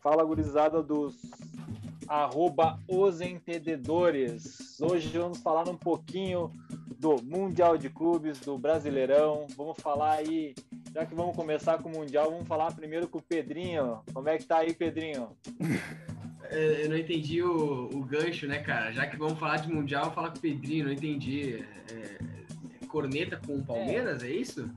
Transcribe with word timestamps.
Fala, 0.00 0.24
gurizada 0.24 0.82
dos 0.82 1.16
arroba 2.08 2.78
os 2.88 3.20
entendedores. 3.20 4.80
Hoje 4.80 5.16
vamos 5.18 5.38
falar 5.38 5.68
um 5.68 5.76
pouquinho 5.76 6.52
do 6.98 7.22
Mundial 7.22 7.76
de 7.76 7.88
Clubes, 7.88 8.38
do 8.40 8.56
Brasileirão. 8.58 9.46
Vamos 9.56 9.80
falar 9.80 10.12
aí, 10.18 10.54
já 10.94 11.06
que 11.06 11.14
vamos 11.14 11.34
começar 11.34 11.82
com 11.82 11.88
o 11.88 11.92
Mundial, 11.92 12.30
vamos 12.30 12.46
falar 12.46 12.72
primeiro 12.74 13.08
com 13.08 13.18
o 13.18 13.22
Pedrinho. 13.22 14.02
Como 14.12 14.28
é 14.28 14.38
que 14.38 14.44
tá 14.44 14.58
aí, 14.58 14.74
Pedrinho? 14.74 15.36
É, 16.52 16.84
eu 16.84 16.90
não 16.90 16.98
entendi 16.98 17.42
o, 17.42 17.88
o 17.92 18.04
gancho, 18.04 18.46
né, 18.46 18.58
cara? 18.58 18.92
Já 18.92 19.06
que 19.06 19.16
vamos 19.16 19.38
falar 19.38 19.56
de 19.56 19.72
Mundial, 19.72 20.02
vamos 20.02 20.14
falar 20.14 20.30
com 20.30 20.36
o 20.36 20.40
Pedrinho, 20.40 20.84
não 20.84 20.92
entendi. 20.92 21.64
É, 21.90 22.32
corneta 22.88 23.40
com 23.44 23.56
o 23.56 23.64
Palmeiras, 23.64 24.22
é, 24.22 24.26
é 24.26 24.30
isso? 24.30 24.70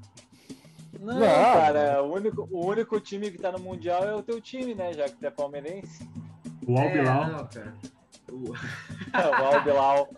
Não, 0.98 1.20
não, 1.20 1.28
cara, 1.28 2.02
o 2.02 2.14
único, 2.14 2.48
o 2.50 2.66
único 2.66 2.98
time 3.02 3.30
que 3.30 3.38
tá 3.38 3.52
no 3.52 3.60
Mundial 3.60 4.06
é 4.06 4.16
o 4.16 4.24
teu 4.24 4.40
time, 4.40 4.74
né? 4.74 4.94
Já 4.94 5.10
que 5.10 5.18
tu 5.18 5.26
é 5.26 5.30
palmeirense. 5.30 6.08
O 6.66 6.80
Albilau. 6.80 7.24
É, 7.24 7.32
não, 7.32 7.46
cara. 7.46 7.74
O, 8.32 8.52
o 9.12 9.56
Albilau. 9.56 10.10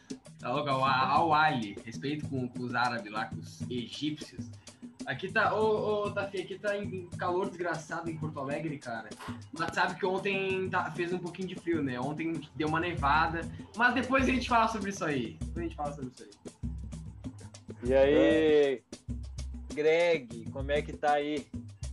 O 0.43 0.85
Al-Ali, 0.85 1.75
respeito 1.83 2.29
com, 2.29 2.47
com, 2.47 2.63
os 2.63 2.75
árabes 2.75 3.11
lá, 3.11 3.25
com 3.25 3.37
os 3.37 3.61
egípcios. 3.69 4.47
Aqui 5.05 5.31
tá, 5.31 5.55
ô, 5.55 6.03
ô 6.03 6.11
Tafi, 6.11 6.41
aqui 6.41 6.59
tá 6.59 6.77
em 6.77 7.07
calor 7.17 7.47
desgraçado 7.47 8.09
em 8.09 8.17
Porto 8.17 8.39
Alegre, 8.39 8.77
cara. 8.77 9.09
Mas 9.57 9.73
sabe 9.73 9.95
que 9.95 10.05
ontem 10.05 10.69
tá, 10.69 10.91
fez 10.91 11.13
um 11.13 11.17
pouquinho 11.17 11.47
de 11.47 11.55
frio, 11.55 11.81
né? 11.81 11.99
Ontem 11.99 12.41
deu 12.55 12.67
uma 12.67 12.79
nevada. 12.79 13.41
Mas 13.75 13.93
depois 13.93 14.27
a 14.27 14.31
gente 14.31 14.49
fala 14.49 14.67
sobre 14.67 14.89
isso 14.89 15.05
aí. 15.05 15.37
Depois 15.39 15.57
a 15.57 15.61
gente 15.61 15.75
fala 15.75 15.93
sobre 15.93 16.11
isso 16.13 16.23
aí. 16.23 16.53
E 17.83 17.93
aí, 17.93 18.83
Greg, 19.73 20.49
como 20.51 20.71
é 20.71 20.81
que 20.81 20.91
tá 20.91 21.13
aí? 21.13 21.47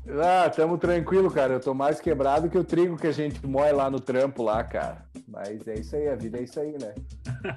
Ah, 0.08 0.50
tamo 0.50 0.76
tranquilo, 0.76 1.30
cara. 1.30 1.54
Eu 1.54 1.60
tô 1.60 1.72
mais 1.72 2.00
quebrado 2.00 2.50
que 2.50 2.58
o 2.58 2.64
trigo 2.64 2.96
que 2.96 3.06
a 3.06 3.12
gente 3.12 3.46
moe 3.46 3.70
lá 3.72 3.90
no 3.90 4.00
trampo 4.00 4.42
lá, 4.42 4.64
cara. 4.64 5.06
Mas 5.28 5.66
é 5.68 5.74
isso 5.74 5.96
aí, 5.96 6.08
a 6.08 6.16
vida 6.16 6.38
é 6.38 6.42
isso 6.42 6.58
aí, 6.60 6.72
né? 6.72 6.94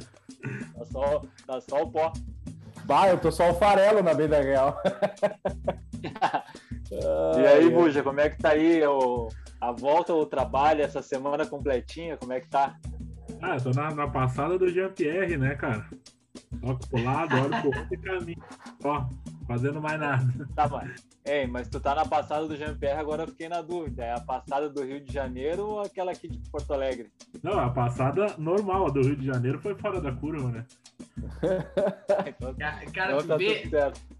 tá, 0.73 0.85
só, 0.85 1.21
tá 1.45 1.61
só 1.61 1.83
o 1.83 1.91
pó. 1.91 2.13
Bah, 2.87 3.09
eu 3.09 3.17
tô 3.17 3.29
só 3.29 3.51
o 3.51 3.55
farelo 3.55 4.01
na 4.01 4.13
vida 4.13 4.39
real. 4.39 4.81
e 7.37 7.45
aí, 7.45 7.69
Buja, 7.69 8.01
como 8.01 8.21
é 8.21 8.29
que 8.29 8.37
tá 8.37 8.51
aí 8.51 8.81
o, 8.87 9.27
a 9.59 9.73
volta 9.73 10.13
ao 10.13 10.25
trabalho 10.25 10.81
essa 10.81 11.01
semana 11.01 11.45
completinha? 11.45 12.15
Como 12.15 12.31
é 12.31 12.39
que 12.39 12.47
tá? 12.47 12.77
Ah, 13.41 13.55
eu 13.55 13.61
tô 13.61 13.71
na, 13.71 13.93
na 13.93 14.07
passada 14.07 14.57
do 14.57 14.69
Jean-Pierre, 14.69 15.35
né, 15.35 15.55
cara? 15.55 15.85
Toco 16.61 16.87
pro 16.87 17.03
lado, 17.03 17.35
olho 17.35 17.61
pro 17.61 17.77
outro 17.77 17.87
e 17.91 17.97
caminho. 17.97 18.43
Ó, 18.81 19.05
fazendo 19.47 19.81
mais 19.81 19.99
nada. 19.99 20.27
Tá, 20.53 20.67
mas, 20.67 21.07
ei, 21.23 21.45
mas 21.45 21.67
tu 21.67 21.79
tá 21.79 21.93
na 21.93 22.05
passada 22.05 22.47
do 22.47 22.55
Jean-Pierre, 22.55 22.99
agora 22.99 23.23
eu 23.23 23.27
fiquei 23.27 23.47
na 23.47 23.61
dúvida. 23.61 24.03
É 24.03 24.13
a 24.13 24.19
passada 24.19 24.69
do 24.69 24.83
Rio 24.83 24.99
de 24.99 25.13
Janeiro 25.13 25.65
ou 25.65 25.81
aquela 25.81 26.11
aqui 26.11 26.27
de 26.27 26.37
Porto 26.49 26.73
Alegre? 26.73 27.11
Não, 27.43 27.59
a 27.59 27.69
passada 27.69 28.35
normal, 28.37 28.87
a 28.87 28.89
do 28.89 29.01
Rio 29.01 29.15
de 29.15 29.25
Janeiro 29.25 29.59
foi 29.59 29.75
fora 29.75 30.01
da 30.01 30.11
curva, 30.11 30.49
né? 30.49 30.65
então, 32.25 32.53
cara, 32.93 33.13
então 33.13 33.17
tu, 33.19 33.27
tá 33.27 33.37
vê, 33.37 33.69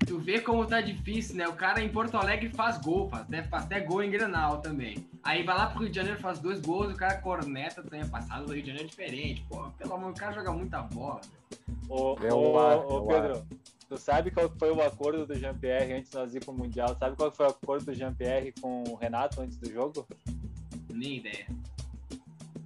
tu 0.06 0.20
vê 0.20 0.40
como 0.40 0.66
tá 0.66 0.80
difícil, 0.82 1.38
né? 1.38 1.48
O 1.48 1.54
cara 1.54 1.82
em 1.82 1.90
Porto 1.90 2.16
Alegre 2.16 2.50
faz 2.50 2.78
gol, 2.80 3.10
faz 3.10 3.24
até, 3.24 3.44
faz 3.44 3.64
até 3.66 3.80
gol 3.80 4.04
em 4.04 4.12
Grenal 4.12 4.60
também. 4.60 5.08
Aí 5.24 5.44
vai 5.44 5.58
lá 5.58 5.68
pro 5.68 5.82
Rio 5.82 5.90
de 5.90 5.96
Janeiro, 5.96 6.20
faz 6.20 6.40
dois 6.40 6.62
gols, 6.62 6.94
o 6.94 6.96
cara 6.96 7.18
corneta, 7.18 7.84
tem 7.84 8.02
a 8.02 8.08
passada 8.08 8.46
do 8.46 8.54
Rio 8.54 8.62
de 8.62 8.68
Janeiro 8.68 8.88
é 8.88 8.90
diferente. 8.90 9.46
Pô, 9.50 9.70
pelo 9.78 9.94
amor, 9.94 10.12
o 10.12 10.14
cara 10.14 10.34
joga 10.34 10.52
muita 10.52 10.82
bola. 10.82 11.22
Ô, 11.90 12.18
é 12.22 12.34
ô, 12.34 12.60
ar, 12.60 12.78
ô 12.86 13.12
é 13.12 13.22
Pedro, 13.22 13.48
tu 13.88 13.98
sabe 13.98 14.32
qual 14.32 14.50
foi 14.58 14.72
o 14.72 14.82
acordo 14.82 15.26
do 15.26 15.36
Jean-Pierre 15.36 15.94
antes 15.94 16.12
de 16.12 16.18
nós 16.18 16.36
ir 16.36 16.44
pro 16.44 16.54
Mundial? 16.54 16.96
Sabe 16.98 17.16
qual 17.16 17.32
foi 17.32 17.46
o 17.46 17.50
acordo 17.50 17.86
do 17.86 17.94
Jean-Pierre 17.94 18.54
com 18.62 18.84
o 18.84 18.96
Renato 18.96 19.42
antes 19.42 19.58
do 19.58 19.72
jogo? 19.72 20.08
Nem 20.92 21.18
ideia. 21.18 21.48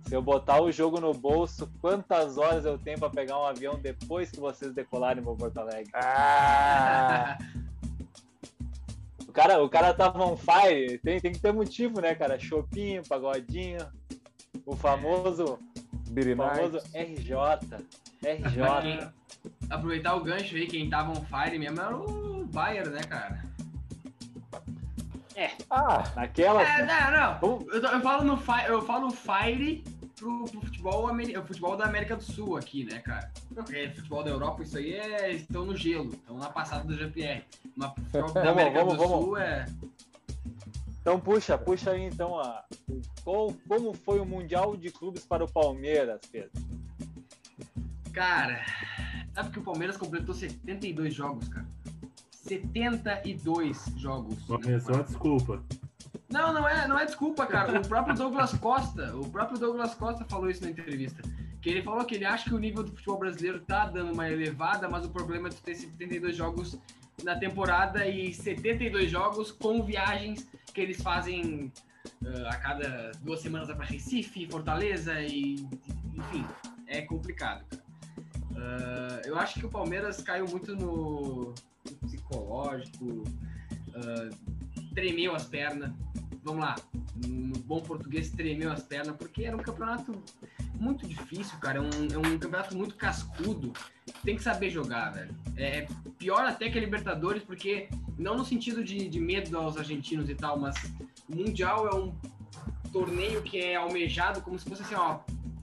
Se 0.08 0.16
eu 0.16 0.22
botar 0.22 0.62
o 0.62 0.72
jogo 0.72 1.00
no 1.00 1.14
bolso, 1.14 1.72
quantas 1.80 2.38
horas 2.38 2.66
eu 2.66 2.78
tenho 2.78 3.00
para 3.00 3.10
pegar 3.10 3.40
um 3.40 3.46
avião 3.46 3.80
depois 3.80 4.30
que 4.30 4.40
vocês 4.40 4.74
decolarem 4.74 5.24
para 5.24 5.36
Porto 5.36 5.58
Alegre? 5.58 5.92
Ah! 5.94 7.38
o 9.26 9.32
cara, 9.32 9.64
o 9.64 9.70
cara 9.70 9.94
tava 9.94 10.22
on 10.26 10.36
fire, 10.36 10.98
tem, 10.98 11.20
tem 11.22 11.32
que 11.32 11.40
ter 11.40 11.54
motivo, 11.54 12.02
né, 12.02 12.14
cara? 12.14 12.38
Chopinho, 12.38 13.08
pagodinho, 13.08 13.80
o 14.66 14.76
famoso, 14.76 15.58
o 16.12 16.36
famoso 16.36 16.78
RJ, 16.94 17.34
RJ. 18.24 19.12
aproveitar 19.70 20.16
o 20.16 20.24
gancho 20.24 20.56
aí, 20.56 20.68
quem 20.68 20.90
tava 20.90 21.12
on 21.12 21.26
fire 21.26 21.58
mesmo 21.58 21.80
era 21.80 21.96
o 21.96 22.46
Bayern, 22.46 22.90
né, 22.90 23.02
cara? 23.04 23.44
É. 25.36 25.52
Ah, 25.70 26.04
naquela. 26.16 26.62
É, 26.62 26.86
não, 26.86 27.12
não. 27.42 27.68
Eu, 27.72 27.82
eu, 27.82 28.02
falo 28.02 28.24
no 28.24 28.40
eu 28.68 28.82
falo 28.82 29.10
Fire 29.12 29.84
pro, 30.16 30.44
pro 30.46 30.62
futebol, 30.62 31.10
futebol 31.46 31.78
da 31.78 31.86
América 31.86 32.16
do 32.16 32.24
Sul 32.24 32.58
aqui, 32.58 32.84
né, 32.84 33.00
cara? 33.00 33.32
Porque 33.54 33.90
futebol 33.90 34.24
da 34.24 34.30
Europa, 34.30 34.62
isso 34.64 34.78
aí 34.78 34.94
é. 34.94 35.32
estão 35.32 35.66
no 35.66 35.76
gelo, 35.76 36.10
estão 36.10 36.38
na 36.38 36.50
passada 36.50 36.84
do 36.84 36.96
GPR. 36.96 37.44
Mas 37.76 37.92
futebol 37.94 38.32
da 38.34 38.52
América 38.52 38.84
vamos, 38.84 38.94
do 38.94 39.00
vamos. 39.00 39.26
Sul 39.26 39.38
é. 39.38 39.66
Então 41.02 41.20
puxa, 41.20 41.58
puxa 41.58 41.92
aí 41.92 42.04
então 42.04 42.40
a. 42.40 42.64
Qual, 43.24 43.54
como 43.68 43.94
foi 43.94 44.20
o 44.20 44.26
Mundial 44.26 44.78
de 44.78 44.92
Clubes 44.92 45.26
para 45.26 45.44
o 45.44 45.52
Palmeiras, 45.52 46.22
Pedro? 46.32 46.52
Cara, 48.14 48.64
sabe 49.34 49.52
que 49.52 49.60
o 49.60 49.64
Palmeiras 49.64 49.98
completou 49.98 50.36
72 50.36 51.14
jogos, 51.14 51.48
cara? 51.48 51.66
72 52.32 53.94
jogos. 53.98 54.44
Começou 54.44 54.96
a 54.96 55.02
desculpa. 55.02 55.64
Não, 56.30 56.54
não 56.54 56.68
é, 56.68 56.88
não 56.88 57.00
é 57.00 57.06
desculpa, 57.06 57.46
cara. 57.46 57.80
O 57.80 57.88
próprio 57.88 58.16
Douglas 58.16 58.54
Costa, 58.54 59.16
o 59.16 59.30
próprio 59.30 59.60
Douglas 59.60 59.96
Costa 59.96 60.26
falou 60.26 60.50
isso 60.50 60.64
na 60.64 60.70
entrevista. 60.70 61.22
Que 61.62 61.70
ele 61.70 61.84
falou 61.84 62.04
que 62.06 62.16
ele 62.16 62.26
acha 62.26 62.50
que 62.50 62.56
o 62.56 62.60
nível 62.60 62.84
do 62.84 62.92
futebol 62.92 63.20
brasileiro 63.20 63.60
tá 63.62 63.86
dando 63.86 64.14
uma 64.14 64.30
elevada, 64.30 64.90
mas 64.90 65.06
o 65.06 65.10
problema 65.10 65.50
é 65.50 65.52
ter 65.52 65.76
72 65.76 66.36
jogos 66.36 66.80
na 67.24 67.36
temporada 67.36 68.08
e 68.08 68.34
72 68.34 69.12
jogos 69.12 69.52
com 69.52 69.84
viagens 69.84 70.48
que 70.72 70.82
eles 70.82 71.02
fazem 71.02 71.72
uh, 72.22 72.48
a 72.48 72.56
cada 72.56 73.12
duas 73.22 73.42
semanas 73.42 73.68
para 73.68 73.86
Recife, 73.86 74.48
Fortaleza 74.48 75.22
e 75.22 75.56
enfim, 76.14 76.46
é 76.88 77.02
complicado. 77.02 77.64
Uh, 78.52 79.26
eu 79.26 79.38
acho 79.38 79.60
que 79.60 79.66
o 79.66 79.70
Palmeiras 79.70 80.22
caiu 80.22 80.46
muito 80.48 80.76
no, 80.76 81.54
no 81.86 81.98
psicológico, 82.08 83.06
uh, 83.06 84.36
tremeu 84.94 85.36
as 85.36 85.46
pernas 85.46 85.92
vamos 86.44 86.62
lá, 86.62 86.76
no 87.28 87.58
bom 87.60 87.82
português, 87.82 88.30
tremeu 88.30 88.72
as 88.72 88.84
pernas, 88.84 89.16
porque 89.16 89.44
era 89.44 89.56
um 89.56 89.60
campeonato 89.60 90.12
muito 90.74 91.08
difícil, 91.08 91.58
cara. 91.60 91.78
É 91.78 91.82
um, 91.82 92.14
é 92.14 92.18
um 92.18 92.38
campeonato 92.38 92.76
muito 92.76 92.96
cascudo. 92.96 93.72
Tem 94.24 94.36
que 94.36 94.44
saber 94.44 94.70
jogar, 94.70 95.12
velho. 95.12 95.36
É 95.56 95.88
pior 96.18 96.44
até 96.46 96.70
que 96.70 96.78
a 96.78 96.82
Libertadores, 96.82 97.44
porque 97.44 97.90
não 98.18 98.36
no 98.36 98.46
sentido 98.46 98.84
de, 98.84 99.08
de 99.08 99.20
medo 99.20 99.56
aos 99.58 99.78
argentinos 99.78 100.30
e 100.30 100.36
tal, 100.36 100.58
mas 100.60 100.76
o 101.30 101.36
Mundial 101.36 101.88
é 101.88 101.96
um 101.96 102.14
torneio 102.92 103.42
que 103.42 103.60
é 103.60 103.76
almejado 103.76 104.42
como 104.42 104.58
se 104.58 104.68
fosse 104.68 104.82
assim, 104.82 104.96
ó. 104.96 105.20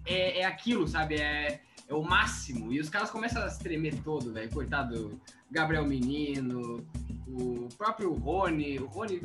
É, 0.07 0.41
é 0.41 0.45
aquilo, 0.45 0.87
sabe? 0.87 1.17
É, 1.17 1.61
é 1.89 1.95
o 1.95 2.03
máximo. 2.03 2.73
E 2.73 2.81
os 2.81 2.89
caras 2.89 3.11
começam 3.11 3.43
a 3.43 3.49
se 3.49 3.59
tremer 3.59 4.01
todo, 4.03 4.33
velho. 4.33 4.51
Coitado 4.51 5.19
Gabriel 5.51 5.87
Menino, 5.87 6.87
o 7.27 7.69
próprio 7.77 8.13
Rony. 8.13 8.79
O 8.79 8.87
Rony 8.87 9.23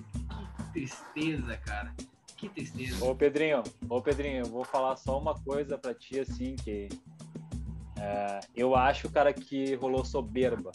tristeza, 0.71 1.57
cara. 1.57 1.93
Que 2.37 2.49
tristeza. 2.49 3.03
Ô, 3.05 3.15
Pedrinho, 3.15 3.63
ô, 3.87 4.01
Pedrinho, 4.01 4.39
eu 4.39 4.49
vou 4.49 4.63
falar 4.63 4.95
só 4.95 5.19
uma 5.19 5.35
coisa 5.35 5.77
pra 5.77 5.93
ti, 5.93 6.19
assim, 6.19 6.55
que 6.55 6.89
é, 7.97 8.39
eu 8.55 8.75
acho, 8.75 9.09
cara, 9.09 9.31
que 9.31 9.75
rolou 9.75 10.03
soberba. 10.03 10.71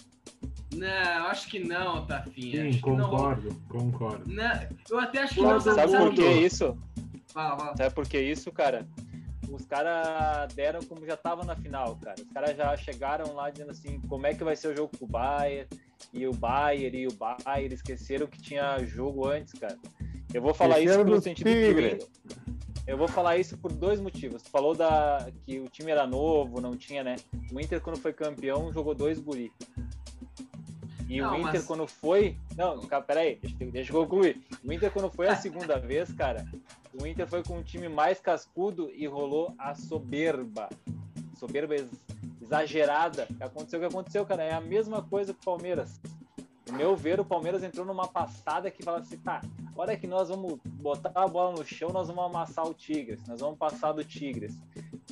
Não, 0.74 1.26
acho 1.26 1.48
que 1.48 1.58
não, 1.58 2.06
Tafinha. 2.06 2.62
Sim, 2.62 2.68
acho 2.68 2.80
concordo, 2.80 3.48
não... 3.48 3.80
concordo. 3.80 4.32
Não, 4.32 4.68
eu 4.88 5.00
até 5.00 5.22
acho 5.22 5.34
que 5.34 5.42
não. 5.42 5.60
Sabe 5.60 5.96
por 5.96 6.14
que 6.14 6.30
isso? 6.30 6.78
Fala, 7.32 7.58
fala. 7.58 7.76
Sabe 7.76 7.94
por 7.94 8.08
que 8.08 8.20
isso, 8.20 8.52
cara? 8.52 8.86
Os 9.50 9.64
caras 9.64 10.52
deram 10.54 10.80
como 10.82 11.06
já 11.06 11.16
tava 11.16 11.44
na 11.44 11.56
final, 11.56 11.96
cara. 11.96 12.16
Os 12.20 12.32
caras 12.32 12.56
já 12.56 12.76
chegaram 12.76 13.34
lá 13.34 13.50
dizendo 13.50 13.70
assim, 13.70 14.00
como 14.08 14.26
é 14.26 14.34
que 14.34 14.44
vai 14.44 14.56
ser 14.56 14.68
o 14.68 14.76
jogo 14.76 14.90
com 14.98 15.04
o 15.04 15.08
Bayern, 15.08 15.68
e 16.12 16.26
o 16.26 16.32
Bayern 16.32 16.96
e 16.96 17.06
o 17.06 17.12
Bayern 17.12 17.74
esqueceram 17.74 18.26
que 18.26 18.40
tinha 18.40 18.78
jogo 18.84 19.26
antes, 19.26 19.54
cara. 19.54 19.78
Eu 20.32 20.42
vou 20.42 20.52
falar 20.52 20.80
isso 20.80 20.96
pelo 21.04 21.20
sentido 21.20 21.48
tigre. 21.48 21.96
que 21.96 22.08
eu 22.88 22.96
vou 22.96 23.06
falar 23.06 23.36
isso 23.36 23.56
por 23.58 23.70
dois 23.70 24.00
motivos. 24.00 24.42
Tu 24.42 24.50
falou 24.50 24.74
da 24.74 25.28
que 25.44 25.60
o 25.60 25.68
time 25.68 25.90
era 25.90 26.06
novo, 26.06 26.58
não 26.58 26.74
tinha, 26.74 27.04
né? 27.04 27.16
O 27.52 27.60
Inter 27.60 27.82
quando 27.82 27.98
foi 27.98 28.14
campeão 28.14 28.72
jogou 28.72 28.94
dois 28.94 29.18
guri. 29.18 29.52
E 31.06 31.20
não, 31.20 31.32
o 31.32 31.36
Inter 31.36 31.52
mas... 31.52 31.66
quando 31.66 31.86
foi, 31.86 32.38
não, 32.56 32.80
cara, 32.86 33.02
peraí, 33.02 33.36
deixa, 33.36 33.56
deixa 33.58 33.92
eu 33.92 34.00
concluir. 34.00 34.42
O 34.64 34.72
Inter 34.72 34.90
quando 34.90 35.10
foi 35.10 35.28
a 35.28 35.36
segunda 35.36 35.78
vez, 35.78 36.10
cara, 36.12 36.46
o 37.00 37.06
Inter 37.06 37.26
foi 37.26 37.42
com 37.42 37.58
um 37.58 37.62
time 37.62 37.88
mais 37.88 38.20
cascudo 38.20 38.90
e 38.90 39.06
rolou 39.06 39.54
a 39.58 39.74
soberba. 39.74 40.68
Soberba 41.36 41.74
exagerada. 42.42 43.28
Aconteceu 43.40 43.78
o 43.78 43.82
que 43.82 43.88
aconteceu, 43.88 44.26
cara. 44.26 44.42
É 44.42 44.52
a 44.52 44.60
mesma 44.60 45.02
coisa 45.02 45.32
que 45.32 45.40
o 45.40 45.44
Palmeiras. 45.44 46.00
No 46.66 46.76
meu 46.76 46.96
ver, 46.96 47.20
o 47.20 47.24
Palmeiras 47.24 47.62
entrou 47.62 47.86
numa 47.86 48.08
passada 48.08 48.70
que 48.70 48.82
fala 48.82 48.98
assim, 48.98 49.16
tá, 49.18 49.40
hora 49.74 49.96
que 49.96 50.06
nós 50.06 50.28
vamos 50.28 50.58
botar 50.64 51.12
a 51.14 51.26
bola 51.26 51.56
no 51.56 51.64
chão, 51.64 51.90
nós 51.90 52.08
vamos 52.08 52.24
amassar 52.24 52.66
o 52.66 52.74
Tigres, 52.74 53.24
nós 53.26 53.40
vamos 53.40 53.56
passar 53.56 53.92
do 53.92 54.04
Tigres. 54.04 54.58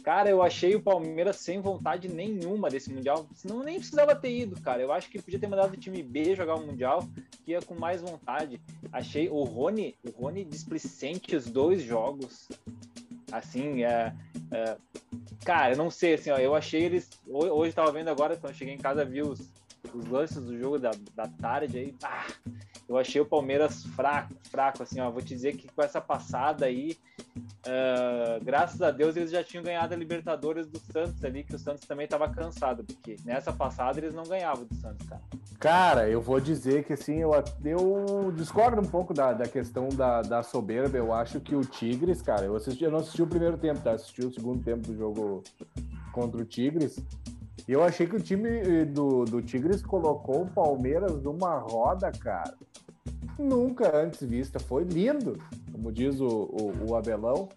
Cara, 0.03 0.31
eu 0.31 0.43
achei 0.43 0.75
o 0.77 0.83
Palmeiras 0.83 1.37
sem 1.37 1.61
vontade 1.61 2.09
nenhuma 2.09 2.69
desse 2.71 2.93
Mundial, 2.93 3.27
senão 3.35 3.63
nem 3.63 3.79
precisava 3.79 4.15
ter 4.15 4.31
ido, 4.31 4.61
cara. 4.61 4.81
Eu 4.81 4.93
acho 4.93 5.11
que 5.11 5.21
podia 5.21 5.39
ter 5.39 5.49
mandado 5.49 5.73
o 5.73 5.77
time 5.77 6.03
B 6.03 6.35
jogar 6.35 6.55
o 6.55 6.67
Mundial, 6.67 7.09
que 7.45 7.53
ia 7.53 7.61
com 7.61 7.75
mais 7.75 8.03
vontade. 8.03 8.61
Achei 8.93 9.29
o 9.29 9.43
Rony, 9.43 9.97
o 10.05 10.23
Rony 10.23 10.45
displicente 10.45 11.35
os 11.35 11.47
dois 11.47 11.83
jogos. 11.83 12.49
Assim, 13.33 13.83
é, 13.83 14.15
é, 14.53 14.77
cara, 15.45 15.73
eu 15.73 15.77
não 15.77 15.91
sei, 15.91 16.15
assim, 16.15 16.31
ó, 16.31 16.37
eu 16.37 16.55
achei 16.55 16.85
eles. 16.85 17.11
Hoje 17.27 17.73
tava 17.73 17.91
vendo 17.91 18.09
agora, 18.09 18.37
quando 18.37 18.53
eu 18.53 18.59
cheguei 18.59 18.75
em 18.75 18.79
casa, 18.79 19.05
vi 19.05 19.23
os, 19.23 19.51
os 19.95 20.07
lances 20.07 20.45
do 20.45 20.59
jogo 20.59 20.79
da, 20.79 20.91
da 21.15 21.27
tarde 21.27 21.79
aí. 21.79 21.95
Ah, 22.03 22.27
eu 22.89 22.97
achei 22.97 23.21
o 23.21 23.27
Palmeiras 23.27 23.85
fraco, 23.85 24.35
fraco, 24.51 24.83
assim, 24.83 25.01
ó. 25.01 25.11
Vou 25.11 25.21
te 25.21 25.35
dizer 25.35 25.57
que 25.57 25.69
com 25.69 25.83
essa 25.83 26.01
passada 26.01 26.67
aí, 26.67 26.97
uh, 27.39 28.45
graças 28.45 28.81
a 28.81 28.91
Deus 28.93 29.17
eles 29.17 29.31
já 29.31 29.43
tinham 29.43 29.65
ganhado 29.65 29.93
a 29.93 29.97
Libertadores 29.97 30.69
do 30.69 30.79
Santos 30.79 31.25
ali, 31.25 31.43
que 31.43 31.55
o 31.55 31.59
Santos 31.59 31.87
também 31.87 32.05
estava 32.05 32.29
cansado, 32.29 32.85
porque 32.85 33.17
nessa 33.25 33.53
passada 33.53 33.99
eles 33.99 34.15
não 34.15 34.23
ganhavam 34.23 34.65
do 34.65 34.75
Santos, 34.77 35.07
cara. 35.09 35.23
Cara, 35.59 36.09
eu 36.09 36.21
vou 36.21 36.39
dizer 36.39 36.85
que 36.85 36.93
assim, 36.93 37.17
eu, 37.17 37.33
eu 37.65 38.33
discordo 38.37 38.81
um 38.81 38.85
pouco 38.85 39.13
da, 39.13 39.33
da 39.33 39.49
questão 39.49 39.89
da, 39.89 40.23
da 40.23 40.43
soberba. 40.43 40.97
Eu 40.97 41.13
acho 41.13 41.41
que 41.41 41.57
o 41.57 41.63
Tigres, 41.63 42.23
cara, 42.23 42.45
eu 42.45 42.55
assisti, 42.55 42.85
eu 42.85 42.91
não 42.91 42.99
assisti 42.99 43.23
o 43.23 43.27
primeiro 43.27 43.57
tempo, 43.57 43.81
tá? 43.81 43.93
Assisti 43.93 44.25
o 44.25 44.33
segundo 44.33 44.63
tempo 44.63 44.87
do 44.87 44.97
jogo 44.97 45.43
contra 46.13 46.41
o 46.41 46.45
Tigres. 46.45 47.03
E 47.69 47.73
eu 47.73 47.83
achei 47.83 48.07
que 48.07 48.15
o 48.15 48.21
time 48.21 48.49
eh, 48.49 48.85
do, 48.85 49.25
do 49.25 49.43
Tigres 49.43 49.83
colocou 49.83 50.43
o 50.43 50.51
Palmeiras 50.51 51.21
numa 51.23 51.59
roda, 51.59 52.13
cara. 52.13 52.55
Nunca 53.39 53.97
antes 53.97 54.23
vista. 54.27 54.61
Foi 54.61 54.85
lindo, 54.85 55.37
como 55.73 55.91
diz 55.91 56.21
o, 56.21 56.27
o, 56.27 56.91
o 56.91 56.97
Abelão. 56.97 57.49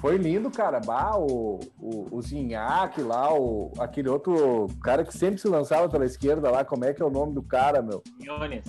Foi 0.00 0.16
lindo, 0.16 0.50
cara. 0.50 0.80
Bah, 0.80 1.16
o, 1.16 1.58
o, 1.80 2.08
o 2.10 2.22
Zinhaque 2.22 3.00
lá, 3.00 3.34
o, 3.34 3.72
aquele 3.78 4.08
outro 4.08 4.68
cara 4.82 5.02
que 5.02 5.16
sempre 5.16 5.40
se 5.40 5.48
lançava 5.48 5.88
pela 5.88 6.04
esquerda 6.04 6.50
lá. 6.50 6.64
Como 6.64 6.84
é 6.84 6.92
que 6.92 7.02
é 7.02 7.04
o 7.04 7.10
nome 7.10 7.32
do 7.32 7.42
cara, 7.42 7.82
meu? 7.82 8.02
Quinones. 8.18 8.64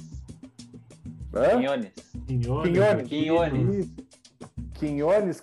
Hã? 1.34 1.60
Quinones. 1.60 1.92
Quinones. 2.26 2.72
Quinones. 2.72 3.08
Quinones, 3.08 3.92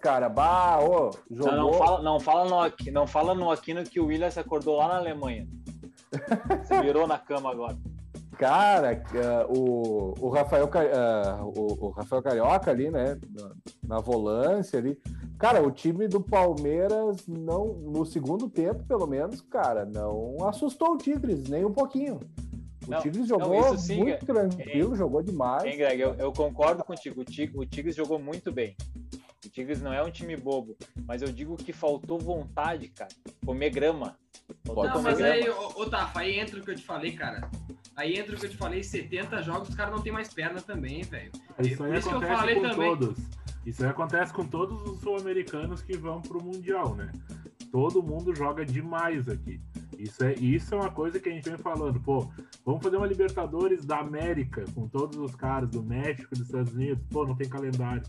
cara, 0.01 0.29
bah, 0.29 0.79
ô, 0.81 1.11
jogou... 1.31 1.53
Não, 1.53 1.71
não, 1.71 1.73
fala, 1.73 2.03
não, 2.03 2.21
fala 2.21 2.45
no, 2.45 2.93
não 2.93 3.07
fala 3.07 3.35
no 3.35 3.51
Aquino 3.51 3.85
que 3.85 4.01
o 4.01 4.07
William 4.07 4.31
se 4.31 4.41
acordou 4.41 4.77
lá 4.77 4.89
na 4.89 4.97
Alemanha. 4.97 5.47
Se 6.65 6.81
virou 6.81 7.07
na 7.07 7.19
cama 7.19 7.51
agora. 7.51 7.77
Cara, 8.39 9.03
uh, 9.49 9.59
o, 9.59 10.15
o, 10.21 10.29
Rafael, 10.29 10.67
uh, 10.67 11.45
o, 11.59 11.87
o, 11.87 11.89
Rafael 11.91 12.23
Carioca 12.23 12.71
ali, 12.71 12.91
né, 12.91 13.19
na, 13.31 13.51
na 13.97 14.01
volância 14.01 14.79
ali. 14.79 14.99
Cara, 15.39 15.63
o 15.63 15.71
time 15.71 16.07
do 16.07 16.21
Palmeiras 16.21 17.27
não, 17.27 17.75
no 17.75 18.05
segundo 18.05 18.49
tempo, 18.49 18.85
pelo 18.85 19.07
menos, 19.07 19.41
cara, 19.41 19.85
não 19.87 20.37
assustou 20.47 20.93
o 20.93 20.99
Tigres 20.99 21.49
nem 21.49 21.65
um 21.65 21.73
pouquinho. 21.73 22.21
O 22.87 22.91
não, 22.91 23.01
Tigres 23.01 23.27
jogou 23.27 23.61
não, 23.61 23.79
sim, 23.79 23.99
muito 23.99 24.23
é, 24.23 24.27
tranquilo, 24.27 24.95
é, 24.95 24.97
jogou 24.97 25.23
demais. 25.23 25.65
Hein, 25.65 25.77
Greg, 25.77 26.01
eu, 26.01 26.15
eu, 26.15 26.33
concordo 26.33 26.85
contigo. 26.85 27.23
O 27.23 27.25
Tigres, 27.25 27.57
o 27.59 27.67
Tigres 27.67 27.97
jogou 27.97 28.19
muito 28.19 28.53
bem. 28.53 28.77
O 29.47 29.49
Tigres 29.49 29.81
não 29.81 29.93
é 29.93 30.03
um 30.03 30.11
time 30.11 30.37
bobo, 30.37 30.77
mas 31.07 31.23
eu 31.23 31.29
digo 31.29 31.57
que 31.57 31.73
faltou 31.73 32.19
vontade, 32.19 32.89
cara. 32.89 33.11
Comer 33.45 33.71
grama. 33.71 34.19
Faltou 34.65 34.85
não, 34.85 34.93
comer 34.93 35.05
mas 35.05 35.19
grama. 35.19 35.35
aí, 35.35 35.49
ô, 35.49 35.83
ô 35.83 35.87
Tafa, 35.87 36.21
aí 36.21 36.39
entra 36.39 36.59
o 36.59 36.65
que 36.65 36.71
eu 36.73 36.77
te 36.77 36.83
falei, 36.83 37.13
cara. 37.13 37.49
Aí 37.95 38.19
entra 38.19 38.35
o 38.35 38.39
que 38.39 38.47
eu 38.47 38.51
te 38.51 38.57
falei, 38.57 38.83
70 38.83 39.43
jogos, 39.43 39.69
os 39.69 39.75
caras 39.75 39.95
não 39.95 40.03
tem 40.03 40.13
mais 40.13 40.33
perna 40.33 40.61
também, 40.61 41.03
velho. 41.03 41.31
Isso 41.61 41.83
aí 41.83 41.97
isso 41.97 42.11
acontece 42.11 42.55
com 42.55 42.63
também. 42.63 42.99
todos. 42.99 43.19
Isso 43.65 43.83
aí 43.83 43.91
acontece 43.91 44.33
com 44.33 44.47
todos 44.47 44.83
os 44.83 45.01
sul-americanos 45.01 45.81
que 45.81 45.97
vão 45.97 46.21
pro 46.21 46.43
Mundial, 46.43 46.95
né? 46.95 47.11
Todo 47.71 48.03
mundo 48.03 48.35
joga 48.35 48.65
demais 48.65 49.29
aqui. 49.29 49.61
Isso 49.99 50.25
é, 50.25 50.35
isso 50.35 50.75
é 50.75 50.79
uma 50.79 50.91
coisa 50.91 51.19
que 51.19 51.29
a 51.29 51.33
gente 51.33 51.49
vem 51.49 51.59
falando. 51.59 52.01
Pô, 52.01 52.31
vamos 52.65 52.83
fazer 52.83 52.97
uma 52.97 53.07
Libertadores 53.07 53.85
da 53.85 53.99
América 53.99 54.65
com 54.75 54.89
todos 54.89 55.17
os 55.19 55.35
caras 55.35 55.71
do 55.71 55.83
México, 55.83 56.35
dos 56.35 56.47
Estados 56.47 56.73
Unidos. 56.73 57.05
Pô, 57.11 57.27
não 57.27 57.35
tem 57.35 57.49
calendário 57.49 58.03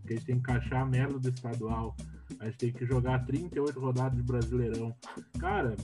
porque 0.00 0.14
a 0.14 0.16
gente 0.16 0.26
tem 0.26 0.34
que 0.36 0.40
encaixar 0.40 0.82
a 0.82 0.86
merda 0.86 1.18
do 1.18 1.28
estadual. 1.28 1.96
A 2.40 2.46
gente 2.46 2.58
tem 2.58 2.72
que 2.72 2.84
jogar 2.86 3.24
38 3.24 3.78
rodadas 3.78 4.16
de 4.16 4.22
Brasileirão. 4.22 4.94
Cara, 5.38 5.76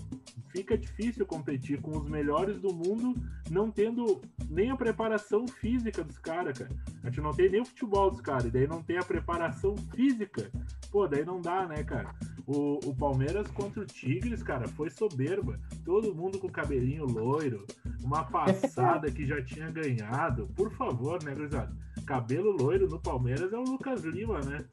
fica 0.50 0.76
difícil 0.76 1.26
competir 1.26 1.80
com 1.80 1.96
os 1.96 2.08
melhores 2.08 2.60
do 2.60 2.72
mundo, 2.72 3.14
não 3.50 3.70
tendo 3.70 4.20
nem 4.50 4.70
a 4.70 4.76
preparação 4.76 5.46
física 5.46 6.02
dos 6.02 6.18
caras, 6.18 6.58
cara. 6.58 6.70
A 7.02 7.08
gente 7.08 7.20
não 7.20 7.32
tem 7.32 7.50
nem 7.50 7.60
o 7.60 7.66
futebol 7.66 8.10
dos 8.10 8.20
caras, 8.20 8.46
e 8.46 8.50
daí 8.50 8.66
não 8.66 8.82
tem 8.82 8.98
a 8.98 9.04
preparação 9.04 9.76
física. 9.94 10.50
Pô, 10.90 11.06
daí 11.06 11.24
não 11.24 11.40
dá, 11.40 11.66
né, 11.66 11.82
cara? 11.84 12.14
O, 12.46 12.78
o 12.88 12.94
Palmeiras 12.94 13.50
contra 13.50 13.82
o 13.82 13.86
Tigres, 13.86 14.42
cara, 14.42 14.66
foi 14.68 14.90
soberba. 14.90 15.60
Todo 15.84 16.14
mundo 16.14 16.38
com 16.38 16.48
cabelinho 16.48 17.04
loiro, 17.04 17.66
uma 18.02 18.24
passada 18.24 19.10
que 19.10 19.26
já 19.26 19.42
tinha 19.42 19.70
ganhado. 19.70 20.48
Por 20.56 20.72
favor, 20.72 21.22
né, 21.22 21.34
gurizada? 21.34 21.76
cabelo 22.08 22.50
loiro 22.50 22.88
no 22.88 22.98
Palmeiras 22.98 23.52
é 23.52 23.56
o 23.58 23.62
Lucas 23.62 24.02
Lima, 24.02 24.40
né? 24.40 24.64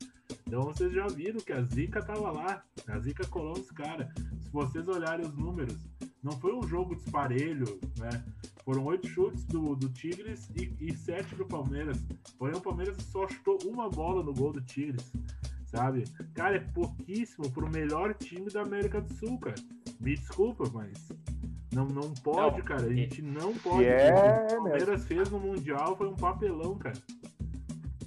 Então 0.47 0.63
vocês 0.63 0.91
já 0.91 1.07
viram 1.07 1.39
que 1.39 1.51
a 1.51 1.61
Zica 1.61 2.01
tava 2.03 2.31
lá, 2.31 2.63
a 2.87 2.99
Zica 2.99 3.25
colou 3.27 3.53
os 3.53 3.71
caras. 3.71 4.07
Se 4.41 4.49
vocês 4.51 4.87
olharem 4.87 5.25
os 5.25 5.35
números, 5.35 5.77
não 6.23 6.33
foi 6.33 6.53
um 6.53 6.63
jogo 6.63 6.95
disparelho, 6.95 7.79
né? 7.99 8.23
Foram 8.63 8.83
oito 8.85 9.07
chutes 9.07 9.45
do, 9.45 9.75
do 9.75 9.89
Tigres 9.89 10.49
e, 10.55 10.75
e 10.79 10.95
sete 10.95 11.35
do 11.35 11.45
Palmeiras. 11.45 12.03
Porém, 12.37 12.55
o 12.55 12.61
Palmeiras 12.61 12.97
só 13.11 13.27
chutou 13.27 13.59
uma 13.65 13.89
bola 13.89 14.23
no 14.23 14.33
gol 14.33 14.51
do 14.51 14.61
Tigres, 14.61 15.11
sabe? 15.65 16.03
Cara, 16.33 16.55
é 16.55 16.59
pouquíssimo 16.59 17.51
pro 17.51 17.69
melhor 17.69 18.15
time 18.15 18.49
da 18.49 18.63
América 18.63 19.01
do 19.01 19.13
Sul, 19.13 19.37
cara. 19.39 19.55
Me 19.99 20.15
desculpa, 20.15 20.63
mas 20.73 21.09
não, 21.71 21.85
não 21.85 22.13
pode, 22.23 22.57
não, 22.57 22.65
cara. 22.65 22.85
A 22.87 22.93
gente 22.93 23.21
não 23.21 23.53
pode. 23.53 23.85
É, 23.85 24.47
o 24.49 24.55
Palmeiras 24.55 25.05
fez 25.05 25.29
no 25.29 25.39
Mundial 25.39 25.95
foi 25.95 26.07
um 26.07 26.15
papelão, 26.15 26.75
cara. 26.77 26.97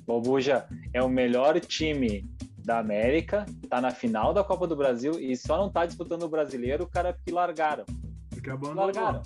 Bobuja 0.08 0.66
é 0.94 1.02
o 1.02 1.08
melhor 1.08 1.60
time 1.60 2.26
da 2.64 2.78
América, 2.78 3.44
tá 3.68 3.78
na 3.78 3.90
final 3.90 4.32
da 4.32 4.42
Copa 4.42 4.66
do 4.66 4.74
Brasil 4.74 5.20
e 5.20 5.36
só 5.36 5.58
não 5.58 5.70
tá 5.70 5.84
disputando 5.84 6.22
o 6.22 6.28
brasileiro, 6.30 6.86
cara, 6.86 7.12
porque 7.12 7.30
largaram. 7.30 7.84
Porque 8.30 8.48
abandonou. 8.48 8.86
Largaram. 8.86 9.22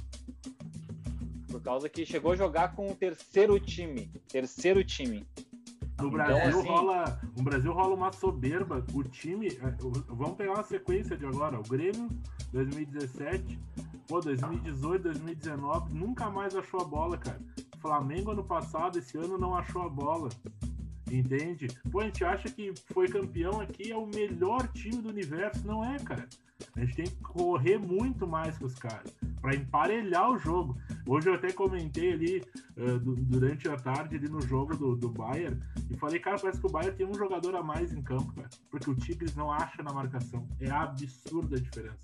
Por 1.48 1.62
causa 1.62 1.88
que 1.88 2.04
chegou 2.04 2.32
a 2.32 2.36
jogar 2.36 2.74
com 2.74 2.90
o 2.90 2.96
terceiro 2.96 3.60
time. 3.60 4.10
Terceiro 4.28 4.82
time. 4.82 5.24
No 6.00 6.08
então, 6.08 6.10
Brasil, 6.10 6.36
então, 6.36 6.60
assim... 6.60 6.68
rola, 6.68 7.20
no 7.36 7.44
Brasil 7.44 7.72
rola 7.72 7.94
uma 7.94 8.12
soberba. 8.12 8.84
O 8.92 9.04
time. 9.04 9.46
É, 9.46 9.76
vamos 10.08 10.36
pegar 10.36 10.54
uma 10.54 10.64
sequência 10.64 11.16
de 11.16 11.24
agora. 11.24 11.60
O 11.60 11.62
Grêmio, 11.62 12.08
2017. 12.52 13.56
Pô, 14.08 14.20
2018, 14.20 15.04
2019, 15.04 15.94
nunca 15.94 16.28
mais 16.28 16.56
achou 16.56 16.80
a 16.80 16.84
bola, 16.84 17.16
cara. 17.16 17.40
Flamengo 17.78 18.30
ano 18.30 18.44
passado, 18.44 18.98
esse 18.98 19.16
ano 19.16 19.38
não 19.38 19.56
achou 19.56 19.82
a 19.82 19.88
bola. 19.88 20.28
Entende? 21.12 21.68
Pô, 21.90 22.00
a 22.00 22.04
gente 22.04 22.24
acha 22.24 22.48
que 22.48 22.72
foi 22.90 23.06
campeão 23.06 23.60
aqui, 23.60 23.92
é 23.92 23.96
o 23.96 24.06
melhor 24.06 24.66
time 24.68 25.02
do 25.02 25.10
universo. 25.10 25.66
Não 25.66 25.84
é, 25.84 25.98
cara. 25.98 26.26
A 26.74 26.80
gente 26.80 26.96
tem 26.96 27.04
que 27.04 27.16
correr 27.16 27.76
muito 27.76 28.26
mais 28.26 28.56
com 28.56 28.64
os 28.64 28.74
caras 28.76 29.12
para 29.42 29.54
emparelhar 29.54 30.30
o 30.30 30.38
jogo. 30.38 30.74
Hoje 31.06 31.28
eu 31.28 31.34
até 31.34 31.52
comentei 31.52 32.12
ali 32.12 32.42
uh, 32.78 32.98
durante 32.98 33.68
a 33.68 33.76
tarde 33.76 34.16
ali 34.16 34.28
no 34.28 34.40
jogo 34.40 34.74
do, 34.74 34.96
do 34.96 35.10
Bayern 35.10 35.60
e 35.90 35.96
falei, 35.98 36.18
cara, 36.18 36.38
parece 36.38 36.60
que 36.60 36.66
o 36.66 36.70
Bayern 36.70 36.96
tem 36.96 37.06
um 37.06 37.14
jogador 37.14 37.56
a 37.56 37.62
mais 37.62 37.92
em 37.92 38.00
campo, 38.00 38.32
cara, 38.32 38.48
porque 38.70 38.88
o 38.88 38.94
Tigres 38.94 39.34
não 39.34 39.52
acha 39.52 39.82
na 39.82 39.92
marcação. 39.92 40.48
É 40.60 40.70
absurda 40.70 41.56
a 41.56 41.60
diferença. 41.60 41.98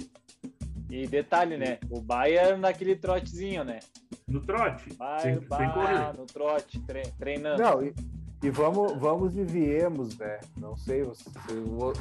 E 0.91 1.07
detalhe, 1.07 1.57
né? 1.57 1.79
O 1.89 2.01
Bayern 2.01 2.61
naquele 2.61 2.97
trotezinho, 2.97 3.65
né? 3.65 3.79
No 4.27 4.41
trote. 4.41 4.93
Vai, 4.95 5.21
sem, 5.21 5.35
sem 5.35 5.71
correr. 5.71 6.13
No 6.19 6.27
trote, 6.27 6.83
treinando. 7.19 7.63
Não, 7.63 7.83
e, 7.83 7.95
e 8.43 8.51
vamos, 8.51 8.93
vamos 8.99 9.37
e 9.37 9.43
viemos, 9.43 10.17
né? 10.17 10.39
Não 10.57 10.77
sei 10.77 11.05
se 11.15 11.55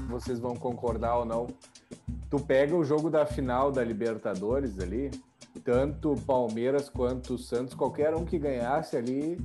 vocês 0.08 0.40
vão 0.40 0.56
concordar 0.56 1.18
ou 1.18 1.26
não. 1.26 1.48
Tu 2.30 2.40
pega 2.40 2.76
o 2.76 2.84
jogo 2.84 3.10
da 3.10 3.26
final 3.26 3.72
da 3.72 3.84
Libertadores 3.84 4.80
ali, 4.80 5.10
tanto 5.64 6.16
Palmeiras 6.28 6.90
quanto 6.90 7.38
Santos, 7.38 7.74
qualquer 7.74 8.14
um 8.14 8.24
que 8.24 8.38
ganhasse 8.38 8.96
ali, 8.96 9.40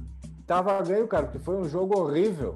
tava 0.46 0.80
ganho, 0.82 1.08
cara, 1.08 1.24
porque 1.26 1.38
foi 1.38 1.56
um 1.56 1.64
jogo 1.68 1.98
horrível. 1.98 2.54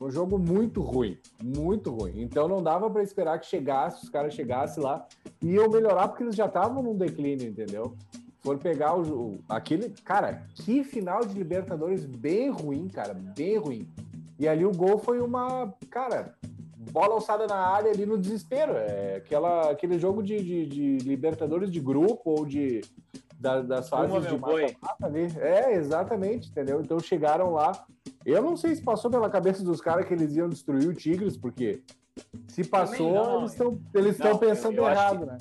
Um 0.00 0.10
jogo 0.10 0.38
muito 0.38 0.80
ruim, 0.80 1.18
muito 1.42 1.90
ruim. 1.90 2.20
Então 2.20 2.46
não 2.46 2.62
dava 2.62 2.90
para 2.90 3.02
esperar 3.02 3.38
que 3.38 3.46
chegasse, 3.46 4.04
os 4.04 4.08
caras 4.08 4.34
chegassem 4.34 4.82
lá 4.82 5.06
e 5.42 5.52
iam 5.52 5.68
melhorar 5.68 6.08
porque 6.08 6.22
eles 6.22 6.36
já 6.36 6.46
estavam 6.46 6.82
num 6.82 6.96
declínio, 6.96 7.48
entendeu? 7.48 7.96
For 8.44 8.58
pegar 8.58 8.94
o, 8.94 9.38
aquele, 9.48 9.88
cara, 10.04 10.42
que 10.54 10.84
final 10.84 11.24
de 11.24 11.32
Libertadores 11.32 12.04
bem 12.04 12.50
ruim, 12.50 12.88
cara, 12.88 13.14
bem 13.14 13.56
ruim. 13.56 13.88
E 14.38 14.46
ali 14.46 14.66
o 14.66 14.70
gol 14.70 14.98
foi 14.98 15.18
uma, 15.20 15.72
cara, 15.90 16.34
bola 16.92 17.14
alçada 17.14 17.46
na 17.46 17.56
área 17.56 17.90
ali 17.90 18.04
no 18.04 18.18
desespero. 18.18 18.72
É 18.76 19.16
aquela, 19.16 19.70
aquele 19.70 19.98
jogo 19.98 20.22
de, 20.22 20.36
de, 20.36 20.66
de 20.66 20.98
Libertadores 21.08 21.70
de 21.70 21.80
grupo 21.80 22.30
ou 22.30 22.44
de 22.44 22.82
da, 23.40 23.62
das 23.62 23.88
fases 23.88 24.26
de 24.26 24.38
mata-mata 24.38 25.06
ali. 25.06 25.26
É, 25.38 25.72
exatamente, 25.72 26.50
entendeu? 26.50 26.80
Então 26.80 26.98
chegaram 27.00 27.52
lá. 27.52 27.86
Eu 28.24 28.42
não 28.42 28.56
sei 28.56 28.74
se 28.74 28.82
passou 28.82 29.10
pela 29.10 29.28
cabeça 29.28 29.62
dos 29.62 29.80
caras 29.80 30.06
que 30.06 30.14
eles 30.14 30.34
iam 30.34 30.48
destruir 30.48 30.88
o 30.88 30.94
Tigres, 30.94 31.36
porque 31.36 31.82
se 32.48 32.64
passou, 32.64 33.12
não, 33.12 33.38
eles 33.40 33.52
estão 33.52 33.80
eles 33.94 34.12
estão 34.16 34.38
pensando 34.38 34.76
eu, 34.76 34.84
eu 34.84 34.90
errado, 34.90 35.20
que... 35.20 35.26
né? 35.26 35.38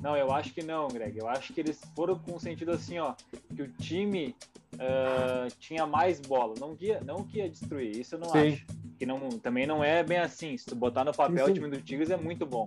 Não, 0.00 0.16
eu 0.16 0.30
acho 0.32 0.52
que 0.52 0.62
não, 0.62 0.88
Greg. 0.88 1.18
Eu 1.18 1.28
acho 1.28 1.52
que 1.52 1.60
eles 1.60 1.80
foram 1.94 2.18
com 2.18 2.36
o 2.36 2.40
sentido 2.40 2.70
assim, 2.70 2.98
ó, 2.98 3.14
que 3.54 3.62
o 3.62 3.68
time 3.68 4.34
uh, 4.74 5.48
tinha 5.58 5.86
mais 5.86 6.20
bola. 6.20 6.54
Não 6.58 6.76
que, 6.76 6.98
não 7.04 7.24
que 7.24 7.38
ia 7.38 7.48
destruir, 7.48 7.96
isso 7.96 8.14
eu 8.14 8.18
não 8.18 8.28
sim. 8.30 8.38
acho. 8.38 8.66
Que 8.98 9.04
não, 9.04 9.28
também 9.30 9.66
não 9.66 9.84
é 9.84 10.02
bem 10.02 10.18
assim. 10.18 10.56
Se 10.56 10.66
tu 10.66 10.74
botar 10.74 11.04
no 11.04 11.12
papel, 11.12 11.46
sim, 11.46 11.50
o 11.50 11.54
time 11.54 11.70
do 11.70 11.80
Tigres 11.80 12.10
é 12.10 12.16
muito 12.16 12.46
bom. 12.46 12.66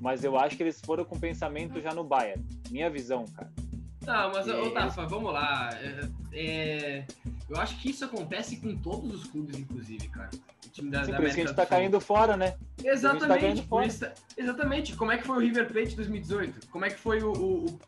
Mas 0.00 0.24
eu 0.24 0.38
acho 0.38 0.56
que 0.56 0.62
eles 0.62 0.80
foram 0.80 1.04
com 1.04 1.18
pensamento 1.18 1.80
já 1.80 1.94
no 1.94 2.04
Bayern. 2.04 2.44
Minha 2.70 2.90
visão, 2.90 3.24
cara. 3.26 3.50
Não, 4.06 4.32
mas, 4.32 4.48
ô, 4.48 4.70
Tafa, 4.70 5.04
vamos 5.06 5.32
lá. 5.32 5.70
É, 5.72 6.08
é, 6.32 7.06
eu 7.48 7.56
acho 7.56 7.76
que 7.78 7.90
isso 7.90 8.04
acontece 8.04 8.56
com 8.58 8.76
todos 8.76 9.12
os 9.12 9.24
clubes, 9.26 9.58
inclusive, 9.58 10.08
cara. 10.08 10.30
O 10.64 10.68
time 10.70 10.90
da, 10.90 11.04
Sim, 11.04 11.10
da 11.10 11.16
por 11.16 11.26
isso 11.26 11.34
que 11.34 11.40
a 11.40 11.46
gente 11.46 11.56
tá 11.56 11.66
caindo 11.66 12.00
fora, 12.00 12.36
né? 12.36 12.52
Tá 12.52 12.88
exatamente. 12.88 13.62
Tá 13.62 13.68
fora. 13.68 13.86
Isso, 13.86 14.06
exatamente. 14.36 14.94
Como 14.94 15.10
é 15.10 15.18
que 15.18 15.26
foi 15.26 15.36
o 15.36 15.40
River 15.40 15.66
Plate 15.72 15.96
2018? 15.96 16.68
Como 16.68 16.84
é 16.84 16.90
que 16.90 16.98
foi 16.98 17.22
o... 17.22 17.32
o, 17.32 17.66
o 17.66 17.80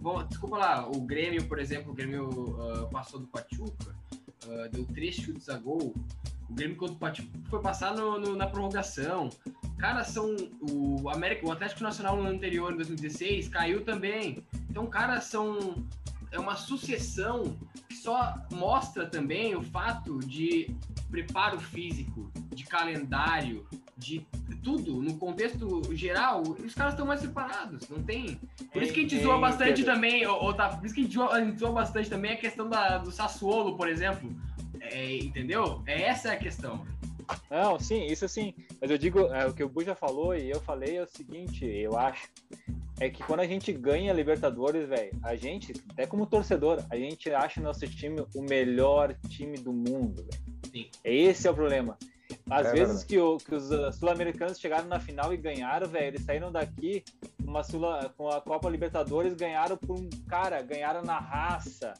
bom, 0.00 0.22
desculpa 0.24 0.58
lá, 0.58 0.86
o 0.86 1.00
Grêmio, 1.00 1.46
por 1.46 1.58
exemplo, 1.58 1.92
o 1.92 1.94
Grêmio 1.94 2.28
uh, 2.28 2.90
passou 2.90 3.18
do 3.18 3.26
Pachuca, 3.26 3.94
uh, 4.44 4.68
deu 4.70 4.84
três 4.86 5.14
chutes 5.14 5.48
a 5.48 5.56
gol. 5.56 5.94
O 6.48 6.54
Grêmio 6.54 6.76
contra 6.76 6.94
o 6.94 6.98
Pachuca 6.98 7.28
foi 7.48 7.60
passar 7.60 7.94
no, 7.94 8.18
no, 8.18 8.36
na 8.36 8.46
prorrogação. 8.46 9.30
Cara, 9.78 10.04
são 10.04 10.36
o 10.60 11.08
América, 11.08 11.46
o 11.46 11.52
Atlético 11.52 11.82
Nacional 11.82 12.16
no 12.16 12.28
anterior, 12.28 12.72
em 12.72 12.76
2016, 12.76 13.48
caiu 13.48 13.84
também. 13.84 14.44
Então, 14.70 14.86
cara, 14.86 15.20
são 15.20 15.84
é 16.34 16.38
uma 16.38 16.56
sucessão 16.56 17.56
que 17.88 17.94
só 17.94 18.34
mostra 18.50 19.06
também 19.06 19.54
o 19.54 19.62
fato 19.62 20.18
de 20.18 20.74
preparo 21.08 21.60
físico, 21.60 22.28
de 22.52 22.64
calendário, 22.64 23.66
de 23.96 24.26
tudo, 24.62 25.00
no 25.00 25.16
contexto 25.16 25.94
geral, 25.94 26.42
os 26.42 26.74
caras 26.74 26.94
estão 26.94 27.06
mais 27.06 27.20
preparados, 27.20 27.88
não 27.88 28.02
tem. 28.02 28.40
Por 28.72 28.82
isso 28.82 28.92
que 28.92 29.00
a 29.00 29.02
gente 29.04 29.22
zoa 29.22 29.38
bastante 29.38 29.84
também, 29.84 30.26
ou, 30.26 30.52
tá, 30.52 30.70
por 30.70 30.84
isso 30.84 30.94
que 30.94 31.02
a 31.02 31.04
gente 31.04 31.58
zoa 31.58 31.72
bastante 31.72 32.10
também 32.10 32.32
a 32.32 32.36
questão 32.36 32.68
da, 32.68 32.98
do 32.98 33.12
Sassuolo, 33.12 33.76
por 33.76 33.88
exemplo. 33.88 34.34
É, 34.90 35.16
entendeu? 35.16 35.82
É, 35.86 36.02
essa 36.02 36.30
é 36.30 36.32
a 36.34 36.38
questão. 36.38 36.86
Não, 37.50 37.78
sim, 37.78 38.04
isso 38.06 38.28
sim. 38.28 38.54
Mas 38.80 38.90
eu 38.90 38.98
digo, 38.98 39.20
é, 39.32 39.46
o 39.46 39.54
que 39.54 39.64
o 39.64 39.68
Bu 39.68 39.82
já 39.82 39.94
falou 39.94 40.36
e 40.36 40.50
eu 40.50 40.60
falei 40.60 40.96
é 40.96 41.02
o 41.02 41.06
seguinte, 41.06 41.64
eu 41.64 41.96
acho, 41.96 42.28
é 43.00 43.08
que 43.08 43.22
quando 43.22 43.40
a 43.40 43.46
gente 43.46 43.72
ganha 43.72 44.12
Libertadores, 44.12 44.88
velho, 44.88 45.10
a 45.22 45.34
gente, 45.34 45.72
até 45.90 46.06
como 46.06 46.26
torcedor, 46.26 46.84
a 46.90 46.96
gente 46.96 47.30
acha 47.30 47.60
nosso 47.60 47.86
time 47.88 48.24
o 48.34 48.42
melhor 48.42 49.14
time 49.28 49.56
do 49.56 49.72
mundo, 49.72 50.24
velho. 50.24 50.90
Esse 51.02 51.46
é 51.48 51.50
o 51.50 51.54
problema. 51.54 51.96
Às 52.50 52.66
é 52.66 52.72
vezes 52.72 53.04
que, 53.04 53.18
o, 53.18 53.38
que, 53.38 53.54
os 53.54 53.70
uh, 53.70 53.92
sul-americanos 53.92 54.58
chegaram 54.58 54.86
na 54.86 55.00
final 55.00 55.32
e 55.32 55.36
ganharam, 55.36 55.88
velho, 55.88 56.06
eles 56.06 56.22
saíram 56.22 56.52
daqui 56.52 57.04
uma 57.42 57.62
Sula, 57.62 58.12
com 58.16 58.28
a 58.28 58.40
Copa 58.40 58.68
Libertadores, 58.68 59.34
ganharam 59.34 59.76
por 59.76 59.98
um 59.98 60.08
cara, 60.28 60.60
ganharam 60.62 61.02
na 61.02 61.18
raça. 61.18 61.94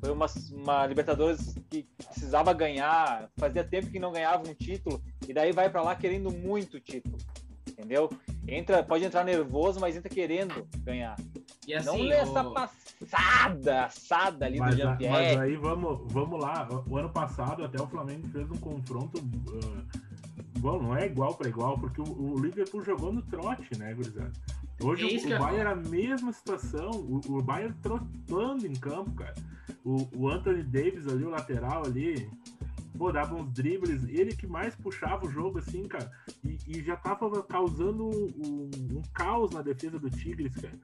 Foi 0.00 0.10
uma, 0.10 0.26
uma 0.52 0.86
Libertadores 0.86 1.54
que 1.68 1.86
precisava 1.96 2.52
ganhar, 2.54 3.28
fazia 3.36 3.62
tempo 3.62 3.90
que 3.90 3.98
não 3.98 4.12
ganhava 4.12 4.48
um 4.48 4.54
título, 4.54 5.02
e 5.28 5.32
daí 5.32 5.52
vai 5.52 5.68
para 5.68 5.82
lá 5.82 5.94
querendo 5.94 6.30
muito 6.30 6.80
título, 6.80 7.18
entendeu? 7.68 8.10
Entra, 8.48 8.82
pode 8.82 9.04
entrar 9.04 9.24
nervoso, 9.24 9.78
mas 9.78 9.96
entra 9.96 10.08
querendo 10.08 10.66
ganhar. 10.78 11.16
E 11.66 11.74
assim, 11.74 11.86
não 11.86 11.96
lê 11.96 12.14
o... 12.14 12.18
essa 12.18 12.44
passada, 12.44 13.84
assada 13.84 14.46
ali 14.46 14.58
mas, 14.58 14.74
do 14.74 14.80
Jean-Pierre. 14.80 15.36
Mas 15.36 15.38
aí 15.38 15.56
vamos, 15.56 16.00
vamos 16.12 16.40
lá. 16.40 16.68
O 16.88 16.96
ano 16.96 17.10
passado 17.10 17.64
até 17.64 17.80
o 17.80 17.86
Flamengo 17.86 18.26
fez 18.28 18.50
um 18.50 18.56
confronto. 18.56 19.18
Uh, 19.18 20.58
bom, 20.58 20.82
não 20.82 20.96
é 20.96 21.06
igual 21.06 21.34
para 21.34 21.48
igual, 21.48 21.78
porque 21.78 22.00
o, 22.00 22.04
o, 22.04 22.40
Liverpool 22.40 22.82
jogou 22.82 23.12
no 23.12 23.22
trote, 23.22 23.78
né, 23.78 23.94
gurizada? 23.94 24.32
Hoje 24.82 25.04
é 25.04 25.34
o, 25.34 25.36
o 25.36 25.38
Bayern 25.38 25.60
era 25.60 25.70
a 25.72 25.76
mesma 25.76 26.32
situação, 26.32 26.90
o, 26.90 27.20
o 27.28 27.42
Bayern 27.42 27.74
trotando 27.82 28.66
em 28.66 28.72
campo, 28.72 29.12
cara. 29.12 29.34
O, 29.84 30.08
o 30.14 30.28
Anthony 30.28 30.62
Davis 30.62 31.06
ali, 31.08 31.24
o 31.24 31.30
lateral 31.30 31.84
ali, 31.84 32.28
pô, 32.96 33.10
dava 33.10 33.34
uns 33.34 33.50
dribles, 33.52 34.04
ele 34.08 34.36
que 34.36 34.46
mais 34.46 34.74
puxava 34.74 35.26
o 35.26 35.30
jogo, 35.30 35.58
assim, 35.58 35.84
cara, 35.84 36.10
e, 36.44 36.58
e 36.66 36.82
já 36.82 36.96
tava 36.96 37.42
causando 37.42 38.06
um, 38.06 38.70
um, 38.74 39.02
caos 39.14 39.52
na 39.52 39.62
defesa 39.62 39.98
do 39.98 40.10
Tigres, 40.10 40.54
cara. 40.54 40.78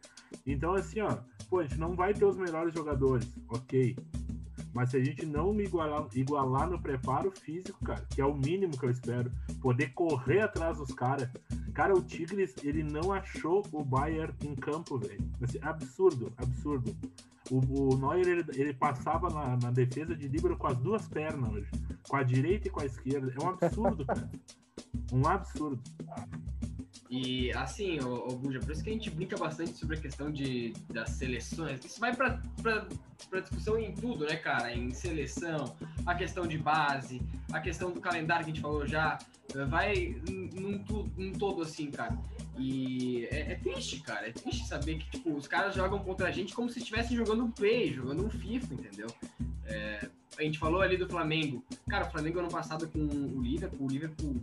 Então, 0.47 0.73
assim, 0.73 1.01
ó, 1.01 1.19
pô, 1.51 1.59
a 1.59 1.63
gente 1.65 1.79
não 1.79 1.95
vai 1.95 2.15
ter 2.15 2.25
os 2.25 2.37
melhores 2.37 2.73
jogadores, 2.73 3.31
ok. 3.49 3.97
Mas 4.77 4.91
se 4.91 4.99
a 4.99 5.03
gente 5.03 5.25
não 5.25 5.59
igualar, 5.59 6.07
igualar 6.13 6.69
no 6.69 6.79
preparo 6.79 7.31
físico, 7.31 7.83
cara, 7.83 8.07
que 8.11 8.21
é 8.21 8.27
o 8.27 8.37
mínimo 8.37 8.77
que 8.79 8.85
eu 8.85 8.91
espero, 8.91 9.33
poder 9.63 9.95
correr 9.95 10.41
atrás 10.41 10.77
dos 10.77 10.93
caras. 10.93 11.31
Cara, 11.73 11.95
o 11.95 12.03
Tigres, 12.03 12.55
ele 12.63 12.83
não 12.83 13.11
achou 13.11 13.67
o 13.73 13.83
Bayern 13.83 14.35
em 14.45 14.55
campo, 14.55 14.99
velho. 14.99 15.19
Assim, 15.41 15.59
absurdo, 15.63 16.31
absurdo. 16.37 16.95
O, 17.51 17.95
o 17.95 17.97
Neuer, 17.97 18.29
ele, 18.29 18.45
ele 18.55 18.75
passava 18.75 19.31
na, 19.31 19.57
na, 19.57 19.71
defesa 19.71 20.15
de 20.15 20.29
Libero 20.29 20.59
com 20.59 20.67
as 20.67 20.77
duas 20.77 21.09
pernas 21.09 21.51
hoje. 21.51 21.71
Com 22.07 22.17
a 22.17 22.23
direita 22.23 22.69
e 22.69 22.71
com 22.71 22.81
a 22.81 22.85
esquerda. 22.85 23.33
É 23.35 23.43
um 23.43 23.49
absurdo, 23.49 24.05
cara. 24.05 24.31
Um 25.11 25.27
absurdo. 25.27 25.83
E 27.09 27.53
assim, 27.53 28.01
o, 28.01 28.29
o 28.29 28.37
Buja, 28.37 28.59
por 28.61 28.73
isso 28.73 28.83
que 28.83 28.91
a 28.91 28.93
gente 28.93 29.11
brinca 29.11 29.37
bastante 29.37 29.73
sobre 29.73 29.97
a 29.97 30.01
questão 30.01 30.31
de, 30.31 30.73
das 30.93 31.11
seleções. 31.11 31.85
Isso 31.85 32.01
vai 32.01 32.15
para 32.15 32.41
discussão 33.41 33.79
em 33.79 33.93
tudo, 33.93 34.27
né, 34.27 34.37
cara? 34.37 34.75
Em 34.75 34.93
seleção, 34.93 35.77
a 36.05 36.15
questão 36.15 36.47
de 36.47 36.59
base, 36.59 37.23
a 37.53 37.61
questão 37.61 37.91
do 37.91 38.01
calendário 38.01 38.45
que 38.45 38.51
a 38.51 38.55
gente 38.55 38.63
falou 38.63 38.87
já. 38.87 39.19
Vai 39.69 40.21
num, 40.29 40.83
num 41.17 41.33
todo 41.33 41.63
assim, 41.63 41.91
cara. 41.91 42.19
E 42.59 43.27
é, 43.31 43.53
é, 43.53 43.55
triste, 43.55 44.01
cara. 44.01 44.29
É 44.29 44.33
triste 44.33 44.67
saber 44.67 44.99
que 44.99 45.11
tipo, 45.11 45.35
os 45.35 45.47
caras 45.47 45.75
jogam 45.75 45.99
contra 46.01 46.29
a 46.29 46.31
gente 46.31 46.55
como 46.55 46.69
se 46.69 46.79
estivessem 46.79 47.17
jogando 47.17 47.45
um 47.45 47.51
Play, 47.51 47.93
jogando 47.93 48.27
um 48.27 48.31
FIFA, 48.31 48.75
entendeu? 48.75 49.07
É, 49.65 50.09
a 50.39 50.43
gente 50.43 50.59
falou 50.59 50.81
ali 50.81 50.97
do 50.97 51.09
Flamengo. 51.09 51.65
Cara, 51.89 52.07
o 52.07 52.11
Flamengo 52.11 52.39
ano 52.39 52.49
passado 52.49 52.87
com 52.89 52.99
o 52.99 53.41
Liverpool, 53.41 53.87
o 53.87 53.91
Liverpool. 53.91 54.37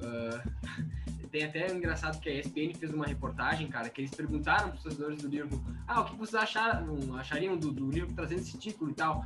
Uh, 0.00 0.82
tem 1.30 1.44
até 1.44 1.72
engraçado 1.72 2.20
que 2.20 2.28
a 2.28 2.40
ESPN 2.40 2.74
fez 2.74 2.92
uma 2.92 3.06
reportagem, 3.06 3.66
cara, 3.66 3.88
que 3.88 4.02
eles 4.02 4.14
perguntaram 4.14 4.68
para 4.68 4.76
os 4.76 4.82
torcedores 4.82 5.22
do 5.22 5.28
Liverpool: 5.28 5.60
ah, 5.86 6.00
o 6.02 6.04
que 6.04 6.16
vocês 6.16 6.42
acharam, 6.42 7.16
achariam 7.16 7.56
do, 7.56 7.72
do 7.72 7.90
Liverpool 7.90 8.14
trazendo 8.14 8.40
esse 8.40 8.58
título 8.58 8.90
e 8.90 8.94
tal. 8.94 9.24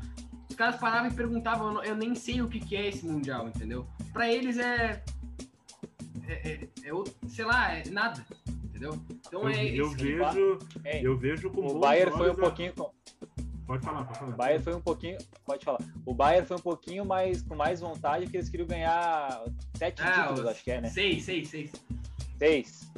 Os 0.49 0.55
caras 0.55 0.77
paravam 0.77 1.11
e 1.11 1.15
perguntavam: 1.15 1.69
eu, 1.69 1.75
não, 1.75 1.85
eu 1.85 1.97
nem 1.97 2.15
sei 2.15 2.41
o 2.41 2.49
que, 2.49 2.61
que 2.61 2.77
é 2.77 2.89
esse 2.89 3.05
Mundial, 3.05 3.49
entendeu? 3.49 3.87
Para 4.13 4.33
eles 4.33 4.59
é 4.59 5.03
é, 6.29 6.33
é, 6.33 6.69
é, 6.85 7.29
sei 7.29 7.45
lá, 7.45 7.73
é 7.73 7.89
nada, 7.91 8.25
entendeu? 8.65 8.99
Então 9.27 9.43
eu, 9.43 9.49
é 9.49 9.67
eu 9.67 9.91
vejo, 9.91 10.59
eu 11.03 11.17
vejo 11.17 11.51
com 11.51 11.67
o 11.67 11.79
Bayern 11.79 12.13
foi 12.13 12.31
um 12.31 12.35
pouquinho 12.35 12.73
Pode 13.67 13.85
falar, 13.85 14.05
pode 14.05 14.19
falar. 14.19 14.33
O 14.33 14.37
Bayern 14.37 14.63
foi 14.63 14.75
um 14.75 14.81
pouquinho, 14.81 15.19
pode 15.45 15.65
falar. 15.65 15.81
O 16.05 16.15
Bayern 16.15 16.47
foi 16.47 16.57
um 16.57 16.61
pouquinho 16.61 17.05
mais 17.05 17.43
com 17.43 17.57
mais 17.57 17.81
vontade 17.81 18.25
porque 18.25 18.37
eles 18.37 18.49
queriam 18.49 18.69
ganhar 18.69 19.45
sete 19.75 20.03
ah, 20.03 20.29
títulos, 20.29 20.47
acho 20.47 20.63
que 20.63 20.71
é, 20.71 20.81
né? 20.81 20.89
Seis, 20.89 21.25
seis, 21.25 21.49
seis. 21.49 21.73
Seis. 22.39 22.93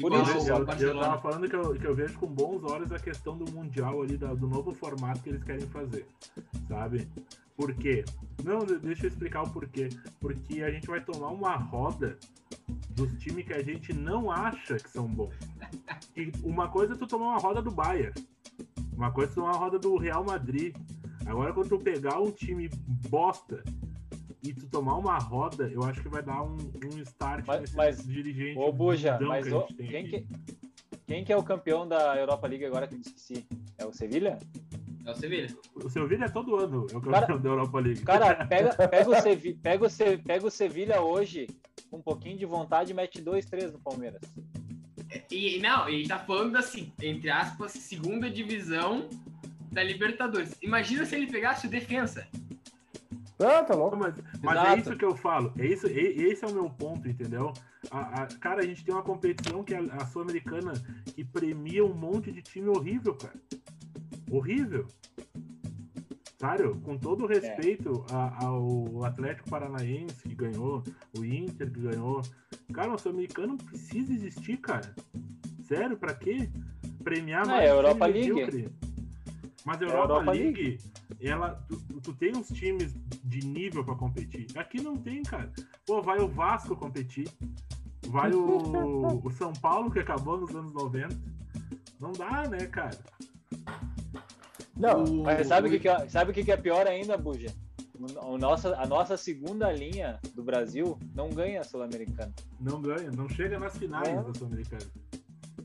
Por 0.00 0.12
isso, 0.12 0.48
eu, 0.48 0.56
eu 0.58 1.00
tava 1.00 1.20
falando 1.20 1.48
que 1.48 1.54
eu, 1.54 1.74
que 1.74 1.86
eu 1.86 1.94
vejo 1.94 2.18
com 2.18 2.26
bons 2.26 2.64
olhos 2.64 2.92
a 2.92 2.98
questão 2.98 3.36
do 3.36 3.50
Mundial 3.52 4.02
ali, 4.02 4.16
da, 4.16 4.32
do 4.34 4.46
novo 4.46 4.74
formato 4.74 5.20
que 5.20 5.30
eles 5.30 5.44
querem 5.44 5.66
fazer, 5.68 6.06
sabe? 6.66 7.08
Por 7.56 7.74
quê? 7.74 8.04
Não, 8.42 8.64
deixa 8.64 9.04
eu 9.04 9.08
explicar 9.08 9.42
o 9.42 9.50
porquê. 9.50 9.88
Porque 10.18 10.62
a 10.62 10.70
gente 10.70 10.86
vai 10.86 11.00
tomar 11.00 11.28
uma 11.28 11.56
roda 11.56 12.18
dos 12.90 13.12
times 13.20 13.46
que 13.46 13.52
a 13.52 13.62
gente 13.62 13.92
não 13.92 14.30
acha 14.30 14.76
que 14.76 14.88
são 14.90 15.06
bons. 15.06 15.34
E 16.16 16.32
uma 16.42 16.68
coisa 16.68 16.94
é 16.94 16.96
tu 16.96 17.06
tomar 17.06 17.28
uma 17.28 17.38
roda 17.38 17.62
do 17.62 17.70
Bayern. 17.70 18.12
Uma 18.96 19.10
coisa 19.10 19.40
é 19.40 19.42
uma 19.42 19.52
roda 19.52 19.78
do 19.78 19.96
Real 19.96 20.24
Madrid. 20.24 20.76
Agora, 21.26 21.52
quando 21.52 21.68
tu 21.68 21.78
pegar 21.78 22.20
um 22.20 22.30
time 22.30 22.68
bosta 23.08 23.62
e 24.42 24.52
tu 24.52 24.66
tomar 24.66 24.96
uma 24.96 25.18
roda, 25.18 25.68
eu 25.68 25.82
acho 25.84 26.02
que 26.02 26.08
vai 26.08 26.22
dar 26.22 26.42
um, 26.42 26.56
um 26.92 26.98
start 26.98 27.44
mas, 27.46 27.60
nesse 27.60 27.76
mas, 27.76 28.04
dirigente. 28.04 28.58
Ô, 28.58 28.72
Buja, 28.72 29.18
mas 29.20 29.46
que 29.46 29.54
ô, 29.54 29.62
quem, 29.62 30.04
que, 30.06 30.26
quem 31.06 31.24
que 31.24 31.32
é 31.32 31.36
o 31.36 31.42
campeão 31.42 31.86
da 31.86 32.16
Europa 32.16 32.48
League 32.48 32.64
agora 32.64 32.88
que 32.88 32.94
eu 32.94 33.00
esqueci? 33.00 33.46
É 33.78 33.86
o 33.86 33.92
Sevilha? 33.92 34.38
É 35.04 35.10
o 35.10 35.14
Sevilha. 35.14 35.56
O 35.76 35.88
Sevilha 35.88 36.24
é 36.24 36.28
todo 36.28 36.56
ano 36.56 36.86
é 36.92 36.96
o 36.96 37.00
campeão 37.00 37.20
cara, 37.20 37.38
da 37.38 37.48
Europa 37.48 37.80
League. 37.80 38.02
Cara, 38.02 38.34
pega, 38.46 38.88
pega, 38.88 39.10
o 39.10 39.20
Sevilha, 39.20 39.58
pega, 39.62 39.86
o 39.86 40.22
pega 40.24 40.46
o 40.46 40.50
Sevilha 40.50 41.00
hoje 41.00 41.46
com 41.90 41.98
um 41.98 42.02
pouquinho 42.02 42.36
de 42.36 42.46
vontade 42.46 42.90
e 42.90 42.94
mete 42.94 43.22
2-3 43.22 43.72
no 43.72 43.78
Palmeiras. 43.78 44.20
E, 45.30 45.58
não, 45.60 45.88
e 45.88 46.06
tá 46.06 46.18
falando 46.18 46.56
assim, 46.56 46.92
entre 47.00 47.30
aspas, 47.30 47.72
segunda 47.72 48.30
divisão 48.30 49.08
da 49.70 49.82
Libertadores. 49.82 50.56
Imagina 50.62 51.04
se 51.04 51.14
ele 51.14 51.26
pegasse 51.26 51.66
o 51.66 51.70
defensa. 51.70 52.26
Ah, 53.38 53.64
tá 53.64 53.74
louco. 53.74 53.96
Mas, 53.96 54.14
mas 54.42 54.68
é 54.68 54.78
isso 54.78 54.96
que 54.96 55.04
eu 55.04 55.16
falo. 55.16 55.52
É 55.58 55.66
isso, 55.66 55.86
esse 55.86 56.44
é 56.44 56.48
o 56.48 56.52
meu 56.52 56.70
ponto, 56.70 57.08
entendeu? 57.08 57.52
A, 57.90 58.22
a, 58.22 58.26
cara, 58.26 58.62
a 58.62 58.66
gente 58.66 58.84
tem 58.84 58.94
uma 58.94 59.02
competição 59.02 59.64
que 59.64 59.74
é 59.74 59.78
a, 59.78 59.96
a 59.96 60.06
Sul-Americana 60.06 60.72
que 61.14 61.24
premia 61.24 61.84
um 61.84 61.94
monte 61.94 62.30
de 62.30 62.42
time 62.42 62.68
horrível, 62.68 63.14
cara. 63.14 63.34
Horrível. 64.30 64.86
Sério, 66.38 66.80
com 66.80 66.96
todo 66.96 67.26
o 67.26 67.32
é. 67.32 67.34
respeito 67.34 68.04
é. 68.10 68.44
ao 68.44 69.04
Atlético 69.04 69.50
Paranaense 69.50 70.28
que 70.28 70.34
ganhou, 70.34 70.82
o 71.16 71.24
Inter 71.24 71.70
que 71.70 71.80
ganhou. 71.80 72.22
Cara, 72.72 72.94
o 72.94 72.98
Sul-Americano 72.98 73.56
precisa 73.56 74.12
existir, 74.12 74.56
cara. 74.58 74.94
Sério, 75.62 75.96
pra 75.96 76.14
quê? 76.14 76.50
Premiar 77.02 77.46
mais. 77.46 77.64
É, 77.64 77.70
Europa 77.70 78.06
League. 78.06 78.68
Mas 79.64 79.80
a 79.80 79.84
Europa, 79.84 80.14
Europa 80.14 80.32
League, 80.32 80.62
League, 80.62 80.78
ela, 81.20 81.64
tu, 81.68 82.00
tu, 82.00 82.14
tem 82.14 82.36
uns 82.36 82.48
times 82.48 82.94
de 83.24 83.46
nível 83.46 83.84
para 83.84 83.94
competir. 83.94 84.46
Aqui 84.56 84.82
não 84.82 84.96
tem, 84.96 85.22
cara. 85.22 85.52
Pô, 85.86 86.02
vai 86.02 86.18
o 86.18 86.28
Vasco 86.28 86.74
competir. 86.74 87.28
Vai 88.08 88.32
o, 88.32 89.20
o 89.24 89.30
São 89.30 89.52
Paulo, 89.52 89.90
que 89.90 90.00
acabou 90.00 90.40
nos 90.40 90.54
anos 90.54 90.72
90. 90.72 91.08
Não 92.00 92.10
dá, 92.12 92.48
né, 92.48 92.66
cara? 92.66 92.98
Não, 94.76 95.04
o, 95.04 95.22
mas 95.22 95.46
sabe 95.46 95.68
o 95.68 95.80
que, 95.80 95.88
é, 95.88 96.08
sabe 96.08 96.32
que, 96.32 96.44
que 96.44 96.50
é 96.50 96.56
pior 96.56 96.86
ainda, 96.86 97.16
Buja? 97.16 97.54
A 98.20 98.38
nossa, 98.38 98.76
a 98.76 98.86
nossa 98.86 99.16
segunda 99.16 99.70
linha 99.72 100.18
do 100.34 100.42
Brasil 100.42 100.98
não 101.14 101.30
ganha 101.30 101.60
a 101.60 101.64
Sul-Americana. 101.64 102.32
Não 102.60 102.80
ganha, 102.80 103.10
não 103.10 103.28
chega 103.28 103.58
nas 103.58 103.76
finais 103.76 104.08
é. 104.08 104.22
da 104.22 104.34
Sul-Americana. 104.34 104.90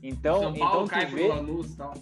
Então, 0.02 0.40
São 0.40 0.54
Paulo 0.54 0.84
então 0.84 0.86
cai 0.86 1.06
tu 1.06 1.16
vê, 1.16 1.28
Lanús, 1.28 1.74
tal. 1.74 1.94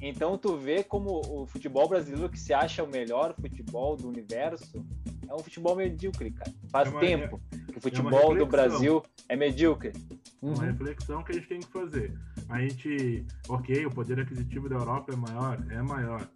Então 0.00 0.36
tu 0.36 0.56
vê 0.56 0.82
como 0.82 1.20
o 1.28 1.46
futebol 1.46 1.88
brasileiro 1.88 2.28
que 2.28 2.38
se 2.38 2.52
acha 2.52 2.82
o 2.82 2.88
melhor 2.88 3.34
futebol 3.40 3.96
do 3.96 4.08
universo 4.08 4.84
é 5.28 5.34
um 5.34 5.38
futebol 5.38 5.76
medíocre, 5.76 6.30
cara. 6.32 6.52
Faz 6.68 6.88
é 6.88 6.90
uma, 6.90 7.00
tempo 7.00 7.40
é, 7.52 7.72
que 7.72 7.78
o 7.78 7.80
futebol 7.80 8.34
é 8.34 8.38
do 8.38 8.46
Brasil 8.46 9.02
é 9.28 9.36
medíocre. 9.36 9.92
Uma 10.40 10.54
uhum. 10.54 10.60
reflexão 10.60 11.22
que 11.22 11.32
a 11.32 11.34
gente 11.36 11.46
tem 11.46 11.60
que 11.60 11.72
fazer. 11.72 12.12
A 12.52 12.60
gente, 12.60 13.26
ok, 13.48 13.86
o 13.86 13.90
poder 13.90 14.20
aquisitivo 14.20 14.68
da 14.68 14.76
Europa 14.76 15.10
é 15.14 15.16
maior, 15.16 15.66
é 15.70 15.80
maior. 15.80 16.28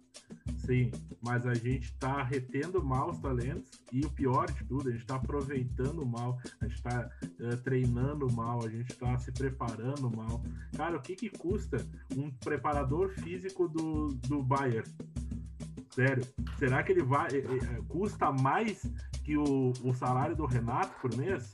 Sim, 0.65 0.89
mas 1.21 1.45
a 1.45 1.53
gente 1.53 1.91
está 1.91 2.23
retendo 2.23 2.83
mal 2.83 3.11
os 3.11 3.19
talentos 3.19 3.69
e 3.93 4.03
o 4.03 4.09
pior 4.09 4.51
de 4.51 4.65
tudo, 4.65 4.89
a 4.89 4.91
gente 4.91 5.01
está 5.01 5.17
aproveitando 5.17 6.03
mal, 6.07 6.39
a 6.59 6.65
gente 6.65 6.77
está 6.77 7.07
uh, 7.21 7.49
eh, 7.51 7.55
treinando 7.57 8.27
mal, 8.33 8.65
a 8.65 8.67
gente 8.67 8.89
está 8.91 9.15
se 9.19 9.31
preparando 9.31 10.09
mal. 10.09 10.41
Cara, 10.75 10.97
o 10.97 11.01
que, 11.01 11.15
que 11.15 11.29
custa 11.29 11.85
um 12.15 12.31
preparador 12.31 13.09
físico 13.09 13.67
do, 13.67 14.07
do 14.27 14.41
Bayern? 14.41 14.89
Sério, 15.91 16.25
será 16.57 16.81
que 16.81 16.93
ele 16.93 17.03
vai 17.03 17.27
uh, 17.27 17.85
custa 17.87 18.31
mais 18.31 18.91
que 19.23 19.37
o, 19.37 19.71
o 19.83 19.93
salário 19.93 20.35
do 20.35 20.47
Renato 20.47 20.99
por 20.99 21.15
mês? 21.15 21.53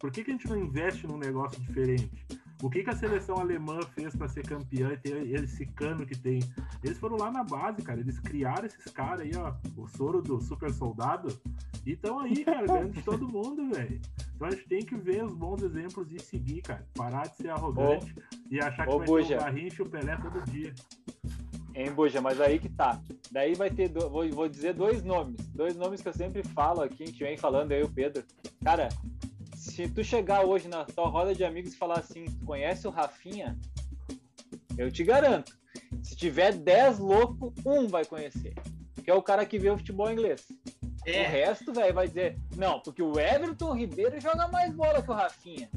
Por 0.00 0.10
que, 0.10 0.24
que 0.24 0.32
a 0.32 0.34
gente 0.34 0.48
não 0.48 0.58
investe 0.58 1.06
num 1.06 1.16
negócio 1.16 1.60
diferente? 1.60 2.26
O 2.62 2.68
que, 2.68 2.82
que 2.82 2.90
a 2.90 2.96
seleção 2.96 3.36
alemã 3.36 3.80
fez 3.94 4.14
para 4.14 4.28
ser 4.28 4.46
campeã 4.46 4.92
e 4.92 4.96
ter 4.98 5.26
esse 5.34 5.64
cano 5.66 6.04
que 6.04 6.16
tem? 6.16 6.40
Eles 6.82 6.98
foram 6.98 7.16
lá 7.16 7.30
na 7.30 7.42
base, 7.42 7.82
cara. 7.82 8.00
Eles 8.00 8.18
criaram 8.18 8.66
esses 8.66 8.84
caras 8.92 9.20
aí, 9.20 9.32
ó. 9.36 9.54
O 9.76 9.86
soro 9.88 10.20
do 10.20 10.40
super 10.40 10.70
soldado. 10.70 11.40
E 11.86 11.92
estão 11.92 12.18
aí, 12.20 12.44
cara, 12.44 12.66
ganhando 12.66 12.92
de 12.92 13.02
todo 13.02 13.28
mundo, 13.28 13.70
velho. 13.70 14.00
Então 14.34 14.48
a 14.48 14.50
gente 14.50 14.68
tem 14.68 14.84
que 14.84 14.96
ver 14.96 15.24
os 15.24 15.34
bons 15.34 15.62
exemplos 15.62 16.12
e 16.12 16.18
seguir, 16.18 16.60
cara. 16.62 16.86
Parar 16.94 17.28
de 17.28 17.36
ser 17.36 17.48
arrogante 17.48 18.14
ô, 18.18 18.36
e 18.50 18.60
achar 18.60 18.86
que 18.86 18.96
vai 18.96 19.06
Buja. 19.06 19.28
ter 19.28 19.36
o 19.36 19.38
Garrincha 19.38 19.82
e 19.82 19.86
o 19.86 19.88
Pelé 19.88 20.16
todo 20.16 20.44
dia. 20.50 20.74
Hein, 21.74 21.92
Buja, 21.92 22.20
mas 22.20 22.40
aí 22.40 22.58
que 22.58 22.68
tá. 22.68 23.00
Daí 23.30 23.54
vai 23.54 23.70
ter, 23.70 23.88
do... 23.88 24.10
vou, 24.10 24.28
vou 24.30 24.48
dizer 24.48 24.74
dois 24.74 25.02
nomes. 25.02 25.46
Dois 25.48 25.76
nomes 25.76 26.02
que 26.02 26.08
eu 26.08 26.12
sempre 26.12 26.42
falo 26.42 26.82
aqui, 26.82 27.04
a 27.04 27.06
gente 27.06 27.22
vem 27.22 27.36
falando 27.38 27.72
aí, 27.72 27.82
o 27.82 27.88
Pedro. 27.88 28.22
Cara, 28.62 28.88
se 29.60 29.86
tu 29.86 30.02
chegar 30.02 30.42
hoje 30.42 30.68
na 30.68 30.86
tua 30.86 31.06
roda 31.06 31.34
de 31.34 31.44
amigos 31.44 31.74
e 31.74 31.76
falar 31.76 31.98
assim, 31.98 32.24
conhece 32.46 32.88
o 32.88 32.90
Rafinha? 32.90 33.58
Eu 34.78 34.90
te 34.90 35.04
garanto. 35.04 35.54
Se 36.02 36.16
tiver 36.16 36.54
10 36.54 36.98
loucos, 36.98 37.52
um 37.66 37.86
vai 37.86 38.06
conhecer. 38.06 38.54
Que 39.04 39.10
é 39.10 39.14
o 39.14 39.22
cara 39.22 39.44
que 39.44 39.58
vê 39.58 39.68
o 39.68 39.76
futebol 39.76 40.10
inglês. 40.10 40.48
É. 41.04 41.20
O 41.20 41.30
resto, 41.30 41.74
velho, 41.74 41.92
vai 41.92 42.08
dizer, 42.08 42.38
não, 42.56 42.80
porque 42.80 43.02
o 43.02 43.20
Everton 43.20 43.74
Ribeiro 43.74 44.18
joga 44.18 44.48
mais 44.48 44.72
bola 44.72 45.02
que 45.02 45.10
o 45.10 45.14
Rafinha. 45.14 45.70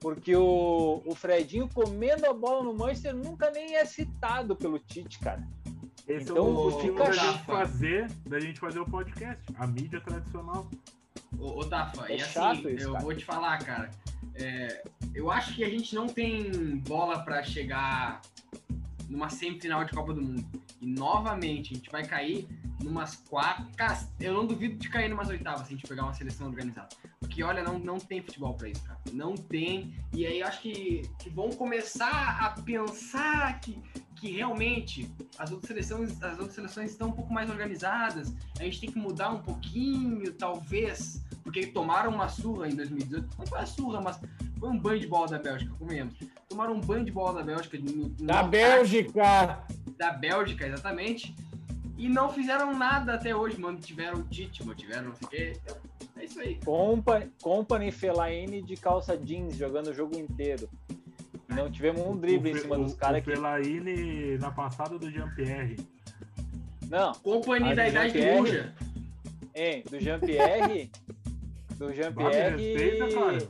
Porque 0.00 0.34
o, 0.34 1.00
o 1.06 1.14
Fredinho 1.14 1.68
comendo 1.68 2.26
a 2.26 2.34
bola 2.34 2.64
no 2.64 2.74
Manchester 2.74 3.14
nunca 3.14 3.48
nem 3.52 3.76
é 3.76 3.84
citado 3.84 4.56
pelo 4.56 4.76
Tite, 4.80 5.20
cara. 5.20 5.46
Esse 6.08 6.32
então, 6.32 6.36
é 6.36 6.40
o 6.40 6.52
motivo 6.52 6.98
da 6.98 7.12
gente 7.12 7.44
fazer, 7.44 8.10
da 8.26 8.40
gente 8.40 8.58
fazer 8.58 8.80
o 8.80 8.86
podcast, 8.86 9.44
a 9.56 9.66
mídia 9.68 10.00
tradicional. 10.00 10.68
Ô, 11.36 11.60
ô 11.60 11.64
Tafa, 11.64 12.10
é 12.10 12.16
e 12.16 12.22
assim, 12.22 12.52
isso, 12.52 12.68
eu 12.68 12.92
cara. 12.92 13.04
vou 13.04 13.14
te 13.14 13.24
falar, 13.24 13.58
cara. 13.58 13.90
É, 14.34 14.82
eu 15.14 15.30
acho 15.30 15.54
que 15.54 15.64
a 15.64 15.68
gente 15.68 15.94
não 15.94 16.06
tem 16.06 16.76
bola 16.78 17.20
para 17.24 17.42
chegar 17.42 18.20
numa 19.08 19.28
semifinal 19.28 19.84
de 19.84 19.92
Copa 19.92 20.14
do 20.14 20.22
Mundo. 20.22 20.46
E 20.80 20.86
novamente, 20.86 21.72
a 21.72 21.76
gente 21.76 21.90
vai 21.90 22.04
cair 22.06 22.46
numas 22.82 23.16
quatro. 23.16 23.66
eu 24.20 24.32
não 24.32 24.46
duvido 24.46 24.76
de 24.76 24.88
cair 24.88 25.08
numas 25.08 25.28
oitavas 25.28 25.66
se 25.66 25.74
a 25.74 25.76
gente 25.76 25.88
pegar 25.88 26.04
uma 26.04 26.14
seleção 26.14 26.46
organizada. 26.46 26.88
Porque, 27.28 27.42
olha, 27.42 27.62
não, 27.62 27.78
não 27.78 27.98
tem 27.98 28.22
futebol 28.22 28.54
para 28.54 28.70
isso, 28.70 28.82
cara. 28.82 28.98
Não 29.12 29.34
tem. 29.34 29.94
E 30.14 30.26
aí 30.26 30.42
acho 30.42 30.62
que, 30.62 31.02
que 31.18 31.28
vão 31.28 31.50
começar 31.50 32.38
a 32.40 32.50
pensar 32.62 33.60
que, 33.60 33.78
que 34.16 34.32
realmente 34.32 35.08
as 35.38 35.52
outras 35.52 35.68
seleções, 35.68 36.22
as 36.22 36.38
outras 36.38 36.54
seleções 36.54 36.90
estão 36.90 37.08
um 37.08 37.12
pouco 37.12 37.32
mais 37.32 37.50
organizadas. 37.50 38.34
A 38.58 38.64
gente 38.64 38.80
tem 38.80 38.90
que 38.90 38.98
mudar 38.98 39.30
um 39.30 39.42
pouquinho, 39.42 40.32
talvez, 40.32 41.22
porque 41.44 41.66
tomaram 41.66 42.10
uma 42.10 42.28
surra 42.28 42.66
em 42.66 42.74
2018. 42.74 43.36
Não 43.38 43.46
foi 43.46 43.58
a 43.58 43.66
surra, 43.66 44.00
mas 44.00 44.18
foi 44.58 44.68
um 44.70 44.78
banho 44.78 44.98
de 44.98 45.06
bola 45.06 45.28
da 45.28 45.38
Bélgica, 45.38 45.72
comemos. 45.78 46.14
Tomaram 46.48 46.74
um 46.74 46.80
banho 46.80 47.04
de 47.04 47.12
bola 47.12 47.34
da 47.34 47.42
Bélgica. 47.42 47.78
No, 47.78 48.08
no 48.08 48.26
da 48.26 48.42
Bélgica! 48.42 49.64
Da 49.98 50.12
Bélgica, 50.12 50.66
exatamente. 50.66 51.36
E 51.98 52.08
não 52.08 52.30
fizeram 52.30 52.78
nada 52.78 53.14
até 53.14 53.34
hoje, 53.34 53.60
mano. 53.60 53.76
Tiveram 53.78 54.20
o 54.20 54.22
Tite, 54.22 54.62
tiveram 54.76 55.08
não 55.08 55.16
sei 55.16 55.26
o 55.26 55.28
quê. 55.28 55.60
É 56.16 56.24
isso 56.24 56.40
aí. 56.40 56.54
Company, 56.64 57.30
Company 57.42 57.90
Fellaini 57.90 58.62
de 58.62 58.76
calça 58.76 59.18
jeans 59.18 59.56
jogando 59.56 59.88
o 59.88 59.94
jogo 59.94 60.16
inteiro. 60.16 60.70
Não 61.48 61.68
tivemos 61.68 62.00
um 62.02 62.16
drible 62.16 62.52
em 62.52 62.58
cima 62.58 62.78
dos 62.78 62.94
caras 62.94 63.18
aqui. 63.18 63.30
O 63.30 63.34
Fellaini 63.34 64.38
na 64.38 64.52
passada 64.52 64.96
do 64.96 65.10
Jean-Pierre. 65.10 65.76
Não. 66.88 67.12
Companhia 67.14 67.74
da 67.74 67.88
idade 67.88 68.12
de 68.12 68.30
Ruja. 68.30 68.72
Hein, 69.52 69.82
do 69.90 69.98
Jean-Pierre. 69.98 70.90
do 71.76 71.92
Jean-Pierre. 71.92 73.48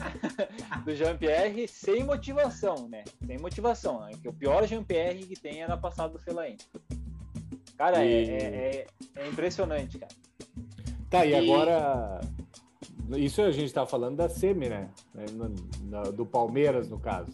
do 0.84 0.94
Jean-Pierre 0.94 1.66
sem 1.66 2.04
motivação, 2.04 2.88
né? 2.88 3.04
Sem 3.26 3.38
motivação. 3.38 4.00
Né? 4.00 4.12
Que 4.20 4.28
o 4.28 4.32
pior 4.34 4.66
Jean-Pierre 4.66 5.26
que 5.26 5.34
tem 5.34 5.62
era 5.62 5.78
passado 5.78 6.12
do 6.12 6.18
Fellaini. 6.18 6.58
Cara, 7.80 8.04
e... 8.04 8.28
é, 8.28 8.36
é, 8.36 8.86
é, 9.16 9.28
impressionante, 9.28 9.98
cara. 9.98 10.12
Tá, 11.08 11.24
e, 11.24 11.30
e 11.30 11.34
agora 11.34 12.20
isso 13.16 13.40
a 13.40 13.50
gente 13.50 13.64
está 13.64 13.86
falando 13.86 14.16
da 14.16 14.28
semi, 14.28 14.68
né? 14.68 14.90
do 16.14 16.26
Palmeiras, 16.26 16.90
no 16.90 17.00
caso. 17.00 17.32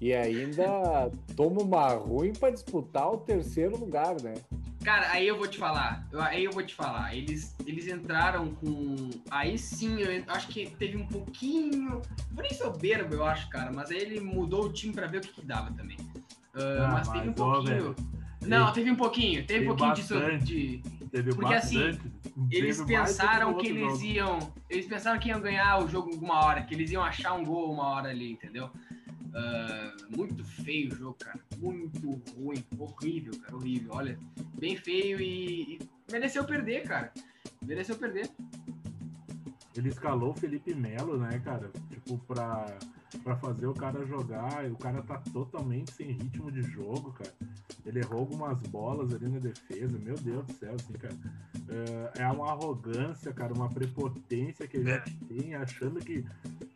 E 0.00 0.12
ainda 0.12 1.08
toma 1.36 1.62
uma 1.62 1.86
ruim 1.90 2.32
para 2.32 2.50
disputar 2.50 3.08
o 3.08 3.18
terceiro 3.18 3.78
lugar, 3.78 4.20
né? 4.20 4.34
Cara, 4.82 5.12
aí 5.12 5.28
eu 5.28 5.38
vou 5.38 5.46
te 5.46 5.56
falar. 5.56 6.04
Aí 6.14 6.44
eu 6.44 6.50
vou 6.50 6.64
te 6.64 6.74
falar. 6.74 7.14
Eles, 7.14 7.54
eles 7.64 7.86
entraram 7.86 8.56
com. 8.56 9.08
Aí 9.30 9.56
sim, 9.56 10.00
eu 10.00 10.24
acho 10.26 10.48
que 10.48 10.68
teve 10.70 10.96
um 10.96 11.06
pouquinho. 11.06 12.02
Não 12.32 12.42
nem 12.42 12.52
soberbo, 12.52 13.14
eu 13.14 13.24
acho, 13.24 13.48
cara. 13.50 13.70
Mas 13.72 13.92
aí 13.92 13.98
ele 13.98 14.20
mudou 14.20 14.64
o 14.64 14.72
time 14.72 14.92
para 14.92 15.06
ver 15.06 15.18
o 15.18 15.20
que, 15.20 15.32
que 15.32 15.46
dava 15.46 15.72
também. 15.72 15.96
Uh, 16.54 16.82
ah, 16.82 16.88
mas, 16.92 17.08
mas, 17.08 17.18
teve 17.18 17.28
um 17.30 17.32
pouquinho. 17.32 17.94
Não, 18.46 18.72
teve 18.72 18.90
um 18.90 18.96
pouquinho. 18.96 19.44
Teve, 19.44 19.60
teve 19.60 19.64
um 19.64 19.76
pouquinho 19.76 19.96
bastante, 19.96 20.44
de. 20.44 20.82
Teve 21.10 21.34
porque 21.34 21.54
assim, 21.54 21.78
bastante. 21.78 22.12
assim 22.36 22.48
eles 22.50 22.82
pensaram 22.82 23.54
que 23.54 23.68
eles 23.68 23.92
jogo. 23.92 24.04
iam. 24.04 24.52
Eles 24.68 24.86
pensaram 24.86 25.18
que 25.18 25.28
iam 25.28 25.40
ganhar 25.40 25.84
o 25.84 25.88
jogo 25.88 26.10
alguma 26.10 26.44
hora, 26.44 26.62
que 26.62 26.74
eles 26.74 26.90
iam 26.90 27.02
achar 27.02 27.34
um 27.34 27.44
gol 27.44 27.72
uma 27.72 27.86
hora 27.88 28.10
ali, 28.10 28.32
entendeu? 28.32 28.70
Uh, 29.34 30.16
muito 30.16 30.44
feio 30.44 30.92
o 30.92 30.96
jogo, 30.96 31.16
cara. 31.18 31.40
Muito 31.58 32.22
ruim. 32.36 32.64
Horrível, 32.78 33.32
cara. 33.40 33.56
Horrível. 33.56 33.92
Olha, 33.94 34.18
bem 34.58 34.76
feio 34.76 35.20
e, 35.20 35.74
e 35.74 35.78
mereceu 36.10 36.44
perder, 36.44 36.82
cara. 36.82 37.12
Mereceu 37.62 37.96
perder. 37.96 38.30
Ele 39.76 39.88
escalou 39.88 40.30
o 40.30 40.34
Felipe 40.34 40.72
Melo, 40.74 41.18
né, 41.18 41.40
cara? 41.44 41.70
Tipo, 41.90 42.16
pra, 42.18 42.78
pra 43.22 43.36
fazer 43.36 43.66
o 43.66 43.74
cara 43.74 44.04
jogar. 44.06 44.66
E 44.68 44.70
o 44.70 44.76
cara 44.76 45.02
tá 45.02 45.18
totalmente 45.32 45.92
sem 45.92 46.12
ritmo 46.12 46.50
de 46.50 46.62
jogo, 46.62 47.12
cara. 47.12 47.32
Ele 47.84 48.00
errou 48.00 48.20
algumas 48.20 48.58
bolas 48.68 49.12
ali 49.14 49.28
na 49.28 49.38
defesa. 49.38 49.98
Meu 49.98 50.16
Deus 50.16 50.46
do 50.46 50.52
céu, 50.54 50.74
assim, 50.74 50.92
cara. 50.94 51.16
É, 51.68 52.22
é 52.22 52.26
uma 52.28 52.50
arrogância, 52.50 53.32
cara, 53.32 53.52
uma 53.54 53.68
prepotência 53.68 54.66
que 54.66 54.78
a 54.78 54.82
gente 54.82 55.16
tem, 55.26 55.54
achando 55.54 56.00
que. 56.00 56.24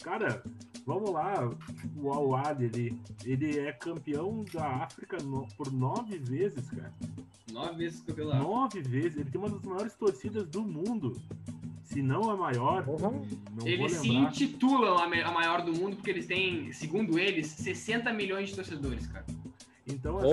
Cara, 0.02 0.42
Vamos 0.88 1.10
lá, 1.10 1.50
o 1.98 2.34
Al 2.34 2.62
ele, 2.62 2.98
ele 3.22 3.58
é 3.58 3.70
campeão 3.72 4.42
da 4.50 4.84
África 4.84 5.18
no, 5.22 5.46
por 5.48 5.70
nove 5.70 6.16
vezes, 6.16 6.70
cara. 6.70 6.94
Nove 7.52 7.76
vezes 7.76 8.00
campeão 8.00 8.28
da 8.28 8.38
Nove 8.38 8.80
vezes. 8.80 9.18
Ele 9.18 9.30
tem 9.30 9.38
uma 9.38 9.50
das 9.50 9.62
maiores 9.62 9.94
torcidas 9.96 10.48
do 10.48 10.62
mundo. 10.62 11.20
Se 11.84 12.00
não 12.00 12.30
a 12.30 12.36
maior, 12.38 12.88
uhum. 12.88 13.22
não 13.54 13.66
Eles 13.66 13.92
se 13.96 14.08
intitulam 14.08 14.96
a, 14.96 15.04
a 15.04 15.30
maior 15.30 15.60
do 15.62 15.74
mundo 15.74 15.96
porque 15.96 16.08
eles 16.08 16.26
têm, 16.28 16.72
segundo 16.72 17.18
eles, 17.18 17.46
60 17.48 18.12
milhões 18.12 18.50
de 18.50 18.54
torcedores, 18.54 19.06
cara. 19.06 19.24
Então, 19.86 20.18
assim, 20.18 20.28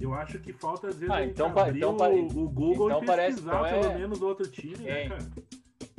eu 0.00 0.14
acho 0.14 0.38
que 0.38 0.52
falta 0.52 0.86
às 0.86 0.96
vezes 0.96 1.12
ah, 1.12 1.24
então, 1.24 1.48
abrir 1.48 1.78
então, 1.78 1.96
o, 1.96 2.44
o, 2.44 2.48
Google 2.48 2.90
então 2.90 3.02
e 3.02 3.06
pesquisar 3.06 3.50
parece, 3.50 3.74
então 3.74 3.80
pelo 3.82 3.92
é... 3.92 3.98
menos 3.98 4.22
outro 4.22 4.48
time, 4.48 4.76
né, 4.78 5.08
cara? 5.08 5.26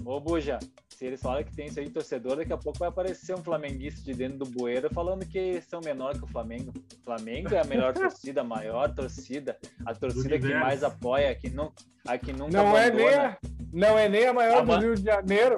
Ô, 0.06 0.22
Buja, 0.22 0.58
se 0.88 1.06
eles 1.06 1.22
falam 1.22 1.44
que 1.44 1.54
tem 1.54 1.68
isso 1.68 1.80
aí 1.80 1.90
torcedor, 1.90 2.38
daqui 2.38 2.54
a 2.54 2.58
pouco 2.58 2.80
vai 2.80 2.88
aparecer 2.88 3.36
um 3.36 3.44
flamenguista 3.44 4.02
de 4.02 4.14
dentro 4.14 4.40
do 4.40 4.46
bueiro 4.46 4.90
falando 4.94 5.26
que 5.26 5.62
são 5.62 5.82
menor 5.82 6.18
que 6.18 6.24
o 6.24 6.28
Flamengo. 6.28 6.72
O 6.72 7.04
Flamengo 7.04 7.54
é 7.54 7.60
a 7.60 7.66
melhor 7.66 7.94
torcida, 7.94 8.42
a 8.42 8.44
maior 8.44 8.96
torcida, 8.96 9.58
a 9.86 9.94
torcida 9.94 10.40
que 10.40 10.54
mais 10.56 10.84
apoia, 10.84 11.36
que, 11.36 11.50
não, 11.50 11.74
a 12.08 12.18
que 12.18 12.32
nunca 12.32 12.52
não 12.52 12.78
é 12.78 12.90
nem 12.90 13.10
a, 13.10 13.38
Não 13.74 14.00
é 14.00 14.08
nem 14.08 14.26
a 14.26 14.34
maior 14.34 14.62
a 14.62 14.64
do 14.64 14.78
Rio 14.80 14.96
de 14.96 15.04
Janeiro. 15.04 15.58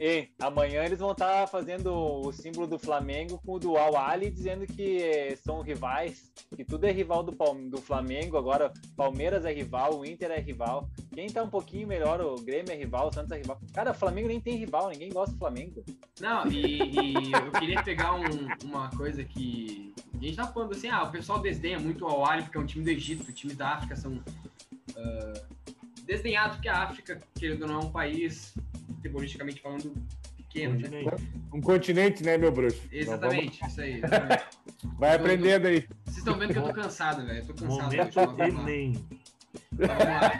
E 0.00 0.28
amanhã 0.40 0.84
eles 0.84 0.98
vão 0.98 1.12
estar 1.12 1.42
tá 1.42 1.46
fazendo 1.46 1.92
o 1.92 2.32
símbolo 2.32 2.66
do 2.66 2.78
Flamengo 2.78 3.40
com 3.44 3.54
o 3.54 3.58
do 3.58 3.76
Al 3.76 3.96
Ali, 3.96 4.30
dizendo 4.30 4.66
que 4.66 5.36
são 5.44 5.60
rivais, 5.60 6.32
que 6.56 6.64
tudo 6.64 6.86
é 6.86 6.92
rival 6.92 7.22
do, 7.22 7.32
do 7.68 7.78
Flamengo. 7.78 8.36
Agora, 8.36 8.72
Palmeiras 8.96 9.44
é 9.44 9.52
rival, 9.52 9.98
o 9.98 10.04
Inter 10.04 10.30
é 10.30 10.40
rival. 10.40 10.88
Quem 11.14 11.28
tá 11.28 11.42
um 11.42 11.50
pouquinho 11.50 11.86
melhor, 11.86 12.20
o 12.20 12.36
Grêmio 12.36 12.72
é 12.72 12.76
rival, 12.76 13.08
o 13.08 13.12
Santos 13.12 13.32
é 13.32 13.38
rival. 13.38 13.60
Cara, 13.72 13.90
o 13.90 13.94
Flamengo 13.94 14.28
nem 14.28 14.40
tem 14.40 14.56
rival, 14.56 14.88
ninguém 14.88 15.10
gosta 15.10 15.32
do 15.32 15.38
Flamengo. 15.38 15.84
Não, 16.20 16.46
e, 16.46 16.82
e 16.82 17.32
eu 17.32 17.52
queria 17.52 17.82
pegar 17.82 18.14
um, 18.14 18.24
uma 18.64 18.90
coisa 18.90 19.22
que. 19.22 19.92
A 20.14 20.24
gente 20.24 20.36
tá 20.36 20.46
falando 20.46 20.72
assim, 20.72 20.88
ah, 20.88 21.02
o 21.02 21.10
pessoal 21.10 21.40
desdenha 21.40 21.80
muito 21.80 22.04
o 22.04 22.08
Al 22.08 22.24
Ali 22.24 22.42
porque 22.42 22.56
é 22.56 22.60
um 22.60 22.66
time 22.66 22.84
do 22.84 22.90
Egito, 22.90 23.28
o 23.28 23.32
time 23.32 23.54
da 23.54 23.70
África 23.70 23.96
são. 23.96 24.12
Uh, 24.14 25.62
desdenhados 26.04 26.56
porque 26.56 26.68
a 26.68 26.82
África, 26.82 27.20
querendo 27.34 27.62
ou 27.62 27.68
não, 27.68 27.80
é 27.80 27.84
um 27.84 27.90
país 27.90 28.54
futebolisticamente 29.02 29.60
falando, 29.60 29.92
pequeno, 30.36 30.78
né? 30.78 31.04
Um 31.52 31.60
continente, 31.60 32.22
né, 32.22 32.38
meu 32.38 32.52
bruxo? 32.52 32.80
Exatamente, 32.92 33.58
vamos... 33.58 33.72
isso 33.72 33.80
aí. 33.80 33.94
Exatamente. 33.94 34.44
Vai 34.98 35.14
então, 35.14 35.20
aprendendo 35.20 35.66
aí. 35.66 35.88
Vocês 36.04 36.18
estão 36.18 36.38
vendo 36.38 36.52
que 36.52 36.58
eu 36.58 36.62
tô 36.62 36.72
cansado, 36.72 37.26
velho. 37.26 37.38
Eu 37.38 37.46
tô 37.46 37.54
cansado. 37.54 37.82
Momento 37.82 38.42
Enem. 38.42 39.08
Então, 39.72 39.88
vamos 39.88 40.04
lá. 40.04 40.32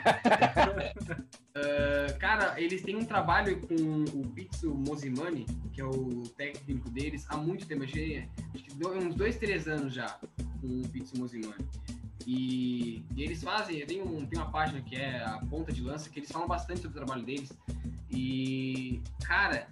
uh, 1.57 2.17
cara, 2.19 2.59
eles 2.59 2.81
têm 2.81 2.95
um 2.95 3.05
trabalho 3.05 3.59
com 3.61 4.03
o 4.17 4.27
Pizzo 4.29 4.73
Mosimani, 4.73 5.45
que 5.73 5.81
é 5.81 5.85
o 5.85 6.23
técnico 6.37 6.89
deles, 6.89 7.25
há 7.29 7.37
muito 7.37 7.67
tempo. 7.67 7.83
Achei, 7.83 8.27
acho 8.53 8.63
que 8.63 8.87
uns 8.87 9.15
dois, 9.15 9.35
três 9.37 9.67
anos 9.67 9.93
já 9.93 10.19
com 10.61 10.81
o 10.81 10.87
Pizzo 10.87 11.17
Mosimani. 11.19 11.65
E, 12.25 13.03
e, 13.15 13.23
eles 13.23 13.43
fazem, 13.43 13.85
tem, 13.85 14.01
um, 14.01 14.25
tem 14.25 14.39
uma 14.39 14.49
página 14.49 14.81
que 14.81 14.95
é 14.95 15.21
a 15.25 15.39
Ponta 15.49 15.73
de 15.73 15.81
Lança, 15.81 16.09
que 16.09 16.19
eles 16.19 16.31
falam 16.31 16.47
bastante 16.47 16.81
sobre 16.81 16.97
o 16.97 17.05
trabalho 17.05 17.25
deles. 17.25 17.51
E, 18.13 19.01
cara, 19.25 19.67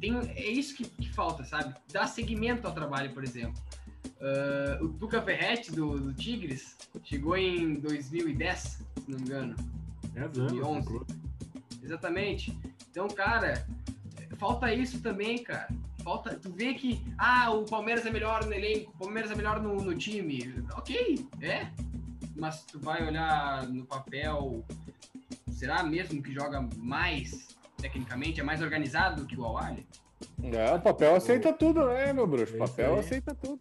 tem, 0.00 0.16
é 0.30 0.50
isso 0.50 0.74
que, 0.74 0.84
que 0.84 1.12
falta, 1.12 1.44
sabe? 1.44 1.74
Dar 1.92 2.06
seguimento 2.06 2.66
ao 2.66 2.72
trabalho, 2.72 3.12
por 3.12 3.22
exemplo. 3.22 3.60
Uh, 4.20 4.84
o 4.84 4.88
Tuca 4.88 5.20
Ferretti, 5.20 5.70
do, 5.72 5.98
do, 5.98 6.14
Tigres, 6.14 6.76
chegou 7.04 7.36
em 7.36 7.74
2010, 7.74 8.58
se 8.58 8.84
não 9.08 9.18
me 9.18 9.24
engano. 9.24 9.56
10 10.14 10.38
anos. 10.38 10.52
2011. 10.52 11.06
Exatamente. 11.82 12.58
Então, 12.90 13.08
cara, 13.08 13.66
falta 14.38 14.72
isso 14.72 15.00
também, 15.00 15.42
cara. 15.42 15.68
Falta, 16.02 16.34
tu 16.36 16.50
vê 16.52 16.72
que, 16.74 17.02
ah, 17.18 17.50
o 17.50 17.64
Palmeiras 17.64 18.06
é 18.06 18.10
melhor 18.10 18.44
no 18.46 18.54
elenco, 18.54 18.92
o 18.94 18.98
Palmeiras 18.98 19.30
é 19.30 19.34
melhor 19.34 19.60
no, 19.60 19.74
no 19.82 19.94
time. 19.94 20.54
Ok, 20.74 21.26
é. 21.42 21.70
Mas 22.36 22.62
tu 22.64 22.78
vai 22.78 23.06
olhar 23.06 23.66
no 23.66 23.84
papel, 23.84 24.64
será 25.50 25.82
mesmo 25.82 26.22
que 26.22 26.32
joga 26.32 26.66
mais 26.76 27.55
tecnicamente, 27.86 28.40
é 28.40 28.44
mais 28.44 28.60
organizado 28.60 29.22
do 29.22 29.26
que 29.26 29.38
o 29.38 29.44
Awali? 29.44 29.86
É, 30.42 30.74
o 30.74 30.80
papel 30.80 31.14
aceita 31.14 31.52
tudo, 31.52 31.86
né, 31.86 32.12
meu 32.12 32.26
bruxo? 32.26 32.54
O 32.54 32.58
papel 32.58 32.98
aceita 32.98 33.34
tudo. 33.34 33.60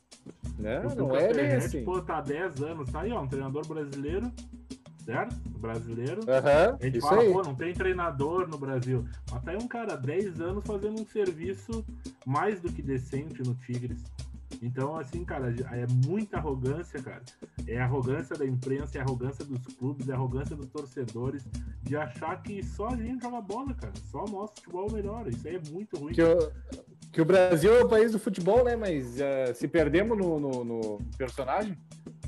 Né? 0.58 0.82
Não 0.96 1.16
é 1.16 1.34
bem 1.34 1.52
assim. 1.54 1.84
Pô, 1.84 2.02
tá 2.02 2.22
10 2.22 2.62
anos, 2.64 2.92
tá 2.92 3.02
aí, 3.02 3.12
ó, 3.12 3.22
um 3.22 3.28
treinador 3.28 3.68
brasileiro, 3.68 4.32
certo? 5.04 5.36
Brasileiro. 5.60 6.22
Uhum, 6.22 6.78
a 6.80 6.86
gente 6.86 7.02
fala, 7.02 7.22
aí. 7.22 7.32
pô, 7.32 7.44
não 7.44 7.56
tem 7.56 7.74
treinador 7.74 8.48
no 8.48 8.58
Brasil. 8.58 9.06
Mas 9.32 9.44
tá 9.44 9.52
aí 9.52 9.58
um 9.58 9.68
cara 9.68 9.96
10 9.96 10.42
anos 10.42 10.64
fazendo 10.66 11.00
um 11.00 11.06
serviço 11.06 11.86
mais 12.26 12.60
do 12.62 12.72
que 12.72 12.82
decente 12.82 13.44
no 13.44 13.54
Tigres. 13.56 14.04
Então, 14.62 14.96
assim, 14.98 15.24
cara, 15.24 15.54
é 15.72 15.86
muita 16.08 16.38
arrogância, 16.38 17.02
cara. 17.02 17.22
É 17.68 17.80
arrogância 17.80 18.36
da 18.36 18.46
imprensa, 18.46 18.98
é 18.98 19.02
arrogância 19.02 19.44
dos 19.44 19.66
clubes, 19.76 20.10
é 20.10 20.14
arrogância 20.14 20.56
dos 20.56 20.68
torcedores 20.68 21.46
de 21.82 21.96
achar 21.96 22.42
que 22.42 22.64
só 22.64 22.88
a 22.88 22.96
gente 22.96 23.24
joga 23.24 23.42
bola, 23.42 23.74
cara. 23.74 23.94
Só 24.12 24.24
o 24.24 24.30
nosso 24.30 24.56
futebol 24.56 24.92
melhora. 24.92 25.30
Isso 25.30 25.48
aí 25.48 25.56
é 25.56 25.72
muito 25.72 25.98
ruim. 25.98 26.14
Que, 26.14 26.22
o, 26.22 26.52
que 27.12 27.22
o 27.22 27.26
Brasil 27.26 27.76
é 27.76 27.84
o 27.84 27.90
país 27.90 28.12
do 28.12 28.20
futebol, 28.20 28.64
né? 28.64 28.76
Mas 28.76 29.16
uh, 29.16 29.54
se 29.54 29.68
perdemos 29.68 30.18
no, 30.18 30.40
no, 30.40 30.64
no, 30.64 31.00
personagem, 31.18 31.78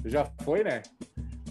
já 0.06 0.25
foi, 0.43 0.63
né? 0.63 0.82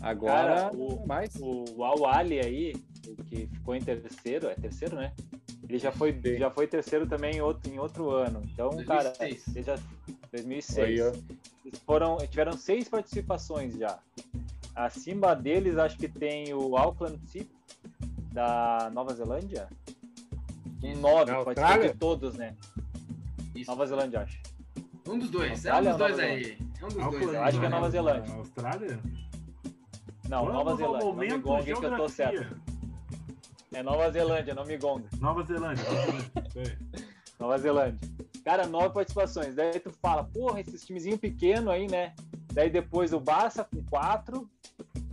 Agora, 0.00 0.62
cara, 0.62 0.76
o, 0.76 1.06
mais. 1.06 1.34
O 1.40 1.82
Al-Ali 1.82 2.38
aí, 2.38 2.74
o 3.06 3.16
que 3.24 3.46
ficou 3.46 3.74
em 3.74 3.80
terceiro, 3.80 4.48
é 4.48 4.54
terceiro, 4.54 4.96
né? 4.96 5.12
Ele 5.68 5.78
já 5.78 5.90
foi, 5.90 6.16
já 6.38 6.50
foi 6.50 6.66
terceiro 6.66 7.06
também 7.06 7.36
em 7.36 7.40
outro, 7.40 7.72
em 7.72 7.78
outro 7.78 8.10
ano. 8.10 8.40
Então, 8.52 8.70
2006. 8.70 8.86
cara, 8.86 9.14
ele 9.20 9.62
já, 9.62 9.78
2006. 10.30 11.00
Eles 11.64 11.78
foram, 11.84 12.18
tiveram 12.18 12.52
seis 12.52 12.88
participações 12.88 13.76
já. 13.76 13.98
Acima 14.74 15.34
deles, 15.34 15.76
acho 15.76 15.96
que 15.96 16.08
tem 16.08 16.54
o 16.54 16.76
Auckland 16.76 17.18
City, 17.26 17.50
da 18.32 18.90
Nova 18.92 19.14
Zelândia. 19.14 19.68
Um 20.82 20.96
nove, 20.98 21.32
pode 21.42 21.58
ser 21.58 21.92
de 21.92 21.98
todos, 21.98 22.34
né? 22.34 22.54
Isso. 23.54 23.70
Nova 23.70 23.86
Zelândia, 23.86 24.20
acho. 24.20 24.38
Um 25.08 25.18
dos 25.18 25.30
dois, 25.30 25.64
é 25.64 25.74
um 25.74 25.82
dos 25.82 25.96
dois 25.96 26.18
aí. 26.18 26.58
É 26.80 26.84
um 26.84 26.88
dos 26.88 26.98
Auckland, 26.98 27.26
dois. 27.26 27.38
Acho 27.38 27.60
que 27.60 27.66
é 27.66 27.68
Nova 27.68 27.90
Zelândia. 27.90 28.34
Austrália? 28.34 29.00
Não, 30.28 30.44
Vamos 30.44 30.52
Nova 30.54 30.76
Zelândia. 30.76 31.38
Não 31.38 31.56
me 31.56 31.64
que 31.64 31.72
eu 31.72 31.96
tô 31.96 32.08
certo. 32.08 32.60
É 33.72 33.82
Nova 33.82 34.10
Zelândia, 34.10 34.54
não 34.54 34.64
me 34.64 34.76
gonga. 34.76 35.08
Nova 35.20 35.42
Zelândia. 35.42 35.84
Nova 37.38 37.58
Zelândia. 37.58 38.08
Cara, 38.44 38.66
nove 38.66 38.90
participações. 38.90 39.54
Daí 39.54 39.80
tu 39.80 39.90
fala, 39.90 40.24
porra, 40.24 40.60
esses 40.60 40.84
timezinho 40.84 41.18
pequeno 41.18 41.70
aí, 41.70 41.88
né? 41.88 42.14
Daí 42.52 42.70
depois 42.70 43.12
o 43.12 43.20
Barça 43.20 43.64
com 43.64 43.82
quatro. 43.84 44.48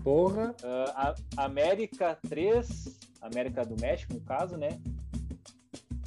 Porra. 0.03 0.55
Uh, 0.61 1.15
a 1.35 1.45
América, 1.45 2.17
três. 2.29 2.99
América 3.21 3.65
do 3.65 3.79
México, 3.81 4.13
no 4.13 4.21
caso, 4.21 4.55
né? 4.55 4.79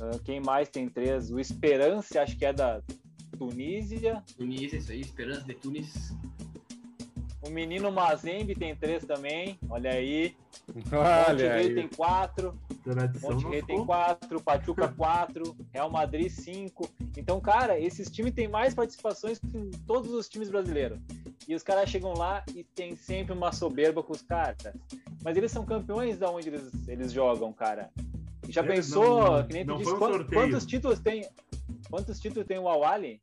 Uh, 0.00 0.18
quem 0.24 0.40
mais 0.40 0.68
tem 0.68 0.88
três? 0.88 1.30
O 1.30 1.40
Esperança, 1.40 2.22
acho 2.22 2.36
que 2.36 2.44
é 2.44 2.52
da 2.52 2.82
Tunísia. 3.36 4.22
Tunísia, 4.36 4.78
isso 4.78 4.92
aí, 4.92 5.00
Esperança 5.00 5.42
de 5.42 5.54
Tunis. 5.54 6.14
O 7.42 7.50
menino 7.50 7.90
Mazembe 7.90 8.54
tem 8.54 8.74
três 8.74 9.04
também, 9.04 9.58
olha 9.68 9.90
aí. 9.90 10.36
Olha 10.92 11.56
Monte 11.56 11.74
tem 11.74 11.88
quatro. 11.88 12.58
Monte 13.22 13.46
Rei 13.46 13.62
tem 13.62 13.84
quatro, 13.84 14.40
Pachuca 14.40 14.88
quatro, 14.88 15.56
Real 15.72 15.90
Madrid 15.90 16.28
cinco. 16.28 16.88
Então, 17.16 17.40
cara, 17.40 17.78
esses 17.78 18.10
times 18.10 18.32
têm 18.32 18.48
mais 18.48 18.74
participações 18.74 19.38
que 19.38 19.70
todos 19.86 20.10
os 20.12 20.28
times 20.28 20.48
brasileiros. 20.48 20.98
E 21.46 21.54
os 21.54 21.62
caras 21.62 21.88
chegam 21.88 22.14
lá 22.14 22.44
e 22.54 22.64
tem 22.64 22.96
sempre 22.96 23.32
uma 23.32 23.52
soberba 23.52 24.02
com 24.02 24.12
os 24.12 24.22
caras. 24.22 24.56
Mas 25.22 25.36
eles 25.36 25.52
são 25.52 25.64
campeões 25.64 26.18
da 26.18 26.30
onde 26.30 26.48
eles, 26.48 26.88
eles 26.88 27.12
jogam, 27.12 27.52
cara. 27.52 27.90
Já 28.48 28.62
pensou, 28.62 29.38
não, 29.38 29.46
que 29.46 29.52
nem 29.52 29.66
tu 29.66 29.76
disse, 29.76 29.96
quantos, 29.96 30.26
quantos, 30.28 30.66
títulos 30.66 31.00
tem? 31.00 31.28
Quantos 31.90 32.20
títulos 32.20 32.46
tem 32.46 32.58
o 32.58 32.68
Awali? 32.68 33.20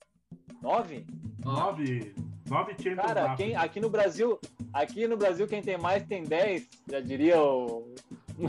Nove? 0.62 1.06
Nove. 1.44 2.14
Nove 2.50 2.72
Champions 2.74 3.06
Cara, 3.08 3.36
quem, 3.36 3.56
aqui 3.56 3.80
no 3.80 3.90
Brasil, 3.90 4.40
aqui 4.74 5.08
no 5.08 5.16
Brasil 5.16 5.48
quem 5.48 5.62
tem 5.62 5.78
mais 5.78 6.04
tem 6.04 6.24
dez, 6.24 6.68
já 6.90 7.00
diria 7.00 7.42
o, 7.42 7.94
o, 8.38 8.46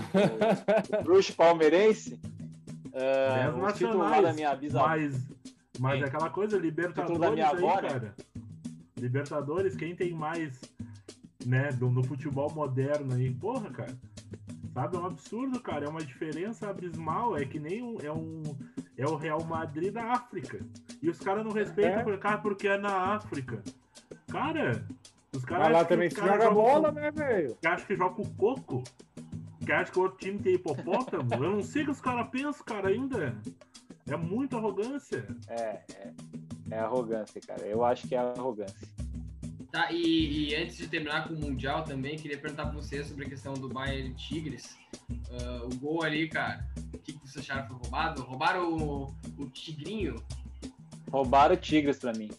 o 0.99 1.03
bruxo 1.05 1.35
palmeirense. 1.35 2.19
Uh, 2.95 3.63
o 3.63 3.73
título 3.73 3.99
lá 3.99 4.21
da 4.21 4.33
minha 4.33 4.55
bisavó. 4.55 4.89
Mas, 4.89 5.27
mas 5.79 6.03
é 6.03 6.07
aquela 6.07 6.31
coisa, 6.31 6.57
Libertadores 6.57 7.21
da 7.21 7.31
minha 7.31 7.49
avó, 7.49 7.77
aí, 7.77 7.83
né? 7.83 7.89
cara. 7.89 8.15
Libertadores, 8.97 9.77
quem 9.77 9.95
tem 9.95 10.13
mais, 10.13 10.61
né, 11.45 11.71
do, 11.73 11.91
no 11.91 12.05
futebol 12.05 12.51
moderno 12.55 13.15
aí, 13.15 13.31
porra, 13.35 13.71
cara. 13.71 13.95
Sabe, 14.73 14.97
é 14.97 14.99
um 14.99 15.07
absurdo, 15.07 15.61
cara. 15.61 15.87
É 15.87 15.89
uma 15.89 16.05
diferença 16.05 16.69
abismal. 16.69 17.37
É 17.37 17.45
que 17.45 17.61
nem 17.61 17.81
um, 17.81 17.97
é 18.01 18.13
um. 18.13 18.43
É 18.97 19.07
o 19.07 19.15
Real 19.15 19.43
Madrid 19.45 19.93
da 19.93 20.13
África. 20.13 20.59
E 21.01 21.09
os 21.09 21.21
caras 21.21 21.45
não 21.45 21.53
respeitam 21.53 22.13
é. 22.13 22.17
cara 22.17 22.39
porque 22.39 22.67
é 22.67 22.77
na 22.77 23.15
África. 23.15 23.63
Cara, 24.29 24.85
os 25.37 25.45
caras. 25.45 25.73
lá 25.73 25.85
também 25.85 26.11
se 26.11 26.17
joga 26.17 26.51
bola, 26.51 26.93
com... 26.93 27.01
né, 27.01 27.11
velho? 27.11 27.57
Que 27.61 27.67
acha 27.67 27.87
que 27.87 27.97
joga 27.97 28.15
com 28.15 28.25
coco? 28.35 28.85
Que 29.65 29.73
acha 29.73 29.91
que 29.91 29.99
o 29.99 30.03
outro 30.03 30.19
time 30.19 30.39
tem 30.39 30.55
hipopótamo? 30.55 31.35
Eu 31.35 31.57
não 31.57 31.63
sei 31.63 31.83
o 31.83 31.85
que 31.87 31.91
os 31.91 32.01
caras 32.01 32.29
pensam, 32.29 32.65
cara, 32.65 32.89
ainda. 32.89 33.37
É 34.07 34.17
muita 34.17 34.57
arrogância. 34.57 35.27
É, 35.49 35.81
é, 35.95 36.13
é 36.71 36.79
arrogância, 36.79 37.41
cara. 37.41 37.63
Eu 37.63 37.85
acho 37.85 38.07
que 38.07 38.15
é 38.15 38.19
arrogância. 38.19 38.87
Tá, 39.75 39.91
e, 39.91 40.51
e, 40.51 40.55
antes 40.55 40.77
de 40.77 40.87
terminar 40.87 41.27
com 41.27 41.35
o 41.35 41.41
Mundial 41.41 41.83
também, 41.83 42.17
queria 42.17 42.39
perguntar 42.39 42.67
pra 42.67 42.75
você 42.75 43.03
sobre 43.03 43.27
a 43.27 43.29
questão 43.29 43.55
do 43.55 43.69
Bayern 43.69 44.15
Tigres. 44.15 44.79
Uh, 45.11 45.67
o 45.67 45.77
gol 45.79 46.05
ali, 46.05 46.29
cara, 46.29 46.65
o 46.93 46.99
que, 46.99 47.13
que 47.13 47.19
vocês 47.27 47.39
acharam 47.45 47.67
foi 47.67 47.79
roubado? 47.79 48.23
Roubaram 48.23 48.73
o, 48.73 49.17
o 49.37 49.47
Tigrinho? 49.47 50.23
Roubaram 51.11 51.55
o 51.55 51.59
Tigres 51.59 51.99
pra 51.99 52.13
mim. 52.13 52.31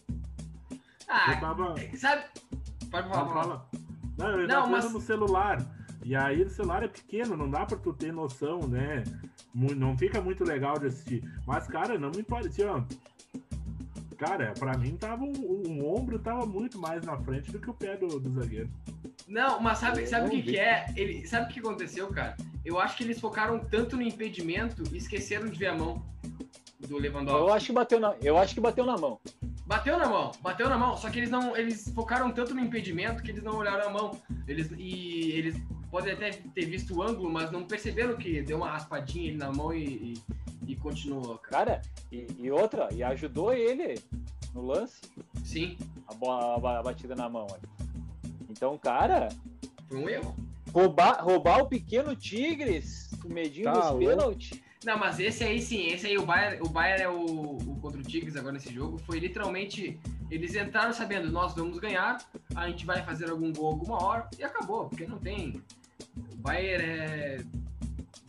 Ah, 1.06 1.36
tava... 1.36 1.74
sabe? 1.94 2.24
Pode 2.90 3.08
falar, 3.08 3.28
fala. 3.28 3.68
Não, 4.18 4.40
eu 4.40 4.48
não, 4.48 4.68
mas... 4.68 4.92
no 4.92 5.00
celular. 5.00 5.64
E 6.04 6.14
aí 6.14 6.42
o 6.42 6.48
celular 6.48 6.84
é 6.84 6.88
pequeno, 6.88 7.36
não 7.36 7.50
dá 7.50 7.66
pra 7.66 7.76
tu 7.76 7.92
ter 7.92 8.12
noção, 8.12 8.60
né? 8.68 9.02
Não 9.52 9.96
fica 9.98 10.20
muito 10.20 10.44
legal 10.44 10.78
de 10.78 10.86
assistir. 10.86 11.22
Mas, 11.46 11.66
cara, 11.66 11.98
não 11.98 12.10
me 12.10 12.22
parecia, 12.22 12.66
Cara, 14.16 14.54
pra 14.58 14.78
mim 14.78 14.96
tava 14.96 15.24
um, 15.24 15.32
um, 15.68 15.94
ombro 15.94 16.18
tava 16.18 16.46
muito 16.46 16.78
mais 16.78 17.04
na 17.04 17.18
frente 17.18 17.52
do 17.52 17.58
que 17.58 17.68
o 17.68 17.74
pé 17.74 17.96
do, 17.96 18.18
do 18.18 18.30
zagueiro. 18.30 18.70
Não, 19.28 19.60
mas 19.60 19.78
sabe, 19.78 20.06
sabe 20.06 20.28
o 20.28 20.30
que, 20.30 20.42
que, 20.42 20.58
é? 20.58 20.86
Ele, 20.96 21.26
sabe 21.26 21.46
o 21.46 21.48
que 21.52 21.60
aconteceu, 21.60 22.08
cara? 22.08 22.36
Eu 22.64 22.80
acho 22.80 22.96
que 22.96 23.04
eles 23.04 23.20
focaram 23.20 23.58
tanto 23.58 23.96
no 23.96 24.02
impedimento 24.02 24.82
e 24.90 24.96
esqueceram 24.96 25.48
de 25.48 25.58
ver 25.58 25.66
a 25.66 25.74
mão 25.74 26.02
do 26.80 26.96
Lewandowski. 26.96 27.40
Eu 27.40 27.52
acho 27.52 27.66
que 27.66 27.72
bateu 27.72 28.00
na, 28.00 28.14
eu 28.22 28.38
acho 28.38 28.54
que 28.54 28.60
bateu 28.60 28.86
na 28.86 28.96
mão. 28.96 29.20
Bateu 29.66 29.98
na 29.98 30.08
mão, 30.08 30.32
bateu 30.40 30.68
na 30.68 30.78
mão, 30.78 30.96
só 30.96 31.10
que 31.10 31.18
eles 31.18 31.30
não, 31.30 31.56
eles 31.56 31.92
focaram 31.92 32.30
tanto 32.30 32.54
no 32.54 32.60
impedimento 32.60 33.22
que 33.22 33.32
eles 33.32 33.42
não 33.42 33.56
olharam 33.56 33.88
a 33.88 33.90
mão. 33.90 34.20
Eles 34.46 34.70
e 34.78 35.32
eles 35.32 35.56
podem 35.90 36.12
até 36.12 36.30
ter 36.30 36.66
visto 36.66 36.96
o 36.96 37.02
ângulo, 37.02 37.30
mas 37.30 37.50
não 37.50 37.64
perceberam 37.64 38.16
que 38.16 38.42
deu 38.42 38.58
uma 38.58 38.70
raspadinha 38.70 39.30
ali 39.30 39.38
na 39.38 39.52
mão 39.52 39.74
e, 39.74 39.84
e 39.84 40.22
e 40.66 40.74
continuou, 40.74 41.38
cara. 41.38 41.66
Cara, 41.66 41.82
e, 42.10 42.26
e, 42.38 42.50
outra, 42.50 42.88
e 42.92 43.02
ajudou 43.02 43.52
ele 43.52 44.00
no 44.52 44.62
lance. 44.66 45.00
Sim. 45.44 45.78
A, 46.08 46.14
bola, 46.14 46.78
a 46.78 46.82
batida 46.82 47.14
na 47.14 47.28
mão 47.28 47.46
ali. 47.50 47.68
Então, 48.50 48.76
cara. 48.76 49.28
Foi 49.88 49.98
um 49.98 50.08
erro. 50.08 50.34
Roubar, 50.72 51.24
roubar 51.24 51.62
o 51.62 51.68
pequeno 51.68 52.14
Tigres, 52.16 53.10
o 53.24 53.28
medinho 53.28 53.72
tá, 53.72 53.90
dos 53.90 53.98
pênaltis. 53.98 54.60
Não, 54.86 54.96
mas 54.96 55.18
esse 55.18 55.42
aí 55.42 55.60
sim, 55.60 55.88
esse 55.88 56.06
aí, 56.06 56.16
o 56.16 56.24
Bayern, 56.24 56.60
o 56.62 56.68
Bayern 56.68 57.02
é 57.02 57.08
o, 57.08 57.56
o 57.56 57.78
contra 57.82 58.00
o 58.00 58.04
Tigres 58.04 58.36
agora 58.36 58.52
nesse 58.52 58.72
jogo, 58.72 58.98
foi 58.98 59.18
literalmente. 59.18 59.98
Eles 60.30 60.54
entraram 60.54 60.92
sabendo, 60.92 61.28
nós 61.30 61.56
vamos 61.56 61.80
ganhar, 61.80 62.18
a 62.54 62.68
gente 62.68 62.86
vai 62.86 63.04
fazer 63.04 63.28
algum 63.28 63.52
gol 63.52 63.66
alguma 63.66 64.00
hora, 64.00 64.28
e 64.38 64.44
acabou, 64.44 64.88
porque 64.88 65.04
não 65.04 65.18
tem. 65.18 65.60
O 66.32 66.36
Bayern 66.36 66.84
é. 66.84 67.40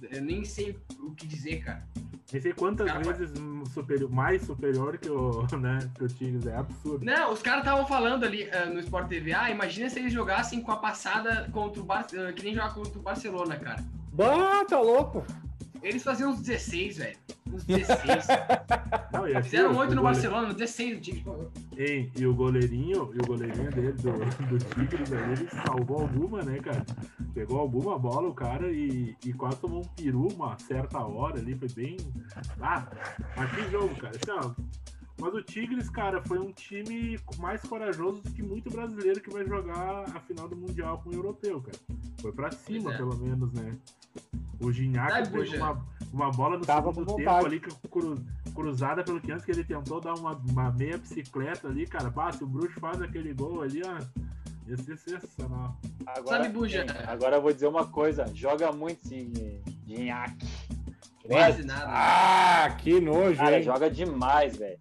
Eu 0.10 0.22
nem 0.24 0.44
sei 0.44 0.76
o 1.00 1.12
que 1.12 1.28
dizer, 1.28 1.64
cara. 1.64 1.88
Nem 2.34 2.42
sei 2.42 2.54
quantas 2.54 2.88
cara, 2.88 3.14
vezes 3.14 3.32
superior, 3.72 4.10
mais 4.10 4.42
superior 4.42 4.98
que 4.98 5.10
o, 5.12 5.46
né, 5.58 5.78
que 5.94 6.06
o 6.06 6.08
Tigres. 6.08 6.48
É 6.48 6.56
absurdo. 6.56 7.06
Não, 7.06 7.34
os 7.34 7.42
caras 7.44 7.60
estavam 7.60 7.86
falando 7.86 8.24
ali 8.24 8.46
uh, 8.46 8.74
no 8.74 8.80
Sport 8.80 9.08
TV, 9.08 9.32
ah, 9.32 9.52
imagina 9.52 9.92
se 9.92 10.00
eles 10.00 10.12
jogassem 10.12 10.60
com 10.62 10.72
a 10.72 10.78
passada 10.78 11.48
contra 11.52 11.80
o 11.80 11.86
Bar 11.86 12.08
uh, 12.14 12.34
que 12.34 12.44
nem 12.44 12.56
jogar 12.56 12.74
contra 12.74 12.98
o 12.98 13.02
Barcelona, 13.04 13.58
cara. 13.58 13.86
Bah, 14.12 14.66
tá 14.66 14.80
louco. 14.82 15.24
Eles 15.88 16.04
faziam 16.04 16.32
uns 16.32 16.42
16, 16.42 16.98
velho. 16.98 17.18
Uns 17.52 17.64
16. 17.64 18.28
Não, 19.14 19.44
Fizeram 19.44 19.76
8 19.78 19.96
no 19.96 20.04
Barcelona, 20.04 20.54
16 20.54 20.96
no 20.96 21.02
Tigres. 21.02 21.24
Ei, 21.78 22.12
e 22.16 22.28
o 22.28 22.34
goleirinho, 22.34 23.14
e 23.14 23.24
o 23.24 23.26
goleirinho 23.26 23.72
dele 23.72 23.94
do, 23.94 24.12
do 24.12 24.58
Tigres 24.58 25.14
aí, 25.14 25.32
ele 25.32 25.50
salvou 25.50 26.02
alguma, 26.02 26.44
né, 26.44 26.60
cara? 26.60 26.86
Pegou 27.34 27.60
alguma 27.60 27.98
bola 27.98 28.28
o 28.28 28.34
cara 28.34 28.70
e, 28.70 29.16
e 29.26 29.34
quase 29.34 29.58
tomou 29.58 29.82
um 29.82 29.88
peru 29.96 30.28
uma 30.28 30.58
certa 30.60 31.00
hora 31.00 31.40
ali, 31.40 31.56
foi 31.56 31.70
bem. 31.70 31.98
Ah, 32.60 32.86
mas 33.36 33.52
que 33.52 33.72
jogo, 33.72 33.96
cara. 33.96 34.16
Assim, 34.16 34.56
mas 35.20 35.34
o 35.34 35.42
Tigres, 35.42 35.90
cara, 35.90 36.22
foi 36.22 36.38
um 36.38 36.52
time 36.52 37.20
mais 37.40 37.62
corajoso 37.62 38.22
do 38.22 38.32
que 38.32 38.44
muito 38.44 38.70
brasileiro 38.70 39.20
que 39.20 39.32
vai 39.32 39.46
jogar 39.46 40.04
a 40.16 40.20
final 40.22 40.48
do 40.48 40.56
Mundial 40.56 41.00
com 41.04 41.10
o 41.10 41.14
europeu, 41.14 41.62
cara. 41.62 41.78
Foi 42.22 42.32
pra 42.32 42.52
cima, 42.52 42.94
é. 42.94 42.98
pelo 42.98 43.16
menos, 43.18 43.52
né? 43.54 43.76
O 44.60 44.72
Gignac 44.72 45.30
fez 45.30 45.54
uma, 45.54 45.86
uma 46.14 46.32
bola 46.32 46.58
no 46.58 46.66
Tava 46.66 46.94
segundo 46.94 47.16
tempo 47.16 47.30
ali, 47.30 47.60
cru, 47.60 48.16
cruzada 48.54 49.04
pelo 49.04 49.20
500, 49.20 49.46
que 49.46 49.52
ele 49.52 49.64
tentou 49.64 50.00
dar 50.00 50.14
uma, 50.14 50.34
uma 50.34 50.72
meia 50.72 50.98
bicicleta 50.98 51.68
ali, 51.68 51.86
cara. 51.88 52.10
Bah, 52.10 52.32
se 52.32 52.44
o 52.44 52.48
Bruxo 52.48 52.80
faz 52.80 53.02
aquele 53.02 53.34
gol 53.34 53.62
ali, 53.62 53.82
ó. 53.84 53.98
Ia 54.68 54.78
ser 54.78 54.98
sensacional. 54.98 55.78
Agora, 56.06 56.44
Sabe, 56.44 56.54
Buja? 56.54 56.86
Agora 57.08 57.38
eu 57.38 57.42
vou 57.42 57.54
dizer 57.54 57.68
uma 57.68 57.88
coisa: 57.88 58.26
joga 58.34 58.72
muito 58.72 59.08
sim, 59.08 59.32
Gignac. 59.86 60.36
Quase 61.26 61.64
nada. 61.66 61.86
Ah, 61.88 62.70
que 62.78 63.00
nojo, 63.00 63.38
Cara, 63.38 63.58
hein? 63.58 63.64
joga 63.64 63.90
demais, 63.90 64.58
velho. 64.58 64.78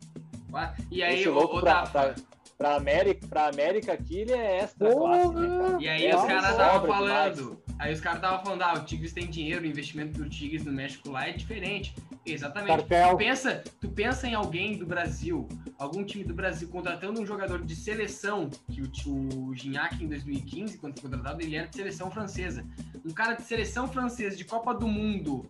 E 0.91 1.03
aí, 1.03 1.21
Esse 1.21 1.29
louco 1.29 1.59
o, 1.59 1.61
pra, 1.61 1.87
pra, 1.87 2.15
pra, 2.57 2.77
América, 2.77 3.27
pra 3.27 3.49
América 3.49 3.93
aqui, 3.93 4.21
ele 4.21 4.33
é 4.33 4.59
extra 4.59 4.95
classe, 4.95 5.35
né, 5.35 5.59
cara? 5.59 5.83
E 5.83 5.89
aí, 5.89 6.07
é 6.07 6.17
os 6.17 6.25
caras 6.25 6.51
estavam 6.51 6.87
falando. 6.87 7.35
Demais. 7.35 7.66
Aí 7.79 7.93
os 7.93 8.01
caras 8.01 8.19
estavam 8.19 8.43
falando, 8.43 8.63
ah, 8.63 8.75
o 8.75 8.85
Tigres 8.85 9.13
tem 9.13 9.29
dinheiro, 9.29 9.63
o 9.63 9.67
investimento 9.67 10.19
do 10.19 10.29
Tigres 10.29 10.65
no 10.65 10.73
México 10.73 11.11
lá 11.11 11.29
é 11.29 11.33
diferente. 11.33 11.95
Exatamente. 12.25 12.85
Tu 12.85 13.17
pensa, 13.17 13.65
tu 13.81 13.89
pensa 13.89 14.27
em 14.27 14.35
alguém 14.35 14.77
do 14.77 14.87
Brasil, 14.87 15.47
algum 15.79 16.03
time 16.03 16.25
do 16.25 16.35
Brasil 16.35 16.69
contratando 16.69 17.21
um 17.21 17.27
jogador 17.27 17.63
de 17.63 17.77
seleção, 17.77 18.51
que 18.71 18.83
o, 18.83 19.49
o 19.49 19.55
Gignac 19.55 20.03
em 20.03 20.09
2015, 20.09 20.79
quando 20.79 20.99
foi 20.99 21.09
contratado, 21.09 21.41
ele 21.41 21.55
era 21.55 21.69
de 21.69 21.77
seleção 21.77 22.11
francesa. 22.11 22.65
Um 23.05 23.13
cara 23.13 23.35
de 23.35 23.43
seleção 23.43 23.87
francesa, 23.87 24.37
de 24.37 24.45
Copa 24.45 24.75
do 24.75 24.89
Mundo, 24.89 25.49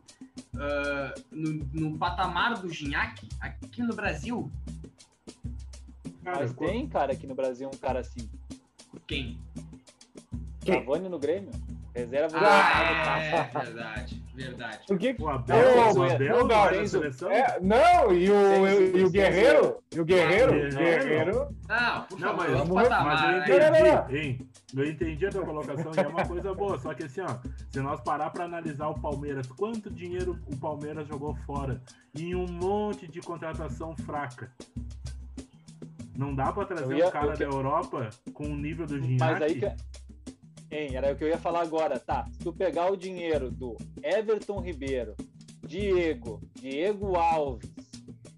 uh, 0.54 1.22
no, 1.30 1.52
no, 1.72 1.98
patamar 1.98 2.60
do 2.60 2.68
Gignac, 2.68 3.26
aqui 3.40 3.82
no 3.82 3.94
Brasil. 3.94 4.50
Cara, 6.22 6.40
Mas 6.40 6.52
tem, 6.52 6.86
cara, 6.88 7.12
aqui 7.12 7.26
no 7.26 7.34
Brasil 7.34 7.70
um 7.72 7.78
cara 7.78 8.00
assim. 8.00 8.28
Quem? 9.06 9.38
Cavani 10.66 11.08
no 11.08 11.18
Grêmio. 11.18 11.52
Reserva 11.96 12.38
ah, 12.38 13.18
é, 13.22 13.42
verdade, 13.64 14.22
verdade. 14.34 14.80
Porque 14.86 15.16
o 15.18 15.28
Abel, 15.30 15.56
o 15.56 16.02
Abel, 16.02 16.36
o 16.36 16.40
Abel 16.40 17.30
é, 17.30 17.58
não, 17.62 18.12
e 18.12 18.30
o, 18.30 18.98
e 18.98 19.02
o 19.02 19.10
Guerreiro, 19.10 19.78
e 19.94 20.00
o 20.00 20.04
Guerreiro, 20.04 20.52
ah, 20.52 20.76
Guerreiro. 20.76 21.56
Não, 21.66 22.02
por 22.02 22.20
não, 22.20 22.36
mas, 22.36 22.68
mas, 22.68 22.88
mas 22.90 23.48
eu 23.48 23.56
entendi, 23.56 24.18
hein? 24.18 24.50
Eu 24.76 24.90
entendi 24.90 25.26
a 25.26 25.30
tua 25.30 25.46
colocação 25.46 25.90
e 25.96 25.98
é 25.98 26.06
uma 26.06 26.26
coisa 26.26 26.52
boa, 26.52 26.78
só 26.78 26.92
que 26.92 27.04
assim, 27.04 27.22
ó, 27.22 27.38
se 27.70 27.80
nós 27.80 27.98
parar 28.02 28.28
para 28.28 28.44
analisar 28.44 28.88
o 28.88 29.00
Palmeiras, 29.00 29.46
quanto 29.46 29.88
dinheiro 29.88 30.38
o 30.52 30.56
Palmeiras 30.58 31.08
jogou 31.08 31.34
fora 31.46 31.80
em 32.14 32.34
um 32.34 32.46
monte 32.46 33.08
de 33.08 33.22
contratação 33.22 33.96
fraca. 33.96 34.52
Não 36.14 36.34
dá 36.34 36.52
para 36.52 36.66
trazer 36.66 36.94
ia, 36.94 37.08
um 37.08 37.10
cara 37.10 37.34
da 37.34 37.44
Europa 37.44 38.10
com 38.34 38.44
o 38.44 38.56
nível 38.56 38.86
do 38.86 39.00
Gignac. 39.00 39.74
Hein, 40.76 40.94
era 40.94 41.10
o 41.10 41.16
que 41.16 41.24
eu 41.24 41.28
ia 41.28 41.38
falar 41.38 41.62
agora. 41.62 41.98
Tá, 41.98 42.26
se 42.30 42.38
tu 42.40 42.52
pegar 42.52 42.92
o 42.92 42.96
dinheiro 42.96 43.50
do 43.50 43.78
Everton 44.02 44.60
Ribeiro, 44.60 45.16
Diego, 45.66 46.38
Diego 46.54 47.16
Alves, 47.16 47.72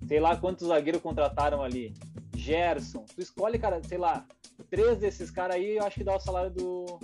sei 0.07 0.21
lá 0.21 0.37
quantos 0.37 0.69
zagueiros 0.69 1.03
contrataram 1.03 1.65
ali, 1.65 1.93
Gerson, 2.37 3.05
tu 3.13 3.21
escolhe, 3.21 3.59
cara, 3.59 3.83
sei 3.83 3.99
lá, 3.99 4.25
três 4.71 4.99
desses 4.99 5.33
caras 5.33 5.57
aí, 5.57 5.79
eu 5.79 5.85
acho 5.85 5.97
que 5.97 6.05
dá 6.05 6.15
o 6.15 6.21
salário 6.21 6.53
do, 6.53 7.01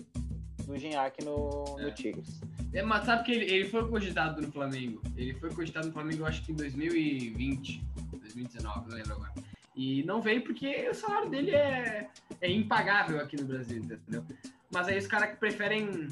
do 0.67 0.79
Gignac 0.79 1.25
no, 1.25 1.65
é. 1.81 1.83
no 1.83 1.91
Tigres. 1.93 2.41
É, 2.73 2.83
mas 2.83 3.05
sabe 3.05 3.25
que 3.25 3.33
ele, 3.33 3.53
ele 3.53 3.69
foi 3.69 3.89
cogitado 3.89 4.41
no 4.41 4.53
Flamengo. 4.53 5.03
Ele 5.17 5.35
foi 5.35 5.53
cogitado 5.53 5.89
no 5.89 5.93
Flamengo, 5.93 6.23
eu 6.23 6.27
acho 6.27 6.45
que 6.45 6.53
em 6.53 6.57
2020, 6.57 7.85
2019, 8.13 8.89
não 8.89 8.97
lembro 8.97 9.13
agora. 9.15 9.33
E 9.75 10.05
não 10.05 10.23
veio 10.23 10.43
porque 10.43 10.89
o 10.89 10.95
salário 10.95 11.29
dele 11.29 11.51
é, 11.51 12.09
é 12.41 12.51
impagável 12.51 13.21
aqui 13.21 13.37
no 13.37 13.45
Brasil, 13.45 13.79
entendeu? 13.79 14.25
Mas 14.75 14.89
aí 14.89 14.99
os 14.99 15.07
caras 15.07 15.39
preferem 15.39 16.09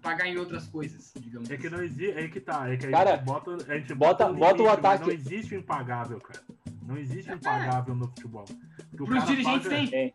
pagar 0.00 0.26
em 0.26 0.36
outras 0.36 0.66
coisas, 0.66 1.12
digamos 1.20 1.48
É 1.50 1.56
que 1.56 1.70
não 1.70 1.82
existe, 1.82 2.18
é 2.18 2.28
que 2.28 2.40
tá, 2.40 2.68
é 2.68 2.76
que 2.76 2.86
a 2.86 2.90
cara, 2.90 3.16
gente 3.16 3.24
bota, 3.24 3.50
a 3.52 3.78
gente 3.78 3.94
bota, 3.94 4.32
bota, 4.32 4.52
limite, 4.56 4.62
o 4.62 4.70
ataque. 4.70 5.06
Não 5.06 5.12
existe 5.12 5.54
o 5.54 5.58
impagável, 5.58 6.20
cara. 6.20 6.42
Não 6.82 6.96
existe 6.96 7.30
o 7.30 7.34
impagável 7.34 7.94
no 7.94 8.08
futebol. 8.08 8.44
Para 8.96 9.18
os 9.18 9.26
dirigentes 9.26 9.68
paga... 9.68 9.68
tem. 9.68 9.94
É. 9.94 10.12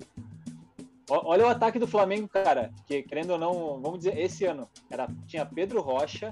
Olha 1.09 1.45
o 1.45 1.49
ataque 1.49 1.79
do 1.79 1.87
Flamengo, 1.87 2.27
cara, 2.27 2.69
que 2.85 3.01
querendo 3.03 3.29
ou 3.29 3.39
não, 3.39 3.81
vamos 3.81 3.99
dizer, 3.99 4.17
esse 4.19 4.43
ano 4.43 4.67
era, 4.89 5.07
tinha 5.25 5.45
Pedro 5.45 5.79
Rocha, 5.79 6.29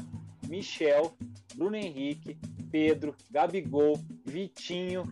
Michel, 0.50 1.16
Bruno 1.56 1.78
Henrique, 1.78 2.38
Pedro, 2.70 3.16
Gabigol, 3.32 3.98
Vitinho, 4.26 5.04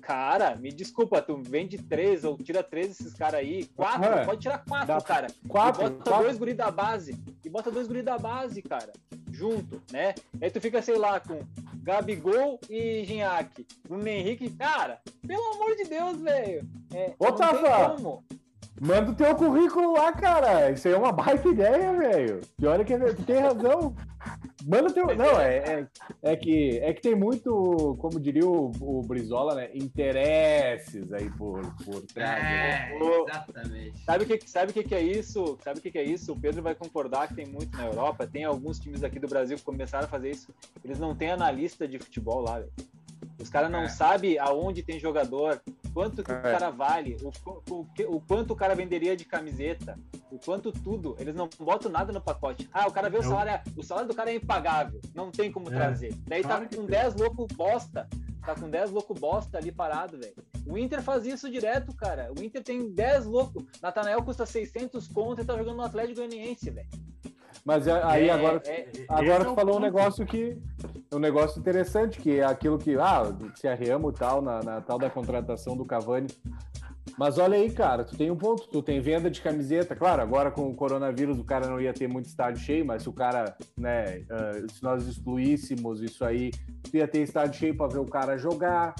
Cara, 0.00 0.56
me 0.56 0.72
desculpa, 0.72 1.20
tu 1.22 1.36
vende 1.36 1.78
três 1.78 2.24
ou 2.24 2.36
tira 2.36 2.62
três 2.62 2.88
desses 2.88 3.14
caras 3.14 3.40
aí, 3.40 3.64
quatro, 3.76 4.04
é, 4.04 4.24
pode 4.24 4.40
tirar 4.40 4.58
quatro, 4.64 4.86
dá, 4.86 5.00
cara. 5.00 5.26
Quatro, 5.48 5.82
e 5.82 5.90
bota 5.90 6.04
quatro. 6.04 6.24
dois 6.24 6.38
guri 6.38 6.54
da 6.54 6.70
base. 6.70 7.16
E 7.44 7.48
bota 7.48 7.70
dois 7.70 7.86
guri 7.86 8.02
da 8.02 8.18
base, 8.18 8.60
cara. 8.62 8.92
Junto, 9.30 9.80
né? 9.92 10.14
Aí 10.40 10.50
tu 10.50 10.60
fica, 10.60 10.82
sei 10.82 10.96
lá, 10.96 11.20
com 11.20 11.40
Gabigol 11.82 12.58
e 12.68 13.04
Ginhaque. 13.04 13.66
Bruno 13.88 14.06
Henrique, 14.06 14.50
cara, 14.50 15.00
pelo 15.26 15.54
amor 15.54 15.76
de 15.76 15.84
Deus, 15.84 16.20
velho. 16.20 16.68
É, 16.92 17.14
Ô, 17.18 17.32
Tafa! 17.32 17.96
Manda 18.78 19.10
o 19.10 19.14
teu 19.14 19.34
currículo 19.34 19.92
lá, 19.92 20.12
cara. 20.12 20.70
Isso 20.70 20.88
aí 20.88 20.94
é 20.94 20.96
uma 20.96 21.12
baita 21.12 21.48
ideia, 21.48 21.92
velho. 21.92 22.40
Pior 22.56 22.80
é 22.80 22.84
que 22.84 22.96
tu 23.14 23.22
tem 23.24 23.38
razão. 23.38 23.94
Manda 24.66 24.92
teu. 24.92 25.06
Não, 25.16 25.40
é, 25.40 25.56
é, 25.56 25.86
é, 26.22 26.36
que, 26.36 26.78
é 26.78 26.92
que 26.92 27.00
tem 27.00 27.14
muito, 27.14 27.96
como 27.98 28.20
diria 28.20 28.46
o, 28.46 28.70
o 28.80 29.02
Brizola, 29.02 29.54
né? 29.54 29.70
Interesses 29.74 31.12
aí 31.12 31.30
por, 31.30 31.62
por 31.84 32.02
trás. 32.02 32.42
Né? 32.42 32.92
É, 32.92 33.22
exatamente. 33.22 33.98
Sabe 34.04 34.24
o 34.24 34.26
que, 34.26 34.48
sabe 34.48 34.72
que, 34.72 34.84
que 34.84 34.94
é 34.94 35.02
isso? 35.02 35.58
Sabe 35.62 35.78
o 35.78 35.82
que, 35.82 35.90
que 35.90 35.98
é 35.98 36.04
isso? 36.04 36.32
O 36.32 36.40
Pedro 36.40 36.62
vai 36.62 36.74
concordar 36.74 37.28
que 37.28 37.34
tem 37.34 37.46
muito 37.46 37.76
na 37.76 37.86
Europa. 37.86 38.26
Tem 38.26 38.44
alguns 38.44 38.78
times 38.78 39.02
aqui 39.02 39.18
do 39.18 39.28
Brasil 39.28 39.56
que 39.56 39.64
começaram 39.64 40.04
a 40.04 40.08
fazer 40.08 40.30
isso. 40.30 40.52
Eles 40.84 40.98
não 40.98 41.14
têm 41.14 41.30
analista 41.30 41.88
de 41.88 41.98
futebol 41.98 42.40
lá, 42.40 42.58
velho. 42.58 42.72
Os 43.40 43.48
caras 43.48 43.70
não 43.70 43.84
é. 43.84 43.88
sabem 43.88 44.38
aonde 44.38 44.82
tem 44.82 45.00
jogador, 45.00 45.60
quanto 45.94 46.22
que 46.22 46.30
é. 46.30 46.38
o 46.38 46.42
cara 46.42 46.70
vale, 46.70 47.16
o, 47.22 47.32
o, 47.72 47.86
o, 48.16 48.20
quanto 48.20 48.52
o 48.52 48.56
cara 48.56 48.74
venderia 48.74 49.16
de 49.16 49.24
camiseta, 49.24 49.98
o 50.30 50.38
quanto 50.38 50.70
tudo. 50.70 51.16
Eles 51.18 51.34
não 51.34 51.48
botam 51.58 51.90
nada 51.90 52.12
no 52.12 52.20
pacote. 52.20 52.68
Ah, 52.72 52.86
o 52.86 52.92
cara 52.92 53.08
vê 53.08 53.18
o 53.18 53.22
salário, 53.22 53.52
é, 53.52 53.62
o 53.76 53.82
salário 53.82 54.08
do 54.08 54.14
cara 54.14 54.30
é 54.30 54.34
impagável, 54.34 55.00
não 55.14 55.30
tem 55.30 55.50
como 55.50 55.68
é. 55.68 55.74
trazer. 55.74 56.14
Daí 56.26 56.42
tá 56.42 56.60
com 56.66 56.84
10 56.84 57.14
louco 57.16 57.46
bosta, 57.54 58.06
tá 58.44 58.54
com 58.54 58.68
10 58.68 58.90
louco 58.90 59.14
bosta 59.14 59.58
ali 59.58 59.72
parado, 59.72 60.18
velho. 60.18 60.34
O 60.66 60.76
Inter 60.76 61.02
faz 61.02 61.24
isso 61.24 61.50
direto, 61.50 61.94
cara. 61.94 62.30
O 62.38 62.42
Inter 62.42 62.62
tem 62.62 62.92
10 62.92 63.24
louco. 63.24 63.66
Natanael 63.82 64.22
custa 64.22 64.44
600 64.44 65.08
conto 65.08 65.40
e 65.40 65.44
tá 65.44 65.56
jogando 65.56 65.76
no 65.76 65.82
Atlético 65.82 66.16
Goianiense, 66.16 66.70
velho. 66.70 66.88
Mas 67.64 67.86
é, 67.86 68.02
aí 68.02 68.28
é, 68.28 68.32
agora, 68.32 68.62
é, 68.66 68.88
agora 69.08 69.44
tu 69.44 69.54
falou 69.54 69.76
um 69.76 69.80
negócio 69.80 70.24
que 70.24 70.56
um 71.12 71.18
negócio 71.18 71.58
interessante, 71.58 72.20
que 72.20 72.38
é 72.38 72.44
aquilo 72.44 72.78
que 72.78 72.96
ah, 72.96 73.24
se 73.54 73.68
arreamos 73.68 74.14
tal 74.18 74.40
na, 74.40 74.62
na 74.62 74.80
tal 74.80 74.98
da 74.98 75.10
contratação 75.10 75.76
do 75.76 75.84
Cavani. 75.84 76.28
Mas 77.18 77.38
olha 77.38 77.56
aí, 77.56 77.70
cara, 77.70 78.04
tu 78.04 78.16
tem 78.16 78.30
um 78.30 78.36
ponto, 78.36 78.68
tu 78.68 78.82
tem 78.82 79.00
venda 79.00 79.30
de 79.30 79.42
camiseta, 79.42 79.94
claro, 79.94 80.22
agora 80.22 80.50
com 80.50 80.68
o 80.68 80.74
coronavírus 80.74 81.38
o 81.38 81.44
cara 81.44 81.66
não 81.66 81.80
ia 81.80 81.92
ter 81.92 82.08
muito 82.08 82.26
estádio 82.26 82.62
cheio, 82.62 82.86
mas 82.86 83.02
se 83.02 83.08
o 83.08 83.12
cara, 83.12 83.56
né, 83.76 84.20
uh, 84.30 84.72
se 84.72 84.82
nós 84.82 85.06
excluíssemos 85.06 86.00
isso 86.00 86.24
aí, 86.24 86.50
tu 86.82 86.96
ia 86.96 87.08
ter 87.08 87.20
estádio 87.20 87.58
cheio 87.58 87.76
para 87.76 87.92
ver 87.92 87.98
o 87.98 88.06
cara 88.06 88.38
jogar. 88.38 88.94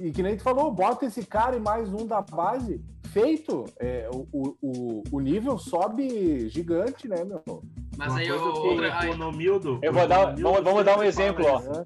E 0.00 0.10
que 0.10 0.22
nem 0.22 0.36
tu 0.36 0.42
falou, 0.42 0.72
bota 0.72 1.06
esse 1.06 1.24
cara 1.24 1.56
e 1.56 1.60
mais 1.60 1.92
um 1.92 2.06
da 2.06 2.20
base, 2.20 2.80
feito, 3.12 3.66
é, 3.78 4.08
o, 4.10 4.56
o, 4.60 5.02
o 5.10 5.20
nível 5.20 5.58
sobe 5.58 6.48
gigante, 6.48 7.06
né, 7.06 7.22
meu? 7.22 7.62
Mas 7.96 8.14
aí 8.16 8.32
outra. 8.32 8.98
Aí... 8.98 9.08
Economildo, 9.08 9.78
eu 9.82 9.92
vou 9.92 10.08
dar, 10.08 10.34
vamos, 10.34 10.64
vamos 10.64 10.84
dar 10.84 10.98
um 10.98 11.02
exemplo, 11.02 11.44
ó. 11.46 11.84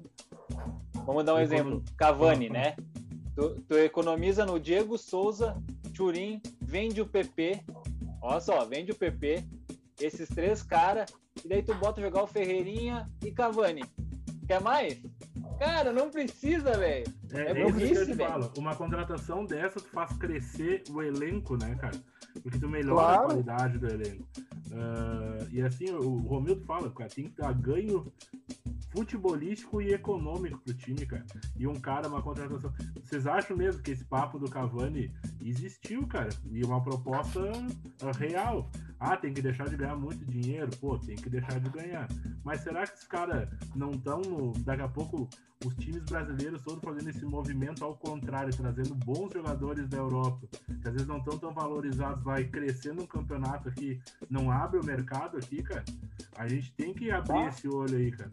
Vamos 1.05 1.25
dar 1.25 1.35
um 1.35 1.39
exemplo. 1.39 1.83
Cavani, 1.97 2.49
né? 2.49 2.75
Tu, 3.35 3.61
tu, 3.67 3.77
economiza 3.77 4.45
no 4.45 4.59
Diego 4.59 4.97
Souza, 4.97 5.61
Turim, 5.93 6.41
vende 6.61 7.01
o 7.01 7.05
PP. 7.05 7.61
Olha 8.21 8.39
só, 8.39 8.65
vende 8.65 8.91
o 8.91 8.95
PP. 8.95 9.43
Esses 9.99 10.29
três 10.29 10.63
caras. 10.63 11.11
E 11.43 11.47
daí 11.47 11.61
tu 11.61 11.73
bota 11.75 12.01
jogar 12.01 12.23
o 12.23 12.27
Ferreirinha 12.27 13.09
e 13.23 13.31
Cavani. 13.31 13.83
Quer 14.47 14.61
mais? 14.61 15.01
Cara, 15.59 15.91
não 15.91 16.09
precisa, 16.09 16.77
velho. 16.77 17.05
É, 17.31 17.41
é, 17.41 17.61
é 17.61 17.67
isso 17.67 17.77
que 17.77 17.97
eu 17.97 18.05
te 18.05 18.15
falo. 18.15 18.51
Uma 18.57 18.75
contratação 18.75 19.45
dessa 19.45 19.79
tu 19.79 19.89
faz 19.89 20.11
crescer 20.17 20.83
o 20.89 21.01
elenco, 21.01 21.57
né, 21.57 21.75
cara? 21.75 21.97
Porque 22.41 22.59
tu 22.59 22.69
melhora 22.69 22.95
claro. 22.95 23.21
a 23.21 23.25
qualidade 23.25 23.77
do 23.79 23.87
elenco. 23.87 24.27
Uh, 24.67 25.47
e 25.51 25.61
assim, 25.61 25.89
o 25.91 26.17
Romildo 26.19 26.63
fala, 26.65 26.89
cara, 26.91 27.09
tem 27.09 27.25
que 27.25 27.37
dar 27.37 27.53
ganho 27.53 28.11
futebolístico 28.89 29.81
e 29.81 29.93
econômico 29.93 30.59
pro 30.59 30.73
time, 30.73 31.05
cara. 31.05 31.25
E 31.55 31.67
um 31.67 31.79
cara, 31.79 32.07
uma 32.07 32.21
contratação. 32.21 32.73
Vocês 33.03 33.27
acham 33.27 33.55
mesmo 33.55 33.81
que 33.81 33.91
esse 33.91 34.05
papo 34.05 34.39
do 34.39 34.49
Cavani 34.49 35.11
existiu, 35.41 36.07
cara? 36.07 36.29
E 36.51 36.63
uma 36.63 36.81
proposta 36.83 37.39
real. 38.17 38.69
Ah, 38.99 39.15
tem 39.15 39.33
que 39.33 39.41
deixar 39.41 39.69
de 39.69 39.77
ganhar 39.77 39.95
muito 39.95 40.25
dinheiro. 40.25 40.69
Pô, 40.81 40.97
tem 40.97 41.15
que 41.15 41.29
deixar 41.29 41.59
de 41.59 41.69
ganhar. 41.69 42.07
Mas 42.43 42.61
será 42.61 42.85
que 42.85 42.93
esses 42.93 43.07
caras 43.07 43.47
não 43.75 43.91
estão 43.91 44.21
no. 44.21 44.53
Daqui 44.59 44.81
a 44.81 44.87
pouco 44.87 45.29
os 45.65 45.75
times 45.75 46.03
brasileiros 46.03 46.61
todos 46.61 46.83
fazendo 46.83 47.09
esse 47.09 47.25
movimento 47.25 47.83
ao 47.83 47.95
contrário, 47.95 48.55
trazendo 48.55 48.93
bons 48.95 49.33
jogadores 49.33 49.87
da 49.87 49.97
Europa, 49.97 50.47
que 50.51 50.87
às 50.87 50.93
vezes 50.93 51.07
não 51.07 51.17
estão 51.17 51.37
tão 51.37 51.53
valorizados, 51.53 52.23
vai 52.23 52.43
crescendo 52.43 53.01
um 53.03 53.07
campeonato 53.07 53.69
aqui, 53.69 53.99
não 54.29 54.51
abre 54.51 54.79
o 54.79 54.85
mercado 54.85 55.37
aqui, 55.37 55.63
cara. 55.63 55.83
A 56.35 56.47
gente 56.47 56.71
tem 56.73 56.93
que 56.93 57.09
abrir 57.09 57.39
ah. 57.39 57.47
esse 57.47 57.67
olho 57.67 57.97
aí, 57.97 58.11
cara. 58.11 58.31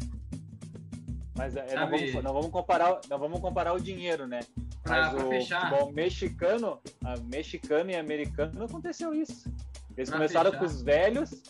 Mas 1.37 1.57
é, 1.57 1.75
não, 1.75 1.91
vamos, 1.91 2.15
não, 2.15 2.33
vamos, 2.33 2.51
comparar, 2.51 3.01
não 3.11 3.19
vamos 3.19 3.41
comparar 3.41 3.73
o 3.73 3.81
dinheiro, 3.81 4.27
né? 4.27 4.41
Pra, 4.83 5.01
Mas 5.01 5.15
pra 5.15 5.27
o 5.27 5.29
fechar. 5.31 5.69
futebol 5.69 5.93
mexicano, 5.93 6.79
a 7.03 7.17
mexicano 7.19 7.91
e 7.91 7.97
americano 7.97 8.53
não 8.55 8.67
aconteceu 8.67 9.13
isso. 9.13 9.53
Eles 9.97 10.09
pra 10.09 10.19
começaram 10.19 10.51
fechar. 10.51 10.59
com 10.59 10.67
os 10.67 10.83
velhos, 10.83 11.43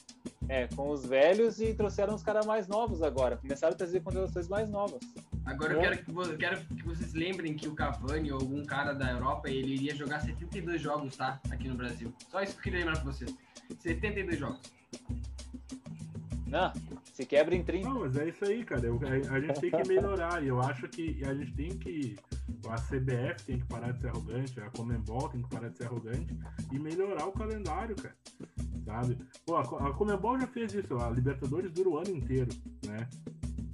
é, 0.48 0.66
com 0.68 0.90
os 0.90 1.06
velhos 1.06 1.60
e 1.60 1.74
trouxeram 1.74 2.14
os 2.14 2.22
caras 2.22 2.46
mais 2.46 2.68
novos 2.68 3.02
agora. 3.02 3.36
Começaram 3.36 3.74
a 3.74 3.76
trazer 3.76 4.00
contratações 4.00 4.48
mais 4.48 4.68
novas. 4.68 5.00
Agora 5.46 5.74
eu 5.74 5.80
quero, 5.80 6.04
que, 6.04 6.10
eu 6.10 6.38
quero 6.38 6.64
que 6.64 6.82
vocês 6.82 7.12
lembrem 7.12 7.54
que 7.54 7.68
o 7.68 7.74
Cavani 7.74 8.32
ou 8.32 8.40
algum 8.40 8.64
cara 8.64 8.94
da 8.94 9.10
Europa, 9.10 9.50
ele 9.50 9.74
iria 9.74 9.94
jogar 9.94 10.20
72 10.20 10.80
jogos, 10.80 11.16
tá? 11.16 11.40
Aqui 11.50 11.68
no 11.68 11.74
Brasil. 11.74 12.12
Só 12.30 12.42
isso 12.42 12.52
que 12.54 12.58
eu 12.60 12.62
queria 12.62 12.78
lembrar 12.80 13.02
pra 13.02 13.12
vocês. 13.12 13.34
72 13.78 14.38
jogos. 14.38 14.60
Não, 16.46 16.72
se 17.12 17.26
quebra 17.26 17.54
em 17.54 17.62
30. 17.62 17.88
Não, 17.88 18.00
mas 18.00 18.16
é 18.16 18.28
isso 18.28 18.44
aí, 18.44 18.64
cara. 18.64 18.86
Eu, 18.86 19.00
a, 19.02 19.34
a, 19.34 19.40
gente 19.40 19.60
tem 19.60 19.70
que 19.70 19.88
melhorar. 19.88 20.42
E 20.42 20.48
eu 20.48 20.60
acho 20.60 20.88
que 20.88 21.22
a 21.24 21.34
gente 21.34 21.52
tem 21.52 21.76
que. 21.78 22.16
A 22.68 22.76
CBF 22.76 23.44
tem 23.44 23.58
que 23.58 23.66
parar 23.66 23.92
de 23.92 24.00
ser 24.00 24.08
arrogante, 24.08 24.60
a 24.60 24.70
Comembol 24.70 25.28
tem 25.28 25.42
que 25.42 25.48
parar 25.48 25.68
de 25.68 25.76
ser 25.76 25.84
arrogante 25.84 26.36
e 26.72 26.78
melhorar 26.78 27.26
o 27.26 27.32
calendário, 27.32 27.94
cara. 27.96 28.16
Sabe? 28.84 29.18
Pô, 29.46 29.56
a, 29.56 29.62
a 29.62 29.92
Comembol 29.92 30.38
já 30.38 30.46
fez 30.46 30.74
isso, 30.74 30.96
a 30.96 31.10
Libertadores 31.10 31.70
dura 31.72 31.88
o 31.88 31.98
ano 31.98 32.10
inteiro, 32.10 32.50
né? 32.86 33.08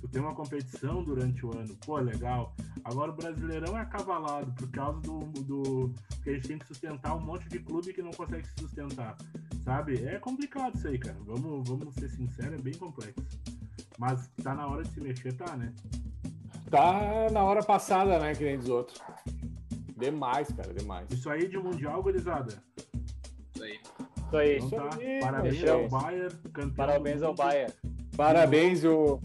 Tu 0.00 0.08
tem 0.08 0.20
uma 0.20 0.34
competição 0.34 1.04
durante 1.04 1.44
o 1.44 1.56
ano, 1.56 1.76
pô, 1.84 1.98
legal. 1.98 2.54
Agora 2.84 3.12
o 3.12 3.14
Brasileirão 3.14 3.76
é 3.76 3.82
acavalado 3.82 4.52
por 4.52 4.68
causa 4.70 5.00
do, 5.00 5.20
do 5.42 5.94
que 6.22 6.30
a 6.30 6.34
gente 6.34 6.48
tem 6.48 6.58
que 6.58 6.66
sustentar 6.66 7.14
um 7.16 7.20
monte 7.20 7.48
de 7.48 7.58
clube 7.58 7.92
que 7.92 8.02
não 8.02 8.12
consegue 8.12 8.46
se 8.46 8.54
sustentar. 8.58 9.16
Sabe? 9.64 10.02
É 10.04 10.18
complicado 10.18 10.76
isso 10.76 10.88
aí, 10.88 10.98
cara. 10.98 11.18
Vamos, 11.24 11.68
vamos 11.68 11.94
ser 11.94 12.08
sinceros, 12.08 12.58
é 12.58 12.62
bem 12.62 12.74
complexo. 12.74 13.22
Mas 13.98 14.28
tá 14.42 14.54
na 14.54 14.66
hora 14.66 14.82
de 14.82 14.90
se 14.90 15.00
mexer, 15.00 15.32
tá, 15.34 15.56
né? 15.56 15.72
Tá 16.70 17.26
na 17.32 17.42
hora 17.42 17.62
passada, 17.62 18.18
né? 18.18 18.34
Que 18.34 18.44
nem 18.44 18.58
dos 18.58 18.68
outros. 18.68 19.00
Demais, 19.96 20.48
cara, 20.52 20.72
demais. 20.72 21.10
Isso 21.10 21.28
aí 21.28 21.48
de 21.48 21.58
Mundial, 21.58 22.02
gurizada. 22.02 22.62
Isso 23.54 23.64
aí. 23.64 23.80
Isso 24.16 24.36
aí. 24.36 24.58
Então, 24.58 24.88
tá. 24.88 24.98
Parabéns 25.20 25.68
ao 25.68 25.88
Bayern. 25.88 26.36
Parabéns 26.76 27.22
ao 27.22 27.34
Bayern. 27.34 27.72
Parabéns, 28.16 28.84
o. 28.84 29.20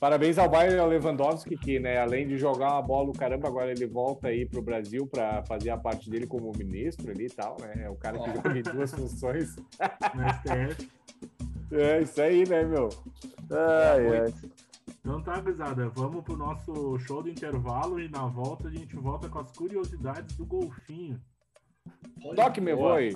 Parabéns 0.00 0.38
ao 0.38 0.48
Bayern 0.48 0.80
Lewandowski, 0.88 1.58
que, 1.58 1.78
né, 1.78 1.98
além 1.98 2.26
de 2.26 2.38
jogar 2.38 2.72
uma 2.72 2.80
bola, 2.80 3.10
o 3.10 3.12
caramba, 3.12 3.46
agora 3.48 3.70
ele 3.70 3.86
volta 3.86 4.28
aí 4.28 4.46
pro 4.46 4.62
Brasil 4.62 5.06
para 5.06 5.42
fazer 5.42 5.68
a 5.68 5.76
parte 5.76 6.08
dele 6.08 6.26
como 6.26 6.50
ministro 6.56 7.10
ali 7.10 7.26
e 7.26 7.30
tal, 7.30 7.58
né? 7.60 7.82
É 7.84 7.90
o 7.90 7.96
cara 7.96 8.18
que 8.18 8.32
joga 8.32 8.58
em 8.58 8.62
duas 8.62 8.90
funções. 8.94 9.56
é, 11.70 12.00
isso 12.00 12.22
aí, 12.22 12.48
né, 12.48 12.64
meu? 12.64 12.88
Ai, 13.50 14.20
ai. 14.20 14.34
Então 15.00 15.22
tá, 15.22 15.40
pesada, 15.40 15.88
vamos 15.88 16.22
pro 16.22 16.36
nosso 16.36 16.98
show 17.00 17.22
do 17.22 17.30
intervalo 17.30 17.98
e 17.98 18.08
na 18.08 18.26
volta 18.26 18.68
a 18.68 18.70
gente 18.70 18.94
volta 18.96 19.30
com 19.30 19.38
as 19.38 19.50
curiosidades 19.50 20.36
do 20.36 20.44
golfinho. 20.44 21.18
Toque, 22.36 22.60
meu 22.60 22.76
boi! 22.76 23.14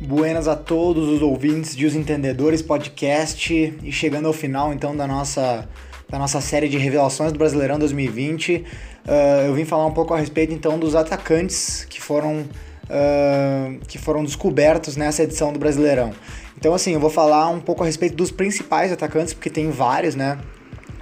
Buenas 0.00 0.46
a 0.46 0.54
todos 0.54 1.08
os 1.08 1.20
ouvintes 1.20 1.74
de 1.74 1.84
Os 1.84 1.96
Entendedores 1.96 2.62
Podcast 2.62 3.52
e 3.82 3.90
chegando 3.90 4.28
ao 4.28 4.32
final 4.32 4.72
então 4.72 4.96
da 4.96 5.06
nossa, 5.06 5.68
da 6.08 6.18
nossa 6.18 6.40
série 6.40 6.68
de 6.68 6.78
revelações 6.78 7.32
do 7.32 7.38
Brasileirão 7.38 7.78
2020, 7.78 8.64
uh, 9.06 9.46
eu 9.46 9.54
vim 9.54 9.64
falar 9.64 9.86
um 9.86 9.92
pouco 9.92 10.14
a 10.14 10.18
respeito 10.18 10.52
então 10.52 10.78
dos 10.78 10.94
atacantes 10.94 11.86
que 11.88 12.00
foram, 12.00 12.40
uh, 12.40 13.78
que 13.86 13.98
foram 13.98 14.24
descobertos 14.24 14.96
nessa 14.96 15.22
edição 15.22 15.52
do 15.52 15.58
Brasileirão. 15.58 16.12
Então 16.56 16.74
assim, 16.74 16.92
eu 16.92 17.00
vou 17.00 17.10
falar 17.10 17.48
um 17.48 17.60
pouco 17.60 17.82
a 17.82 17.86
respeito 17.86 18.14
dos 18.14 18.30
principais 18.30 18.92
atacantes, 18.92 19.34
porque 19.34 19.50
tem 19.50 19.70
vários, 19.70 20.14
né? 20.14 20.38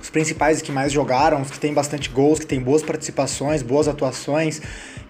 Os 0.00 0.08
principais 0.08 0.62
que 0.62 0.72
mais 0.72 0.90
jogaram, 0.90 1.42
os 1.42 1.50
que 1.50 1.58
têm 1.58 1.74
bastante 1.74 2.08
gols, 2.08 2.38
que 2.38 2.46
têm 2.46 2.60
boas 2.60 2.82
participações, 2.82 3.62
boas 3.62 3.86
atuações, 3.86 4.60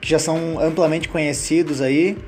que 0.00 0.09
já 0.09 0.18
são 0.18 0.59
amplamente 0.59 1.09
conhecidos 1.09 1.81
aí 1.81 2.18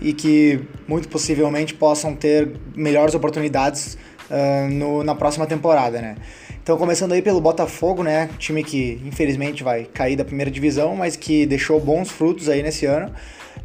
e 0.00 0.12
que 0.12 0.60
muito 0.88 1.08
possivelmente 1.08 1.74
possam 1.74 2.14
ter 2.14 2.52
melhores 2.74 3.14
oportunidades 3.14 3.98
uh, 4.30 4.70
no, 4.70 5.04
na 5.04 5.14
próxima 5.14 5.46
temporada, 5.46 6.00
né? 6.00 6.16
Então, 6.66 6.76
começando 6.76 7.12
aí 7.12 7.22
pelo 7.22 7.40
Botafogo, 7.40 8.02
né? 8.02 8.28
Time 8.40 8.64
que 8.64 9.00
infelizmente 9.04 9.62
vai 9.62 9.84
cair 9.84 10.16
da 10.16 10.24
primeira 10.24 10.50
divisão, 10.50 10.96
mas 10.96 11.14
que 11.14 11.46
deixou 11.46 11.78
bons 11.78 12.10
frutos 12.10 12.48
aí 12.48 12.60
nesse 12.60 12.84
ano. 12.84 13.12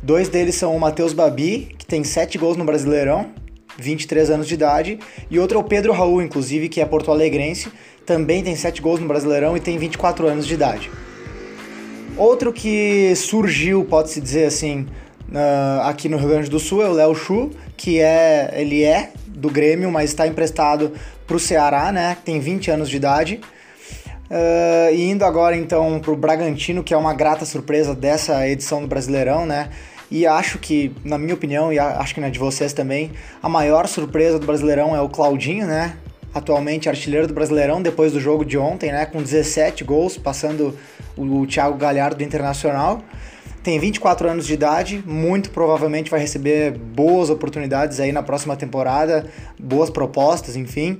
Dois 0.03 0.29
deles 0.29 0.53
são 0.53 0.75
o 0.75 0.79
Matheus 0.79 1.11
Babi, 1.11 1.73
que 1.79 1.83
tem 1.83 2.03
sete 2.03 2.37
gols 2.37 2.57
no 2.57 2.63
Brasileirão, 2.63 3.31
23 3.75 4.29
anos 4.29 4.47
de 4.47 4.53
idade. 4.53 4.99
E 5.31 5.39
outro 5.39 5.57
é 5.57 5.59
o 5.59 5.63
Pedro 5.63 5.91
Raul, 5.93 6.21
inclusive, 6.21 6.69
que 6.69 6.79
é 6.79 6.85
porto-alegrense, 6.85 7.71
também 8.05 8.43
tem 8.43 8.55
7 8.55 8.79
gols 8.83 8.99
no 8.99 9.07
Brasileirão 9.07 9.57
e 9.57 9.59
tem 9.59 9.79
24 9.79 10.27
anos 10.27 10.45
de 10.45 10.53
idade. 10.53 10.91
Outro 12.15 12.53
que 12.53 13.15
surgiu, 13.15 13.83
pode-se 13.83 14.21
dizer 14.21 14.45
assim, 14.45 14.85
uh, 15.31 15.81
aqui 15.85 16.07
no 16.07 16.17
Rio 16.17 16.29
Grande 16.29 16.51
do 16.51 16.59
Sul 16.59 16.83
é 16.83 16.87
o 16.87 16.93
Léo 16.93 17.15
Chu, 17.15 17.49
que 17.75 17.99
é, 17.99 18.53
ele 18.55 18.83
é 18.83 19.11
do 19.33 19.49
Grêmio, 19.49 19.91
mas 19.91 20.11
está 20.11 20.27
emprestado 20.27 20.91
para 21.25 21.35
o 21.35 21.39
Ceará, 21.39 21.91
né? 21.91 22.17
Tem 22.23 22.39
20 22.39 22.71
anos 22.71 22.89
de 22.89 22.97
idade. 22.97 23.41
Uh, 24.29 24.93
e 24.93 25.09
indo 25.09 25.25
agora 25.25 25.57
então 25.57 25.99
para 25.99 26.11
o 26.11 26.15
Bragantino, 26.15 26.83
que 26.83 26.93
é 26.93 26.97
uma 26.97 27.13
grata 27.13 27.43
surpresa 27.43 27.93
dessa 27.93 28.47
edição 28.47 28.81
do 28.81 28.87
Brasileirão, 28.87 29.45
né? 29.45 29.69
E 30.09 30.27
acho 30.27 30.59
que, 30.59 30.93
na 31.05 31.17
minha 31.17 31.33
opinião, 31.33 31.71
e 31.71 31.79
acho 31.79 32.13
que 32.13 32.19
na 32.19 32.29
de 32.29 32.37
vocês 32.37 32.73
também, 32.73 33.11
a 33.41 33.47
maior 33.47 33.87
surpresa 33.87 34.37
do 34.37 34.45
Brasileirão 34.45 34.95
é 34.95 35.01
o 35.01 35.07
Claudinho, 35.07 35.65
né? 35.65 35.95
Atualmente 36.33 36.89
artilheiro 36.89 37.27
do 37.27 37.33
Brasileirão 37.33 37.81
depois 37.81 38.11
do 38.11 38.19
jogo 38.19 38.43
de 38.43 38.57
ontem, 38.57 38.91
né? 38.91 39.05
Com 39.05 39.21
17 39.21 39.83
gols, 39.83 40.17
passando 40.17 40.77
o, 41.15 41.23
o 41.23 41.47
Thiago 41.47 41.77
Galhardo 41.77 42.17
do 42.17 42.23
Internacional. 42.23 43.01
Tem 43.63 43.77
24 43.77 44.27
anos 44.27 44.47
de 44.47 44.53
idade, 44.53 45.03
muito 45.05 45.51
provavelmente 45.51 46.09
vai 46.09 46.19
receber 46.19 46.71
boas 46.71 47.29
oportunidades 47.29 47.99
aí 47.99 48.11
na 48.11 48.23
próxima 48.23 48.55
temporada, 48.55 49.27
boas 49.59 49.89
propostas, 49.89 50.55
enfim. 50.55 50.99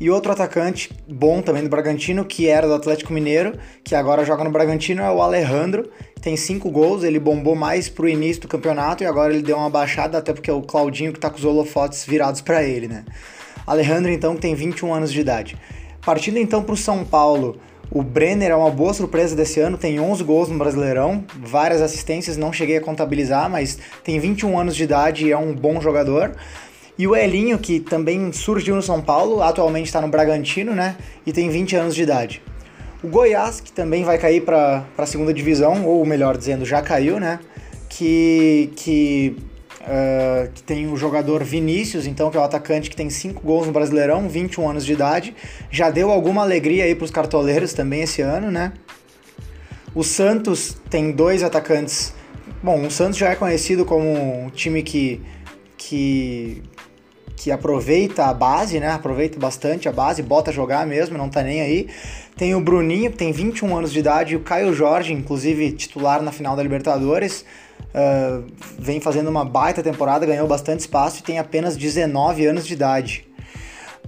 E 0.00 0.10
outro 0.10 0.32
atacante 0.32 0.90
bom 1.06 1.42
também 1.42 1.62
do 1.62 1.68
Bragantino, 1.68 2.24
que 2.24 2.48
era 2.48 2.66
do 2.66 2.74
Atlético 2.74 3.12
Mineiro, 3.12 3.58
que 3.84 3.94
agora 3.94 4.24
joga 4.24 4.42
no 4.42 4.50
Bragantino, 4.50 5.02
é 5.02 5.10
o 5.10 5.20
Alejandro. 5.20 5.90
Tem 6.22 6.36
cinco 6.36 6.70
gols, 6.70 7.04
ele 7.04 7.20
bombou 7.20 7.54
mais 7.54 7.88
pro 7.88 8.08
início 8.08 8.42
do 8.42 8.48
campeonato 8.48 9.04
e 9.04 9.06
agora 9.06 9.32
ele 9.32 9.42
deu 9.42 9.58
uma 9.58 9.68
baixada, 9.68 10.18
até 10.18 10.32
porque 10.32 10.50
é 10.50 10.52
o 10.52 10.62
Claudinho 10.62 11.12
que 11.12 11.20
tá 11.20 11.28
com 11.28 11.36
os 11.36 11.44
holofotes 11.44 12.04
virados 12.04 12.40
para 12.40 12.64
ele, 12.64 12.88
né? 12.88 13.04
Alejandro, 13.66 14.10
então, 14.10 14.34
tem 14.36 14.54
21 14.54 14.92
anos 14.94 15.12
de 15.12 15.20
idade. 15.20 15.56
Partindo 16.00 16.38
então 16.38 16.64
pro 16.64 16.76
São 16.76 17.04
Paulo, 17.04 17.60
o 17.94 18.02
Brenner 18.02 18.50
é 18.50 18.56
uma 18.56 18.70
boa 18.70 18.94
surpresa 18.94 19.36
desse 19.36 19.60
ano, 19.60 19.76
tem 19.76 20.00
11 20.00 20.24
gols 20.24 20.48
no 20.48 20.56
Brasileirão, 20.56 21.24
várias 21.36 21.82
assistências, 21.82 22.38
não 22.38 22.50
cheguei 22.50 22.78
a 22.78 22.80
contabilizar, 22.80 23.50
mas 23.50 23.78
tem 24.02 24.18
21 24.18 24.58
anos 24.58 24.74
de 24.74 24.84
idade 24.84 25.26
e 25.26 25.32
é 25.32 25.36
um 25.36 25.54
bom 25.54 25.78
jogador. 25.78 26.32
E 26.98 27.06
o 27.06 27.14
Elinho, 27.14 27.58
que 27.58 27.80
também 27.80 28.32
surgiu 28.32 28.74
no 28.74 28.82
São 28.82 29.02
Paulo, 29.02 29.42
atualmente 29.42 29.86
está 29.86 30.00
no 30.00 30.08
Bragantino, 30.08 30.74
né? 30.74 30.96
E 31.26 31.32
tem 31.32 31.50
20 31.50 31.76
anos 31.76 31.94
de 31.94 32.02
idade. 32.02 32.42
O 33.02 33.08
Goiás, 33.08 33.60
que 33.60 33.72
também 33.72 34.04
vai 34.04 34.16
cair 34.16 34.42
para 34.42 34.84
a 34.96 35.06
segunda 35.06 35.34
divisão, 35.34 35.84
ou 35.84 36.04
melhor 36.06 36.36
dizendo, 36.36 36.64
já 36.64 36.80
caiu, 36.80 37.20
né? 37.20 37.40
Que, 37.90 38.70
que 38.74 39.36
Uh, 39.82 40.48
que 40.52 40.62
tem 40.62 40.86
o 40.86 40.96
jogador 40.96 41.42
Vinícius, 41.42 42.06
então, 42.06 42.30
que 42.30 42.36
é 42.36 42.40
o 42.40 42.44
atacante 42.44 42.88
que 42.88 42.94
tem 42.94 43.10
5 43.10 43.42
gols 43.42 43.66
no 43.66 43.72
Brasileirão, 43.72 44.28
21 44.28 44.70
anos 44.70 44.86
de 44.86 44.92
idade. 44.92 45.34
Já 45.72 45.90
deu 45.90 46.12
alguma 46.12 46.42
alegria 46.42 46.84
aí 46.84 46.94
para 46.94 47.04
os 47.04 47.10
cartoleiros 47.10 47.72
também 47.72 48.02
esse 48.02 48.22
ano, 48.22 48.48
né? 48.48 48.72
O 49.94 50.04
Santos 50.04 50.76
tem 50.88 51.10
dois 51.10 51.42
atacantes. 51.42 52.14
Bom, 52.62 52.86
o 52.86 52.90
Santos 52.92 53.18
já 53.18 53.30
é 53.30 53.34
conhecido 53.34 53.84
como 53.84 54.44
um 54.44 54.50
time 54.50 54.84
que, 54.84 55.20
que, 55.76 56.62
que 57.36 57.50
aproveita 57.50 58.26
a 58.26 58.32
base, 58.32 58.78
né? 58.78 58.88
Aproveita 58.88 59.38
bastante 59.38 59.88
a 59.88 59.92
base, 59.92 60.22
bota 60.22 60.52
jogar 60.52 60.86
mesmo, 60.86 61.18
não 61.18 61.28
tá 61.28 61.42
nem 61.42 61.60
aí. 61.60 61.88
Tem 62.36 62.54
o 62.54 62.60
Bruninho, 62.60 63.10
que 63.10 63.18
tem 63.18 63.32
21 63.32 63.76
anos 63.76 63.92
de 63.92 63.98
idade, 63.98 64.32
e 64.32 64.36
o 64.36 64.40
Caio 64.40 64.72
Jorge, 64.72 65.12
inclusive 65.12 65.72
titular 65.72 66.22
na 66.22 66.32
final 66.32 66.56
da 66.56 66.62
Libertadores. 66.62 67.44
Uh, 67.94 68.44
vem 68.78 69.00
fazendo 69.00 69.28
uma 69.28 69.44
baita 69.44 69.82
temporada, 69.82 70.24
ganhou 70.24 70.48
bastante 70.48 70.80
espaço 70.80 71.20
e 71.20 71.22
tem 71.22 71.38
apenas 71.38 71.76
19 71.76 72.46
anos 72.46 72.66
de 72.66 72.72
idade. 72.72 73.26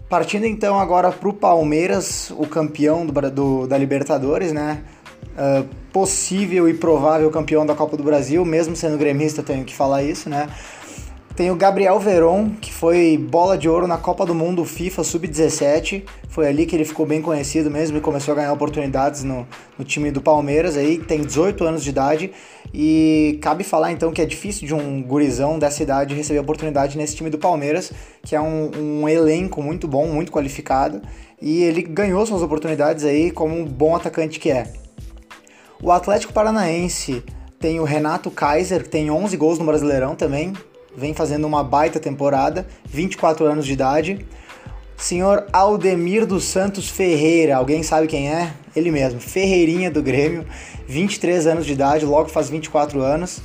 Partindo 0.08 0.46
então 0.46 0.78
agora 0.78 1.10
para 1.10 1.28
o 1.28 1.32
Palmeiras, 1.32 2.30
o 2.30 2.46
campeão 2.46 3.04
do, 3.04 3.30
do, 3.30 3.66
da 3.66 3.76
Libertadores, 3.76 4.52
né? 4.52 4.82
Uh, 5.34 5.66
possível 5.92 6.68
e 6.68 6.74
provável 6.74 7.30
campeão 7.30 7.66
da 7.66 7.74
Copa 7.74 7.96
do 7.96 8.02
Brasil, 8.02 8.44
mesmo 8.44 8.76
sendo 8.76 8.96
gremista, 8.96 9.42
tenho 9.42 9.64
que 9.64 9.74
falar 9.74 10.02
isso, 10.02 10.30
né? 10.30 10.48
Tem 11.36 11.50
o 11.50 11.56
Gabriel 11.56 11.98
Veron, 11.98 12.50
que 12.60 12.72
foi 12.72 13.18
bola 13.18 13.58
de 13.58 13.68
ouro 13.68 13.88
na 13.88 13.98
Copa 13.98 14.24
do 14.24 14.32
Mundo 14.32 14.64
FIFA 14.64 15.02
Sub-17. 15.02 16.04
Foi 16.28 16.46
ali 16.46 16.64
que 16.64 16.76
ele 16.76 16.84
ficou 16.84 17.04
bem 17.04 17.20
conhecido 17.20 17.68
mesmo 17.68 17.98
e 17.98 18.00
começou 18.00 18.30
a 18.30 18.36
ganhar 18.36 18.52
oportunidades 18.52 19.24
no, 19.24 19.44
no, 19.76 19.84
time 19.84 20.12
do 20.12 20.20
Palmeiras. 20.20 20.76
Aí 20.76 20.96
tem 20.96 21.22
18 21.22 21.64
anos 21.64 21.82
de 21.82 21.90
idade 21.90 22.30
e 22.72 23.36
cabe 23.42 23.64
falar 23.64 23.90
então 23.90 24.12
que 24.12 24.22
é 24.22 24.24
difícil 24.24 24.64
de 24.64 24.72
um 24.74 25.02
gurizão 25.02 25.58
dessa 25.58 25.82
idade 25.82 26.14
receber 26.14 26.38
oportunidade 26.38 26.96
nesse 26.96 27.16
time 27.16 27.30
do 27.30 27.38
Palmeiras, 27.38 27.92
que 28.22 28.36
é 28.36 28.40
um, 28.40 29.02
um 29.02 29.08
elenco 29.08 29.60
muito 29.60 29.88
bom, 29.88 30.06
muito 30.06 30.30
qualificado. 30.30 31.02
E 31.42 31.64
ele 31.64 31.82
ganhou 31.82 32.24
suas 32.24 32.42
oportunidades 32.42 33.04
aí 33.04 33.32
como 33.32 33.58
um 33.58 33.64
bom 33.64 33.96
atacante 33.96 34.38
que 34.38 34.52
é. 34.52 34.72
O 35.82 35.90
Atlético 35.90 36.32
Paranaense 36.32 37.24
tem 37.58 37.80
o 37.80 37.84
Renato 37.84 38.30
Kaiser, 38.30 38.84
que 38.84 38.88
tem 38.88 39.10
11 39.10 39.36
gols 39.36 39.58
no 39.58 39.64
Brasileirão 39.64 40.14
também, 40.14 40.52
vem 40.96 41.14
fazendo 41.14 41.46
uma 41.46 41.62
baita 41.62 41.98
temporada, 42.00 42.66
24 42.86 43.44
anos 43.46 43.66
de 43.66 43.72
idade. 43.72 44.26
Senhor 44.96 45.46
Aldemir 45.52 46.24
dos 46.24 46.44
Santos 46.44 46.88
Ferreira, 46.88 47.56
alguém 47.56 47.82
sabe 47.82 48.06
quem 48.06 48.30
é? 48.30 48.52
Ele 48.74 48.90
mesmo, 48.90 49.20
Ferreirinha 49.20 49.90
do 49.90 50.02
Grêmio, 50.02 50.46
23 50.86 51.46
anos 51.46 51.66
de 51.66 51.72
idade, 51.72 52.04
logo 52.04 52.28
faz 52.28 52.48
24 52.48 53.00
anos. 53.00 53.40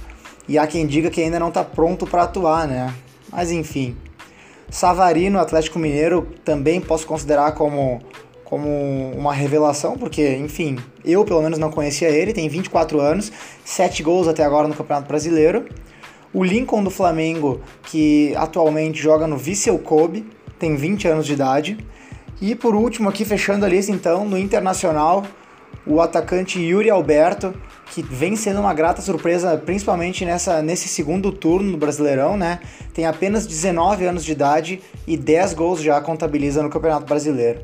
E 0.47 0.58
há 0.58 0.66
quem 0.66 0.88
diga 0.88 1.10
que 1.10 1.22
ainda 1.22 1.39
não 1.39 1.50
está 1.50 1.64
pronto 1.64 2.08
para 2.08 2.24
atuar, 2.24 2.68
né? 2.68 2.93
Mas 3.32 3.52
enfim. 3.52 3.95
Savarino, 4.70 5.39
Atlético 5.39 5.80
Mineiro, 5.80 6.28
também 6.43 6.80
posso 6.80 7.06
considerar 7.06 7.54
como, 7.54 8.02
como 8.43 8.68
uma 9.16 9.34
revelação, 9.34 9.97
porque, 9.97 10.36
enfim, 10.38 10.78
eu 11.04 11.26
pelo 11.26 11.41
menos 11.41 11.58
não 11.58 11.72
conhecia 11.72 12.10
ele, 12.10 12.34
tem 12.34 12.47
24 12.47 13.00
anos, 13.00 13.32
7 13.66 14.04
gols 14.04 14.28
até 14.28 14.43
agora 14.43 14.68
no 14.68 14.76
Campeonato 14.76 15.08
Brasileiro. 15.08 15.68
O 16.32 16.43
Lincoln 16.43 16.84
do 16.84 16.91
Flamengo, 16.91 17.59
que 17.84 18.36
atualmente 18.36 19.01
joga 19.01 19.25
no 19.25 19.36
Vissel 19.36 19.80
Kobe, 19.80 20.25
tem 20.59 20.75
20 20.75 21.07
anos 21.07 21.25
de 21.25 21.34
idade. 21.34 21.77
E 22.39 22.53
por 22.53 22.75
último, 22.75 23.09
aqui 23.09 23.25
fechando 23.25 23.65
a 23.65 23.69
lista, 23.69 23.91
então, 23.91 24.25
no 24.25 24.38
Internacional, 24.38 25.25
o 25.88 25.99
atacante 25.99 26.59
Yuri 26.61 26.89
Alberto, 26.89 27.53
que 27.88 28.03
vem 28.03 28.36
sendo 28.36 28.59
uma 28.59 28.73
grata 28.73 29.01
surpresa, 29.01 29.57
principalmente 29.57 30.23
nessa, 30.23 30.61
nesse 30.61 30.88
segundo 30.88 31.32
turno 31.32 31.71
do 31.71 31.77
Brasileirão, 31.77 32.38
né? 32.38 32.59
Tem 32.93 33.07
apenas 33.07 33.47
19 33.47 34.05
anos 34.05 34.23
de 34.23 34.32
idade 34.32 34.82
e 35.07 35.17
10 35.17 35.53
gols 35.55 35.82
já 35.82 35.99
contabiliza 35.99 36.61
no 36.61 36.69
Campeonato 36.69 37.07
Brasileiro. 37.07 37.61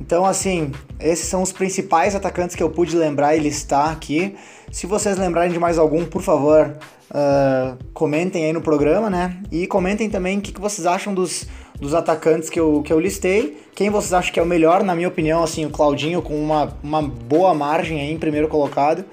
Então, 0.00 0.24
assim, 0.24 0.72
esses 1.00 1.26
são 1.26 1.42
os 1.42 1.52
principais 1.52 2.14
atacantes 2.14 2.56
que 2.56 2.62
eu 2.62 2.70
pude 2.70 2.96
lembrar 2.96 3.36
e 3.36 3.38
listar 3.38 3.90
aqui. 3.90 4.34
Se 4.70 4.86
vocês 4.86 5.16
lembrarem 5.16 5.52
de 5.52 5.58
mais 5.58 5.78
algum, 5.78 6.04
por 6.04 6.20
favor, 6.20 6.76
uh, 7.10 7.78
comentem 7.92 8.44
aí 8.44 8.52
no 8.52 8.60
programa, 8.60 9.08
né? 9.08 9.40
E 9.50 9.66
comentem 9.66 10.10
também 10.10 10.38
o 10.38 10.40
que, 10.40 10.52
que 10.52 10.60
vocês 10.60 10.86
acham 10.86 11.14
dos, 11.14 11.46
dos 11.80 11.94
atacantes 11.94 12.50
que 12.50 12.58
eu, 12.58 12.82
que 12.82 12.92
eu 12.92 12.98
listei. 12.98 13.56
Quem 13.74 13.88
vocês 13.88 14.12
acham 14.12 14.32
que 14.32 14.40
é 14.40 14.42
o 14.42 14.46
melhor, 14.46 14.82
na 14.82 14.94
minha 14.94 15.08
opinião, 15.08 15.42
assim, 15.42 15.64
o 15.64 15.70
Claudinho 15.70 16.20
com 16.20 16.34
uma, 16.34 16.76
uma 16.82 17.02
boa 17.02 17.54
margem 17.54 18.00
aí 18.00 18.12
em 18.12 18.18
primeiro 18.18 18.48
colocado. 18.48 19.04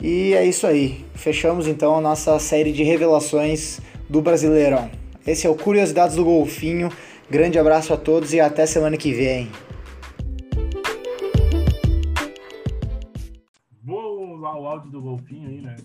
E 0.00 0.34
é 0.34 0.44
isso 0.44 0.66
aí. 0.66 1.04
Fechamos 1.14 1.68
então 1.68 1.96
a 1.96 2.00
nossa 2.00 2.38
série 2.38 2.72
de 2.72 2.82
revelações 2.82 3.80
do 4.08 4.20
Brasileirão. 4.20 4.90
Esse 5.26 5.46
é 5.46 5.50
o 5.50 5.54
Curiosidades 5.54 6.16
do 6.16 6.24
Golfinho. 6.24 6.90
Grande 7.30 7.58
abraço 7.58 7.94
a 7.94 7.96
todos 7.96 8.34
e 8.34 8.40
até 8.40 8.66
semana 8.66 8.96
que 8.96 9.12
vem. 9.12 9.48
O 14.62 14.66
áudio 14.66 14.90
do 14.90 15.02
Golfinho 15.02 15.48
aí, 15.48 15.60
né? 15.60 15.76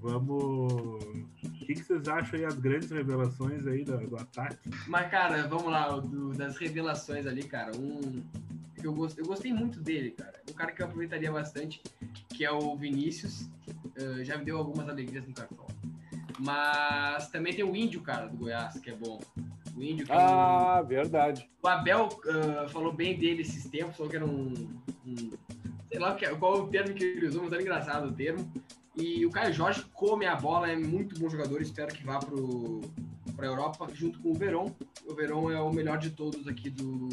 Vamos. 0.00 0.72
O 0.72 1.50
que, 1.52 1.74
que, 1.74 1.82
vocês 1.82 2.08
acham 2.08 2.38
aí 2.38 2.44
as 2.44 2.58
grandes 2.58 2.90
revelações 2.90 3.66
aí 3.66 3.84
do, 3.84 3.96
do 4.08 4.16
ataque? 4.16 4.70
Mas, 4.88 5.10
cara, 5.10 5.46
vamos 5.46 5.70
lá, 5.70 5.88
do, 5.88 6.32
das 6.32 6.56
revelações 6.56 7.26
ali, 7.26 7.44
cara. 7.44 7.70
Um. 7.76 8.22
Eu, 8.82 8.92
gost, 8.92 9.16
eu 9.16 9.24
gostei 9.24 9.52
muito 9.52 9.80
dele, 9.80 10.10
cara. 10.10 10.42
Um 10.50 10.54
cara 10.54 10.72
que 10.72 10.82
eu 10.82 10.86
aproveitaria 10.86 11.30
bastante, 11.30 11.80
que 12.30 12.44
é 12.44 12.50
o 12.50 12.76
Vinícius. 12.76 13.42
Uh, 13.96 14.24
já 14.24 14.36
me 14.36 14.44
deu 14.44 14.58
algumas 14.58 14.88
alegrias 14.88 15.26
no 15.26 15.32
cartão. 15.32 15.66
Mas 16.40 17.28
também 17.28 17.54
tem 17.54 17.64
o 17.64 17.76
Índio, 17.76 18.00
cara, 18.00 18.26
do 18.26 18.36
Goiás, 18.36 18.80
que 18.80 18.90
é 18.90 18.96
bom. 18.96 19.20
O 19.76 19.82
Índio. 19.82 20.06
Que 20.06 20.12
ah, 20.12 20.78
é 20.78 20.82
um... 20.82 20.86
verdade. 20.86 21.48
O 21.62 21.68
Abel 21.68 22.08
uh, 22.08 22.68
falou 22.70 22.92
bem 22.92 23.16
dele 23.16 23.42
esses 23.42 23.64
tempos, 23.66 23.96
falou 23.96 24.10
que 24.10 24.16
era 24.16 24.26
um, 24.26 24.52
um 25.06 25.30
sei 25.92 26.00
lá 26.00 26.16
qual 26.38 26.56
é 26.56 26.60
o 26.60 26.66
termo 26.68 26.94
que 26.94 27.04
ele 27.04 27.26
usou, 27.26 27.42
mas 27.42 27.52
era 27.52 27.62
engraçado 27.62 28.08
o 28.08 28.12
termo. 28.12 28.50
E 28.96 29.24
o 29.26 29.30
Caio 29.30 29.52
Jorge 29.52 29.84
come 29.92 30.26
a 30.26 30.34
bola, 30.34 30.70
é 30.70 30.76
muito 30.76 31.18
bom 31.18 31.28
jogador, 31.28 31.60
espero 31.60 31.94
que 31.94 32.04
vá 32.04 32.18
para 32.18 33.46
a 33.46 33.50
Europa 33.50 33.86
junto 33.92 34.18
com 34.20 34.30
o 34.30 34.34
Verón. 34.34 34.72
O 35.06 35.14
Verón 35.14 35.50
é 35.50 35.60
o 35.60 35.70
melhor 35.70 35.98
de 35.98 36.10
todos 36.10 36.48
aqui 36.48 36.70
do, 36.70 37.10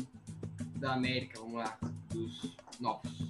da 0.77 0.93
América, 0.93 1.39
vamos 1.39 1.55
lá, 1.55 1.77
dos 2.09 2.55
novos. 2.79 3.29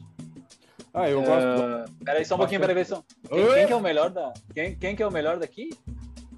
Ah, 0.93 1.09
eu 1.09 1.21
gosto. 1.21 1.91
Uh, 1.91 2.03
peraí, 2.03 2.25
só 2.25 2.35
um 2.35 2.39
pouquinho, 2.39 2.61
peraí, 2.61 2.85
só. 2.85 3.03
Quem, 3.27 3.47
quem, 3.53 3.67
que 3.67 3.73
é 3.73 3.75
o 3.75 3.81
melhor 3.81 4.09
da. 4.09 4.33
Quem, 4.53 4.75
quem 4.75 4.95
que 4.95 5.03
é 5.03 5.07
o 5.07 5.11
melhor 5.11 5.37
daqui? 5.37 5.69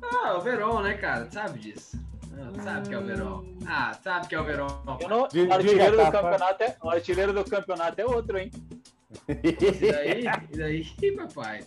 Ah, 0.02 0.38
o 0.38 0.42
Verón, 0.42 0.82
né, 0.82 0.96
cara? 0.96 1.30
Sabe 1.32 1.60
disso. 1.60 1.98
Não, 2.32 2.64
sabe 2.64 2.90
que 2.90 2.94
é 2.94 3.00
o 3.00 3.06
Verón. 3.06 3.46
Ah, 3.66 3.94
sabe 4.04 4.28
que 4.28 4.36
é 4.36 4.42
o 4.42 4.44
Verón. 4.44 4.68
Não, 5.08 5.22
o, 5.22 5.54
artilheiro 5.54 5.96
do 5.96 6.12
campeonato 6.12 6.64
é, 6.64 6.76
o 6.82 6.90
artilheiro 6.90 7.34
do 7.34 7.46
campeonato 7.46 8.02
é 8.02 8.06
outro, 8.06 8.38
hein? 8.38 8.52
E 9.28 9.92
daí, 9.92 10.26
e 10.54 10.58
daí, 10.58 11.16
papai? 11.16 11.64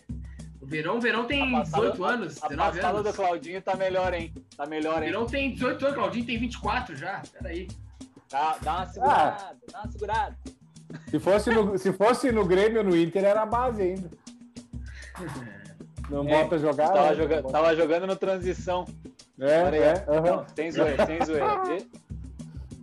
O 0.60 0.66
Verão, 0.66 0.96
o 0.96 1.00
Verão 1.00 1.26
tem 1.26 1.50
passada, 1.52 1.90
18 1.90 2.04
anos, 2.04 2.42
a, 2.42 2.48
19 2.48 2.80
a 2.80 2.88
anos. 2.88 3.02
do 3.02 3.12
Claudinho 3.12 3.60
tá 3.60 3.76
melhor, 3.76 4.14
hein? 4.14 4.32
Tá 4.56 4.64
melhor, 4.64 5.02
hein? 5.02 5.10
O 5.10 5.12
Verão 5.12 5.26
tem 5.26 5.52
18 5.52 5.84
anos, 5.84 5.92
o 5.92 6.00
Claudinho 6.00 6.26
tem 6.26 6.38
24 6.38 6.96
já. 6.96 7.22
Peraí. 7.38 7.68
Dá, 8.30 8.56
dá 8.62 8.76
uma 8.76 8.86
segurada, 8.86 9.36
ah, 9.38 9.54
dá 9.70 9.80
uma 9.82 9.92
segurada. 9.92 10.36
Se 11.10 11.20
fosse, 11.20 11.50
no, 11.50 11.78
se 11.78 11.92
fosse 11.92 12.32
no 12.32 12.46
Grêmio 12.46 12.82
no 12.82 12.96
Inter, 12.96 13.24
era 13.24 13.42
a 13.42 13.46
base 13.46 13.82
ainda. 13.82 14.10
Não 16.10 16.26
é, 16.28 16.42
bota 16.42 16.58
jogar. 16.58 16.88
Tava, 16.88 17.10
né? 17.10 17.14
joga, 17.14 17.42
tava 17.42 17.76
jogando 17.76 18.06
no 18.06 18.16
transição. 18.16 18.84
É, 19.38 19.46
é. 19.50 20.04
Uhum. 20.08 20.36
Não, 20.36 20.46
sem 20.54 20.70
zoeira, 20.70 21.06
sem 21.06 21.24
zoeira. 21.24 21.62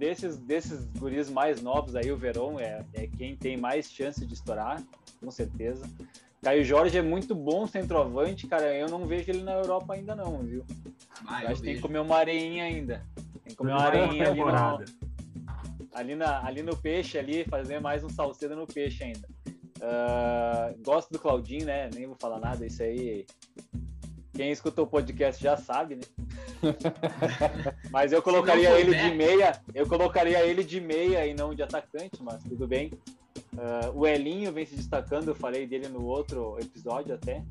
De, 0.02 0.08
desses, 0.08 0.38
desses 0.38 0.86
guris 0.98 1.30
mais 1.30 1.62
novos 1.62 1.96
aí, 1.96 2.12
o 2.12 2.18
Verón 2.18 2.60
é, 2.60 2.84
é 2.94 3.06
quem 3.06 3.36
tem 3.36 3.56
mais 3.56 3.92
chance 3.92 4.26
de 4.26 4.34
estourar, 4.34 4.82
com 5.20 5.30
certeza. 5.30 5.86
Caio 6.42 6.66
Jorge 6.66 6.98
é 6.98 7.04
muito 7.04 7.36
bom 7.36 7.68
centroavante, 7.68 8.48
cara. 8.48 8.74
Eu 8.76 8.90
não 8.90 9.06
vejo 9.06 9.30
ele 9.30 9.44
na 9.44 9.54
Europa 9.54 9.94
ainda 9.94 10.16
não, 10.16 10.40
viu? 10.40 10.66
Ah, 11.28 11.44
acho 11.46 11.58
que 11.58 11.68
tem 11.68 11.76
que 11.76 11.82
comer 11.82 12.00
uma 12.00 12.18
areinha 12.18 12.64
ainda. 12.64 13.06
Tem 13.44 13.52
que 13.52 13.56
comer 13.56 13.74
uma 13.74 13.84
areinha 13.84 14.28
ali 14.28 14.40
no, 14.40 14.86
ali, 15.94 16.16
na, 16.16 16.44
ali 16.44 16.64
no 16.64 16.76
peixe, 16.76 17.20
ali, 17.20 17.46
fazer 17.46 17.80
mais 17.80 18.04
um 18.04 18.10
salcedo 18.10 18.56
no 18.56 18.66
peixe 18.66 19.04
ainda. 19.04 19.28
Uh, 19.78 20.84
gosto 20.84 21.12
do 21.12 21.20
Claudinho, 21.20 21.68
né? 21.68 21.92
Nem 21.94 22.08
vou 22.08 22.16
falar 22.20 22.40
nada, 22.40 22.66
isso 22.66 22.82
aí. 22.82 23.28
Quem 24.34 24.52
escutou 24.52 24.86
o 24.86 24.88
podcast 24.88 25.42
já 25.42 25.58
sabe, 25.58 25.96
né? 25.96 26.02
mas 27.92 28.12
eu 28.14 28.22
colocaria 28.22 28.80
ele 28.80 28.96
de 28.96 29.16
meia, 29.16 29.62
eu 29.74 29.86
colocaria 29.88 30.46
ele 30.46 30.64
de 30.64 30.80
meia 30.80 31.26
e 31.26 31.34
não 31.34 31.54
de 31.54 31.64
atacante, 31.64 32.22
mas 32.22 32.44
tudo 32.44 32.68
bem. 32.68 32.92
Uh, 33.54 33.92
o 33.94 34.08
Elinho 34.08 34.52
vem 34.52 34.66
se 34.66 34.76
destacando, 34.76 35.28
eu 35.28 35.36
falei 35.36 35.68
dele 35.68 35.90
no 35.90 36.06
outro 36.06 36.58
episódio 36.60 37.14
até. 37.14 37.44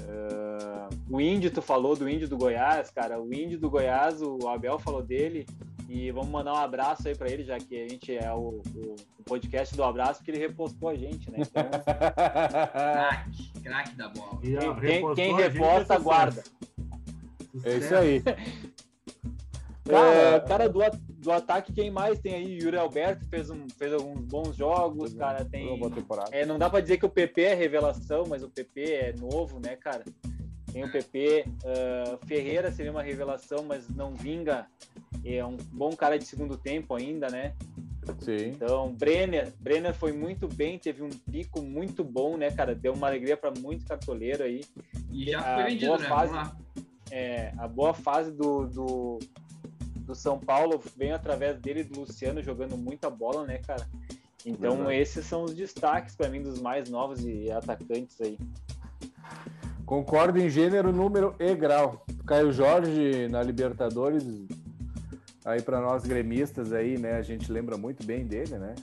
Uh, 0.00 0.88
o 1.08 1.20
Índio, 1.20 1.50
tu 1.50 1.62
falou 1.62 1.94
do 1.94 2.08
Índio 2.08 2.28
do 2.28 2.36
Goiás, 2.36 2.90
cara. 2.90 3.20
O 3.20 3.32
Índio 3.32 3.58
do 3.58 3.70
Goiás, 3.70 4.20
o 4.20 4.48
Abel 4.48 4.78
falou 4.78 5.02
dele. 5.02 5.46
E 5.88 6.10
vamos 6.10 6.30
mandar 6.30 6.54
um 6.54 6.58
abraço 6.58 7.06
aí 7.08 7.16
para 7.16 7.30
ele, 7.30 7.44
já 7.44 7.58
que 7.58 7.82
a 7.82 7.88
gente 7.88 8.16
é 8.16 8.32
o, 8.32 8.62
o, 8.74 8.96
o, 9.18 9.24
podcast 9.24 9.76
do 9.76 9.84
abraço, 9.84 10.20
porque 10.20 10.30
ele 10.30 10.38
repostou 10.38 10.88
a 10.88 10.94
gente, 10.94 11.30
né? 11.30 11.38
Então... 11.40 11.62
craque, 12.72 13.52
craque 13.62 13.96
da 13.96 14.08
bola. 14.08 14.40
Quem, 14.40 14.76
quem, 14.80 15.14
quem 15.14 15.36
reposta, 15.36 15.98
guarda. 15.98 16.42
É 17.64 17.76
isso 17.76 17.94
aí. 17.94 18.22
Cara, 19.86 20.14
é, 20.14 20.40
cara 20.40 20.68
do, 20.68 20.80
do 21.18 21.30
ataque, 21.30 21.72
quem 21.72 21.90
mais 21.90 22.18
tem 22.18 22.34
aí? 22.34 22.58
Yuri 22.58 22.78
Alberto 22.78 23.26
fez, 23.26 23.50
um, 23.50 23.68
fez 23.68 23.92
alguns 23.92 24.20
bons 24.20 24.56
jogos, 24.56 25.12
cara. 25.12 25.44
Tem. 25.44 25.78
É, 26.32 26.46
não 26.46 26.58
dá 26.58 26.70
para 26.70 26.80
dizer 26.80 26.96
que 26.96 27.04
o 27.04 27.10
PP 27.10 27.42
é 27.42 27.54
revelação, 27.54 28.24
mas 28.26 28.42
o 28.42 28.48
PP 28.48 28.80
é 28.80 29.12
novo, 29.12 29.60
né, 29.60 29.76
cara? 29.76 30.02
Tem 30.74 30.82
o 30.82 30.90
PP. 30.90 31.44
Uh, 31.62 32.26
Ferreira 32.26 32.72
seria 32.72 32.90
uma 32.90 33.02
revelação, 33.02 33.62
mas 33.62 33.88
não 33.88 34.12
vinga. 34.12 34.66
É 35.24 35.42
um 35.46 35.56
bom 35.70 35.94
cara 35.94 36.18
de 36.18 36.24
segundo 36.26 36.58
tempo 36.58 36.96
ainda, 36.96 37.28
né? 37.28 37.54
Sim. 38.18 38.48
Então, 38.48 38.92
Brenner, 38.92 39.52
Brenner 39.60 39.94
foi 39.94 40.12
muito 40.12 40.48
bem, 40.48 40.76
teve 40.76 41.00
um 41.04 41.08
pico 41.08 41.62
muito 41.62 42.02
bom, 42.02 42.36
né, 42.36 42.50
cara? 42.50 42.74
Deu 42.74 42.92
uma 42.92 43.06
alegria 43.06 43.36
para 43.36 43.52
muito 43.56 43.86
cartoleiro 43.86 44.42
aí. 44.42 44.62
E 45.12 45.30
já 45.30 45.54
foi 45.54 45.64
vendido, 45.64 45.96
né? 45.96 46.08
Fase, 46.08 46.52
é, 47.08 47.52
a 47.56 47.68
boa 47.68 47.94
fase 47.94 48.32
do, 48.32 48.66
do, 48.66 49.18
do 50.00 50.14
São 50.16 50.40
Paulo 50.40 50.82
vem 50.96 51.12
através 51.12 51.56
dele 51.60 51.84
do 51.84 52.00
Luciano 52.00 52.42
jogando 52.42 52.76
muita 52.76 53.08
bola, 53.08 53.46
né, 53.46 53.58
cara? 53.58 53.88
Então 54.44 54.80
uhum. 54.80 54.90
esses 54.90 55.24
são 55.24 55.44
os 55.44 55.54
destaques 55.54 56.16
para 56.16 56.28
mim 56.28 56.42
dos 56.42 56.60
mais 56.60 56.90
novos 56.90 57.24
e 57.24 57.48
atacantes 57.52 58.20
aí. 58.20 58.36
Concordo 59.86 60.38
em 60.38 60.48
gênero, 60.48 60.92
número 60.92 61.34
e 61.38 61.54
grau. 61.54 62.04
Caio 62.26 62.52
Jorge 62.52 63.28
na 63.28 63.42
Libertadores, 63.42 64.24
aí 65.44 65.60
para 65.60 65.80
nós 65.80 66.04
gremistas 66.04 66.72
aí, 66.72 66.98
né? 66.98 67.16
A 67.16 67.22
gente 67.22 67.52
lembra 67.52 67.76
muito 67.76 68.04
bem 68.06 68.26
dele, 68.26 68.56
né? 68.56 68.74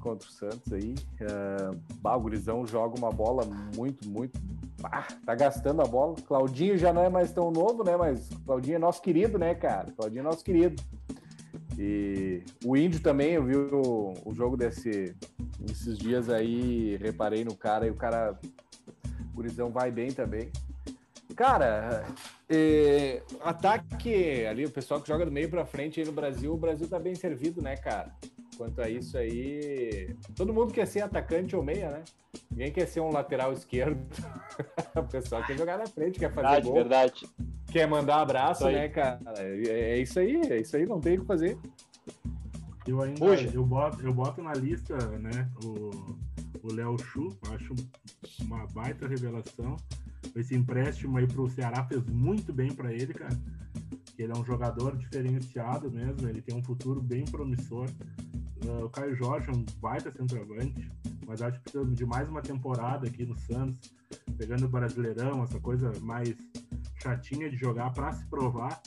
Contra 0.00 0.28
o 0.28 0.32
Santos 0.32 0.72
aí. 0.72 0.94
Uh, 1.20 1.76
bah, 2.00 2.16
o 2.16 2.20
Gurizão 2.20 2.66
joga 2.66 2.96
uma 2.98 3.10
bola 3.10 3.44
muito, 3.76 4.08
muito 4.08 4.38
ah, 4.84 5.06
tá 5.26 5.34
gastando 5.34 5.82
a 5.82 5.84
bola. 5.84 6.14
Claudinho 6.26 6.78
já 6.78 6.92
não 6.92 7.02
é 7.02 7.08
mais 7.08 7.32
tão 7.32 7.50
novo, 7.50 7.84
né? 7.84 7.96
Mas 7.96 8.28
Claudinho 8.46 8.76
é 8.76 8.78
nosso 8.78 9.02
querido, 9.02 9.38
né, 9.38 9.54
cara? 9.54 9.90
Claudinho 9.96 10.20
é 10.20 10.24
nosso 10.24 10.44
querido. 10.44 10.82
E 11.78 12.42
o 12.64 12.76
Índio 12.76 13.00
também, 13.00 13.32
eu 13.32 13.44
vi 13.44 13.56
o, 13.56 14.14
o 14.24 14.34
jogo 14.34 14.56
desse, 14.56 15.14
desses 15.58 15.98
dias 15.98 16.28
aí, 16.28 16.96
reparei 16.96 17.44
no 17.44 17.54
cara 17.54 17.86
e 17.86 17.90
o 17.90 17.94
cara, 17.94 18.38
Gurizão 19.40 19.70
vai 19.70 19.90
bem 19.90 20.12
também. 20.12 20.50
Cara, 21.34 22.04
é, 22.48 23.22
ataque 23.40 24.44
ali, 24.44 24.66
o 24.66 24.70
pessoal 24.70 25.00
que 25.00 25.08
joga 25.08 25.24
do 25.24 25.32
meio 25.32 25.48
para 25.48 25.64
frente 25.64 25.98
aí 25.98 26.06
no 26.06 26.12
Brasil, 26.12 26.52
o 26.52 26.58
Brasil 26.58 26.86
tá 26.86 26.98
bem 26.98 27.14
servido, 27.14 27.62
né, 27.62 27.76
cara? 27.76 28.12
Quanto 28.58 28.82
a 28.82 28.90
isso 28.90 29.16
aí, 29.16 30.14
todo 30.36 30.52
mundo 30.52 30.74
quer 30.74 30.86
ser 30.86 31.00
atacante 31.00 31.56
ou 31.56 31.62
meia, 31.62 31.88
né? 31.88 32.02
Ninguém 32.50 32.70
quer 32.70 32.86
ser 32.86 33.00
um 33.00 33.10
lateral 33.10 33.52
esquerdo. 33.52 33.98
o 34.94 35.02
pessoal 35.04 35.42
quer 35.44 35.56
jogar 35.56 35.78
na 35.78 35.86
frente, 35.86 36.18
quer 36.18 36.30
fazer 36.30 36.48
verdade, 36.48 36.66
gol. 36.66 36.74
Verdade. 36.74 37.28
Quer 37.72 37.86
mandar 37.88 38.20
abraço, 38.20 38.66
né, 38.66 38.88
cara? 38.88 39.20
É, 39.38 39.94
é, 39.94 39.98
isso 39.98 40.18
aí, 40.18 40.40
é 40.50 40.60
isso 40.60 40.76
aí, 40.76 40.84
não 40.84 41.00
tem 41.00 41.16
o 41.16 41.20
que 41.20 41.26
fazer. 41.26 41.56
Eu 42.86 43.00
ainda 43.00 43.24
eu 43.24 43.64
boto, 43.64 44.02
eu 44.02 44.12
boto 44.12 44.42
na 44.42 44.52
lista, 44.52 44.96
né, 44.96 45.48
o 45.64 45.90
Léo 46.68 46.98
Chu, 46.98 47.28
acho 47.52 47.74
uma 48.40 48.66
baita 48.68 49.06
revelação. 49.06 49.76
Esse 50.36 50.54
empréstimo 50.54 51.16
aí 51.18 51.26
pro 51.26 51.48
Ceará 51.48 51.84
fez 51.84 52.04
muito 52.06 52.52
bem 52.52 52.72
para 52.72 52.92
ele, 52.92 53.14
cara. 53.14 53.36
Ele 54.18 54.32
é 54.32 54.36
um 54.36 54.44
jogador 54.44 54.96
diferenciado 54.96 55.90
mesmo, 55.90 56.28
ele 56.28 56.42
tem 56.42 56.54
um 56.54 56.62
futuro 56.62 57.00
bem 57.00 57.24
promissor. 57.24 57.88
Uh, 58.64 58.84
o 58.84 58.90
Caio 58.90 59.16
Jorge 59.16 59.48
é 59.48 59.52
um 59.52 59.64
baita 59.80 60.12
centroavante, 60.12 60.90
mas 61.26 61.40
acho 61.40 61.58
que 61.58 61.70
precisa 61.70 61.94
de 61.94 62.04
mais 62.04 62.28
uma 62.28 62.42
temporada 62.42 63.06
aqui 63.06 63.24
no 63.24 63.36
Santos, 63.38 63.94
pegando 64.36 64.66
o 64.66 64.68
Brasileirão, 64.68 65.42
essa 65.42 65.58
coisa 65.58 65.92
mais 66.00 66.36
chatinha 67.02 67.48
de 67.50 67.56
jogar 67.56 67.90
para 67.92 68.12
se 68.12 68.24
provar, 68.26 68.80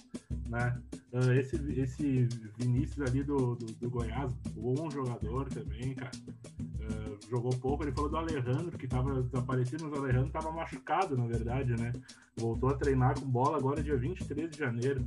né? 0.47 0.77
Uh, 1.11 1.31
esse, 1.33 1.55
esse 1.79 2.27
Vinícius 2.57 3.07
ali 3.07 3.23
do, 3.23 3.55
do, 3.55 3.65
do, 3.65 3.89
Goiás, 3.89 4.33
bom 4.55 4.89
jogador 4.89 5.49
também, 5.49 5.93
cara. 5.95 6.11
Uh, 6.59 7.29
jogou 7.29 7.51
pouco, 7.51 7.83
ele 7.83 7.91
falou 7.91 8.09
do 8.09 8.17
Alejandro, 8.17 8.77
que 8.77 8.85
estava 8.85 9.21
desaparecido, 9.21 9.85
mas 9.85 9.99
o 9.99 10.03
Alejandro 10.03 10.27
estava 10.27 10.51
machucado, 10.51 11.17
na 11.17 11.25
verdade, 11.25 11.75
né? 11.79 11.91
Voltou 12.35 12.69
a 12.69 12.75
treinar 12.75 13.19
com 13.19 13.25
bola 13.25 13.57
agora 13.57 13.83
dia 13.83 13.97
23 13.97 14.49
de 14.49 14.57
janeiro. 14.57 15.05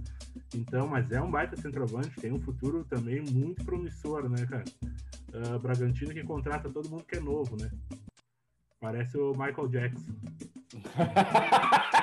Então, 0.54 0.86
mas 0.86 1.10
é 1.10 1.20
um 1.20 1.30
baita 1.30 1.56
centroavante, 1.56 2.20
tem 2.20 2.32
um 2.32 2.40
futuro 2.40 2.84
também 2.84 3.20
muito 3.20 3.64
promissor, 3.64 4.28
né, 4.28 4.46
cara? 4.46 4.64
Uh, 5.28 5.58
Bragantino 5.58 6.14
que 6.14 6.22
contrata 6.22 6.70
todo 6.70 6.88
mundo 6.88 7.04
que 7.04 7.16
é 7.16 7.20
novo, 7.20 7.56
né? 7.60 7.70
Parece 8.80 9.18
o 9.18 9.32
Michael 9.32 9.68
Jackson. 9.68 10.12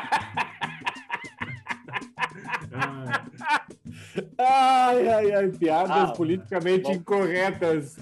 ai, 4.93 5.07
ai, 5.07 5.31
ai, 5.31 5.49
piadas 5.49 6.09
ah, 6.09 6.13
politicamente 6.13 6.83
bom. 6.83 6.93
incorretas. 6.93 7.97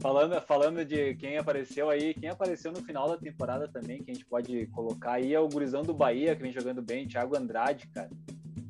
Falando, 0.00 0.40
falando 0.42 0.84
de 0.84 1.14
quem 1.16 1.38
apareceu 1.38 1.90
aí, 1.90 2.14
quem 2.14 2.28
apareceu 2.28 2.70
no 2.70 2.80
final 2.82 3.08
da 3.08 3.16
temporada 3.16 3.66
também, 3.66 4.02
que 4.02 4.10
a 4.10 4.14
gente 4.14 4.26
pode 4.26 4.66
colocar 4.66 5.14
aí 5.14 5.34
é 5.34 5.40
o 5.40 5.48
gurizão 5.48 5.82
do 5.82 5.92
Bahia, 5.92 6.36
que 6.36 6.42
vem 6.42 6.52
jogando 6.52 6.80
bem, 6.80 7.06
Thiago 7.06 7.36
Andrade, 7.36 7.88
cara. 7.88 8.08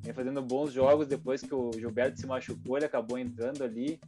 Vem 0.02 0.14
fazendo 0.14 0.40
bons 0.40 0.72
jogos 0.72 1.06
depois 1.06 1.42
que 1.42 1.54
o 1.54 1.70
Gilberto 1.74 2.18
se 2.18 2.26
machucou, 2.26 2.78
ele 2.78 2.86
acabou 2.86 3.18
entrando 3.18 3.62
ali. 3.62 4.00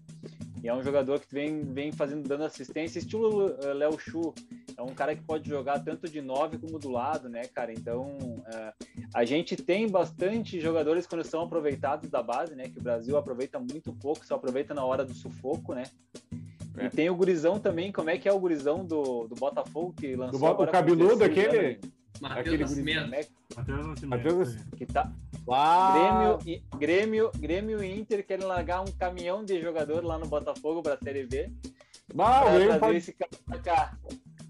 E 0.63 0.69
é 0.69 0.75
um 0.75 0.83
jogador 0.83 1.21
que 1.21 1.33
vem, 1.33 1.63
vem 1.63 1.93
fazendo, 1.93 2.27
dando 2.27 2.45
assistência, 2.45 2.99
estilo 2.99 3.51
uh, 3.51 3.73
Léo 3.75 3.99
Chu. 3.99 4.33
É 4.81 4.83
um 4.83 4.95
cara 4.95 5.15
que 5.15 5.23
pode 5.23 5.47
jogar 5.47 5.79
tanto 5.81 6.09
de 6.09 6.23
nove 6.23 6.57
como 6.57 6.79
do 6.79 6.89
lado, 6.89 7.29
né, 7.29 7.43
cara? 7.49 7.71
Então, 7.71 8.17
uh, 8.17 8.87
a 9.13 9.27
gente 9.27 9.55
tem 9.55 9.87
bastante 9.87 10.59
jogadores 10.59 11.07
quando 11.07 11.23
são 11.23 11.43
aproveitados 11.43 12.09
da 12.09 12.23
base, 12.23 12.55
né? 12.55 12.65
Que 12.65 12.79
o 12.79 12.83
Brasil 12.83 13.19
aproveita 13.19 13.59
muito 13.59 13.93
pouco, 13.93 14.25
só 14.25 14.37
aproveita 14.37 14.73
na 14.73 14.83
hora 14.83 15.05
do 15.05 15.13
sufoco, 15.13 15.75
né? 15.75 15.83
É. 16.79 16.87
E 16.87 16.89
tem 16.89 17.11
o 17.11 17.15
gurizão 17.15 17.61
também, 17.61 17.93
como 17.93 18.09
é 18.09 18.17
que 18.17 18.27
é 18.27 18.33
o 18.33 18.41
gurizão 18.41 18.83
do, 18.83 19.29
do 19.29 19.35
Botafogo 19.35 19.93
que 19.93 20.17
lançou 20.17 20.41
do, 20.41 20.47
agora? 20.47 20.71
O 20.71 20.73
cabeludo, 20.73 21.25
aquele... 21.25 21.79
Matheus 22.19 22.61
Nascimento. 22.61 23.31
Matheus 23.55 23.87
Nascimento. 23.87 24.77
Que 24.79 24.87
tá... 24.87 25.13
Uau. 25.47 26.39
Grêmio, 26.39 26.63
Grêmio, 26.79 27.31
Grêmio 27.37 27.85
e 27.85 28.01
Inter 28.01 28.27
querem 28.27 28.47
largar 28.47 28.81
um 28.81 28.93
caminhão 28.93 29.45
de 29.45 29.61
jogador 29.61 30.03
lá 30.05 30.17
no 30.17 30.27
Botafogo 30.27 30.83
para 30.83 30.95
a 30.95 30.99
Série 30.99 31.27
B. 31.27 31.51
Bah, 32.15 32.47
o 32.47 32.55
Grêmio 32.55 32.81
pode... 32.81 32.97
esse 32.97 33.13
cara 33.13 33.31
pra 33.45 33.59
cá. 33.59 33.99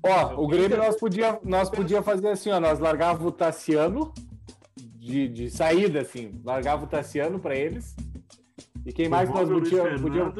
Ó, 0.03 0.43
o 0.43 0.47
Grêmio 0.47 0.77
nós 0.79 0.97
podia, 0.97 1.39
nós 1.45 1.69
podia 1.69 2.03
fazer 2.03 2.29
assim, 2.29 2.51
ó, 2.51 2.59
nós 2.59 2.79
largava 2.79 3.27
o 3.27 3.33
Tassiano, 3.33 4.13
de, 4.77 5.29
de 5.29 5.51
saída, 5.51 6.01
assim. 6.01 6.41
Largava 6.45 6.85
o 6.85 6.87
Tassiano 6.87 7.39
para 7.39 7.55
eles. 7.55 7.95
E 8.85 8.93
quem 8.93 9.09
mais 9.09 9.29
nós 9.29 9.49
podíamos. 9.49 10.01
Podia... 10.01 10.33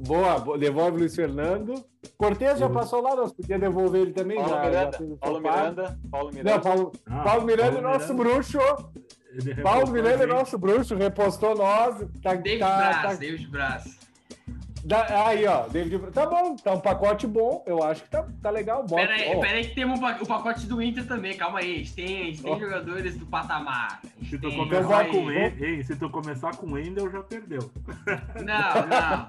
Boa, 0.00 0.58
devolve 0.58 0.96
o 0.96 1.00
Luiz 1.00 1.14
Fernando. 1.14 1.84
Cortez 2.16 2.58
já 2.58 2.68
passou 2.68 3.02
lá, 3.02 3.14
nós 3.14 3.32
podíamos 3.32 3.66
devolver 3.66 4.02
ele 4.02 4.12
também. 4.12 4.36
Paulo 4.36 4.50
já, 4.50 4.62
Miranda, 4.62 4.98
já 4.98 5.16
Paulo 5.16 5.40
Miranda, 5.40 5.98
Paulo 6.10 6.30
Miranda. 6.30 6.50
Não, 6.50 6.60
Paulo, 6.60 6.92
ah, 7.06 7.22
Paulo 7.22 7.46
Miranda 7.46 7.72
Paulo 7.72 7.78
é 7.78 7.92
nosso 7.92 8.14
Miranda. 8.14 8.34
bruxo. 8.34 8.58
Paulo 9.62 9.90
Miranda 9.90 10.24
é 10.24 10.26
nosso 10.26 10.58
bruxo, 10.58 10.94
repostou 10.94 11.54
nós. 11.54 11.98
Tá, 12.22 12.34
David 12.34 12.58
tá, 12.58 12.76
Braz, 12.76 13.02
tá... 13.02 13.14
David 13.14 13.46
Braz. 13.48 14.05
Da, 14.86 15.26
aí, 15.26 15.44
ó, 15.46 15.66
David. 15.66 15.98
Tá 16.12 16.26
bom, 16.26 16.54
tá 16.54 16.74
um 16.74 16.80
pacote 16.80 17.26
bom. 17.26 17.64
Eu 17.66 17.82
acho 17.82 18.04
que 18.04 18.08
tá, 18.08 18.24
tá 18.40 18.50
legal. 18.50 18.84
Bota, 18.84 18.94
pera, 18.94 19.14
aí, 19.14 19.34
oh. 19.34 19.40
pera 19.40 19.56
aí 19.56 19.66
que 19.66 19.74
temos 19.74 19.98
o 19.98 20.26
pacote 20.26 20.64
do 20.66 20.80
Inter 20.80 21.04
também. 21.08 21.36
Calma 21.36 21.58
aí. 21.58 21.74
A 21.74 21.78
gente 21.78 21.94
tem, 21.94 22.22
a 22.22 22.24
gente 22.26 22.42
tem 22.42 22.54
oh. 22.54 22.60
jogadores 22.60 23.16
do 23.16 23.26
patamar. 23.26 24.00
Se 24.30 24.38
tu, 24.38 24.48
começar 24.54 25.08
com 25.08 25.28
ele, 25.28 25.82
se 25.82 25.96
tu 25.96 26.08
começar 26.08 26.56
com 26.56 26.66
o 26.68 26.78
Endel, 26.78 27.10
já 27.10 27.20
perdeu. 27.20 27.68
Não, 28.36 28.86
não. 28.86 29.28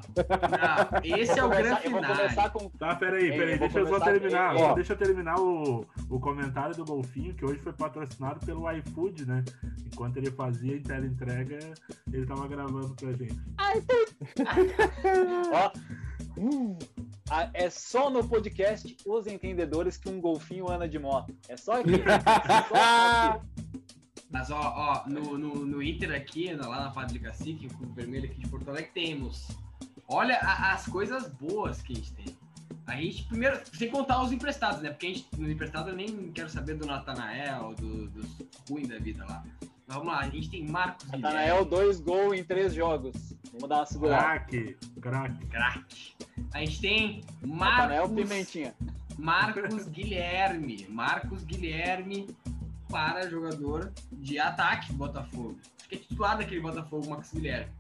não. 0.52 1.18
Esse 1.18 1.40
é 1.40 1.44
o 1.44 1.50
grande 1.50 1.82
final. 1.82 2.52
Com... 2.54 2.70
Tá, 2.78 2.96
peraí, 2.96 3.32
peraí. 3.32 3.54
Ei, 3.54 3.58
deixa 3.58 3.80
eu 3.80 3.88
só 3.88 4.00
terminar. 4.00 4.76
Deixa 4.76 4.94
eu 4.94 4.98
terminar 4.98 5.40
o, 5.40 5.88
o 6.08 6.20
comentário 6.20 6.76
do 6.76 6.86
Golfinho, 6.86 7.34
que 7.34 7.44
hoje 7.44 7.60
foi 7.62 7.74
patrocinado 7.74 8.46
pelo 8.46 8.72
iFood, 8.74 9.26
né? 9.26 9.44
Enquanto 9.92 10.18
ele 10.18 10.30
fazia 10.30 10.76
a 10.76 11.00
entrega, 11.00 11.58
ele 12.14 12.28
tava 12.28 12.48
gravando 12.48 12.94
pra 12.96 13.12
gente. 13.14 13.36
Ó, 15.52 15.72
hum, 16.38 16.78
é 17.54 17.70
só 17.70 18.10
no 18.10 18.28
podcast 18.28 18.96
Os 19.06 19.28
Entendedores 19.28 19.98
que 19.98 20.10
um 20.10 20.20
golfinho 20.20 20.70
anda 20.70 20.88
de 20.88 21.00
moto. 21.00 21.36
É 21.48 21.58
só 21.58 21.82
aqui. 21.82 21.96
É 21.96 22.20
só 22.70 23.36
aqui. 23.36 23.48
Mas, 24.30 24.52
ó, 24.52 24.60
ó 24.60 25.10
no, 25.10 25.38
no, 25.38 25.66
no 25.66 25.82
Inter 25.82 26.14
aqui, 26.14 26.54
lá 26.54 26.86
na 26.86 26.92
Padre 26.92 27.14
de 27.14 27.26
Cacique, 27.26 27.68
o 27.82 27.94
Vermelho 27.94 28.26
aqui 28.26 28.40
de 28.40 28.48
Porto 28.48 28.70
Alegre, 28.70 28.92
temos. 28.94 29.48
Olha 30.08 30.38
a, 30.38 30.74
as 30.74 30.86
coisas 30.86 31.28
boas 31.34 31.82
que 31.82 31.94
a 31.94 31.96
gente 31.96 32.14
tem. 32.14 32.38
A 32.86 32.96
gente, 32.96 33.24
primeiro, 33.24 33.60
sem 33.74 33.90
contar 33.90 34.22
os 34.24 34.32
emprestados, 34.32 34.82
né? 34.82 34.90
Porque 34.90 35.08
a 35.08 35.10
gente, 35.10 35.28
no 35.38 35.50
emprestado, 35.50 35.90
eu 35.90 35.96
nem 35.96 36.32
quero 36.32 36.50
saber 36.50 36.76
do 36.76 36.86
Natanael, 36.86 37.74
do, 37.76 38.08
dos 38.10 38.28
ruins 38.70 38.88
da 38.88 38.98
vida 38.98 39.26
lá. 39.26 39.44
Vamos 39.88 40.08
lá, 40.08 40.20
a 40.20 40.30
gente 40.30 40.50
tem 40.50 40.68
Marcos 40.68 41.08
Natanael, 41.08 41.64
dois 41.64 42.02
gols 42.02 42.38
em 42.38 42.44
três 42.44 42.74
jogos. 42.74 43.16
Vamos 43.54 43.70
dar 43.70 43.78
uma 43.78 43.86
segurada. 43.86 44.22
Craque, 44.22 44.78
craque. 45.02 45.46
Craque. 45.46 46.16
A 46.54 46.60
gente 46.60 46.82
tem 46.82 47.24
Marcos... 47.42 47.78
Natanael 47.78 48.10
Pimentinha. 48.10 48.76
Marcos 49.18 49.88
Guilherme. 49.88 50.86
Marcos 50.90 51.44
Guilherme 51.46 52.28
para 52.90 53.30
jogador 53.30 53.94
de 54.12 54.38
ataque 54.38 54.92
do 54.92 54.98
Botafogo. 54.98 55.58
Acho 55.80 55.90
que 55.90 55.96
é 55.96 55.98
titular 56.00 56.38
daquele 56.38 56.60
Botafogo, 56.60 57.10
Marcos 57.10 57.32
Guilherme. 57.32 57.72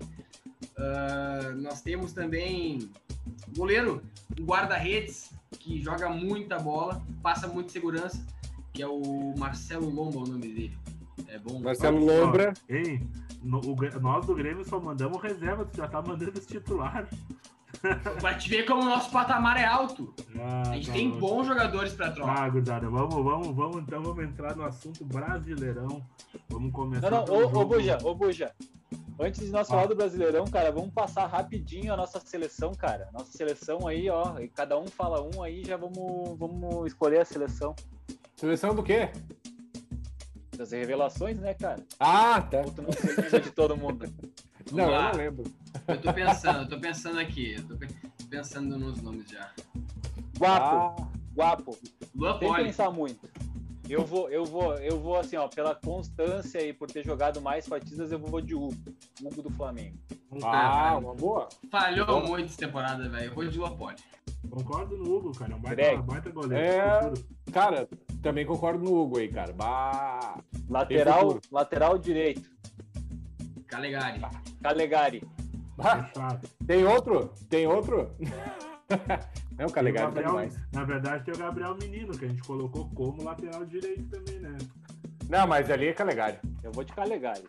Uh, 0.78 1.62
nós 1.62 1.82
temos 1.82 2.14
também 2.14 2.90
goleiro, 3.56 4.02
um 4.40 4.46
guarda-redes, 4.46 5.32
que 5.60 5.82
joga 5.82 6.10
muita 6.10 6.58
bola, 6.58 7.06
passa 7.22 7.48
muita 7.48 7.70
segurança, 7.70 8.26
que 8.74 8.82
é 8.82 8.88
o 8.88 9.34
Marcelo 9.38 9.90
Lomba, 9.90 10.20
o 10.20 10.28
nome 10.28 10.48
dele. 10.48 10.78
É 11.28 11.40
bom. 11.40 11.60
Marcelo 11.60 12.04
Lombra. 12.04 12.54
Ei, 12.70 13.02
no, 13.42 13.60
o, 13.60 14.00
nós 14.00 14.26
do 14.26 14.36
Grêmio 14.36 14.64
só 14.66 14.80
mandamos 14.80 15.22
reserva, 15.22 15.66
tu 15.66 15.78
já 15.78 15.88
tá 15.88 16.02
mandando 16.02 16.38
os 16.38 16.46
titulares. 16.46 17.10
Pra 18.22 18.34
te 18.34 18.50
ver 18.50 18.66
como 18.66 18.82
o 18.82 18.86
nosso 18.86 19.12
patamar 19.12 19.58
é 19.58 19.66
alto. 19.66 20.14
Ah, 20.40 20.64
a 20.70 20.76
gente 20.76 20.88
tá 20.88 20.94
tem 20.94 21.12
bom. 21.12 21.20
bons 21.20 21.48
jogadores 21.48 21.94
pra 21.94 22.12
troca. 22.12 22.32
Ah, 22.32 22.50
Gudada, 22.50 22.90
vamos, 22.90 23.14
vamos, 23.14 23.56
vamos, 23.56 23.78
então 23.78 24.02
vamos 24.02 24.24
entrar 24.24 24.56
no 24.56 24.64
assunto 24.64 25.04
brasileirão. 25.06 26.02
Vamos 26.50 26.72
começar. 26.72 27.12
Não, 27.12 27.26
não, 27.26 27.34
ô, 27.34 27.62
ô 27.62 27.66
Buja, 27.66 27.98
ô 28.04 28.16
Buja. 28.16 28.52
Antes 29.20 29.46
de 29.46 29.52
nós 29.52 29.68
ah. 29.68 29.72
falar 29.72 29.88
do 29.88 29.96
Brasileirão, 29.96 30.46
cara, 30.46 30.72
vamos 30.72 30.94
passar 30.94 31.26
rapidinho 31.26 31.92
a 31.92 31.98
nossa 31.98 32.20
seleção, 32.20 32.74
cara. 32.74 33.10
Nossa 33.12 33.36
seleção 33.36 33.88
aí, 33.88 34.10
ó, 34.10 34.40
e 34.40 34.48
cada 34.48 34.78
um 34.78 34.88
fala 34.88 35.22
um 35.22 35.42
aí, 35.42 35.64
já 35.66 35.76
vamos, 35.76 36.38
vamos 36.38 36.86
escolher 36.86 37.22
a 37.22 37.26
seleção. 37.26 37.76
Seleção 38.36 38.76
do 38.76 38.84
quê? 38.84 39.10
Das 40.58 40.72
revelações, 40.72 41.40
né, 41.40 41.54
cara? 41.54 41.84
Ah, 42.00 42.42
tá. 42.42 42.64
Tu 42.64 42.82
não 42.82 43.42
de 43.42 43.52
todo 43.52 43.78
mundo. 43.78 44.12
não, 44.72 44.92
eu 44.92 45.02
não 45.02 45.12
lembro. 45.12 45.44
Eu 45.88 46.02
tô 46.02 46.12
pensando, 46.12 46.62
eu 46.62 46.70
tô 46.70 46.80
pensando 46.80 47.20
aqui. 47.20 47.54
Eu 47.54 47.68
tô 47.68 47.78
pensando 48.28 48.78
nos 48.78 49.02
nomes 49.02 49.30
já. 49.30 49.52
Guapo, 50.40 51.04
ah. 51.04 51.08
guapo. 51.36 51.78
Luan 52.16 52.40
Tem 52.40 52.54
que 52.54 52.64
pensar 52.64 52.90
muito. 52.90 53.30
Eu 53.90 54.04
vou, 54.04 54.30
eu 54.30 54.44
vou, 54.44 54.74
eu 54.76 55.00
vou 55.00 55.18
assim, 55.18 55.38
ó, 55.38 55.48
pela 55.48 55.74
constância 55.74 56.60
e 56.62 56.74
por 56.74 56.92
ter 56.92 57.06
jogado 57.06 57.42
mais 57.42 57.68
partidas, 57.68 58.12
eu 58.12 58.20
vou 58.20 58.42
de 58.42 58.54
Hugo. 58.54 58.76
Hugo 59.22 59.42
do 59.42 59.50
Flamengo. 59.52 59.98
Ah, 60.44 60.98
uma 60.98 61.14
boa. 61.14 61.48
Falhou 61.72 62.06
boa. 62.06 62.22
muito 62.22 62.48
essa 62.48 62.58
temporada, 62.58 63.08
velho. 63.08 63.26
Eu 63.26 63.34
vou 63.34 63.48
de 63.48 63.58
Luapoli. 63.58 63.96
Concordo 64.50 64.98
no 64.98 65.16
Hugo, 65.16 65.32
cara. 65.38 65.54
É 65.54 65.56
um 65.56 65.60
baita, 65.60 65.98
baita 66.02 66.30
goleiro. 66.30 66.66
É, 66.66 67.14
cara, 67.52 67.88
também 68.22 68.46
concordo 68.46 68.84
no 68.84 68.94
Hugo 68.94 69.20
aí, 69.20 69.28
cara. 69.28 69.54
Bah, 69.54 70.40
lateral, 70.70 71.40
lateral 71.52 71.98
direito. 71.98 72.50
Calegari. 73.68 74.22
Calegari. 74.62 75.24
Ah, 75.80 76.40
tem 76.66 76.84
outro? 76.86 77.34
Tem 77.50 77.68
outro? 77.68 78.12
Não, 79.58 79.66
o 79.66 79.72
Calegari 79.72 80.14
tá 80.14 80.22
demais. 80.22 80.56
Na 80.72 80.84
verdade, 80.84 81.26
tem 81.26 81.34
o 81.34 81.38
Gabriel 81.38 81.76
Menino, 81.76 82.18
que 82.18 82.26
a 82.26 82.28
gente 82.28 82.44
colocou 82.44 82.90
como 82.94 83.24
lateral 83.24 83.66
direito 83.66 84.04
também, 84.10 84.40
né? 84.40 84.58
Não, 85.30 85.48
mas 85.48 85.70
ali 85.70 85.88
é 85.88 85.94
Calegari. 85.94 86.38
Eu 86.64 86.72
vou 86.72 86.84
de 86.84 86.94
Calegari. 86.94 87.44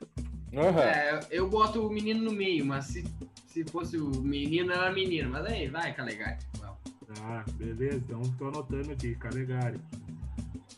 Uhum. 0.53 0.79
É, 0.81 1.21
eu 1.31 1.49
boto 1.49 1.87
o 1.87 1.91
menino 1.91 2.23
no 2.23 2.33
meio, 2.33 2.65
mas 2.65 2.87
se, 2.87 3.05
se 3.47 3.63
fosse 3.65 3.99
o 3.99 4.11
menino, 4.23 4.73
era 4.73 4.91
menino. 4.91 5.31
Mas 5.31 5.47
aí, 5.47 5.69
vai, 5.69 5.93
Calegari. 5.93 6.39
Ah, 7.23 7.45
beleza. 7.55 7.97
Então 7.97 8.21
tô 8.39 8.49
anotando 8.49 8.93
aqui, 8.93 9.15
Calegari. 9.15 9.79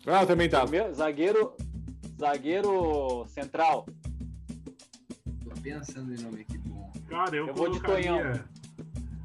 Ah, 0.07 0.24
também 0.24 0.48
tá. 0.48 0.64
Zagueiro, 0.94 1.55
zagueiro 2.18 3.26
central. 3.28 3.86
Tô 5.44 5.61
pensando 5.62 6.14
em 6.14 6.22
nome 6.22 6.42
aqui 6.42 6.59
bom. 6.59 6.90
Cara, 7.09 7.36
eu, 7.36 7.48
eu 7.48 7.55
vou 7.55 7.70
de 7.70 7.80
Tonhão. 7.80 8.18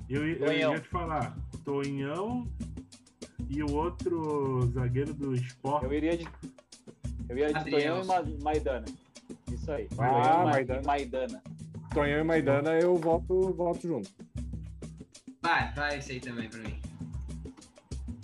Eu, 0.09 0.28
eu, 0.28 0.47
eu 0.47 0.53
ia 0.53 0.80
te 0.80 0.89
falar, 0.89 1.36
Tonhão 1.63 2.47
e 3.49 3.63
o 3.63 3.73
outro 3.73 4.69
zagueiro 4.73 5.13
do 5.13 5.34
esporte. 5.34 5.86
Eu 5.86 5.93
iria 5.93 6.17
de, 6.17 6.28
eu 7.30 7.38
iria 7.38 7.53
de 7.53 7.69
Tonhão 7.71 8.01
e 8.28 8.43
Maidana. 8.43 8.86
Isso 9.51 9.71
aí. 9.71 9.88
Ah, 9.97 10.09
Tonhão 10.09 10.43
Maidana. 10.45 10.82
e 10.82 10.86
Maidana. 10.86 11.43
Tonhão 11.93 12.19
e 12.19 12.23
Maidana 12.23 12.80
eu 12.80 12.95
volto, 12.97 13.53
volto 13.53 13.88
junto. 13.88 14.11
Vai, 15.41 15.73
vai 15.73 15.97
esse 15.99 16.13
aí 16.13 16.19
também 16.19 16.49
pra 16.49 16.59
mim. 16.59 16.82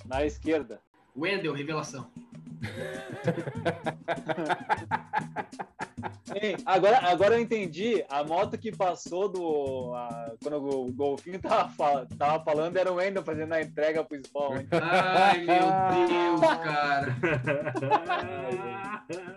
Na 0.05 0.25
esquerda. 0.25 0.81
Wendel, 1.15 1.53
revelação. 1.53 2.09
Ei, 6.41 6.55
agora, 6.65 6.97
agora 6.99 7.35
eu 7.35 7.41
entendi. 7.41 8.03
A 8.09 8.23
moto 8.23 8.57
que 8.57 8.71
passou 8.71 9.27
do. 9.27 9.93
A, 9.93 10.31
quando 10.41 10.57
o 10.57 10.91
Golfinho 10.91 11.39
tava, 11.39 12.07
tava 12.17 12.43
falando, 12.43 12.77
era 12.77 12.91
o 12.91 12.95
Wendel 12.95 13.23
fazendo 13.23 13.53
a 13.53 13.61
entrega 13.61 14.03
pro 14.03 14.17
Spawn. 14.17 14.65
Ai, 14.71 15.37
meu 15.39 15.67
Deus, 16.07 16.41
cara. 16.41 17.15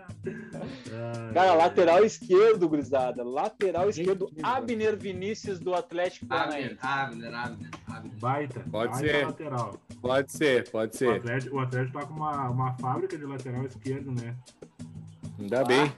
cara, 1.33 1.53
lateral 1.53 2.05
esquerdo, 2.05 2.67
gurizada. 2.67 3.23
Lateral 3.23 3.89
esquerdo, 3.89 4.31
Abner 4.41 4.97
Vinícius 4.97 5.59
do 5.59 5.73
Atlético 5.73 6.25
Paranaense. 6.27 6.77
Abner, 6.81 7.33
Abner, 7.33 7.69
Abner. 7.87 8.15
Baita. 8.19 8.59
Pode 8.71 8.91
baita 8.91 8.97
ser. 8.97 9.25
Lateral. 9.25 9.81
Pode 10.01 10.31
ser, 10.31 10.69
pode 10.69 10.97
ser. 10.97 11.09
O 11.09 11.15
Atlético, 11.15 11.55
o 11.55 11.59
Atlético 11.59 11.99
tá 11.99 12.05
com 12.05 12.13
uma, 12.13 12.49
uma 12.49 12.73
fábrica 12.77 13.17
de 13.17 13.25
lateral 13.25 13.65
esquerdo, 13.65 14.11
né? 14.11 14.35
Ainda 15.39 15.61
ah, 15.61 15.65
bem. 15.65 15.93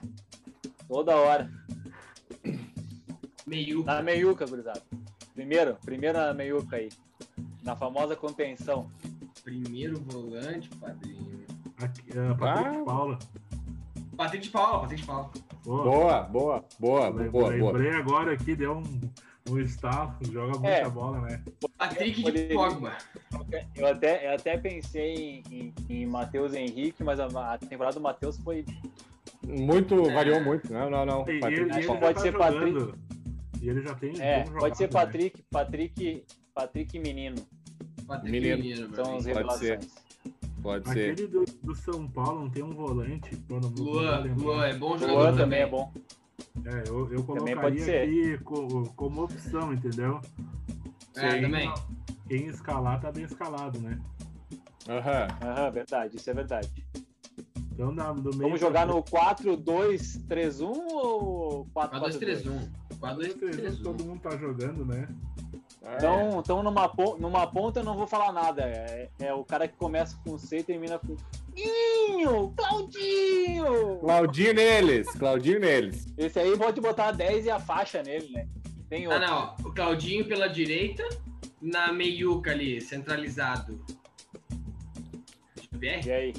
Toda 0.88 1.16
hora. 1.16 1.50
Meiuca. 3.46 3.96
Na 3.96 4.02
meiuca, 4.02 4.46
gurizada. 4.46 4.82
Primeiro, 5.34 5.76
primeira 5.86 6.34
meiuca 6.34 6.78
aí. 6.78 6.90
Na 7.64 7.76
famosa 7.76 8.16
contenção. 8.16 8.90
Primeiro 9.44 10.00
volante, 10.02 10.70
padrinho. 10.78 11.46
Aqui, 11.78 12.02
uh, 12.18 12.36
Patrick 12.38 12.78
ah. 12.78 12.84
Paula. 12.84 13.20
Patrick 14.18 14.44
de 14.44 14.50
Paula, 14.50 14.82
Patrick 14.82 15.02
de 15.02 15.08
Paula. 15.08 15.32
Boa, 15.64 16.22
boa, 16.24 16.66
boa, 16.80 17.10
lembrei, 17.10 17.30
boa. 17.30 17.50
Lembrei 17.50 17.92
boa. 17.92 18.00
agora 18.00 18.34
aqui, 18.34 18.56
deu 18.56 18.78
um, 18.78 19.02
um 19.50 19.60
estalo, 19.60 20.16
joga 20.32 20.54
muita 20.54 20.68
é. 20.70 20.90
bola, 20.90 21.22
né? 21.22 21.44
Patrick 21.78 22.24
de 22.24 22.54
Pogba. 22.54 22.98
Eu 23.76 23.88
até, 23.88 24.28
eu 24.28 24.36
até 24.36 24.58
pensei 24.58 25.44
em, 25.50 25.74
em, 25.90 26.02
em 26.02 26.06
Matheus 26.06 26.54
Henrique, 26.54 27.04
mas 27.04 27.20
a, 27.20 27.54
a 27.54 27.58
temporada 27.58 27.96
do 27.96 28.02
Matheus 28.02 28.38
foi 28.40 28.66
muito, 29.46 30.10
é. 30.10 30.14
variou 30.14 30.44
muito. 30.44 30.72
Não, 30.74 30.90
não, 30.90 31.06
não. 31.06 31.30
E, 31.30 31.44
ele, 31.46 31.62
ele 31.62 31.86
pode 31.86 32.16
tá 32.16 32.20
ser 32.20 32.32
jogando. 32.32 32.88
Patrick. 32.88 33.08
E 33.62 33.70
ele 33.70 33.82
já 33.82 33.96
tem. 33.96 34.22
É, 34.22 34.44
pode 34.44 34.78
ser 34.78 34.88
Patrick, 34.90 35.44
Patrick, 35.50 36.26
Patrick 36.54 37.00
Menino. 37.00 37.38
Patrick 38.08 38.40
Menino. 38.40 38.96
São 38.96 39.18
as 39.18 39.26
revelações. 39.26 40.07
Pode 40.62 40.90
ser. 40.90 41.12
Aquele 41.12 41.28
do, 41.28 41.46
do 41.64 41.76
São 41.76 42.08
Paulo 42.08 42.42
não 42.42 42.50
tem 42.50 42.64
um 42.64 42.74
volante. 42.74 43.36
vou 43.48 43.60
Luan. 43.78 44.24
Luan 44.36 44.66
é 44.66 44.74
bom 44.76 44.98
jogador 44.98 45.14
Luan 45.18 45.26
também. 45.32 45.38
também 45.44 45.60
é 45.62 45.68
bom. 45.68 45.94
É, 46.66 46.84
eu, 46.90 47.12
eu 47.14 47.24
Também 47.24 47.56
pode 47.56 47.78
colocaria 47.78 47.84
ser. 47.84 48.02
aqui 48.04 48.38
co- 48.44 48.84
como 48.96 49.24
opção, 49.24 49.74
entendeu? 49.74 50.20
É, 51.16 51.30
Quem- 51.34 51.42
também. 51.42 51.74
Quem 52.28 52.48
escalar 52.48 53.00
tá 53.00 53.12
bem 53.12 53.24
escalado, 53.24 53.80
né? 53.80 54.00
Aham. 54.90 55.28
Aham, 55.44 55.72
verdade, 55.72 56.18
isso 56.18 56.30
é 56.30 56.34
verdade. 56.34 56.86
Então, 57.72 57.92
na, 57.92 58.12
do 58.12 58.30
meio 58.32 58.42
Vamos 58.42 58.60
jogar 58.60 58.86
no 58.88 59.02
4-2-3-1 59.04 60.62
ou 60.92 61.66
4-4-2? 61.76 62.20
4-2-3-1. 62.20 62.70
4-2-3-1, 63.00 63.40
4-2-3-1. 63.40 63.84
todo 63.84 64.04
mundo 64.04 64.20
tá 64.22 64.36
jogando, 64.38 64.84
né? 64.86 65.08
Então, 65.96 66.40
então 66.40 66.64
numa, 66.64 66.92
numa 67.20 67.48
ponta 67.48 67.80
eu 67.80 67.84
não 67.84 67.96
vou 67.96 68.06
falar 68.08 68.32
nada. 68.34 68.64
É, 68.64 69.10
é 69.20 69.34
o 69.34 69.44
cara 69.44 69.68
que 69.68 69.76
começa 69.78 70.18
com 70.26 70.38
C 70.38 70.58
e 70.60 70.64
termina 70.64 71.00
com 71.00 71.16
Inho, 71.56 72.54
Claudinho! 72.56 73.98
Claudinho 74.00 74.54
neles, 74.54 75.08
Claudinho 75.14 75.60
neles. 75.60 76.06
Esse 76.18 76.40
aí 76.40 76.58
pode 76.58 76.80
botar 76.82 77.12
10 77.12 77.46
e 77.46 77.50
a 77.50 77.60
faixa 77.60 78.04
nele, 78.04 78.30
né? 78.32 78.48
Tem 78.90 79.06
Ah, 79.06 79.10
outro. 79.10 79.28
não. 79.28 79.56
O 79.70 79.74
Claudinho 79.74 80.28
pela 80.28 80.48
direita, 80.48 81.04
na 81.62 81.92
meiuca 81.92 82.52
ali, 82.52 82.80
centralizado. 82.82 83.84
Jean-Pierre? 85.72 86.08
E 86.08 86.12
aí? 86.12 86.34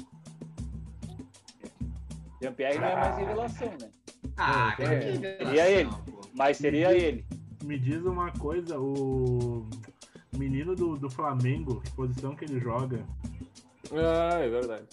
Jean-Pierre 2.41 2.79
não 2.79 2.87
é 2.87 2.95
mais 2.95 3.17
revelação, 3.17 3.67
né? 3.81 3.89
Ah, 4.37 4.73
É, 4.73 4.75
que 4.75 4.83
revelação, 5.11 5.47
Seria 5.47 5.69
ele. 5.69 5.89
pô. 5.89 6.21
Mas 6.33 6.57
seria 6.57 6.93
ele. 6.93 7.25
Me 7.69 7.77
diz 7.77 8.03
uma 8.03 8.31
coisa, 8.31 8.79
o 8.79 9.69
menino 10.35 10.73
do, 10.75 10.97
do 10.97 11.07
Flamengo, 11.07 11.79
que 11.81 11.91
posição 11.91 12.35
que 12.35 12.43
ele 12.45 12.59
joga? 12.59 13.05
Ah, 13.93 14.39
é 14.39 14.49
verdade. 14.49 14.87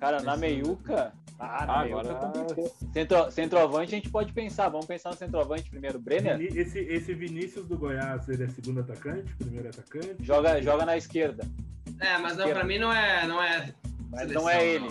Cara, 0.00 0.22
na 0.22 0.32
Esse- 0.32 0.40
meiuca. 0.40 1.12
Ah, 1.38 1.66
na 1.66 1.80
Agora- 1.80 2.08
meiuca 2.14 2.26
complicou. 2.28 2.76
Centro, 2.94 3.30
centroavante 3.30 3.94
a 3.94 3.98
gente 3.98 4.08
pode 4.08 4.32
pensar. 4.32 4.70
Vamos 4.70 4.86
pensar 4.86 5.10
no 5.10 5.16
centroavante 5.16 5.68
primeiro. 5.68 5.98
Brenner 5.98 6.40
Esse, 6.40 6.78
esse 6.78 7.12
Vinícius 7.12 7.66
do 7.66 7.76
Goiás, 7.76 8.26
ele 8.30 8.44
é 8.44 8.48
segundo 8.48 8.80
atacante, 8.80 9.34
primeiro 9.36 9.68
atacante? 9.68 10.16
joga, 10.24 10.62
joga 10.62 10.86
na 10.86 10.96
esquerda. 10.96 11.46
É, 12.00 12.16
mas 12.16 12.38
não, 12.38 12.48
pra 12.48 12.64
mim 12.64 12.78
não 12.78 12.90
é. 12.90 13.26
Não 13.26 13.42
é 13.42 13.74
Mas 14.10 14.20
seleção, 14.20 14.42
não 14.44 14.48
é 14.48 14.66
ele. 14.66 14.88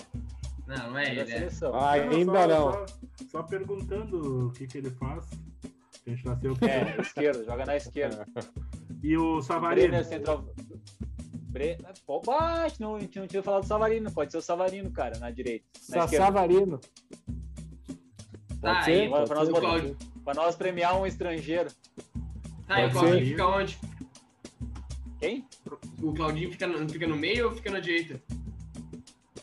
Não, 0.68 0.90
não 0.92 0.98
é 1.00 1.06
É 1.08 1.20
ele. 1.20 1.32
É. 1.32 1.50
Ah, 1.74 1.92
ainda 1.94 2.32
só, 2.42 2.48
não. 2.48 2.72
Só, 2.72 2.86
só 3.32 3.42
perguntando 3.42 4.50
o 4.50 4.52
que, 4.52 4.68
que 4.68 4.78
ele 4.78 4.92
faz. 4.92 5.26
A 6.10 6.16
gente 6.16 6.26
nasceu 6.26 6.58
É, 6.62 7.00
esquerda, 7.02 7.44
joga 7.46 7.66
na 7.66 7.76
esquerda. 7.78 8.26
E 9.02 9.16
o 9.16 9.42
Savarino? 9.42 9.88
Brenner 9.88 10.06
central. 10.06 10.46
Bre... 11.34 11.78
Pô, 12.06 12.20
bate, 12.20 12.82
não, 12.82 12.96
a 12.96 13.00
gente 13.00 13.18
não 13.18 13.28
tinha 13.28 13.42
falado 13.42 13.62
do 13.62 13.68
Savarino. 13.68 14.12
Pode 14.12 14.30
ser 14.30 14.40
o 14.40 14.42
Savarino, 14.42 14.92
cara, 14.92 15.18
na 15.20 15.32
direita. 15.32 15.64
Na 15.90 16.04
esquerda. 16.04 16.26
Savarino. 16.26 16.80
Tá, 18.62 18.74
Pode 18.74 18.84
ser? 18.86 18.92
aí, 18.92 19.10
Pra 19.10 19.20
Pode 19.26 19.34
nós, 19.36 19.50
botar- 19.50 19.96
pra 20.26 20.34
nós 20.34 20.56
premiar 20.58 21.00
um 21.00 21.06
estrangeiro. 21.08 21.70
Tá, 22.68 22.82
e 22.82 22.88
o 22.88 22.92
Claudinho 22.92 23.26
fica 23.26 23.48
onde? 23.48 23.80
Quem? 25.18 25.48
O 26.02 26.14
Claudinho 26.14 26.52
fica 26.52 26.68
no, 26.68 26.90
fica 26.90 27.08
no 27.08 27.16
meio 27.16 27.46
ou 27.50 27.56
fica 27.56 27.72
na 27.72 27.80
direita? 27.80 28.22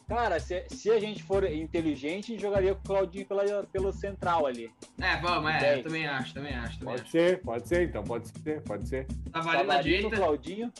Cara, 0.08 0.38
se, 0.38 0.64
se 0.68 0.88
a 0.90 1.00
gente 1.00 1.22
for 1.22 1.44
inteligente, 1.44 2.32
a 2.32 2.34
gente 2.34 2.40
jogaria 2.40 2.74
com 2.74 2.80
o 2.80 2.84
Claudinho 2.84 3.26
pela, 3.26 3.64
pelo 3.64 3.92
central 3.92 4.46
ali. 4.46 4.70
É, 5.00 5.16
vamos, 5.16 5.50
é. 5.50 5.78
Eu 5.78 5.82
também 5.82 6.06
acho, 6.06 6.32
também 6.32 6.54
acho, 6.54 6.78
também 6.78 6.94
Pode 6.94 7.02
acho. 7.02 7.10
ser, 7.10 7.40
pode 7.42 7.68
ser, 7.68 7.88
então 7.88 8.04
pode 8.04 8.28
ser, 8.28 8.62
pode 8.62 8.88
ser. 8.88 9.06
Savarino 9.32 9.64
na 9.64 9.74
Savarino, 9.74 9.82
direita, 9.82 10.16
Claudinho. 10.16 10.72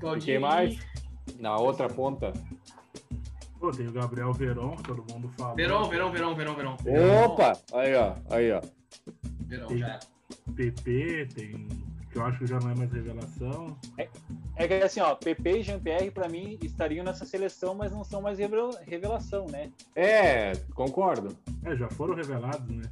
Claudinho. 0.00 0.22
E 0.22 0.32
quem 0.32 0.38
mais? 0.40 0.78
Na 1.38 1.56
outra 1.56 1.88
ponta. 1.88 2.32
Pô, 3.60 3.70
tem 3.70 3.86
o 3.86 3.92
Gabriel 3.92 4.32
Veron, 4.32 4.74
que 4.74 4.82
todo 4.82 5.04
mundo 5.12 5.28
fala. 5.38 5.54
Verão, 5.54 5.84
verão, 5.84 6.10
verão, 6.10 6.34
verão, 6.34 6.54
verão. 6.54 6.76
Opa! 7.24 7.52
Aí, 7.72 7.94
ó, 7.94 8.14
aí, 8.28 8.50
ó. 8.50 8.60
Verão, 9.46 9.78
já. 9.78 10.00
PP, 10.56 11.28
tem. 11.32 11.68
Que 12.12 12.18
eu 12.18 12.26
acho 12.26 12.38
que 12.40 12.46
já 12.46 12.60
não 12.60 12.70
é 12.70 12.74
mais 12.74 12.92
revelação. 12.92 13.74
É 14.56 14.68
que 14.68 14.74
assim, 14.74 15.00
ó, 15.00 15.14
PP 15.14 15.60
e 15.60 15.62
Jean-Pierre, 15.62 16.10
pra 16.10 16.28
mim, 16.28 16.58
estariam 16.62 17.02
nessa 17.04 17.24
seleção, 17.24 17.74
mas 17.74 17.90
não 17.90 18.04
são 18.04 18.20
mais 18.20 18.38
revela- 18.38 18.78
revelação, 18.86 19.46
né? 19.46 19.70
É, 19.96 20.52
concordo. 20.74 21.34
É, 21.64 21.74
já 21.74 21.88
foram 21.88 22.14
revelados, 22.14 22.68
né? 22.68 22.82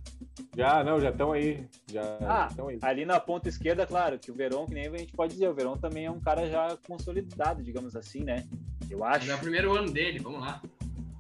Já, 0.57 0.83
não, 0.83 0.99
já 0.99 1.11
estão 1.11 1.33
aí. 1.33 1.67
Já 1.93 2.17
Ah, 2.23 2.47
estão 2.51 2.69
aí. 2.69 2.79
Ali 2.81 3.05
na 3.05 3.21
ponta 3.21 3.49
esquerda, 3.51 3.87
claro, 3.87 4.19
que 4.19 4.31
o 4.31 4.35
Verón, 4.35 4.65
que 4.65 4.73
nem 4.73 4.87
a 4.89 4.97
gente 4.97 5.13
pode 5.13 5.35
dizer, 5.35 5.49
o 5.51 5.55
Verón 5.55 5.77
também 5.77 6.07
é 6.07 6.11
um 6.11 6.19
cara 6.21 6.49
já 6.49 6.77
consolidado, 6.89 7.63
digamos 7.63 7.95
assim, 7.95 8.25
né? 8.25 8.47
Eu 8.89 9.05
acho 9.05 9.21
Mas 9.27 9.29
é 9.29 9.35
o 9.35 9.39
primeiro 9.39 9.77
ano 9.77 9.91
dele, 9.93 10.19
vamos 10.19 10.41
lá. 10.41 10.63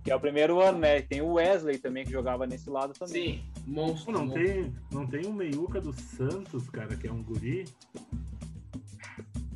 Que 0.02 0.10
é 0.10 0.16
o 0.16 0.20
primeiro 0.20 0.60
ano, 0.60 0.78
né? 0.78 1.02
Tem 1.02 1.20
o 1.20 1.34
Wesley 1.34 1.78
também 1.78 2.04
que 2.04 2.10
jogava 2.10 2.46
nesse 2.46 2.68
lado 2.70 2.92
também. 2.94 3.36
Sim, 3.36 3.44
monstro. 3.66 4.12
Não 4.12 4.26
monstro. 4.26 4.44
tem, 4.44 4.74
não 4.90 5.06
tem 5.06 5.26
um 5.26 5.32
meiuca 5.32 5.80
do 5.80 5.92
Santos, 5.92 6.68
cara, 6.70 6.96
que 6.96 7.06
é 7.06 7.12
um 7.12 7.22
guri? 7.22 7.64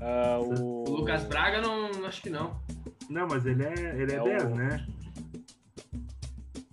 Ah, 0.01 0.39
o... 0.41 0.85
O 0.89 0.91
Lucas 0.97 1.25
Braga, 1.25 1.61
não, 1.61 2.05
acho 2.07 2.21
que 2.23 2.31
não. 2.31 2.61
Não, 3.09 3.27
mas 3.29 3.47
ele 3.47 3.65
é, 3.65 3.97
ele 4.01 4.13
é, 4.13 4.17
É 4.17 4.21
o- 4.21 4.25
10, 4.25 4.45
né? 4.51 4.87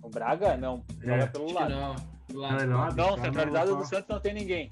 o 0.02 0.08
Braga, 0.10 0.56
não, 0.56 0.84
joga 1.00 1.14
É. 1.22 1.26
pelo 1.26 1.52
lado. 1.52 1.70
não. 1.70 1.94
Do 2.28 2.34
Não, 2.34 2.40
lado. 2.40 2.62
ele 2.62 2.72
é 2.72 2.94
Não, 3.06 3.18
centralizado 3.22 3.76
do 3.76 3.84
Santos 3.84 4.08
não 4.08 4.20
tem 4.20 4.34
ninguém. 4.34 4.70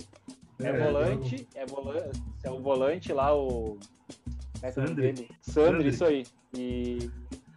É, 0.59 0.67
É, 0.69 0.85
volante, 0.85 1.49
é 1.55 1.67
volante, 1.67 2.23
é 2.43 2.51
o 2.51 2.61
volante 2.61 3.13
lá, 3.13 3.35
o. 3.35 3.79
É 4.63 4.67
é 4.67 4.71
o 4.71 4.73
Sandri. 4.73 5.15
Sandri, 5.15 5.29
Sandri. 5.41 5.89
isso 5.89 6.05
aí. 6.05 6.27
E 6.55 7.11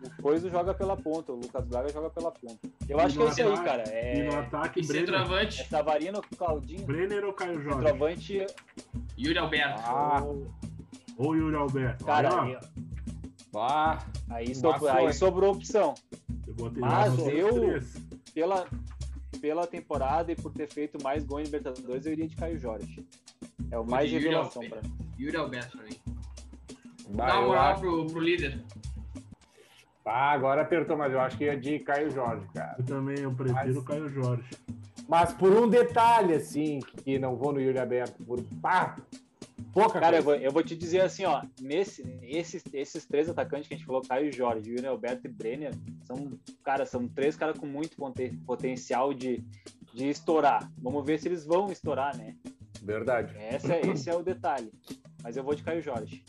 o 0.05 0.21
Coiso 0.21 0.49
joga 0.49 0.73
pela 0.73 0.95
ponta, 0.97 1.31
o 1.31 1.35
Lucas 1.35 1.65
Braga 1.65 1.89
joga 1.91 2.09
pela 2.09 2.31
ponta. 2.31 2.59
Eu 2.87 2.99
acho 2.99 3.17
que 3.17 3.23
é 3.23 3.27
isso 3.27 3.41
aí, 3.43 3.63
cara. 3.63 3.83
E 3.87 4.23
no 4.23 4.31
É, 4.33 4.35
ataque, 4.37 4.79
E 4.81 4.85
Brenner, 4.87 5.05
centroavante, 5.07 5.61
é 5.61 5.65
Savarino, 5.65 6.21
Claudinho, 6.37 6.85
Brenner 6.85 7.23
ou 7.25 7.33
Caio 7.33 7.61
Jorge? 7.61 7.69
centroavante. 7.87 8.45
Yuri 9.17 9.37
Alberto. 9.37 9.81
Ah, 9.85 10.23
o- 10.23 10.47
Ou 11.17 11.35
Yuri 11.35 11.55
Alberto? 11.55 12.05
Cara, 12.05 12.41
Aí, 12.41 12.55
aí, 12.55 12.59
ó, 13.53 13.59
ah, 13.61 13.99
aí, 14.29 14.55
sobrou, 14.55 14.89
aí 14.89 15.13
sobrou 15.13 15.51
opção. 15.53 15.93
eu 16.47 16.53
botei 16.55 16.81
Mas 16.81 17.17
eu-. 17.27 17.79
Pela, 18.33 18.65
pela 19.39 19.67
temporada 19.67 20.31
e 20.31 20.35
por 20.35 20.51
ter 20.51 20.67
feito 20.67 21.01
mais 21.03 21.23
gol 21.23 21.39
em 21.39 21.43
Libertadores, 21.43 22.05
eu 22.07 22.13
iria 22.13 22.27
de 22.27 22.35
Caio 22.35 22.57
Jorge. 22.57 23.05
É 23.69 23.77
o 23.77 23.85
mais 23.85 24.09
de 24.09 24.15
Yuri 24.15 24.27
revelação 24.29 24.63
Alberto. 24.63 24.89
pra 24.89 24.89
mim. 25.05 25.13
Yuri 25.19 25.37
Alberto 25.37 25.77
pra 25.77 25.85
mim. 25.85 25.97
Dá 27.09 27.41
moral 27.41 27.79
pro, 27.79 28.07
pro 28.07 28.19
líder. 28.19 28.63
Ah, 30.05 30.31
agora 30.31 30.61
apertou, 30.61 30.97
mas 30.97 31.13
eu 31.13 31.19
acho 31.21 31.37
que 31.37 31.45
ia 31.45 31.57
de 31.57 31.79
Caio 31.79 32.09
Jorge, 32.11 32.45
cara. 32.53 32.75
Eu 32.79 32.85
também, 32.85 33.19
eu 33.19 33.33
prefiro 33.33 33.55
Mas- 33.67 33.77
o 33.77 33.83
Caio 33.83 34.09
Jorge. 34.09 34.43
Mas 35.07 35.33
por 35.33 35.51
um 35.51 35.67
detalhe, 35.67 36.33
assim, 36.33 36.79
que 37.03 37.19
não 37.19 37.35
vou 37.35 37.51
no 37.53 37.59
Yuri 37.61 37.77
aberto, 37.77 38.23
por 38.23 38.41
pá, 38.61 38.97
pouca 39.73 39.99
Cara, 39.99 40.17
eu 40.17 40.23
coisa. 40.23 40.39
vou, 40.39 40.47
eu 40.47 40.51
vou 40.51 40.63
te 40.63 40.75
dizer 40.77 41.01
assim, 41.01 41.25
ó, 41.25 41.43
nesse, 41.61 42.01
esses, 42.21 42.63
esses 42.73 43.05
três 43.05 43.27
atacantes 43.29 43.67
que 43.67 43.73
a 43.73 43.77
gente 43.77 43.85
falou, 43.85 44.01
Caio 44.01 44.31
Jorge, 44.31 44.69
Yuri 44.71 44.85
Alberto 44.87 45.27
e 45.27 45.29
Brenner, 45.29 45.73
são, 46.05 46.39
cara, 46.63 46.85
são 46.85 47.07
três 47.07 47.35
caras 47.35 47.57
com 47.57 47.65
muito 47.65 47.97
poten- 47.97 48.37
potencial 48.45 49.13
de, 49.13 49.43
de 49.93 50.07
estourar. 50.09 50.69
Vamos 50.77 51.05
ver 51.05 51.19
se 51.19 51.27
eles 51.27 51.45
vão 51.45 51.69
estourar, 51.71 52.15
né? 52.17 52.35
Verdade. 52.81 53.35
Esse 53.37 53.71
é, 53.71 53.81
esse 53.87 54.09
é 54.09 54.15
o 54.15 54.23
detalhe. 54.23 54.71
Mas 55.21 55.35
eu 55.37 55.43
vou 55.43 55.53
de 55.55 55.63
Caio 55.63 55.81
Jorge. 55.81 56.23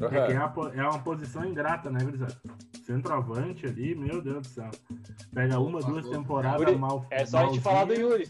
É, 0.00 0.08
que 0.26 0.32
é, 0.32 0.36
a 0.36 0.48
po- 0.48 0.68
é 0.68 0.82
uma 0.82 0.98
posição 0.98 1.44
ingrata, 1.44 1.90
né, 1.90 2.00
Grisado? 2.04 2.36
Centroavante 2.84 3.66
ali, 3.66 3.94
meu 3.94 4.20
Deus 4.20 4.42
do 4.42 4.48
céu. 4.48 4.70
Pega 5.32 5.58
uma, 5.60 5.80
duas 5.80 6.08
temporadas 6.08 6.60
Yuri, 6.66 6.76
mal. 6.78 7.06
É 7.10 7.24
só 7.24 7.38
a 7.38 7.46
gente 7.46 7.60
falar 7.60 7.84
do 7.84 7.94
Yuri. 7.94 8.28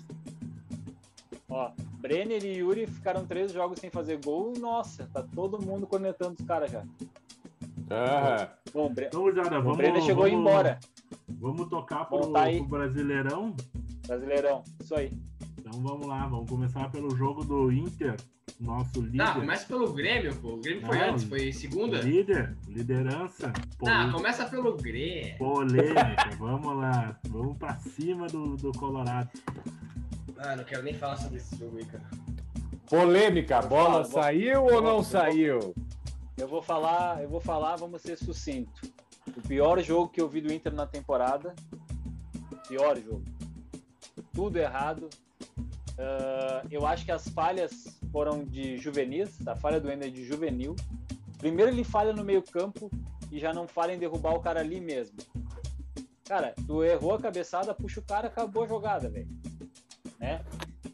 Ó, 1.49 1.71
Brenner 2.01 2.45
e 2.45 2.59
Yuri 2.59 2.87
ficaram 2.87 3.27
três 3.27 3.53
jogos 3.53 3.81
sem 3.81 3.91
fazer 3.91 4.21
gol. 4.25 4.53
Nossa, 4.59 5.09
tá 5.13 5.23
todo 5.35 5.61
mundo 5.65 5.87
cornetando 5.87 6.37
os 6.39 6.47
caras 6.47 6.71
já. 6.71 6.85
Aham. 7.91 8.49
Bom, 8.73 8.93
Bre- 8.95 9.07
Então, 9.07 9.25
o 9.27 9.33
vamos, 9.35 9.77
Brenner 9.77 10.03
chegou 10.03 10.25
vamos, 10.25 10.39
embora. 10.39 10.79
Vamos 11.29 11.69
tocar 11.69 12.05
pro, 12.05 12.19
Bom, 12.21 12.33
tá 12.33 12.45
pro 12.49 12.65
Brasileirão. 12.65 13.57
Brasileirão, 14.07 14.63
isso 14.81 14.95
aí. 14.95 15.13
Então 15.71 15.83
vamos 15.83 16.07
lá, 16.09 16.27
vamos 16.27 16.51
começar 16.51 16.91
pelo 16.91 17.15
jogo 17.17 17.45
do 17.45 17.71
Inter, 17.71 18.17
nosso 18.59 19.01
líder. 19.01 19.19
Tá, 19.19 19.35
começa 19.35 19.67
pelo 19.67 19.93
Grêmio, 19.93 20.35
pô. 20.35 20.55
O 20.55 20.57
Grêmio 20.61 20.85
foi 20.85 20.99
Não, 20.99 21.11
antes, 21.11 21.25
foi 21.25 21.53
segunda. 21.53 22.01
Líder, 22.01 22.57
liderança. 22.67 23.53
Ah, 23.87 24.03
poli- 24.03 24.13
começa 24.13 24.47
pelo 24.47 24.77
Grêmio. 24.77 25.39
polêmica. 25.39 26.31
vamos 26.41 26.77
lá, 26.77 27.17
vamos 27.29 27.57
pra 27.57 27.79
cima 27.79 28.27
do, 28.27 28.57
do 28.57 28.73
Colorado. 28.73 29.31
Ah, 30.39 30.57
não 30.57 30.65
quero 30.65 30.83
nem 30.83 30.95
falar 30.95 31.17
sobre 31.19 31.37
esse 31.37 31.57
jogo 31.57 31.77
aí, 31.79 31.85
cara. 31.85 32.11
Polêmica, 32.89 33.59
a 33.59 33.63
bola 33.63 34.03
Vou 34.03 34.11
falar, 34.11 34.25
saiu 34.25 34.61
vou- 34.63 34.75
ou 34.75 34.83
não 34.83 34.95
vou- 34.95 35.05
saiu? 35.05 35.75
Eu 36.37 36.49
vou 36.49 36.61
falar, 36.63 37.23
eu 37.23 37.29
vou 37.29 37.41
falar, 37.41 37.77
vamos 37.77 38.03
ser 38.03 38.17
sucinto. 38.17 38.81
O 39.37 39.41
pior 39.47 39.79
jogo 39.81 40.09
que 40.09 40.21
eu 40.21 40.29
vi 40.29 40.41
do 40.41 40.53
Inter 40.53 40.73
na 40.75 40.87
temporada. 40.87 41.55
Pior 42.67 42.97
jogo. 42.99 43.23
Tudo 44.33 44.57
errado. 44.57 45.09
Ah, 45.99 46.63
eu 46.71 46.87
acho 46.87 47.05
que 47.05 47.13
as 47.13 47.29
falhas 47.29 48.01
foram 48.11 48.45
de 48.45 48.79
juvenis, 48.79 49.47
a 49.47 49.55
falha 49.55 49.81
do 49.81 49.91
Ender 49.91 50.11
de 50.11 50.25
juvenil. 50.25 50.75
Primeiro 51.39 51.71
ele 51.71 51.85
falha 51.85 52.13
no 52.13 52.25
meio-campo, 52.25 52.91
e 53.31 53.39
já 53.39 53.53
não 53.53 53.67
fala 53.69 53.93
em 53.93 53.99
derrubar 53.99 54.35
o 54.35 54.41
cara 54.41 54.61
ali 54.61 54.81
mesmo. 54.81 55.17
Cara, 56.25 56.55
tu 56.67 56.83
errou 56.85 57.15
a 57.15 57.21
cabeçada, 57.21 57.75
puxa 57.75 58.01
o 58.01 58.05
cara, 58.05 58.29
acabou 58.29 58.65
a 58.65 58.67
jogada, 58.67 59.09
velho. 59.09 59.29
Né? 60.19 60.45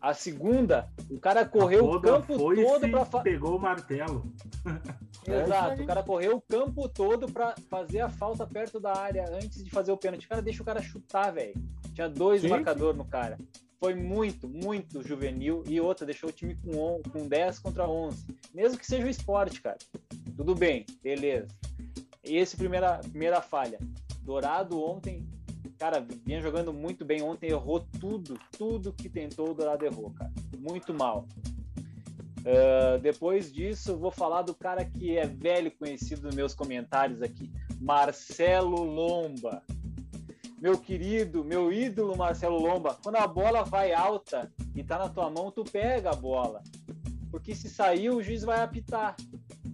A 0.01 0.15
segunda, 0.15 0.89
o 1.11 1.19
cara 1.19 1.45
correu 1.45 1.85
o 1.85 2.01
campo 2.01 2.37
todo 2.37 2.91
para 2.91 3.05
fa... 3.05 3.21
pegou 3.21 3.57
o 3.57 3.61
martelo. 3.61 4.33
Exato, 5.27 5.83
o 5.83 5.87
cara 5.87 6.03
correu 6.03 6.37
o 6.37 6.41
campo 6.41 6.89
todo 6.89 7.27
para 7.27 7.55
fazer 7.69 8.01
a 8.01 8.09
falta 8.09 8.47
perto 8.47 8.79
da 8.79 8.97
área 8.97 9.25
antes 9.33 9.65
de 9.65 9.71
fazer 9.71 9.91
o 9.91 9.97
pênalti. 9.97 10.29
Cara, 10.29 10.41
deixa 10.41 10.63
o 10.63 10.67
cara 10.67 10.81
chutar, 10.81 11.33
velho. 11.33 11.55
Tinha 11.95 12.09
dois 12.09 12.45
marcadores 12.45 12.97
no 12.97 13.05
cara. 13.05 13.37
Foi 13.79 13.95
muito, 13.95 14.49
muito 14.49 15.03
juvenil. 15.03 15.63
E 15.67 15.81
outra, 15.81 16.07
deixou 16.07 16.31
o 16.31 16.33
time 16.33 16.55
com, 16.57 16.77
on, 16.79 17.03
com 17.11 17.29
10 17.29 17.59
contra 17.59 17.89
11. 17.89 18.25
Mesmo 18.55 18.79
que 18.79 18.87
seja 18.87 19.07
o 19.07 19.11
esporte, 19.11 19.61
cara. 19.61 19.79
Tudo 20.37 20.55
bem, 20.55 20.87
beleza. 21.03 21.49
Esse 22.23 22.57
primeira, 22.57 22.99
primeira 22.99 23.41
falha. 23.41 23.79
Dourado 24.23 24.83
ontem, 24.83 25.27
cara, 25.79 26.05
vinha 26.25 26.41
jogando 26.41 26.73
muito 26.73 27.05
bem 27.05 27.23
ontem, 27.23 27.51
errou 27.51 27.81
tudo, 28.01 28.39
tudo 28.57 28.93
que 28.93 29.09
tentou 29.09 29.51
o 29.51 29.55
Dourado 29.55 29.85
errou, 29.85 30.11
cara. 30.11 30.33
Muito 30.59 30.93
mal. 30.93 31.27
Uh, 32.41 32.99
depois 33.01 33.53
disso, 33.53 33.97
vou 33.97 34.11
falar 34.11 34.43
do 34.43 34.55
cara 34.55 34.85
que 34.85 35.17
é 35.17 35.27
velho 35.27 35.71
conhecido 35.71 36.23
nos 36.23 36.35
meus 36.35 36.55
comentários 36.55 37.21
aqui, 37.21 37.51
Marcelo 37.81 38.85
Lomba. 38.85 39.63
Meu 40.61 40.79
querido, 40.79 41.45
meu 41.45 41.71
ídolo 41.71 42.17
Marcelo 42.17 42.59
Lomba, 42.59 42.97
quando 43.03 43.17
a 43.17 43.27
bola 43.27 43.63
vai 43.63 43.93
alta 43.93 44.51
e 44.75 44.83
tá 44.83 44.99
na 44.99 45.09
tua 45.09 45.31
mão, 45.31 45.51
tu 45.51 45.63
pega 45.65 46.11
a 46.11 46.17
bola. 46.17 46.63
Porque 47.31 47.55
se 47.55 47.69
sair, 47.69 48.11
o 48.11 48.23
juiz 48.23 48.43
vai 48.43 48.63
apitar. 48.63 49.15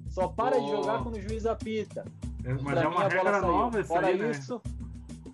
Só 0.08 0.28
para 0.28 0.56
oh. 0.56 0.60
de 0.60 0.70
jogar 0.70 1.02
quando 1.02 1.16
o 1.16 1.20
juiz 1.20 1.46
apita. 1.46 2.04
É, 2.44 2.52
mas 2.54 2.62
pra 2.62 2.82
é 2.82 2.88
uma 2.88 3.08
regra 3.08 3.40
nova 3.40 3.80
essa 3.80 3.88
Fora 3.94 4.08
aí, 4.08 4.18
né? 4.18 4.30
isso, 4.30 4.60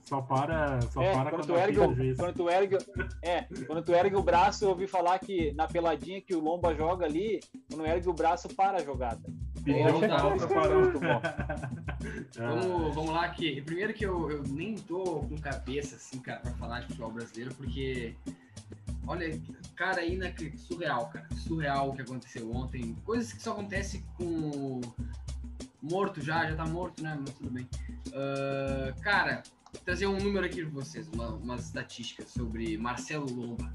só 0.09 0.22
para, 0.22 0.80
só 0.90 1.02
é, 1.02 1.12
para 1.12 1.30
quando, 1.30 1.46
tu 1.46 1.54
ergue, 1.54 1.80
o, 1.80 2.16
quando 2.16 2.34
tu 2.34 2.48
ergue, 2.48 2.78
é, 3.20 3.42
quando 3.66 3.82
tu 3.82 3.92
ergue 3.92 4.16
o 4.16 4.22
braço, 4.22 4.64
eu 4.64 4.70
ouvi 4.70 4.86
falar 4.86 5.18
que 5.18 5.52
na 5.52 5.66
peladinha 5.66 6.22
que 6.22 6.34
o 6.34 6.40
Lomba 6.40 6.74
joga 6.74 7.04
ali, 7.04 7.40
quando 7.68 7.84
ergue 7.84 8.09
o 8.09 8.14
braço 8.14 8.48
para 8.48 8.78
a 8.78 8.82
jogada. 8.82 9.20
Então, 9.66 10.00
tá, 10.00 10.16
vamos, 12.38 12.94
vamos 12.94 13.11
lá 13.11 13.26
aqui. 13.26 13.61
Primeiro 13.61 13.92
que 13.92 14.06
eu, 14.06 14.30
eu 14.30 14.42
nem 14.44 14.76
tô 14.76 15.20
com 15.20 15.36
cabeça 15.36 15.96
assim, 15.96 16.18
cara, 16.20 16.40
para 16.40 16.52
falar 16.52 16.80
de 16.80 16.86
futebol 16.86 17.11
brasileiro, 17.11 17.54
porque 17.54 18.14
olha, 19.06 19.38
cara, 19.76 20.00
aí 20.00 20.16
na 20.16 20.32
surreal, 20.56 21.11
cara. 21.11 21.28
Surreal 21.36 21.90
o 21.90 21.94
que 21.94 22.00
aconteceu 22.00 22.50
ontem. 22.50 22.96
Coisas 23.04 23.30
que 23.30 23.42
só 23.42 23.52
acontecem 23.52 24.02
com 24.16 24.80
morto 25.82 26.22
já, 26.22 26.48
já 26.48 26.56
tá 26.56 26.64
morto, 26.64 27.02
né? 27.02 27.14
Mas 27.20 27.34
tudo 27.34 27.50
bem. 27.50 27.68
Uh, 28.09 28.98
cara, 29.02 29.42
trazer 29.84 30.06
um 30.06 30.18
número 30.18 30.44
aqui 30.44 30.62
para 30.62 30.70
vocês, 30.70 31.08
uma, 31.08 31.28
umas 31.28 31.66
estatísticas 31.66 32.30
sobre 32.30 32.76
Marcelo 32.76 33.30
Lomba. 33.32 33.72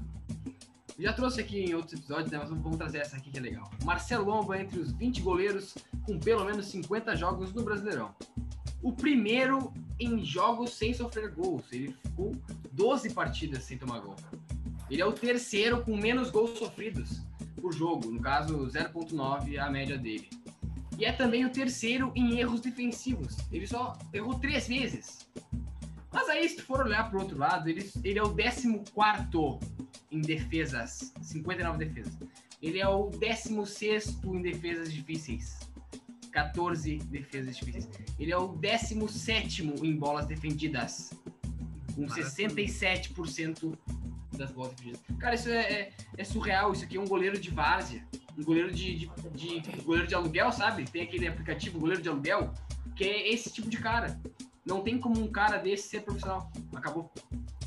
já 0.98 1.12
trouxe 1.12 1.40
aqui 1.40 1.64
em 1.64 1.74
outros 1.74 1.94
episódios, 1.94 2.30
né, 2.30 2.38
mas 2.38 2.50
vamos 2.50 2.76
trazer 2.76 2.98
essa 2.98 3.16
aqui 3.16 3.30
que 3.30 3.38
é 3.38 3.40
legal. 3.40 3.70
Marcelo 3.84 4.24
Lomba 4.24 4.60
entre 4.60 4.78
os 4.78 4.92
20 4.92 5.20
goleiros 5.22 5.74
com 6.04 6.18
pelo 6.18 6.44
menos 6.44 6.66
50 6.66 7.16
jogos 7.16 7.52
no 7.52 7.62
Brasileirão. 7.62 8.14
O 8.82 8.92
primeiro 8.92 9.72
em 9.98 10.24
jogos 10.24 10.74
sem 10.74 10.92
sofrer 10.92 11.30
gols. 11.32 11.64
Ele 11.72 11.94
ficou 12.02 12.32
12 12.72 13.10
partidas 13.10 13.64
sem 13.64 13.78
tomar 13.78 14.00
gol. 14.00 14.16
Ele 14.90 15.00
é 15.00 15.06
o 15.06 15.12
terceiro 15.12 15.82
com 15.82 15.96
menos 15.96 16.30
gols 16.30 16.58
sofridos 16.58 17.22
por 17.60 17.72
jogo, 17.72 18.10
no 18.10 18.20
caso 18.20 18.66
0.9 18.66 19.58
a 19.58 19.70
média 19.70 19.96
dele. 19.96 20.28
E 20.98 21.04
é 21.04 21.12
também 21.12 21.44
o 21.44 21.50
terceiro 21.50 22.12
em 22.14 22.38
erros 22.38 22.60
defensivos. 22.60 23.36
Ele 23.50 23.66
só 23.66 23.98
errou 24.12 24.38
três 24.38 24.68
vezes. 24.68 25.26
Mas 26.14 26.28
aí, 26.28 26.48
se 26.48 26.56
tu 26.56 26.62
for 26.62 26.80
olhar 26.80 27.10
para 27.10 27.18
o 27.18 27.22
outro 27.22 27.36
lado, 27.36 27.68
ele, 27.68 27.90
ele 28.04 28.18
é 28.20 28.22
o 28.22 28.32
14 28.32 29.58
em 30.12 30.20
defesas, 30.20 31.12
59 31.20 31.84
defesas. 31.84 32.16
Ele 32.62 32.78
é 32.78 32.88
o 32.88 33.10
16 33.10 34.20
em 34.24 34.40
defesas 34.40 34.92
difíceis, 34.92 35.58
14 36.30 36.98
defesas 36.98 37.56
difíceis. 37.56 37.88
Ele 38.18 38.30
é 38.30 38.38
o 38.38 38.48
17 38.48 39.64
em 39.82 39.96
bolas 39.96 40.26
defendidas, 40.26 41.10
com 41.96 42.06
67% 42.06 43.76
das 44.36 44.52
bolas 44.52 44.72
defendidas. 44.74 45.00
Cara, 45.18 45.34
isso 45.34 45.48
é, 45.48 45.60
é, 45.60 45.92
é, 46.16 46.24
surreal. 46.24 46.72
Isso 46.72 46.84
aqui 46.84 46.96
é 46.96 47.00
um 47.00 47.08
goleiro 47.08 47.38
de 47.38 47.50
várzea, 47.50 48.06
um 48.38 48.44
goleiro 48.44 48.72
de, 48.72 48.98
de, 48.98 49.10
de, 49.34 49.60
de 49.60 49.82
goleiro 49.82 50.06
de 50.06 50.14
aluguel, 50.14 50.52
sabe? 50.52 50.84
Tem 50.84 51.02
aquele 51.02 51.26
aplicativo 51.26 51.78
goleiro 51.80 52.00
de 52.00 52.08
aluguel, 52.08 52.54
que 52.94 53.04
é 53.04 53.32
esse 53.32 53.52
tipo 53.52 53.68
de 53.68 53.78
cara. 53.78 54.20
Não 54.64 54.82
tem 54.82 54.98
como 54.98 55.20
um 55.20 55.30
cara 55.30 55.58
desse 55.58 55.88
ser 55.88 56.02
profissional. 56.02 56.50
Acabou. 56.74 57.12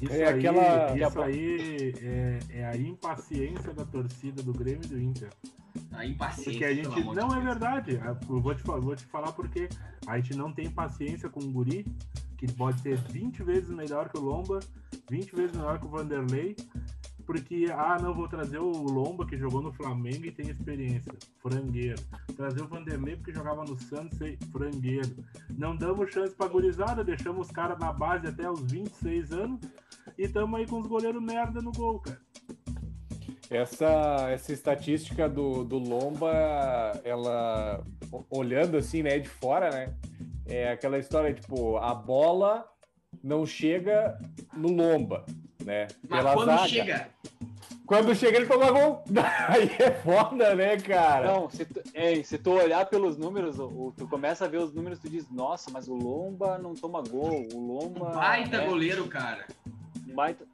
Isso 0.02 0.14
é 0.14 0.28
aí, 0.28 0.38
aquela... 0.38 0.98
isso 0.98 1.22
aí 1.22 1.94
é, 2.02 2.40
é, 2.50 2.66
a 2.66 2.76
impaciência 2.76 3.74
da 3.74 3.86
torcida 3.86 4.44
do 4.44 4.54
Grêmio 4.54 4.82
e 4.84 4.88
do 4.88 5.00
Inter. 5.00 5.30
A 5.92 6.06
impaciência. 6.06 6.52
Porque 6.52 6.66
a 6.66 6.74
gente. 6.74 7.16
Não 7.16 7.36
é 7.36 7.40
verdade. 7.40 8.00
Eu 8.30 8.42
vou 8.42 8.54
te, 8.56 8.64
vou 8.64 8.96
te 8.96 9.06
falar 9.06 9.32
porque 9.32 9.70
a 10.08 10.18
gente 10.18 10.36
não 10.36 10.52
tem 10.52 10.70
paciência 10.70 11.30
com 11.30 11.40
o 11.40 11.52
Guri, 11.52 11.86
que 12.38 12.52
pode 12.52 12.82
ser 12.82 12.98
20 12.98 13.44
vezes 13.44 13.70
melhor 13.70 14.10
que 14.10 14.18
o 14.18 14.22
Lomba, 14.22 14.60
20 15.10 15.36
vezes 15.36 15.56
melhor 15.56 15.80
que 15.80 15.86
o 15.86 15.90
Vanderlei, 15.90 16.56
porque, 17.28 17.66
ah, 17.72 17.98
não, 18.02 18.14
vou 18.14 18.30
trazer 18.30 18.58
o 18.58 18.72
Lomba, 18.72 19.28
que 19.28 19.38
jogou 19.38 19.62
no 19.62 19.74
Flamengo 19.74 20.26
e 20.26 20.32
tem 20.32 20.50
experiência, 20.50 21.14
frangueiro. 21.40 22.02
Trazer 22.38 22.62
o 22.62 22.68
Vanderlei, 22.70 23.18
porque 23.18 23.34
jogava 23.34 23.66
no 23.66 23.78
Santos, 23.78 24.18
frangueiro. 24.50 25.14
Não 25.50 25.76
damos 25.76 26.14
chance 26.14 26.34
pra 26.34 26.48
gurizada, 26.48 27.04
deixamos 27.04 27.48
os 27.48 27.54
caras 27.54 27.78
na 27.78 27.92
base 27.92 28.28
até 28.28 28.50
os 28.50 28.62
26 28.72 29.34
anos 29.34 29.60
e 30.18 30.24
estamos 30.24 30.58
aí 30.58 30.66
com 30.66 30.80
os 30.80 30.88
goleiros 30.88 31.22
merda 31.22 31.62
no 31.62 31.74
gol, 31.74 32.00
cara. 32.00 32.22
Essa, 33.50 34.30
essa 34.32 34.54
estatística 34.54 35.28
do, 35.28 35.66
do 35.66 35.78
Lomba, 35.78 36.32
ela, 37.04 37.84
olhando 38.30 38.78
assim, 38.78 39.04
né, 39.04 39.20
de 39.20 39.28
fora, 39.28 39.70
né, 39.70 39.94
é 40.46 40.72
aquela 40.72 40.98
história, 40.98 41.34
tipo, 41.34 41.76
a 41.76 41.94
bola 41.94 42.66
não 43.24 43.46
chega 43.46 44.20
no 44.54 44.70
Lomba, 44.70 45.26
né? 45.64 45.88
Mas 46.08 46.20
Pela 46.20 46.34
quando 46.34 46.50
zaga. 46.50 46.68
chega. 46.68 47.10
Quando 47.86 48.14
chega, 48.14 48.38
ele 48.38 48.48
toma 48.48 48.70
gol. 48.70 49.02
Aí 49.48 49.72
é 49.80 49.92
foda, 49.92 50.54
né, 50.54 50.76
cara? 50.76 51.32
Não, 51.32 51.50
se 51.50 51.64
tu, 51.64 51.82
é, 51.94 52.22
se 52.22 52.38
tu 52.38 52.52
olhar 52.52 52.86
pelos 52.86 53.18
números, 53.18 53.58
o, 53.60 53.94
tu 53.96 54.06
começa 54.08 54.44
a 54.44 54.48
ver 54.48 54.58
os 54.58 54.74
números, 54.74 55.00
tu 55.00 55.10
diz, 55.10 55.30
nossa, 55.32 55.72
mas 55.72 55.88
o 55.88 55.94
Lomba 55.94 56.58
não 56.58 56.74
toma 56.74 57.02
gol. 57.02 57.48
O 57.54 57.60
Lomba. 57.60 58.10
Baita 58.10 58.58
é... 58.58 58.66
goleiro, 58.66 59.08
cara. 59.08 59.48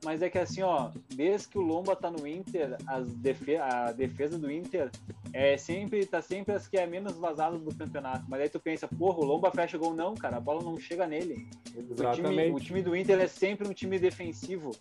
Mas 0.04 0.22
é 0.22 0.30
que 0.30 0.38
assim, 0.38 0.62
ó, 0.62 0.90
desde 1.16 1.48
que 1.48 1.58
o 1.58 1.62
Lomba 1.62 1.96
tá 1.96 2.12
no 2.12 2.28
Inter, 2.28 2.76
defe 3.16 3.56
a 3.56 3.94
defesa 3.94 4.38
do 4.38 4.52
Inter 4.52 4.92
é 5.32 5.56
sempre, 5.56 6.06
tá 6.06 6.22
sempre 6.22 6.54
as 6.54 6.68
que 6.68 6.78
é 6.78 6.86
menos 6.86 7.14
vazada 7.14 7.58
do 7.58 7.74
campeonato. 7.74 8.26
Mas 8.28 8.42
aí 8.42 8.50
tu 8.50 8.60
pensa, 8.60 8.90
porra, 8.90 9.20
o 9.20 9.24
Lomba 9.24 9.52
fecha 9.52 9.78
gol, 9.78 9.94
não, 9.94 10.16
cara, 10.16 10.36
a 10.36 10.42
bola 10.42 10.62
não 10.62 10.78
chega 10.78 11.08
nele. 11.08 11.48
Exatamente. 11.76 12.22
O 12.22 12.30
time, 12.30 12.52
o 12.52 12.60
time 12.60 12.82
do 12.82 12.94
Inter 12.94 13.20
é 13.22 13.28
sempre 13.28 13.66
um 13.66 13.74
time 13.74 13.98
defensivo. 13.98 14.72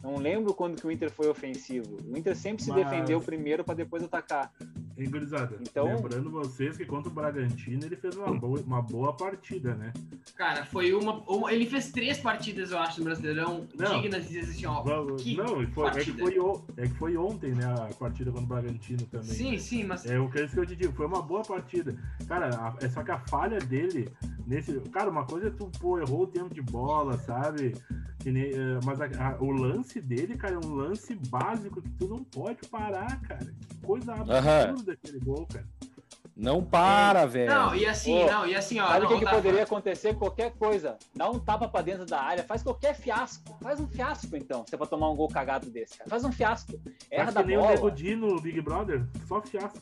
Não 0.00 0.16
lembro 0.16 0.54
quando 0.54 0.80
que 0.80 0.86
o 0.86 0.90
Inter 0.92 1.10
foi 1.10 1.28
ofensivo. 1.28 1.98
O 2.08 2.16
Inter 2.16 2.36
sempre 2.36 2.62
se 2.62 2.70
Mas... 2.70 2.84
defendeu 2.84 3.20
primeiro 3.20 3.64
para 3.64 3.74
depois 3.74 4.02
atacar. 4.02 4.52
Hein, 5.04 5.58
então... 5.62 5.84
lembrando 5.86 6.30
vocês 6.30 6.76
que 6.76 6.84
contra 6.84 7.10
o 7.10 7.14
Bragantino 7.14 7.84
ele 7.84 7.96
fez 7.96 8.16
uma 8.16 8.34
boa, 8.34 8.60
uma 8.60 8.82
boa 8.82 9.12
partida, 9.12 9.74
né? 9.74 9.92
Cara, 10.36 10.64
foi 10.66 10.92
uma, 10.92 11.14
uma, 11.28 11.52
Ele 11.52 11.66
fez 11.66 11.90
três 11.90 12.18
partidas, 12.18 12.70
eu 12.70 12.78
acho, 12.78 12.98
no 12.98 13.04
Brasileirão, 13.04 13.66
não, 13.76 14.00
dignas 14.00 14.28
de 14.28 14.40
dizer 14.40 14.50
assim, 14.50 14.66
ó. 14.66 14.82
Que 15.16 15.36
não, 15.36 15.46
foi, 15.46 15.88
é, 15.88 16.04
que 16.04 16.12
foi, 16.12 16.36
é 16.76 16.82
que 16.82 16.94
foi 16.94 17.16
ontem, 17.16 17.54
né? 17.54 17.64
A 17.64 17.94
partida 17.94 18.30
contra 18.30 18.44
o 18.44 18.48
Bragantino 18.48 19.02
também. 19.06 19.28
Sim, 19.28 19.52
né? 19.52 19.58
sim, 19.58 19.84
mas. 19.84 20.06
É 20.06 20.18
o 20.18 20.30
que, 20.30 20.40
é 20.40 20.44
isso 20.44 20.54
que 20.54 20.60
eu 20.60 20.66
te 20.66 20.76
digo, 20.76 20.92
foi 20.92 21.06
uma 21.06 21.22
boa 21.22 21.42
partida. 21.42 21.96
Cara, 22.26 22.48
a, 22.48 22.84
é 22.84 22.88
só 22.88 23.02
que 23.02 23.10
a 23.10 23.18
falha 23.18 23.58
dele 23.58 24.08
nesse. 24.46 24.78
Cara, 24.90 25.10
uma 25.10 25.24
coisa 25.24 25.48
é 25.48 25.50
tu, 25.50 25.70
pô, 25.78 25.98
errou 25.98 26.22
o 26.22 26.26
tempo 26.26 26.54
de 26.54 26.62
bola, 26.62 27.18
sabe? 27.18 27.74
Nem, 28.24 28.52
uh, 28.52 28.80
mas 28.84 29.00
a, 29.00 29.06
a, 29.06 29.42
o 29.42 29.50
lance 29.50 29.98
dele, 30.00 30.36
cara, 30.36 30.54
é 30.54 30.58
um 30.58 30.74
lance 30.74 31.14
básico 31.14 31.80
que 31.80 31.90
tu 31.90 32.06
não 32.06 32.22
pode 32.22 32.68
parar, 32.68 33.18
cara. 33.22 33.46
Que 33.68 33.76
coisa 33.78 34.12
absurda 34.12 34.89
aquele 34.92 35.18
gol, 35.18 35.46
cara. 35.46 35.66
Não 36.40 36.64
para, 36.64 37.20
é. 37.20 37.26
velho. 37.26 37.50
Não, 37.50 37.74
e 37.74 37.84
assim, 37.84 38.24
não, 38.24 38.46
e 38.46 38.56
assim, 38.56 38.80
ó. 38.80 38.88
Sabe 38.88 39.04
o 39.04 39.08
que, 39.08 39.18
que 39.18 39.30
poderia 39.30 39.62
acontecer? 39.62 40.14
Qualquer 40.14 40.52
coisa. 40.52 40.96
Dá 41.14 41.28
um 41.28 41.38
tapa 41.38 41.68
pra 41.68 41.82
dentro 41.82 42.06
da 42.06 42.18
área, 42.18 42.42
faz 42.42 42.62
qualquer 42.62 42.94
fiasco. 42.94 43.58
Faz 43.60 43.78
um 43.78 43.86
fiasco, 43.86 44.34
então, 44.36 44.64
se 44.66 44.74
é 44.74 44.78
pra 44.78 44.86
tomar 44.86 45.10
um 45.10 45.16
gol 45.16 45.28
cagado 45.28 45.68
desse, 45.70 45.98
cara. 45.98 46.08
Faz 46.08 46.24
um 46.24 46.32
fiasco. 46.32 46.80
Erra 47.10 47.24
faz 47.24 47.34
da 47.34 47.42
que 47.42 47.48
nem 47.48 47.58
bola. 47.58 47.78
o 47.78 47.90
Nego 47.90 48.40
Big 48.40 48.60
Brother, 48.62 49.04
só 49.28 49.42
fiasco. 49.42 49.78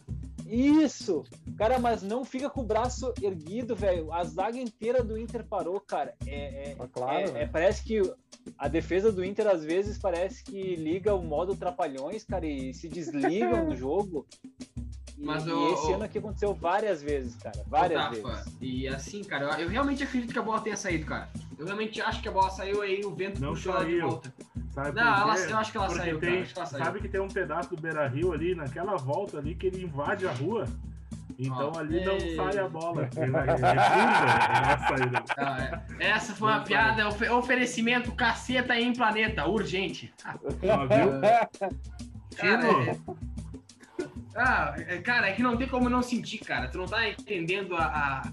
Isso! 0.48 1.24
Cara, 1.56 1.78
mas 1.78 2.02
não 2.02 2.24
fica 2.24 2.48
com 2.48 2.62
o 2.62 2.66
braço 2.66 3.12
erguido, 3.22 3.76
velho. 3.76 4.12
A 4.12 4.24
zaga 4.24 4.58
inteira 4.58 5.04
do 5.04 5.18
Inter 5.18 5.44
parou, 5.44 5.78
cara. 5.78 6.14
É, 6.26 6.70
é, 6.70 6.76
ah, 6.78 6.88
claro, 6.90 7.36
é, 7.36 7.42
é, 7.42 7.46
parece 7.46 7.84
que 7.84 8.00
a 8.56 8.66
defesa 8.66 9.12
do 9.12 9.22
Inter, 9.22 9.46
às 9.46 9.62
vezes, 9.62 9.98
parece 9.98 10.42
que 10.42 10.74
liga 10.74 11.14
o 11.14 11.22
modo 11.22 11.54
trapalhões, 11.54 12.24
cara, 12.24 12.46
e 12.46 12.72
se 12.72 12.88
desliga 12.88 13.62
no 13.62 13.76
jogo. 13.76 14.26
Mas 15.20 15.46
e, 15.46 15.50
o, 15.50 15.74
esse 15.74 15.86
o... 15.86 15.94
ano 15.94 16.04
aqui 16.04 16.18
aconteceu 16.18 16.54
várias 16.54 17.02
vezes, 17.02 17.34
cara. 17.36 17.64
Várias 17.66 18.00
Tafa, 18.00 18.28
vezes. 18.28 18.56
E 18.60 18.86
assim, 18.86 19.24
cara, 19.24 19.44
eu, 19.44 19.62
eu, 19.62 19.68
realmente 19.68 20.02
acredito 20.04 20.32
que 20.32 20.38
a 20.38 20.42
bola 20.42 20.60
tenha 20.60 20.76
saído, 20.76 21.06
cara. 21.06 21.28
Eu 21.58 21.66
realmente 21.66 22.00
acho 22.00 22.22
que 22.22 22.28
a 22.28 22.32
bola 22.32 22.50
saiu 22.50 22.82
aí, 22.82 23.04
o 23.04 23.14
vento 23.14 23.40
não 23.40 23.50
puxou 23.50 23.74
ela 23.74 23.84
de 23.84 24.00
volta. 24.00 24.32
Sabe 24.70 24.92
não, 24.92 25.02
ela, 25.02 25.36
eu 25.36 25.56
acho 25.56 25.72
que 25.72 25.76
ela 25.76 25.90
saiu, 25.90 26.20
tem, 26.20 26.44
que 26.44 26.56
ela 26.56 26.66
saiu. 26.66 26.84
Sabe 26.84 27.00
que 27.00 27.08
tem 27.08 27.20
um 27.20 27.28
pedaço 27.28 27.70
do 27.70 27.80
Beira 27.80 28.06
Rio 28.06 28.32
ali, 28.32 28.54
naquela 28.54 28.96
volta 28.96 29.38
ali, 29.38 29.56
que 29.56 29.66
ele 29.66 29.82
invade 29.82 30.26
a 30.26 30.32
rua. 30.32 30.66
Então 31.36 31.72
oh, 31.74 31.78
ali 31.78 32.04
não 32.04 32.18
sai 32.18 32.58
a 32.58 32.68
bola. 32.68 33.08
É 35.38 35.40
ah, 35.40 35.82
é. 36.00 36.08
Essa 36.10 36.34
foi 36.34 36.48
uma 36.48 36.60
piada. 36.60 37.08
Oferecimento 37.08 38.10
caceta 38.12 38.78
em 38.78 38.92
planeta, 38.92 39.46
urgente. 39.46 40.12
Ah, 40.24 40.34
viu? 40.36 41.20
Cara, 42.36 42.66
é... 42.66 42.98
ah, 44.38 44.74
é, 44.76 44.98
cara, 44.98 45.28
é 45.28 45.32
que 45.32 45.42
não 45.42 45.56
tem 45.56 45.68
como 45.68 45.88
não 45.88 46.02
sentir, 46.02 46.38
cara. 46.38 46.68
Tu 46.68 46.78
não 46.78 46.86
tá 46.86 47.08
entendendo 47.08 47.76
a, 47.76 47.84
a, 47.84 48.32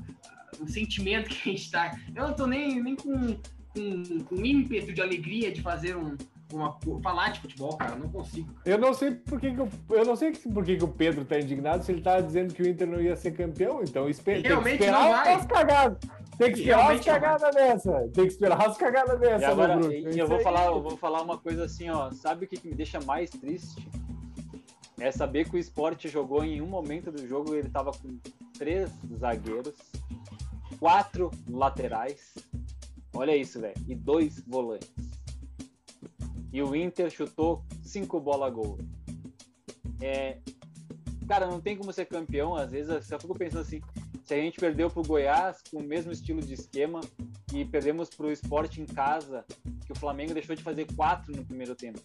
o 0.59 0.67
sentimento 0.67 1.29
que 1.29 1.49
a 1.49 1.51
gente 1.51 1.71
tá. 1.71 1.97
Eu 2.15 2.27
não 2.27 2.33
tô 2.33 2.47
nem, 2.47 2.81
nem 2.81 2.95
com, 2.95 3.35
com, 3.73 4.23
com 4.25 4.45
ímpeto 4.45 4.93
de 4.93 5.01
alegria 5.01 5.51
de 5.51 5.61
fazer 5.61 5.95
um, 5.95 6.15
uma, 6.53 6.77
falar 7.01 7.29
de 7.29 7.41
futebol, 7.41 7.75
cara. 7.77 7.93
Eu 7.93 7.99
não 7.99 8.09
consigo. 8.09 8.49
Eu 8.65 8.77
não 8.77 8.93
sei 8.93 9.11
por 9.11 9.39
que, 9.39 9.51
que 9.51 9.59
eu, 9.59 9.69
eu 9.89 10.05
não 10.05 10.15
sei 10.15 10.31
por 10.31 10.63
que, 10.63 10.77
que 10.77 10.83
o 10.83 10.87
Pedro 10.87 11.25
tá 11.25 11.39
indignado 11.39 11.83
se 11.83 11.91
ele 11.91 12.01
tá 12.01 12.21
dizendo 12.21 12.53
que 12.53 12.61
o 12.61 12.67
Inter 12.67 12.87
não 12.87 13.01
ia 13.01 13.15
ser 13.15 13.31
campeão. 13.31 13.81
Então 13.83 14.09
espera, 14.09 14.41
Realmente 14.41 14.77
tem 14.77 14.77
que 14.77 14.83
esperar 14.83 15.03
não 15.03 15.11
vai. 15.11 15.33
as 15.33 15.45
cagadas. 15.45 15.97
Tem 16.37 16.51
que 16.51 16.59
esperar 16.59 16.91
as 16.91 17.05
cagadas 17.05 17.55
dessa. 17.55 18.09
Tem 18.13 18.25
que 18.25 18.31
esperar 18.31 18.67
as 18.67 18.77
cagadas 18.77 19.19
dessa, 19.19 19.45
e 19.45 19.45
agora, 19.45 19.77
Bruno. 19.77 19.93
E 19.93 20.19
eu 20.19 20.27
vou 20.27 20.39
falar, 20.41 20.65
eu 20.65 20.81
vou 20.81 20.97
falar 20.97 21.21
uma 21.21 21.37
coisa 21.37 21.65
assim, 21.65 21.89
ó. 21.89 22.11
Sabe 22.11 22.45
o 22.45 22.47
que, 22.47 22.57
que 22.57 22.67
me 22.67 22.75
deixa 22.75 22.99
mais 23.01 23.29
triste? 23.29 23.87
É 24.99 25.11
saber 25.11 25.49
que 25.49 25.55
o 25.55 25.59
esporte 25.59 26.07
jogou 26.07 26.43
em 26.43 26.61
um 26.61 26.67
momento 26.67 27.11
do 27.11 27.27
jogo, 27.27 27.53
ele 27.53 27.69
tava 27.69 27.91
com 27.91 28.17
três 28.57 28.89
zagueiros, 29.17 29.75
quatro 30.79 31.29
laterais. 31.49 32.35
Olha 33.13 33.35
isso, 33.35 33.59
velho. 33.59 33.75
E 33.87 33.95
dois 33.95 34.39
volantes 34.47 34.93
e 36.55 36.63
o 36.63 36.73
Inter 36.73 37.09
chutou 37.09 37.65
cinco 37.83 38.17
bola 38.17 38.49
gol. 38.49 38.79
É, 39.99 40.37
cara, 41.27 41.47
não 41.47 41.59
tem 41.59 41.75
como 41.75 41.91
ser 41.91 42.05
campeão. 42.05 42.55
Às 42.55 42.71
vezes 42.71 43.11
eu 43.11 43.19
fico 43.19 43.37
pensando 43.37 43.59
assim: 43.59 43.81
se 44.23 44.33
a 44.33 44.37
gente 44.37 44.57
perdeu 44.57 44.89
para 44.89 45.01
o 45.01 45.05
Goiás 45.05 45.61
com 45.69 45.79
o 45.79 45.83
mesmo 45.83 46.13
estilo 46.13 46.39
de 46.39 46.53
esquema 46.53 47.01
e 47.53 47.65
perdemos 47.65 48.09
para 48.09 48.27
o 48.27 48.31
esporte 48.31 48.79
em 48.79 48.85
casa, 48.85 49.43
que 49.85 49.91
o 49.91 49.95
Flamengo 49.95 50.33
deixou 50.33 50.55
de 50.55 50.63
fazer 50.63 50.87
quatro 50.95 51.35
no 51.35 51.43
primeiro 51.43 51.75
tempo. 51.75 51.99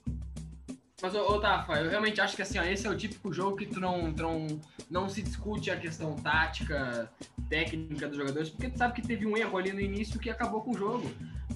Mas, 1.02 1.14
ô, 1.14 1.20
ô 1.20 1.40
Tafa, 1.40 1.74
eu 1.74 1.90
realmente 1.90 2.20
acho 2.20 2.36
que 2.36 2.42
assim, 2.42 2.58
ó, 2.58 2.62
esse 2.62 2.86
é 2.86 2.90
o 2.90 2.96
típico 2.96 3.32
jogo 3.32 3.56
que 3.56 3.66
tu 3.66 3.80
não, 3.80 4.12
tu 4.12 4.22
não, 4.22 4.46
não 4.90 5.08
se 5.08 5.22
discute 5.22 5.70
a 5.70 5.76
questão 5.76 6.14
tática, 6.16 7.10
técnica 7.48 8.06
dos 8.06 8.16
jogadores, 8.16 8.50
porque 8.50 8.68
tu 8.68 8.78
sabe 8.78 8.94
que 8.94 9.06
teve 9.06 9.26
um 9.26 9.36
erro 9.36 9.56
ali 9.56 9.72
no 9.72 9.80
início 9.80 10.20
que 10.20 10.28
acabou 10.28 10.60
com 10.60 10.72
o 10.72 10.78
jogo 10.78 11.10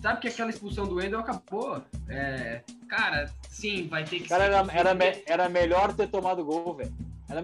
sabe 0.05 0.21
que 0.21 0.29
aquela 0.29 0.51
expulsão 0.51 0.87
do 0.87 0.97
Wendel 0.97 1.21
acabou. 1.21 1.83
É, 2.11 2.61
cara, 2.87 3.31
sim, 3.49 3.89
vai 3.89 4.05
ter 4.05 4.21
que 4.21 4.29
cara, 4.29 4.45
ser. 4.45 4.51
Era, 4.51 4.73
era, 4.73 4.95
me, 4.95 5.23
era 5.27 5.49
melhor 5.49 5.95
ter 5.95 6.09
tomado 6.09 6.45
gol, 6.45 6.75
velho. 6.75 6.93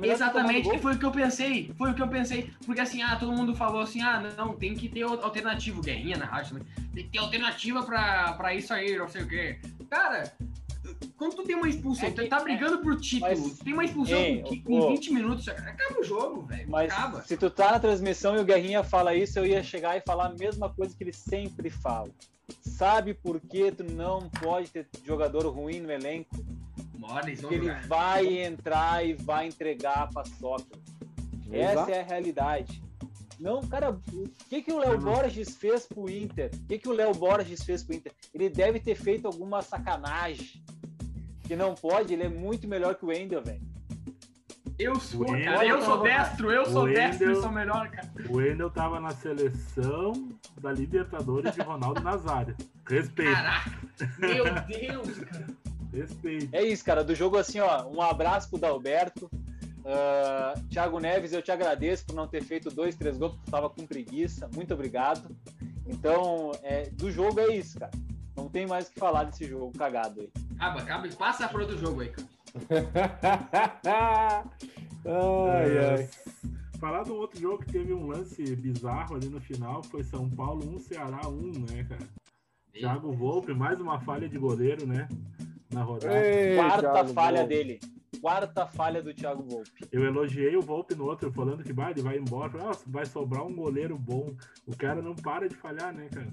Exatamente, 0.03 0.78
foi 0.78 0.94
o 0.94 0.98
que 0.98 1.07
eu 1.07 1.11
pensei. 1.11 1.72
Foi 1.76 1.90
o 1.90 1.94
que 1.94 2.03
eu 2.03 2.09
pensei. 2.09 2.51
Porque 2.66 2.82
assim, 2.82 3.03
ah, 3.03 3.16
todo 3.16 3.32
mundo 3.32 3.57
falou 3.57 3.80
assim: 3.80 4.03
ah, 4.03 4.22
não, 4.36 4.55
tem 4.55 4.74
que 4.74 4.90
ter 4.90 5.03
alternativo. 5.03 5.80
Guerrinha 5.80 6.18
na 6.18 6.26
rádio, 6.26 6.57
né? 6.57 6.61
Tem 6.94 7.05
que 7.05 7.11
ter 7.11 7.18
alternativa 7.18 7.82
pra, 7.82 8.34
pra 8.34 8.55
isso 8.55 8.74
aí, 8.74 8.96
não 8.96 9.09
sei 9.09 9.22
o 9.22 9.26
quê. 9.26 9.59
Cara, 9.88 10.30
quando 11.16 11.36
tu 11.36 11.42
tem 11.44 11.54
uma 11.54 11.68
expulsão, 11.68 12.08
é 12.08 12.10
que, 12.10 12.22
tu 12.22 12.28
tá 12.28 12.40
brigando 12.40 12.76
é, 12.76 12.82
por 12.82 12.98
título, 12.98 13.30
mas, 13.30 13.58
tem 13.58 13.72
uma 13.72 13.84
expulsão 13.84 14.18
ei, 14.18 14.42
em, 14.42 14.64
em 14.68 14.88
20 14.88 15.12
minutos, 15.12 15.48
acaba 15.48 16.00
o 16.00 16.02
jogo, 16.02 16.42
velho. 16.42 16.68
Mas 16.70 16.92
acaba. 16.92 17.22
se 17.22 17.36
tu 17.36 17.50
tá 17.50 17.72
na 17.72 17.80
transmissão 17.80 18.36
e 18.36 18.40
o 18.40 18.44
Guerrinha 18.44 18.82
fala 18.82 19.14
isso, 19.14 19.38
eu 19.38 19.46
ia 19.46 19.62
chegar 19.62 19.96
e 19.96 20.00
falar 20.00 20.26
a 20.26 20.34
mesma 20.34 20.70
coisa 20.70 20.96
que 20.96 21.04
ele 21.04 21.12
sempre 21.12 21.68
fala. 21.70 22.08
Sabe 22.62 23.14
por 23.14 23.40
que 23.40 23.70
tu 23.70 23.84
não 23.84 24.28
pode 24.28 24.70
ter 24.70 24.88
jogador 25.04 25.46
ruim 25.46 25.80
no 25.80 25.90
elenco? 25.90 26.36
Porque 27.40 27.54
ele 27.54 27.70
vai 27.86 28.42
entrar 28.42 29.06
e 29.06 29.14
vai 29.14 29.46
entregar 29.46 30.02
a 30.02 30.06
paçoca. 30.06 30.78
Essa 31.50 31.90
é 31.90 32.00
a 32.00 32.04
realidade. 32.04 32.82
Não, 33.41 33.62
cara, 33.66 33.91
o 33.91 34.28
que, 34.51 34.61
que 34.61 34.70
o 34.70 34.78
Léo 34.78 34.99
Borges 34.99 35.57
fez 35.57 35.86
pro 35.86 36.11
Inter? 36.11 36.51
O 36.53 36.66
que, 36.66 36.78
que 36.78 36.88
o 36.88 36.93
Léo 36.93 37.14
Borges 37.14 37.62
fez 37.62 37.82
pro 37.82 37.95
Inter? 37.95 38.12
Ele 38.34 38.51
deve 38.51 38.78
ter 38.78 38.95
feito 38.95 39.26
alguma 39.26 39.62
sacanagem. 39.62 40.62
Que 41.45 41.57
não 41.57 41.74
pode, 41.74 42.12
ele 42.12 42.24
é 42.24 42.28
muito 42.28 42.68
melhor 42.68 42.95
que 42.95 43.05
o 43.05 43.09
Wendel, 43.09 43.43
velho. 43.43 43.62
Eu 44.78 44.95
sou, 45.01 45.26
cara, 45.26 45.66
eu 45.66 45.82
sou 45.82 46.03
destro, 46.03 46.51
eu 46.51 46.66
sou 46.66 46.84
Wendel, 46.84 47.03
destro 47.03 47.32
e 47.32 47.36
sou 47.36 47.51
melhor, 47.51 47.91
cara. 47.91 48.11
O 48.28 48.36
Wendel 48.36 48.70
tava 48.70 49.01
na 49.01 49.11
seleção 49.11 50.28
da 50.61 50.72
Libertadores 50.72 51.55
de 51.55 51.62
Ronaldo 51.62 52.03
Nazário. 52.03 52.55
Respeito. 52.86 53.32
Caraca, 53.32 53.70
meu 54.18 54.45
Deus, 54.66 55.18
cara. 55.18 55.47
Respeito. 55.93 56.49
É 56.55 56.62
isso, 56.62 56.84
cara. 56.84 57.03
Do 57.03 57.14
jogo 57.14 57.38
assim, 57.38 57.59
ó, 57.59 57.88
um 57.88 58.03
abraço 58.03 58.51
pro 58.51 58.59
Dalberto. 58.59 59.30
Uh, 59.80 60.60
Thiago 60.68 60.98
Neves, 61.00 61.32
eu 61.32 61.42
te 61.42 61.50
agradeço 61.50 62.06
por 62.06 62.14
não 62.14 62.28
ter 62.28 62.42
feito 62.42 62.70
dois, 62.70 62.94
três 62.94 63.16
gols, 63.16 63.34
porque 63.34 63.50
tava 63.50 63.70
com 63.70 63.86
preguiça. 63.86 64.48
Muito 64.54 64.74
obrigado. 64.74 65.34
Então, 65.86 66.52
é, 66.62 66.90
do 66.90 67.10
jogo 67.10 67.40
é 67.40 67.56
isso, 67.56 67.78
cara. 67.78 67.92
Não 68.36 68.48
tem 68.48 68.66
mais 68.66 68.88
o 68.88 68.92
que 68.92 69.00
falar 69.00 69.24
desse 69.24 69.46
jogo 69.46 69.72
cagado 69.76 70.20
aí. 70.20 70.30
Acaba, 70.56 70.80
acaba 70.80 71.06
e 71.06 71.14
passa 71.14 71.48
para 71.48 71.60
outro 71.60 71.78
jogo 71.78 72.00
aí, 72.00 72.10
cara. 72.10 72.28
ai, 75.04 75.78
ai. 75.98 76.08
Falar 76.78 77.02
de 77.02 77.12
um 77.12 77.16
outro 77.16 77.38
jogo 77.38 77.58
que 77.58 77.72
teve 77.72 77.92
um 77.92 78.06
lance 78.06 78.42
bizarro 78.56 79.16
ali 79.16 79.28
no 79.28 79.40
final 79.40 79.82
foi 79.82 80.02
São 80.02 80.28
Paulo 80.30 80.66
1, 80.76 80.78
Ceará 80.78 81.28
1, 81.28 81.52
né, 81.70 81.84
cara? 81.88 82.08
Thiago 82.72 83.12
Volpe, 83.12 83.52
mais 83.52 83.80
uma 83.80 84.00
falha 84.00 84.28
de 84.28 84.38
goleiro, 84.38 84.86
né? 84.86 85.08
Na 85.70 85.82
rodada. 85.82 86.26
Ei, 86.26 86.56
Quarta 86.56 86.90
Thiago 86.92 87.12
falha 87.12 87.38
Volpe. 87.40 87.54
dele. 87.54 87.80
Quarta 88.18 88.66
falha 88.66 89.02
do 89.02 89.14
Thiago 89.14 89.42
Volpe. 89.42 89.88
Eu 89.92 90.04
elogiei 90.04 90.56
o 90.56 90.61
Volpe 90.61 90.94
no 90.94 91.04
outro, 91.04 91.32
falando 91.32 91.62
que 91.62 91.72
vai, 91.72 91.92
ele 91.92 92.02
vai 92.02 92.18
embora. 92.18 92.58
Nossa, 92.58 92.84
vai 92.86 93.06
sobrar 93.06 93.46
um 93.46 93.54
goleiro 93.54 93.96
bom. 93.96 94.34
O 94.66 94.76
cara 94.76 95.00
não 95.00 95.14
para 95.14 95.48
de 95.48 95.54
falhar, 95.54 95.94
né, 95.94 96.08
cara? 96.08 96.32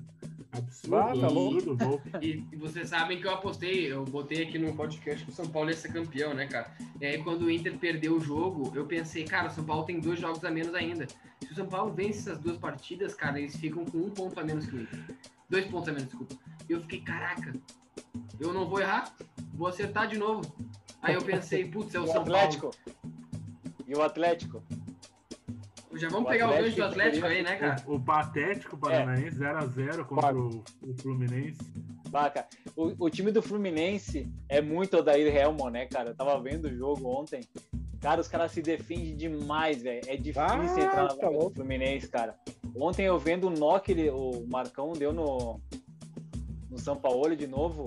Absurdo, 0.51 0.95
ah, 0.95 1.19
tá 1.19 1.27
absurdo. 1.27 1.77
E, 2.21 2.43
e, 2.51 2.55
vocês 2.55 2.89
sabem 2.89 3.21
que 3.21 3.27
eu 3.27 3.31
apostei, 3.31 3.91
eu 3.91 4.03
botei 4.05 4.43
aqui 4.43 4.57
no 4.57 4.75
podcast 4.75 5.23
que 5.23 5.31
o 5.31 5.33
São 5.33 5.47
Paulo 5.47 5.69
ia 5.69 5.75
ser 5.75 5.93
campeão, 5.93 6.33
né, 6.33 6.47
cara? 6.47 6.71
E 6.99 7.05
aí, 7.05 7.23
quando 7.23 7.43
o 7.43 7.51
Inter 7.51 7.77
perdeu 7.77 8.15
o 8.15 8.19
jogo, 8.19 8.71
eu 8.75 8.85
pensei, 8.85 9.23
cara, 9.23 9.47
o 9.47 9.51
São 9.51 9.63
Paulo 9.63 9.85
tem 9.85 9.99
dois 9.99 10.19
jogos 10.19 10.43
a 10.43 10.49
menos 10.49 10.73
ainda. 10.73 11.05
Se 11.07 11.51
o 11.51 11.55
São 11.55 11.67
Paulo 11.67 11.93
vence 11.93 12.19
essas 12.19 12.39
duas 12.39 12.57
partidas, 12.57 13.13
cara, 13.13 13.39
eles 13.39 13.55
ficam 13.55 13.85
com 13.85 13.99
um 13.99 14.09
ponto 14.09 14.39
a 14.39 14.43
menos 14.43 14.65
que 14.65 14.75
o 14.75 14.81
Inter. 14.81 14.99
Dois 15.49 15.65
pontos 15.67 15.89
a 15.89 15.91
menos, 15.91 16.07
desculpa. 16.07 16.35
E 16.67 16.73
eu 16.73 16.81
fiquei, 16.81 17.01
caraca, 17.01 17.53
eu 18.39 18.51
não 18.51 18.67
vou 18.67 18.79
errar, 18.79 19.13
vou 19.53 19.67
acertar 19.67 20.07
de 20.07 20.17
novo. 20.17 20.41
Aí 21.01 21.15
eu 21.15 21.21
pensei, 21.21 21.65
putz, 21.65 21.93
é 21.95 21.99
o, 21.99 22.03
o 22.03 22.07
São 22.07 22.21
Atlético. 22.21 22.71
Paulo. 22.71 22.97
E 23.87 23.95
o 23.95 24.01
Atlético? 24.01 24.63
Já 25.93 26.09
vamos 26.09 26.25
o 26.25 26.29
pegar 26.29 26.45
Atlético, 26.45 26.61
o 26.61 26.63
gancho 26.63 26.75
do 26.75 26.83
Atlético 26.83 27.25
aí, 27.25 27.43
né, 27.43 27.55
cara? 27.55 27.83
O, 27.87 27.95
o 27.95 27.99
patético 27.99 28.77
paranaense, 28.77 29.37
0x0 29.37 29.99
é. 29.99 30.03
contra 30.03 30.35
o, 30.35 30.63
o, 30.83 30.93
Fluminense. 31.01 31.59
Baca. 32.09 32.45
O, 32.75 33.05
o, 33.05 33.09
time 33.09 33.31
do 33.31 33.41
Fluminense 33.41 34.31
é 34.49 34.61
muito 34.61 34.97
Odair 34.97 35.35
Helmon, 35.35 35.69
né, 35.69 35.85
cara? 35.85 36.09
Eu 36.09 36.15
tava 36.15 36.39
vendo 36.41 36.65
o 36.65 36.75
jogo 36.75 37.07
ontem. 37.09 37.41
Cara, 37.99 38.21
os 38.21 38.27
caras 38.27 38.51
se 38.51 38.61
defendem 38.61 39.15
demais, 39.15 39.81
velho. 39.81 40.01
É 40.07 40.15
difícil 40.15 40.43
ah, 40.43 40.85
entrar 40.85 41.03
na 41.03 41.15
tá 41.15 41.29
do 41.29 41.49
Fluminense, 41.49 42.07
cara. 42.07 42.35
Ontem 42.75 43.05
eu 43.05 43.17
vendo 43.17 43.47
o 43.47 43.49
knock, 43.49 43.89
ele, 43.89 44.09
o 44.09 44.45
Marcão 44.47 44.93
deu 44.93 45.11
no, 45.11 45.59
no 46.69 46.77
São 46.77 46.95
Paulo 46.95 47.35
de 47.35 47.47
novo. 47.47 47.85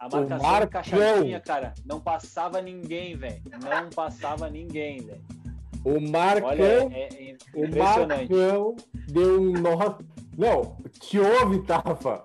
A 0.00 0.08
marcação 0.08 0.62
encaixadinha, 0.62 1.40
cara. 1.40 1.74
Não 1.84 2.00
passava 2.00 2.62
ninguém, 2.62 3.16
velho. 3.18 3.42
Não 3.50 3.90
passava 3.90 4.48
ninguém, 4.48 4.98
velho. 5.04 5.20
O 5.84 6.00
Marcão, 6.00 6.48
Olha, 6.48 6.64
é, 6.64 7.08
é 7.30 7.36
o 7.54 7.78
Marcão 7.78 8.76
deu 9.08 9.40
um 9.40 9.52
nó. 9.52 9.98
Não, 10.38 10.76
te 10.98 11.18
ouve, 11.18 11.62
Tafa. 11.66 12.24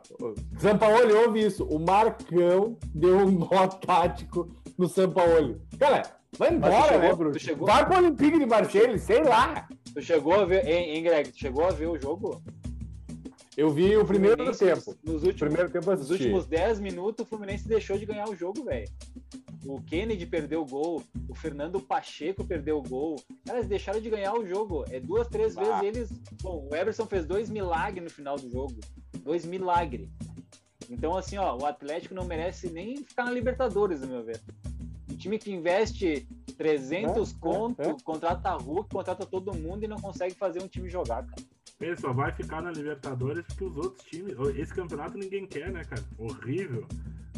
Sampaoli 0.58 1.12
ouve 1.14 1.46
isso. 1.46 1.66
O 1.66 1.78
Marcão 1.78 2.78
deu 2.94 3.18
um 3.18 3.32
nó 3.32 3.68
tático 3.68 4.50
no 4.78 4.88
Sampaoli. 4.88 5.60
Cara, 5.78 6.04
vai 6.38 6.54
embora, 6.54 6.98
né, 6.98 7.14
Bruno? 7.14 7.38
Chegou... 7.38 7.68
Vai 7.68 7.86
pro 7.86 7.98
Olympique 7.98 8.40
de 8.40 8.46
Marseille, 8.46 8.98
sei 9.00 9.22
lá. 9.22 9.68
Tu 9.94 10.02
chegou 10.02 10.40
a 10.40 10.46
ver, 10.46 10.66
hein, 10.66 10.96
hein, 10.96 11.04
Greg? 11.04 11.32
Tu 11.32 11.40
chegou 11.40 11.66
a 11.66 11.72
ver 11.72 11.88
o 11.88 12.00
jogo? 12.00 12.42
Eu 13.58 13.70
vi 13.70 13.96
o 13.96 14.06
primeiro 14.06 14.56
tempo. 14.56 14.98
Nos 15.04 15.24
últimos, 15.24 15.40
primeiro 15.40 15.70
tempo 15.70 15.92
nos 15.92 16.12
últimos 16.12 16.46
10 16.46 16.80
minutos, 16.82 17.26
o 17.26 17.28
Fluminense 17.28 17.68
deixou 17.68 17.98
de 17.98 18.06
ganhar 18.06 18.28
o 18.28 18.36
jogo, 18.36 18.64
velho. 18.66 18.90
O 19.66 19.82
Kennedy 19.82 20.26
perdeu 20.26 20.62
o 20.62 20.66
gol, 20.66 21.02
o 21.30 21.34
Fernando 21.34 21.80
Pacheco 21.80 22.44
perdeu 22.44 22.78
o 22.78 22.84
gol. 22.84 23.16
Cara, 23.46 23.60
eles 23.60 23.70
deixaram 23.70 24.02
de 24.02 24.10
ganhar 24.10 24.34
o 24.34 24.46
jogo. 24.46 24.84
É 24.92 25.00
duas, 25.00 25.28
três 25.28 25.56
vezes 25.56 25.82
eles. 25.84 26.12
Bom, 26.42 26.68
o 26.70 26.76
Everson 26.76 27.06
fez 27.06 27.26
dois 27.26 27.50
milagres 27.50 28.04
no 28.04 28.10
final 28.10 28.36
do 28.36 28.50
jogo. 28.52 28.76
Dois 29.20 29.46
milagres. 29.46 30.10
Então, 30.90 31.18
assim, 31.18 31.38
ó, 31.38 31.58
o 31.58 31.66
Atlético 31.66 32.14
não 32.14 32.26
merece 32.26 32.70
nem 32.70 32.98
ficar 32.98 33.24
na 33.24 33.32
Libertadores, 33.32 34.02
no 34.02 34.08
meu 34.08 34.24
ver. 34.24 34.40
time 35.18 35.40
que 35.40 35.52
investe 35.52 36.28
300 36.58 37.32
é, 37.32 37.40
conto, 37.40 37.82
é, 37.82 37.90
é. 37.90 37.96
contrata 38.04 38.52
Hulk, 38.52 38.90
contrata 38.90 39.26
todo 39.26 39.54
mundo 39.54 39.84
e 39.84 39.88
não 39.88 39.98
consegue 39.98 40.36
fazer 40.36 40.62
um 40.62 40.68
time 40.68 40.90
jogar, 40.90 41.26
cara. 41.26 41.55
Ele 41.80 41.96
só 41.98 42.14
vai 42.14 42.32
ficar 42.32 42.62
na 42.62 42.72
Libertadores 42.72 43.46
porque 43.46 43.66
os 43.66 43.78
outros 43.78 44.04
times. 44.06 44.34
Esse 44.56 44.74
campeonato 44.74 45.18
ninguém 45.18 45.46
quer, 45.46 45.72
né, 45.72 45.84
cara? 45.84 46.04
Horrível. 46.18 46.88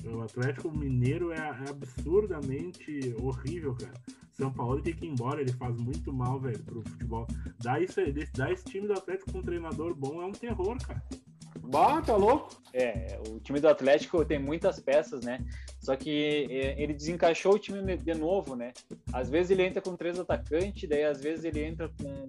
O 0.05 0.21
Atlético 0.21 0.71
Mineiro 0.71 1.31
é, 1.31 1.38
é 1.38 1.69
absurdamente 1.69 3.15
horrível, 3.19 3.75
cara. 3.75 3.93
São 4.31 4.53
Paulo 4.53 4.81
tem 4.81 4.93
que 4.93 5.05
ir 5.05 5.09
embora, 5.09 5.41
ele 5.41 5.51
faz 5.53 5.75
muito 5.77 6.13
mal, 6.13 6.39
velho, 6.39 6.59
pro 6.59 6.83
futebol. 6.83 7.27
Dá, 7.59 7.79
isso, 7.79 7.99
dá 8.35 8.51
esse 8.51 8.63
time 8.65 8.88
do 8.88 8.93
Atlético 8.93 9.31
com 9.31 9.39
um 9.39 9.43
treinador 9.43 9.95
bom 9.95 10.21
é 10.21 10.25
um 10.25 10.31
terror, 10.31 10.77
cara. 10.85 11.01
Bah, 11.64 12.01
tá 12.01 12.16
louco? 12.16 12.62
É, 12.74 13.20
o 13.30 13.39
time 13.39 13.60
do 13.60 13.68
Atlético 13.68 14.24
tem 14.24 14.39
muitas 14.39 14.80
peças, 14.80 15.22
né? 15.22 15.45
Só 15.80 15.95
que 15.95 16.47
é, 16.49 16.82
ele 16.82 16.93
desencaixou 16.93 17.55
o 17.55 17.60
time 17.60 17.97
de 17.97 18.14
novo, 18.14 18.55
né? 18.55 18.74
Às 19.12 19.30
vezes 19.30 19.51
ele 19.51 19.64
entra 19.64 19.82
com 19.82 19.95
três 19.95 20.20
atacantes, 20.20 20.88
daí 20.88 21.03
às 21.03 21.22
vezes 21.22 21.45
ele 21.45 21.64
entra 21.64 21.89
com, 21.89 22.28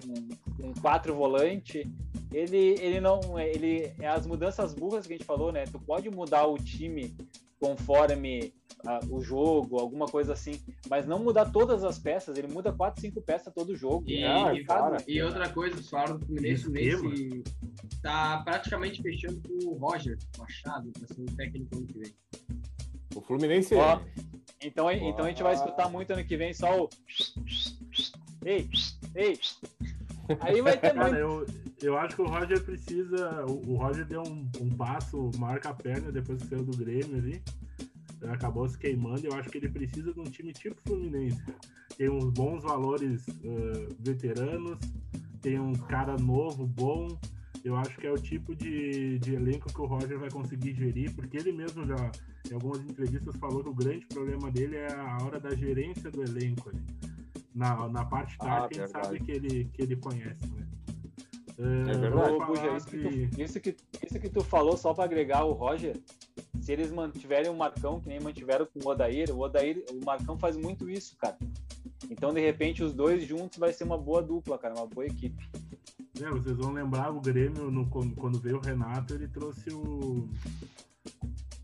com 0.60 0.74
quatro 0.80 1.14
volantes. 1.14 1.86
Ele, 2.32 2.76
ele 2.80 3.00
não. 3.00 3.38
Ele, 3.38 3.92
é 4.00 4.06
as 4.06 4.26
mudanças 4.26 4.74
burras 4.74 5.06
que 5.06 5.14
a 5.14 5.16
gente 5.16 5.26
falou, 5.26 5.50
né? 5.50 5.64
Tu 5.64 5.78
pode 5.78 6.08
mudar 6.10 6.46
o 6.46 6.56
time 6.56 7.14
conforme 7.60 8.52
uh, 8.84 9.14
o 9.14 9.20
jogo, 9.20 9.78
alguma 9.78 10.06
coisa 10.06 10.32
assim, 10.32 10.60
mas 10.88 11.06
não 11.06 11.18
mudar 11.18 11.50
todas 11.50 11.84
as 11.84 11.98
peças, 11.98 12.38
ele 12.38 12.48
muda 12.48 12.72
quatro, 12.72 13.00
cinco 13.00 13.20
peças 13.20 13.52
todo 13.52 13.76
jogo. 13.76 14.04
E, 14.08 14.24
ah, 14.24 14.52
e, 14.54 15.12
e 15.12 15.22
outra 15.22 15.48
coisa, 15.48 15.78
o 15.78 15.82
falaram 15.82 16.18
do 16.18 16.26
Fluminense, 16.26 16.70
nesse 16.70 17.42
tá 18.02 18.42
praticamente 18.44 19.02
fechando 19.02 19.40
com 19.42 19.70
o 19.70 19.74
Roger 19.74 20.16
Machado 20.38 20.90
para 20.92 21.06
ser 21.08 21.20
o 21.20 21.36
técnico 21.36 21.76
ano 21.76 21.86
que 21.86 21.98
vem. 21.98 22.14
O 23.14 23.20
Fluminense 23.20 23.74
Ó, 23.74 24.00
então, 24.62 24.90
então 24.90 25.24
a 25.24 25.28
gente 25.28 25.42
vai 25.42 25.54
escutar 25.54 25.88
muito 25.88 26.12
ano 26.12 26.24
que 26.24 26.36
vem 26.36 26.52
só 26.52 26.84
o 26.84 26.88
ei, 28.44 28.68
ei. 29.14 29.38
Aí 30.40 30.60
vai 30.60 30.76
ter 30.78 30.92
Cara, 30.94 31.10
muito. 31.10 31.18
Eu, 31.18 31.46
eu 31.82 31.98
acho 31.98 32.16
que 32.16 32.22
o 32.22 32.26
Roger 32.26 32.62
precisa. 32.62 33.44
O, 33.46 33.72
o 33.72 33.76
Roger 33.76 34.04
deu 34.06 34.22
um, 34.22 34.50
um 34.60 34.70
passo, 34.70 35.30
marca 35.38 35.70
a 35.70 35.74
perna 35.74 36.12
depois 36.12 36.42
que 36.42 36.48
saiu 36.48 36.64
do 36.64 36.76
Grêmio 36.76 37.16
ali. 37.16 37.42
Acabou 38.28 38.68
se 38.68 38.76
queimando. 38.76 39.26
Eu 39.26 39.34
acho 39.34 39.48
que 39.48 39.58
ele 39.58 39.68
precisa 39.68 40.12
de 40.12 40.20
um 40.20 40.24
time 40.24 40.52
tipo 40.52 40.80
Fluminense. 40.82 41.42
Tem 41.96 42.08
uns 42.08 42.30
bons 42.30 42.62
valores 42.62 43.26
uh, 43.26 43.96
veteranos, 43.98 44.78
tem 45.40 45.58
um 45.58 45.72
cara 45.72 46.16
novo, 46.16 46.66
bom. 46.66 47.08
Eu 47.64 47.76
acho 47.76 47.98
que 47.98 48.06
é 48.06 48.12
o 48.12 48.16
tipo 48.16 48.54
de, 48.54 49.18
de 49.18 49.34
elenco 49.34 49.72
que 49.72 49.80
o 49.80 49.86
Roger 49.86 50.18
vai 50.18 50.30
conseguir 50.30 50.74
gerir, 50.74 51.14
porque 51.14 51.36
ele 51.36 51.52
mesmo 51.52 51.84
já, 51.86 52.10
em 52.48 52.54
algumas 52.54 52.80
entrevistas, 52.80 53.36
falou 53.36 53.62
que 53.62 53.68
o 53.68 53.74
grande 53.74 54.06
problema 54.06 54.50
dele 54.50 54.76
é 54.76 54.94
a 54.94 55.18
hora 55.24 55.40
da 55.40 55.54
gerência 55.54 56.10
do 56.10 56.22
elenco 56.22 56.68
ali. 56.68 56.82
Na, 57.58 57.88
na 57.88 58.04
parte 58.04 58.36
ah, 58.38 58.60
tática, 58.60 58.82
ah, 58.82 58.84
ele 58.84 58.88
sabe 58.88 59.20
que 59.20 59.32
ele, 59.32 59.64
que 59.72 59.82
ele 59.82 59.96
conhece, 59.96 60.46
né? 60.46 60.68
É, 61.58 61.90
é 61.90 61.98
verdade. 61.98 62.32
Ô, 62.32 62.46
Buja, 62.46 62.76
isso, 62.76 62.86
que 62.86 62.98
tu, 62.98 63.42
isso, 63.42 63.60
que, 63.60 63.76
isso 64.06 64.20
que 64.20 64.28
tu 64.28 64.44
falou, 64.44 64.76
só 64.76 64.94
para 64.94 65.04
agregar 65.04 65.44
o 65.44 65.52
Roger, 65.52 66.00
se 66.60 66.72
eles 66.72 66.92
mantiverem 66.92 67.50
o 67.50 67.56
Marcão, 67.56 68.00
que 68.00 68.08
nem 68.08 68.20
mantiveram 68.20 68.64
com 68.64 68.86
o 68.86 68.92
Odair, 68.92 69.34
o 69.34 69.40
Odair, 69.40 69.84
o 69.90 70.04
Marcão 70.04 70.38
faz 70.38 70.56
muito 70.56 70.88
isso, 70.88 71.16
cara. 71.16 71.36
Então, 72.08 72.32
de 72.32 72.40
repente, 72.40 72.84
os 72.84 72.94
dois 72.94 73.26
juntos 73.26 73.58
vai 73.58 73.72
ser 73.72 73.82
uma 73.82 73.98
boa 73.98 74.22
dupla, 74.22 74.56
cara, 74.56 74.74
uma 74.76 74.86
boa 74.86 75.04
equipe. 75.04 75.44
É, 76.22 76.30
vocês 76.30 76.56
vão 76.56 76.72
lembrar 76.72 77.10
o 77.10 77.20
Grêmio, 77.20 77.72
no, 77.72 77.88
quando 77.88 78.38
veio 78.38 78.58
o 78.58 78.60
Renato, 78.60 79.14
ele 79.14 79.26
trouxe 79.26 79.68
o. 79.70 80.28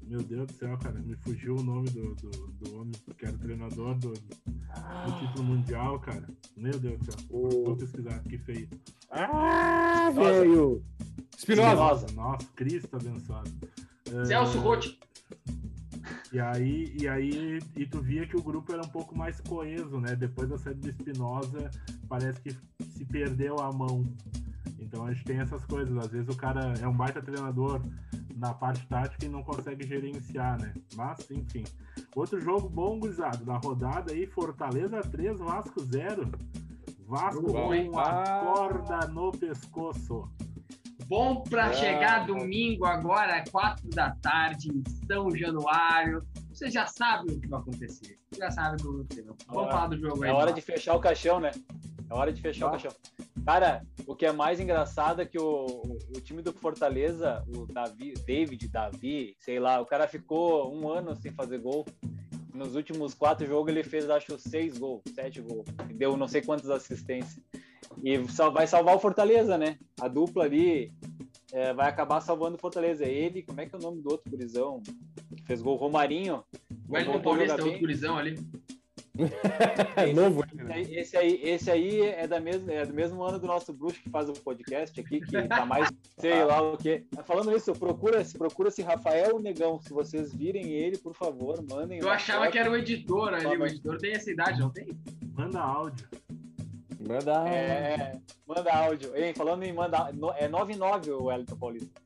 Meu 0.07 0.23
Deus 0.23 0.47
do 0.47 0.53
céu, 0.55 0.77
cara, 0.79 0.99
me 1.01 1.17
fugiu 1.17 1.57
o 1.57 1.63
nome 1.63 1.89
do, 1.91 2.15
do, 2.17 2.31
do 2.31 2.81
homem 2.81 2.93
que 3.17 3.25
era 3.25 3.37
treinador 3.39 3.95
do, 3.97 4.13
do 4.13 5.19
título 5.19 5.45
mundial, 5.45 5.99
cara. 6.01 6.27
Meu 6.57 6.79
Deus 6.79 6.99
do 6.99 7.05
céu. 7.05 7.21
O... 7.31 7.49
Vou 7.65 7.77
pesquisar, 7.77 8.19
que 8.25 8.39
feio. 8.39 8.69
Ah, 9.11 10.11
velho! 10.15 10.83
Espinosa. 11.37 12.07
Nossa, 12.15 12.47
Cristo 12.55 12.97
abençoado. 12.97 13.51
Celso 14.27 14.59
Rotti. 14.59 14.99
E 16.33 16.41
aí, 16.41 16.95
e 17.01 17.09
aí, 17.09 17.59
e 17.77 17.87
tu 17.87 18.01
via 18.03 18.27
que 18.27 18.37
o 18.37 18.43
grupo 18.43 18.73
era 18.73 18.83
um 18.83 18.89
pouco 18.89 19.17
mais 19.17 19.41
coeso, 19.41 20.01
né? 20.01 20.17
Depois 20.17 20.49
da 20.49 20.59
saída 20.59 20.81
do 20.81 20.91
Espinosa, 20.91 21.71
parece 22.09 22.41
que 22.41 22.51
se 22.51 23.05
perdeu 23.05 23.59
a 23.61 23.73
mão. 23.73 24.05
Então 24.81 25.07
a 25.07 25.13
gente 25.13 25.25
tem 25.25 25.39
essas 25.39 25.65
coisas. 25.65 25.97
Às 25.97 26.11
vezes 26.11 26.29
o 26.29 26.37
cara 26.37 26.75
é 26.81 26.87
um 26.87 26.97
baita 26.97 27.23
treinador 27.23 27.81
na 28.35 28.53
parte 28.53 28.87
tática 28.87 29.25
e 29.25 29.29
não 29.29 29.43
consegue 29.43 29.87
gerenciar, 29.87 30.61
né? 30.61 30.75
Mas, 30.95 31.31
enfim. 31.31 31.65
Outro 32.15 32.41
jogo 32.41 32.69
bom, 32.69 32.99
gurizado, 32.99 33.45
na 33.45 33.57
rodada 33.59 34.13
aí, 34.13 34.27
Fortaleza 34.27 35.01
3, 35.01 35.39
Vasco 35.39 35.81
0. 35.81 36.31
Vasco 37.07 37.43
com 37.43 37.99
a 37.99 38.41
corda 38.41 39.07
no 39.09 39.31
pescoço. 39.33 40.29
Bom 41.07 41.43
para 41.43 41.71
é. 41.71 41.75
chegar 41.75 42.27
domingo 42.27 42.87
agora, 42.87 43.45
4 43.51 43.89
da 43.91 44.13
tarde, 44.13 44.71
em 44.71 44.83
São 45.07 45.31
Januário. 45.37 46.27
Você 46.51 46.71
já 46.71 46.87
sabe 46.87 47.33
o 47.33 47.41
que 47.41 47.47
vai 47.47 47.61
acontecer. 47.61 48.19
Você 48.31 48.41
já 48.41 48.51
sabe 48.51 48.77
o 48.77 48.79
que 48.79 48.85
vai 48.85 48.95
acontecer. 48.95 49.25
Vamos 49.49 49.71
falar 49.71 49.87
do 49.89 49.99
jogo 49.99 50.25
aí. 50.25 50.31
É 50.31 50.33
hora 50.33 50.53
de 50.53 50.61
fechar 50.63 50.95
o 50.95 51.01
caixão, 51.01 51.41
né? 51.41 51.51
É 52.11 52.15
hora 52.15 52.33
de 52.33 52.41
fechar 52.41 52.67
ah. 52.67 52.69
o 52.69 52.71
caixão. 52.73 52.93
Cara, 53.45 53.87
o 54.07 54.15
que 54.15 54.27
é 54.27 54.33
mais 54.33 54.61
engraçado 54.61 55.21
é 55.21 55.27
que 55.27 55.39
o, 55.39 55.67
o, 56.17 56.21
time 56.21 56.43
do 56.43 56.53
Fortaleza, 56.53 57.45
o 57.49 57.67
Davi, 57.67 58.15
David, 58.27 58.69
Davi, 58.69 59.37
sei 59.39 59.59
lá, 59.59 59.81
o 59.81 59.87
cara 59.87 60.09
ficou 60.09 60.75
um 60.75 60.89
ano 60.89 61.15
sem 61.17 61.33
fazer 61.33 61.59
gol. 61.59 61.85
Nos 62.55 62.77
últimos 62.77 63.15
quatro 63.15 63.47
jogos 63.47 63.71
ele 63.71 63.83
fez, 63.83 64.09
acho, 64.09 64.39
seis 64.39 64.79
gols, 64.79 65.03
sete 65.15 65.41
gols. 65.41 65.67
Deu 65.95 66.17
não 66.17 66.29
sei 66.29 66.41
quantas 66.41 66.71
assistências. 66.71 67.43
E 68.03 68.19
vai 68.53 68.67
salvar 68.67 68.97
o 68.97 69.01
Fortaleza, 69.01 69.59
né? 69.59 69.79
A 70.01 70.09
dupla 70.09 70.45
ali 70.45 70.93
é, 71.53 71.73
vai 71.73 71.89
acabar 71.89 72.21
salvando 72.21 72.57
o 72.57 72.61
Fortaleza. 72.61 73.05
Ele, 73.05 73.43
como 73.43 73.61
é 73.61 73.67
que 73.67 73.75
é 73.75 73.79
o 73.79 73.83
nome 73.83 74.03
do 74.03 74.11
outro 74.11 74.31
gurizão? 74.31 74.83
Que 75.37 75.45
fez 75.45 75.61
gol, 75.61 75.77
Romarinho. 75.77 76.45
O 76.89 76.97
Elton 76.97 77.21
Paulista, 77.21 77.63
outro 77.63 77.79
gurizão 77.79 78.17
ali. 78.17 78.39
é 79.97 80.13
novo. 80.13 80.45
Né? 80.53 80.83
Esse 80.83 81.17
aí, 81.17 81.41
esse 81.43 81.71
aí 81.71 82.01
é, 82.01 82.27
da 82.27 82.41
mesma, 82.41 82.73
é 82.73 82.85
do 82.85 82.93
mesmo 82.93 83.23
ano 83.23 83.39
do 83.39 83.47
nosso 83.47 83.73
bruxo 83.73 84.03
que 84.03 84.11
faz 84.11 84.29
o 84.29 84.33
podcast 84.33 85.01
aqui, 85.01 85.21
que 85.21 85.49
tá 85.49 85.65
mais, 85.65 85.89
sei 86.19 86.45
lá 86.45 86.61
o 86.61 86.77
quê. 86.77 87.05
Falando 87.25 87.57
isso, 87.57 87.73
procura, 87.75 88.25
procura 88.37 88.71
se 88.71 88.83
Rafael 88.83 89.39
Negão. 89.39 89.79
Se 89.79 89.93
vocês 89.93 90.35
virem 90.35 90.73
ele, 90.73 90.99
por 90.99 91.15
favor, 91.15 91.65
mandem. 91.71 92.01
Eu 92.01 92.11
achava 92.11 92.45
foto. 92.45 92.53
que 92.53 92.59
era 92.59 92.71
o 92.71 92.77
editor 92.77 93.35
ali. 93.35 93.47
O 93.47 93.67
editor 93.67 93.99
tem 93.99 94.15
essa 94.15 94.31
idade, 94.31 94.59
não 94.59 94.71
tem? 94.71 94.89
Manda 95.33 95.61
áudio. 95.61 96.09
Manda 97.07 97.39
áudio. 97.39 97.55
É, 97.55 98.21
manda 98.47 98.73
áudio. 98.75 99.15
Ei, 99.15 99.33
falando 99.33 99.63
em 99.63 99.73
manda 99.73 100.11
é 100.37 100.49
99 100.49 101.13
o 101.13 101.25
Wellington 101.25 101.57
Paulista. 101.57 102.01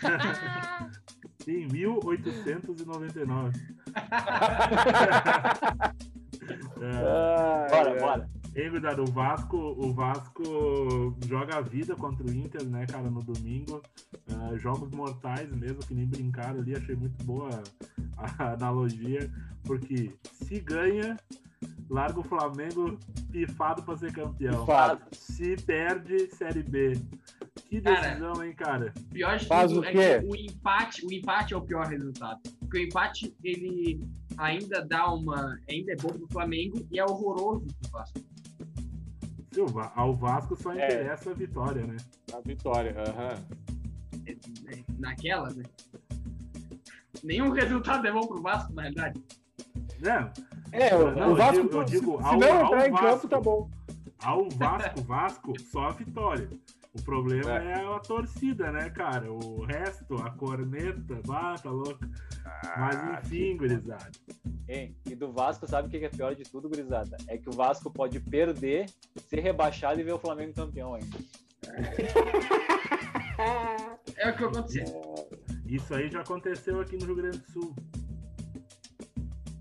Sim, 1.44 1.66
1899. 1.72 3.58
é, 6.80 7.70
bora, 7.70 7.90
é. 7.90 8.00
bora. 8.00 8.28
Ei, 8.54 8.68
cuidado, 8.68 9.02
o 9.02 9.06
Vasco, 9.06 9.56
o 9.56 9.92
Vasco 9.92 11.16
joga 11.26 11.58
a 11.58 11.60
vida 11.60 11.94
contra 11.94 12.26
o 12.26 12.32
Inter, 12.32 12.66
né, 12.66 12.84
cara, 12.84 13.08
no 13.08 13.22
domingo. 13.22 13.80
Uh, 14.28 14.58
jogos 14.58 14.90
mortais 14.90 15.48
mesmo, 15.52 15.78
que 15.78 15.94
nem 15.94 16.06
brincaram 16.06 16.58
ali, 16.58 16.76
achei 16.76 16.96
muito 16.96 17.22
boa 17.24 17.62
a, 18.16 18.44
a 18.44 18.52
analogia, 18.54 19.30
porque 19.62 20.12
se 20.32 20.58
ganha, 20.60 21.16
larga 21.88 22.20
o 22.20 22.24
Flamengo 22.24 22.98
pifado 23.30 23.84
para 23.84 23.96
ser 23.96 24.12
campeão. 24.12 24.60
Pifado. 24.60 25.00
Se 25.12 25.54
perde, 25.56 26.28
Série 26.34 26.64
B. 26.64 27.00
Que 27.70 27.80
decisão, 27.80 28.32
cara, 28.32 28.46
hein, 28.46 28.54
cara? 28.54 28.94
Pior 29.12 29.38
de 29.38 29.46
Faz 29.46 29.70
tudo 29.70 29.82
o 29.82 29.84
é 29.84 29.92
que 29.92 30.26
o 30.26 30.34
empate, 30.34 31.06
o 31.06 31.12
empate 31.12 31.54
é 31.54 31.56
o 31.56 31.60
pior 31.60 31.86
resultado. 31.86 32.40
Porque 32.58 32.78
o 32.78 32.82
empate, 32.82 33.32
ele 33.44 34.00
ainda 34.36 34.84
dá 34.84 35.08
uma. 35.12 35.56
ainda 35.68 35.92
é 35.92 35.96
bom 35.96 36.08
pro 36.08 36.26
Flamengo 36.32 36.84
e 36.90 36.98
é 36.98 37.04
horroroso 37.04 37.68
pro 37.80 37.90
Vasco. 37.92 38.20
Ao 39.94 40.16
Vasco 40.16 40.56
só 40.56 40.72
é. 40.72 40.84
interessa 40.84 41.30
é. 41.30 41.32
a 41.32 41.36
vitória, 41.36 41.86
né? 41.86 41.96
A 42.34 42.40
vitória, 42.40 42.94
aham. 42.98 43.38
Uhum. 44.14 44.84
Naquela, 44.98 45.50
né? 45.50 45.62
Nenhum 47.22 47.50
resultado 47.50 48.04
é 48.04 48.10
bom 48.10 48.26
pro 48.26 48.42
Vasco, 48.42 48.72
na 48.72 48.82
realidade. 48.82 49.22
Não, 50.00 50.32
é, 50.72 50.94
o, 50.96 51.14
não, 51.14 51.32
o 51.32 51.36
Vasco, 51.36 51.56
eu 51.56 51.62
digo, 51.62 51.76
eu 51.76 51.84
digo 51.84 52.18
se, 52.18 52.24
ao, 52.24 52.32
se 52.32 52.38
não 52.38 52.64
entrar 52.64 52.88
em 52.88 52.92
campo, 52.92 53.28
tá 53.28 53.40
bom. 53.40 53.70
Ao 54.22 54.48
Vasco, 54.58 55.02
Vasco, 55.02 55.60
só 55.60 55.86
a 55.86 55.90
vitória. 55.92 56.48
O 56.92 57.02
problema 57.02 57.62
é. 57.62 57.72
é. 57.72 57.86
a 57.86 58.00
torcida, 58.00 58.72
né, 58.72 58.90
cara? 58.90 59.32
O 59.32 59.64
resto, 59.64 60.16
a 60.16 60.30
corneta, 60.30 61.20
bah, 61.24 61.54
tá 61.54 61.70
louco. 61.70 62.00
Ah, 62.44 62.74
Mas 62.78 63.26
enfim, 63.26 63.56
gurizada. 63.56 64.10
Hein, 64.68 64.96
e 65.06 65.14
do 65.14 65.32
Vasco, 65.32 65.68
sabe 65.68 65.86
o 65.88 65.90
que 65.90 66.04
é 66.04 66.08
pior 66.08 66.34
de 66.34 66.42
tudo, 66.42 66.68
gurizada? 66.68 67.16
É 67.28 67.38
que 67.38 67.48
o 67.48 67.52
Vasco 67.52 67.90
pode 67.90 68.18
perder, 68.18 68.86
ser 69.28 69.40
rebaixado 69.40 70.00
e 70.00 70.04
ver 70.04 70.12
o 70.12 70.18
Flamengo 70.18 70.54
campeão 70.54 70.94
ainda. 70.94 71.16
É 74.16 74.30
o 74.30 74.36
que 74.36 74.44
aconteceu. 74.44 74.84
Isso 75.66 75.94
aí 75.94 76.10
já 76.10 76.20
aconteceu 76.20 76.80
aqui 76.80 76.96
no 76.96 77.06
Rio 77.06 77.16
Grande 77.16 77.38
do 77.38 77.52
Sul. 77.52 77.74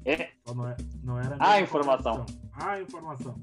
É. 0.03 0.29
Não, 0.47 0.67
é, 0.67 0.77
não 1.03 1.19
era 1.19 1.37
a 1.39 1.61
informação. 1.61 2.25
A 2.53 2.81
informação. 2.81 3.35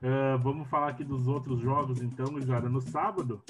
Uh, 0.00 0.38
vamos 0.40 0.68
falar 0.68 0.88
aqui 0.88 1.02
dos 1.02 1.26
outros 1.26 1.60
jogos, 1.60 2.00
então, 2.00 2.26
Guizada. 2.34 2.68
No 2.68 2.80
sábado, 2.80 3.42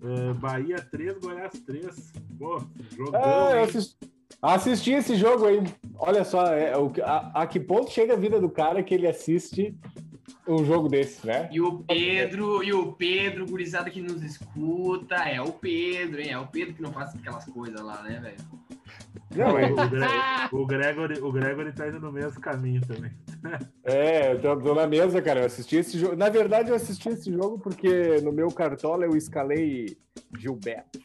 uh, 0.00 0.34
Bahia 0.34 0.76
3, 0.90 1.18
Goiás 1.18 1.52
3. 1.66 2.12
Pô, 2.38 2.62
jogão. 2.96 3.20
É, 3.20 3.62
assisti, 3.62 3.96
assisti, 4.40 4.92
esse 4.92 5.16
jogo 5.16 5.44
aí. 5.44 5.62
Olha 5.98 6.24
só, 6.24 6.46
é, 6.46 6.72
a, 7.04 7.42
a, 7.42 7.46
que 7.46 7.60
ponto 7.60 7.90
chega 7.90 8.14
a 8.14 8.18
vida 8.18 8.40
do 8.40 8.48
cara 8.48 8.82
que 8.82 8.94
ele 8.94 9.06
assiste 9.06 9.76
um 10.48 10.64
jogo 10.64 10.88
desse, 10.88 11.26
né? 11.26 11.48
E 11.52 11.60
o 11.60 11.80
Pedro, 11.80 12.64
e 12.64 12.72
o 12.72 12.92
Pedro, 12.92 13.46
gurizada 13.46 13.90
que 13.90 14.00
nos 14.00 14.22
escuta, 14.22 15.16
é 15.16 15.40
o 15.40 15.52
Pedro, 15.52 16.20
hein? 16.20 16.30
É 16.30 16.38
o 16.38 16.46
Pedro 16.46 16.74
que 16.74 16.82
não 16.82 16.92
faz 16.92 17.14
aquelas 17.14 17.44
coisas 17.44 17.80
lá, 17.80 18.02
né, 18.02 18.18
velho? 18.18 18.61
Não, 19.36 19.58
é... 19.58 19.70
o, 19.70 19.74
Gre 19.74 20.00
o, 20.52 20.66
Gregory, 20.66 21.20
o 21.20 21.32
Gregory 21.32 21.72
tá 21.72 21.88
indo 21.88 22.00
no 22.00 22.12
mesmo 22.12 22.40
caminho 22.40 22.80
também. 22.82 23.10
É, 23.84 24.32
eu 24.32 24.40
tô, 24.40 24.56
tô, 24.56 24.74
na 24.74 24.86
mesa, 24.86 25.20
cara. 25.20 25.40
Eu 25.40 25.46
assisti 25.46 25.76
esse 25.76 25.98
jogo. 25.98 26.16
Na 26.16 26.28
verdade, 26.28 26.70
eu 26.70 26.76
assisti 26.76 27.08
esse 27.08 27.32
jogo 27.32 27.58
porque 27.58 28.20
no 28.22 28.32
meu 28.32 28.48
cartola 28.48 29.04
eu 29.04 29.16
escalei 29.16 29.96
Gilberto. 30.38 31.00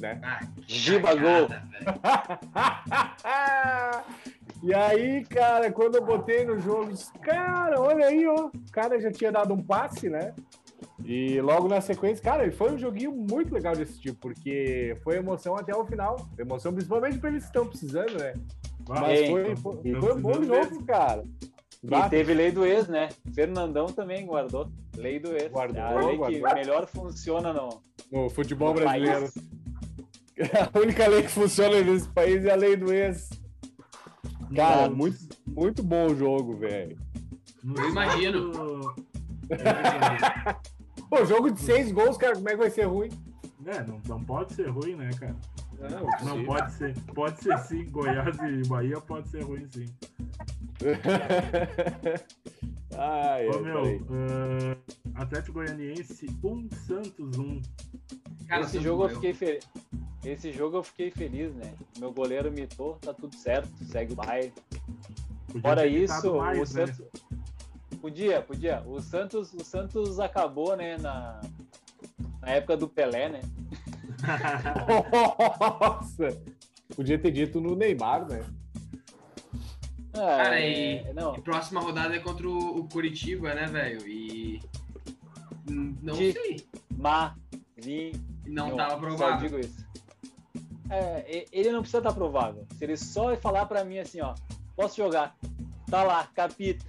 Né? 0.00 0.18
Ah, 0.22 0.40
Giba 0.66 1.14
gol! 1.14 1.48
E 4.64 4.72
aí, 4.72 5.22
cara, 5.26 5.70
quando 5.70 5.96
eu 5.96 6.06
botei 6.06 6.42
no 6.42 6.58
jogo, 6.58 6.90
cara, 7.20 7.78
olha 7.78 8.06
aí, 8.06 8.26
ó. 8.26 8.46
O 8.46 8.72
cara 8.72 8.98
já 8.98 9.12
tinha 9.12 9.30
dado 9.30 9.52
um 9.52 9.62
passe, 9.62 10.08
né? 10.08 10.32
E 11.04 11.40
logo 11.40 11.68
na 11.68 11.80
sequência, 11.80 12.22
cara, 12.22 12.50
foi 12.52 12.72
um 12.72 12.78
joguinho 12.78 13.12
muito 13.12 13.52
legal 13.52 13.74
de 13.74 13.82
assistir, 13.82 14.12
porque 14.14 14.96
foi 15.02 15.16
emoção 15.16 15.56
até 15.56 15.74
o 15.74 15.84
final. 15.84 16.16
Emoção 16.38 16.72
principalmente 16.72 17.18
pra 17.18 17.30
eles 17.30 17.42
que 17.42 17.48
estão 17.48 17.66
precisando, 17.66 18.18
né? 18.18 18.34
Mas 18.88 19.28
foi, 19.28 19.56
foi, 19.56 20.00
foi 20.00 20.14
um 20.14 20.20
bom 20.20 20.42
jogo, 20.42 20.84
cara. 20.84 21.24
E 21.82 22.08
teve 22.08 22.32
lei 22.32 22.50
do 22.50 22.64
ex, 22.64 22.88
né? 22.88 23.08
Fernandão 23.34 23.86
também 23.86 24.24
guardou. 24.24 24.70
Lei 24.96 25.18
do 25.18 25.32
ex. 25.32 25.52
Guardou, 25.52 25.82
a 25.82 26.00
lei 26.06 26.16
guardou. 26.16 26.40
que 26.40 26.54
melhor 26.54 26.86
funciona 26.86 27.52
no, 27.52 27.82
no 28.10 28.30
futebol 28.30 28.72
no 28.72 28.80
brasileiro. 28.80 29.28
a 30.72 30.78
única 30.78 31.06
lei 31.06 31.22
que 31.22 31.30
funciona 31.30 31.80
nesse 31.82 32.08
país 32.08 32.44
é 32.44 32.52
a 32.52 32.56
lei 32.56 32.76
do 32.76 32.92
ex. 32.92 33.28
Cara, 34.54 34.88
muito, 34.88 35.18
muito 35.46 35.82
bom 35.82 36.06
o 36.06 36.16
jogo, 36.16 36.56
velho. 36.56 36.96
Eu 37.76 37.88
imagino. 37.90 38.94
Pô, 41.14 41.24
jogo 41.24 41.48
de 41.48 41.60
seis 41.60 41.92
gols, 41.92 42.16
cara, 42.16 42.34
como 42.34 42.48
é 42.48 42.52
que 42.52 42.58
vai 42.58 42.70
ser 42.70 42.86
ruim? 42.86 43.08
É, 43.64 43.84
não, 43.84 44.00
não 44.08 44.24
pode 44.24 44.52
ser 44.52 44.68
ruim, 44.68 44.96
né, 44.96 45.10
cara? 45.16 45.36
Não, 45.78 46.36
não 46.36 46.44
pode 46.44 46.72
ser. 46.72 46.92
Pode 47.14 47.40
ser 47.40 47.56
sim. 47.60 47.84
Goiás 47.84 48.36
e 48.38 48.66
Bahia 48.66 49.00
pode 49.00 49.28
ser 49.28 49.44
ruim, 49.44 49.64
sim. 49.70 49.86
Ai, 52.98 53.48
Ô, 53.48 53.60
meu, 53.60 53.84
uh, 53.84 54.76
Atlético 55.14 55.54
Goianiense 55.54 56.26
1, 56.42 56.48
um, 56.48 56.68
Santos 56.84 57.38
1. 57.38 57.42
Um. 57.42 57.62
Cara, 58.48 58.62
esse 58.62 58.80
jogo 58.80 59.04
eu 59.04 59.10
fiquei 59.10 59.34
feliz. 59.34 59.68
Esse 60.24 60.52
jogo 60.52 60.78
eu 60.78 60.82
fiquei 60.82 61.12
feliz, 61.12 61.54
né? 61.54 61.74
Meu 61.96 62.12
goleiro 62.12 62.50
mitou, 62.50 62.94
tá 62.94 63.14
tudo 63.14 63.36
certo, 63.36 63.68
segue 63.84 64.14
o 64.14 64.16
baile. 64.16 64.52
Fora 65.62 65.86
isso, 65.86 66.38
mais, 66.38 66.58
o 66.58 66.76
né? 66.76 66.86
Santos. 66.86 66.98
Né? 66.98 67.06
Podia, 68.04 68.42
podia. 68.42 68.82
O 68.84 69.00
Santos, 69.00 69.54
o 69.54 69.64
Santos 69.64 70.20
acabou, 70.20 70.76
né, 70.76 70.98
na, 70.98 71.40
na 72.42 72.50
época 72.50 72.76
do 72.76 72.86
Pelé, 72.86 73.30
né? 73.30 73.40
Nossa! 75.80 76.38
Podia 76.94 77.18
ter 77.18 77.30
dito 77.30 77.62
no 77.62 77.74
Neymar, 77.74 78.28
né? 78.28 78.44
Ah, 80.12 80.36
Cara, 80.36 80.60
e, 80.60 80.96
é, 80.98 81.14
não. 81.14 81.34
e 81.34 81.40
próxima 81.40 81.80
rodada 81.80 82.14
é 82.14 82.18
contra 82.18 82.46
o, 82.46 82.80
o 82.80 82.88
Curitiba, 82.90 83.54
né, 83.54 83.64
velho? 83.68 84.06
E. 84.06 84.60
Não 85.66 86.12
De 86.12 86.34
sei. 86.34 86.68
Ma, 86.94 87.34
vi, 87.74 88.12
não, 88.44 88.68
não 88.68 88.76
tava 88.76 88.98
provável. 88.98 89.48
Só 89.48 89.56
digo 89.56 89.58
isso. 89.58 89.82
É, 90.90 91.46
ele 91.50 91.72
não 91.72 91.80
precisa 91.80 92.00
estar 92.00 92.12
provável. 92.12 92.66
Se 92.76 92.84
ele 92.84 92.98
só 92.98 93.34
falar 93.38 93.64
para 93.64 93.82
mim 93.82 93.98
assim, 93.98 94.20
ó, 94.20 94.34
posso 94.76 94.94
jogar, 94.94 95.34
tá 95.90 96.02
lá, 96.02 96.28
capita. 96.34 96.84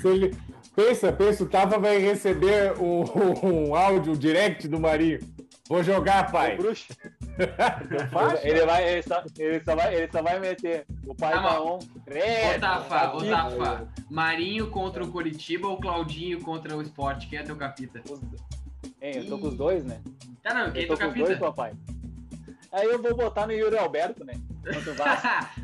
Se 0.00 0.08
ele, 0.08 0.36
pensa, 0.74 1.12
pensa, 1.12 1.44
o 1.44 1.48
Tava 1.48 1.78
vai 1.78 1.98
receber 1.98 2.74
um, 2.80 3.04
um 3.70 3.74
áudio 3.74 4.16
direct 4.16 4.68
do 4.68 4.80
Marinho. 4.80 5.20
Vou 5.68 5.82
jogar, 5.82 6.30
pai. 6.30 6.56
bruxo. 6.56 6.92
ele, 8.42 8.66
vai, 8.66 8.88
ele, 8.88 9.02
só, 9.02 9.24
ele, 9.38 9.64
só 9.64 9.74
vai, 9.74 9.94
ele 9.94 10.12
só 10.12 10.22
vai 10.22 10.38
meter 10.38 10.84
o 11.06 11.14
pai 11.14 11.32
tá 11.32 11.62
on. 11.62 11.78
Ô, 11.78 12.60
Tafa, 12.60 13.14
ô, 13.14 13.24
Tafa. 13.24 13.88
Marinho 14.10 14.68
contra 14.70 15.02
o 15.02 15.10
Coritiba 15.10 15.68
ou 15.68 15.80
Claudinho 15.80 16.40
contra 16.42 16.76
o 16.76 16.82
Sport? 16.82 17.28
Quem 17.28 17.38
é 17.38 17.42
teu 17.42 17.56
capita? 17.56 18.02
Hein, 19.00 19.12
eu 19.16 19.28
tô 19.28 19.38
com 19.38 19.48
os 19.48 19.56
dois, 19.56 19.84
né? 19.84 20.00
Tá, 20.42 20.52
não, 20.52 20.72
quem 20.72 20.82
é 20.82 20.86
teu 20.86 20.96
capita? 20.96 20.96
Eu 20.96 20.98
tô 20.98 21.14
com 21.14 21.22
os 21.22 21.28
dois, 21.28 21.38
papai. 21.38 21.72
Aí 22.72 22.86
eu 22.86 23.00
vou 23.00 23.14
botar 23.14 23.46
no 23.46 23.52
Yuri 23.52 23.76
Alberto, 23.76 24.24
né? 24.24 24.32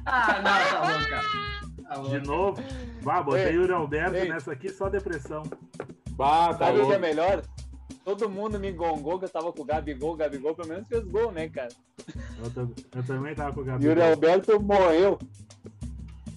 ah, 0.05 0.43
não, 0.43 0.43
tá 0.43 0.81
bom, 0.81 1.11
cara. 1.11 1.68
De 2.11 2.27
novo? 2.27 2.63
Vá, 3.01 3.23
botei 3.23 3.55
Yuri 3.55 3.73
Alberto 3.73 4.17
ei. 4.17 4.29
nessa 4.29 4.53
aqui, 4.53 4.69
só 4.69 4.89
depressão. 4.89 5.43
Bah, 6.11 6.55
tá 6.55 6.67
Sabe 6.67 6.81
o 6.81 6.87
que 6.87 6.95
é 6.95 6.99
melhor? 6.99 7.43
Todo 8.05 8.29
mundo 8.29 8.59
me 8.59 8.73
gongou 8.73 9.19
que 9.19 9.27
eu 9.27 9.29
tava 9.29 9.53
com 9.53 9.63
o 9.63 9.65
Gabigol. 9.65 10.15
O 10.15 10.17
Gabigol 10.17 10.55
pelo 10.55 10.69
menos 10.69 10.89
fez 10.89 11.05
gol, 11.05 11.31
né, 11.31 11.49
cara? 11.49 11.69
Eu, 12.57 12.75
eu 12.95 13.03
também 13.05 13.35
tava 13.35 13.53
com 13.53 13.61
o 13.61 13.65
Gabigol. 13.65 13.91
Yuri 13.91 14.03
Alberto 14.03 14.61
morreu. 14.61 15.19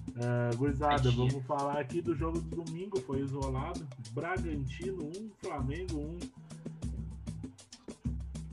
Uh, 0.09 0.55
gurizada, 0.55 1.09
vamos 1.11 1.43
falar 1.45 1.79
aqui 1.79 2.01
do 2.01 2.13
jogo 2.13 2.39
do 2.39 2.63
domingo, 2.63 2.99
foi 3.01 3.21
isolado. 3.21 3.87
Bragantino 4.11 5.09
1, 5.17 5.31
Flamengo 5.41 5.97
1. 5.97 6.19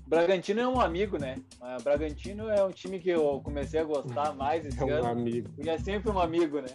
Bragantino 0.08 0.60
é 0.60 0.66
um 0.66 0.80
amigo, 0.80 1.18
né? 1.18 1.36
O 1.78 1.82
Bragantino 1.82 2.48
é 2.48 2.64
um 2.64 2.70
time 2.70 2.98
que 2.98 3.10
eu 3.10 3.42
comecei 3.44 3.78
a 3.78 3.84
gostar 3.84 4.34
mais 4.34 4.64
esse 4.64 4.80
é 4.80 4.84
um 4.84 4.90
ano. 4.90 5.06
Amigo. 5.08 5.50
Porque 5.50 5.68
é 5.68 5.76
sempre 5.76 6.10
um 6.10 6.18
amigo, 6.18 6.62
né? 6.62 6.68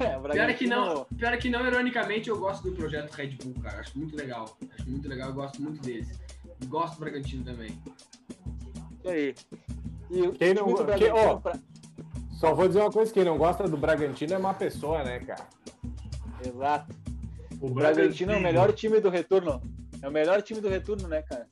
é, 0.00 0.18
pior, 0.18 0.48
é 0.48 0.54
que 0.54 0.66
não, 0.66 1.04
pior 1.04 1.34
é 1.34 1.36
que 1.36 1.50
não, 1.50 1.66
ironicamente, 1.66 2.30
eu 2.30 2.38
gosto 2.38 2.70
do 2.70 2.74
projeto 2.74 3.12
Red 3.12 3.36
Bull, 3.42 3.54
cara. 3.62 3.80
Acho 3.80 3.98
muito 3.98 4.16
legal. 4.16 4.56
Acho 4.72 4.88
muito 4.88 5.06
legal, 5.06 5.28
eu 5.28 5.34
gosto 5.34 5.62
muito 5.62 5.82
deles. 5.82 6.18
Gosto 6.66 6.94
do 6.94 7.00
Bragantino 7.00 7.44
também. 7.44 7.78
Isso 8.98 9.08
aí. 9.08 9.34
E 10.10 10.28
quem 10.32 10.54
não, 10.54 10.74
quem, 10.74 11.12
oh, 11.12 11.40
pra... 11.40 11.58
Só 12.40 12.54
vou 12.54 12.68
dizer 12.68 12.80
uma 12.80 12.90
coisa, 12.90 13.12
quem 13.12 13.24
não 13.24 13.36
gosta 13.36 13.68
do 13.68 13.76
Bragantino 13.76 14.32
é 14.32 14.38
má 14.38 14.54
pessoa, 14.54 15.04
né, 15.04 15.20
cara? 15.20 15.46
Exato. 16.42 16.94
O, 17.60 17.66
o 17.66 17.70
Bragantino 17.70 18.32
é 18.32 18.36
o 18.36 18.42
melhor 18.42 18.72
time 18.72 18.98
do 18.98 19.10
retorno. 19.10 19.60
É 20.00 20.08
o 20.08 20.12
melhor 20.12 20.40
time 20.40 20.60
do 20.60 20.68
retorno, 20.68 21.06
né, 21.06 21.22
cara? 21.22 21.46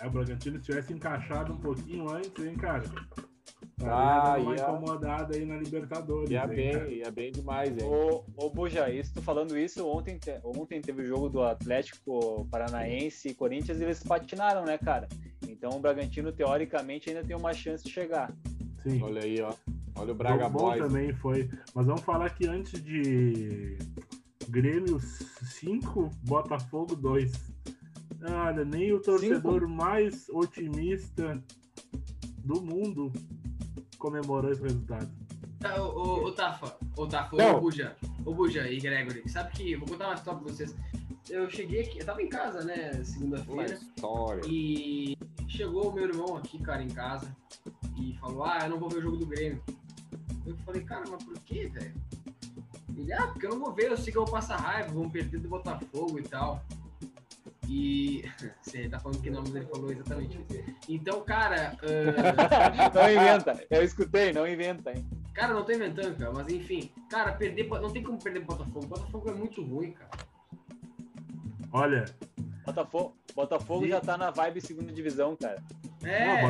É, 0.00 0.06
o 0.06 0.10
Bragantino 0.10 0.58
tivesse 0.58 0.92
encaixado 0.92 1.52
um 1.52 1.58
pouquinho 1.58 2.10
antes, 2.10 2.44
hein, 2.44 2.56
cara? 2.56 2.84
Ah, 3.82 4.36
uma 4.38 4.54
ia... 4.54 4.62
incomodada 4.62 5.36
aí 5.36 5.44
na 5.44 5.56
Libertadores. 5.56 6.30
Ia 6.30 6.42
hein, 6.42 6.48
bem, 6.48 6.72
cara. 6.72 6.90
ia 6.90 7.10
bem 7.10 7.32
demais, 7.32 7.76
hein? 7.78 7.84
Ô, 7.84 8.24
ô 8.36 8.50
Buja, 8.50 8.90
isso, 8.90 9.14
tô 9.14 9.22
falando 9.22 9.58
isso, 9.58 9.86
ontem, 9.86 10.18
ontem 10.42 10.80
teve 10.80 11.02
o 11.02 11.06
jogo 11.06 11.28
do 11.28 11.42
Atlético 11.42 12.46
Paranaense 12.50 13.28
e 13.28 13.34
Corinthians 13.34 13.80
e 13.80 13.84
eles 13.84 14.02
patinaram, 14.02 14.64
né, 14.64 14.78
cara? 14.78 15.08
Então 15.48 15.70
o 15.70 15.80
Bragantino, 15.80 16.32
teoricamente, 16.32 17.10
ainda 17.10 17.24
tem 17.24 17.36
uma 17.36 17.52
chance 17.52 17.84
de 17.84 17.90
chegar. 17.90 18.32
Sim. 18.82 19.02
Olha 19.02 19.22
aí, 19.22 19.40
ó. 19.40 19.52
Olha 19.96 20.12
o 20.12 20.14
Braga 20.14 20.48
bom 20.48 20.60
Boys. 20.60 20.78
também 20.78 21.12
foi. 21.14 21.50
Mas 21.74 21.86
vamos 21.86 22.02
falar 22.02 22.30
que 22.30 22.46
antes 22.46 22.82
de 22.82 23.76
Grêmio 24.48 24.98
5, 25.00 26.10
Botafogo 26.24 26.96
2. 26.96 27.32
Olha, 28.22 28.64
nem 28.64 28.92
o 28.92 29.00
torcedor 29.00 29.60
Cinco. 29.60 29.68
mais 29.68 30.28
otimista 30.28 31.42
do 32.44 32.60
mundo 32.60 33.12
comemorou 33.98 34.52
esse 34.52 34.62
resultado. 34.62 35.10
Tá, 35.58 35.82
o, 35.82 36.24
o, 36.24 36.32
Tafa, 36.32 36.76
o 36.96 37.06
Tafa, 37.06 37.36
o 37.36 37.60
Buja, 37.60 37.96
o 38.24 38.34
Buja 38.34 38.70
e 38.70 38.78
Gregory, 38.78 39.28
sabe 39.28 39.52
que, 39.52 39.76
vou 39.76 39.86
contar 39.86 40.06
uma 40.06 40.14
história 40.14 40.40
pra 40.40 40.50
vocês. 40.50 40.74
Eu 41.28 41.48
cheguei 41.50 41.82
aqui, 41.82 41.98
eu 41.98 42.06
tava 42.06 42.22
em 42.22 42.28
casa, 42.28 42.64
né, 42.64 42.92
segunda-feira. 43.04 43.78
E 44.48 45.16
chegou 45.46 45.90
o 45.90 45.94
meu 45.94 46.04
irmão 46.04 46.36
aqui, 46.36 46.58
cara, 46.58 46.82
em 46.82 46.88
casa, 46.88 47.34
e 47.98 48.16
falou, 48.18 48.44
ah, 48.44 48.60
eu 48.62 48.70
não 48.70 48.78
vou 48.78 48.88
ver 48.88 48.98
o 48.98 49.02
jogo 49.02 49.18
do 49.18 49.26
Grêmio. 49.26 49.62
Eu 50.46 50.56
falei, 50.64 50.82
cara, 50.82 51.04
mas 51.10 51.22
por 51.22 51.38
quê, 51.40 51.68
velho? 51.68 51.94
Ele, 52.96 53.12
ah, 53.12 53.26
porque 53.28 53.46
eu 53.46 53.50
não 53.50 53.60
vou 53.60 53.72
ver, 53.72 53.90
eu 53.90 53.96
sei 53.96 54.12
que 54.12 54.18
eu 54.18 54.24
vou 54.24 54.32
passar 54.32 54.56
raiva, 54.56 54.92
vamos 54.92 55.12
perder 55.12 55.40
do 55.40 55.48
Botafogo 55.48 56.18
e 56.18 56.22
tal. 56.22 56.64
E. 57.70 58.24
Você 58.60 58.88
tá 58.88 58.98
falando 58.98 59.22
que 59.22 59.30
não, 59.30 59.42
mas 59.42 59.54
ele 59.54 59.66
falou 59.66 59.92
exatamente 59.92 60.44
isso. 60.50 60.64
Então, 60.88 61.20
cara. 61.20 61.76
Uh... 61.84 62.90
não 62.92 63.10
inventa. 63.10 63.64
Eu 63.70 63.84
escutei, 63.84 64.32
não 64.32 64.46
inventa, 64.46 64.90
hein? 64.90 65.06
Cara, 65.32 65.54
não 65.54 65.64
tô 65.64 65.70
inventando, 65.70 66.18
cara. 66.18 66.32
Mas 66.32 66.48
enfim. 66.48 66.90
Cara, 67.08 67.32
perder. 67.32 67.68
Não 67.68 67.92
tem 67.92 68.02
como 68.02 68.20
perder 68.20 68.40
Botafogo. 68.40 68.86
Botafogo 68.88 69.30
é 69.30 69.34
muito 69.34 69.62
ruim, 69.62 69.92
cara. 69.92 70.10
Olha. 71.72 72.04
Botafogo, 72.66 73.14
Botafogo 73.36 73.86
já 73.86 74.00
tá 74.00 74.18
na 74.18 74.32
vibe 74.32 74.60
segunda 74.60 74.92
divisão, 74.92 75.36
cara. 75.36 75.62
É. 76.02 76.44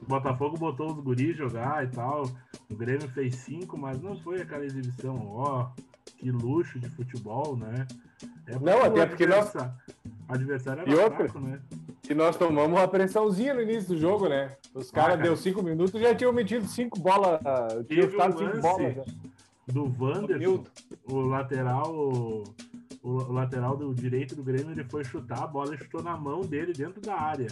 o 0.00 0.06
Botafogo 0.06 0.56
botou 0.56 0.92
os 0.92 1.02
guris 1.02 1.36
jogar 1.36 1.84
e 1.84 1.88
tal. 1.88 2.30
O 2.70 2.76
Grêmio 2.76 3.08
fez 3.08 3.34
cinco, 3.34 3.76
mas 3.76 4.00
não 4.00 4.16
foi 4.20 4.40
aquela 4.40 4.64
exibição. 4.64 5.16
Ó, 5.34 5.70
que 6.16 6.30
luxo 6.30 6.78
de 6.78 6.88
futebol, 6.90 7.56
né? 7.56 7.88
É 8.46 8.58
não, 8.58 8.84
até 8.84 9.06
porque 9.06 9.26
nós. 9.26 9.52
Adversário 10.30 10.82
era 10.82 10.90
e 10.90 10.94
outra, 10.94 11.28
fraco, 11.28 11.40
né? 11.40 11.60
E 12.08 12.14
nós 12.14 12.36
tomamos 12.36 12.78
uma 12.78 12.86
pressãozinha 12.86 13.54
no 13.54 13.62
início 13.62 13.94
do 13.94 13.98
jogo, 13.98 14.28
né? 14.28 14.56
Os 14.74 14.90
caras 14.90 15.18
ah, 15.18 15.22
deu 15.22 15.36
cinco 15.36 15.62
minutos 15.62 15.94
e 15.94 16.02
já 16.02 16.14
tinham 16.14 16.32
metido 16.32 16.66
cinco 16.66 16.98
bolas. 17.00 17.40
Tinham 17.88 18.08
ficado 18.08 18.38
cinco 18.38 18.58
bolas. 18.58 18.94
Já. 18.94 19.04
Do 19.66 19.94
Wanderson, 19.98 20.64
o 21.04 21.20
lateral. 21.20 21.92
O, 21.92 22.44
o 23.02 23.32
lateral 23.32 23.76
do 23.78 23.94
direito 23.94 24.36
do 24.36 24.42
Grêmio, 24.42 24.72
ele 24.72 24.84
foi 24.84 25.02
chutar, 25.02 25.44
a 25.44 25.46
bola 25.46 25.74
chutou 25.74 26.02
na 26.02 26.18
mão 26.18 26.42
dele 26.42 26.74
dentro 26.74 27.00
da 27.00 27.14
área. 27.14 27.46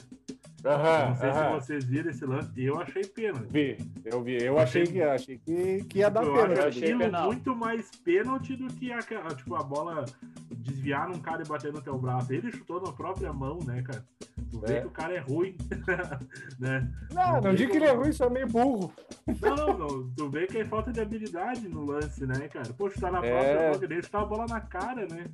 Uhum, 0.65 1.09
não 1.09 1.17
sei 1.17 1.29
uhum. 1.29 1.35
se 1.35 1.67
vocês 1.67 1.85
viram 1.85 2.11
esse 2.11 2.27
lance. 2.27 2.51
Eu 2.63 2.81
achei 2.81 3.05
pena. 3.07 3.43
Vi, 3.49 3.79
eu 4.05 4.23
vi. 4.23 4.43
Eu 4.43 4.59
achei, 4.59 4.85
que, 4.85 5.01
achei 5.01 5.39
que, 5.39 5.85
que 5.85 5.99
ia 6.01 6.11
dar 6.11 6.25
eu 6.25 6.35
pena. 6.35 6.55
Eu 6.55 6.69
achei 6.69 6.95
muito 6.95 7.55
mais 7.55 7.91
pênalti 8.05 8.57
do 8.57 8.67
que 8.75 8.93
a, 8.93 8.99
tipo, 8.99 9.55
a 9.55 9.63
bola 9.63 10.05
desviar 10.69 11.09
num 11.09 11.19
cara 11.19 11.43
e 11.43 11.49
bater 11.49 11.73
no 11.73 11.81
teu 11.81 11.99
braço. 11.99 12.33
Ele 12.33 12.53
chutou 12.53 12.81
na 12.81 12.93
própria 12.93 13.33
mão, 13.33 13.59
né, 13.65 13.83
cara? 13.83 14.05
Tu 14.51 14.61
vê 14.61 14.75
é. 14.75 14.81
que 14.81 14.87
o 14.87 14.91
cara 14.91 15.15
é 15.15 15.19
ruim. 15.19 15.57
né? 16.59 16.91
Não, 17.13 17.33
não, 17.35 17.41
não 17.41 17.55
digo 17.55 17.71
que 17.71 17.79
ele 17.79 17.87
é 17.87 17.93
ruim, 17.93 18.13
só 18.13 18.31
meio 18.31 18.47
burro. 18.47 18.93
Não, 19.41 19.79
não. 19.79 20.11
Tu 20.11 20.31
vê 20.31 20.47
que 20.47 20.59
é 20.59 20.65
falta 20.65 20.93
de 20.93 21.01
habilidade 21.01 21.69
no 21.69 21.85
lance, 21.85 22.25
né, 22.27 22.49
cara? 22.49 22.73
Pô, 22.73 22.89
chutar 22.91 23.13
na 23.13 23.25
é. 23.25 23.31
própria 23.31 23.71
mão, 23.71 23.83
ele 23.83 24.03
chutar 24.03 24.23
a 24.23 24.27
bola 24.27 24.47
na 24.47 24.61
cara, 24.61 25.07
né? 25.09 25.27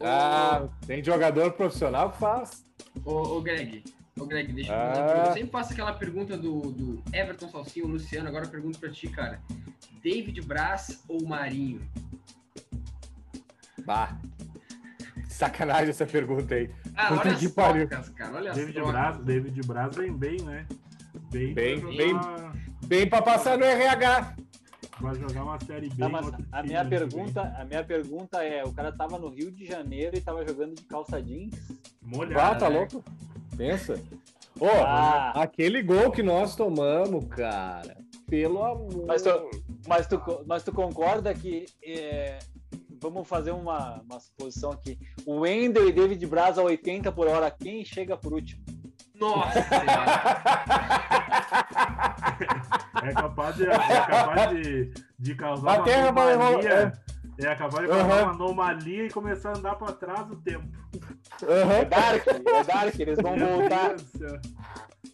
Ah, 0.00 0.68
tem 0.86 1.02
jogador 1.02 1.52
profissional 1.52 2.10
que 2.10 2.18
faz. 2.18 2.64
Ô, 3.04 3.36
ô 3.36 3.40
Greg, 3.40 3.82
Ô, 4.18 4.24
Greg, 4.24 4.50
deixa 4.52 4.72
eu 4.72 4.76
fazer 4.76 5.00
ah. 5.00 5.24
Eu 5.26 5.32
sempre 5.34 5.50
faço 5.50 5.72
aquela 5.74 5.92
pergunta 5.92 6.38
do, 6.38 6.72
do 6.72 7.02
Everton 7.12 7.50
Salsinho, 7.50 7.86
Luciano. 7.86 8.28
Agora 8.28 8.46
eu 8.46 8.50
pergunto 8.50 8.78
pra 8.78 8.90
ti, 8.90 9.08
cara. 9.08 9.42
David 10.02 10.40
Braz 10.40 11.04
ou 11.06 11.26
Marinho? 11.26 11.80
Bah. 13.84 14.18
Sacanagem 15.36 15.90
essa 15.90 16.06
pergunta 16.06 16.54
aí. 16.54 16.70
Ah, 16.96 17.12
olha 17.12 17.32
as 17.32 17.52
trocas, 17.52 18.08
cara. 18.08 18.36
Olha 18.36 18.52
David 18.54 18.80
Braz, 18.80 19.18
David 19.18 19.66
Braz 19.66 19.94
vem 19.94 20.12
bem, 20.16 20.40
né? 20.40 20.66
Bem, 21.30 21.52
bem, 21.52 21.80
pra 21.80 21.90
bem, 21.90 22.14
bem 22.86 23.08
pra 23.08 23.20
passar 23.20 23.58
no 23.58 23.64
RH. 23.64 24.34
Vai 24.98 25.14
jogar 25.16 25.42
uma 25.42 25.60
série 25.60 25.90
B. 25.90 26.02
a 26.50 26.62
minha 26.62 26.82
pergunta, 26.86 27.42
a 27.58 27.64
minha 27.66 27.84
pergunta 27.84 28.42
é: 28.42 28.64
o 28.64 28.72
cara 28.72 28.90
tava 28.90 29.18
no 29.18 29.28
Rio 29.28 29.52
de 29.52 29.66
Janeiro 29.66 30.16
e 30.16 30.22
tava 30.22 30.46
jogando 30.46 30.74
de 30.74 30.84
calça 30.84 31.20
jeans? 31.20 31.54
Molhado. 32.00 32.40
Ah, 32.40 32.54
tá 32.54 32.70
né? 32.70 32.78
louco? 32.78 33.04
Pensa. 33.58 34.00
Ó, 34.58 34.64
oh, 34.64 34.84
ah. 34.86 35.42
aquele 35.42 35.82
gol 35.82 36.10
que 36.10 36.22
nós 36.22 36.56
tomamos, 36.56 37.26
cara. 37.26 37.98
Pelo 38.26 38.64
amor. 38.64 39.04
Mas 39.06 39.20
tu, 39.20 39.50
mas 39.86 40.06
tu, 40.06 40.18
mas 40.46 40.62
tu 40.62 40.72
concorda 40.72 41.34
que. 41.34 41.66
É, 41.84 42.38
vamos 43.10 43.28
fazer 43.28 43.52
uma, 43.52 44.00
uma 44.02 44.20
suposição 44.20 44.72
aqui. 44.72 44.98
O 45.24 45.40
Wendel 45.40 45.88
e 45.88 45.92
David 45.92 46.26
Braz 46.26 46.58
a 46.58 46.62
80 46.62 47.10
por 47.12 47.26
hora, 47.26 47.50
quem 47.50 47.84
chega 47.84 48.16
por 48.16 48.32
último? 48.32 48.62
Nossa! 49.14 49.58
é 53.02 53.12
capaz 53.12 53.56
de, 53.56 53.66
é 53.66 53.78
capaz 54.06 54.50
de, 54.50 54.92
de 55.18 55.34
causar 55.34 55.80
uma 55.80 56.22
anomalia. 56.22 56.92
É. 57.38 57.46
é 57.46 57.54
capaz 57.54 57.82
de 57.82 57.88
causar 57.88 58.04
uhum. 58.04 58.22
uma 58.22 58.32
anomalia 58.32 59.06
e 59.06 59.10
começar 59.10 59.50
a 59.50 59.58
andar 59.58 59.76
para 59.76 59.92
trás 59.92 60.30
o 60.30 60.36
tempo. 60.36 60.68
Uhum. 61.42 61.72
É 61.72 61.84
Dark, 61.84 62.26
é 62.26 62.64
Dark, 62.64 62.98
eles 62.98 63.18
vão 63.18 63.36
voltar. 63.36 63.96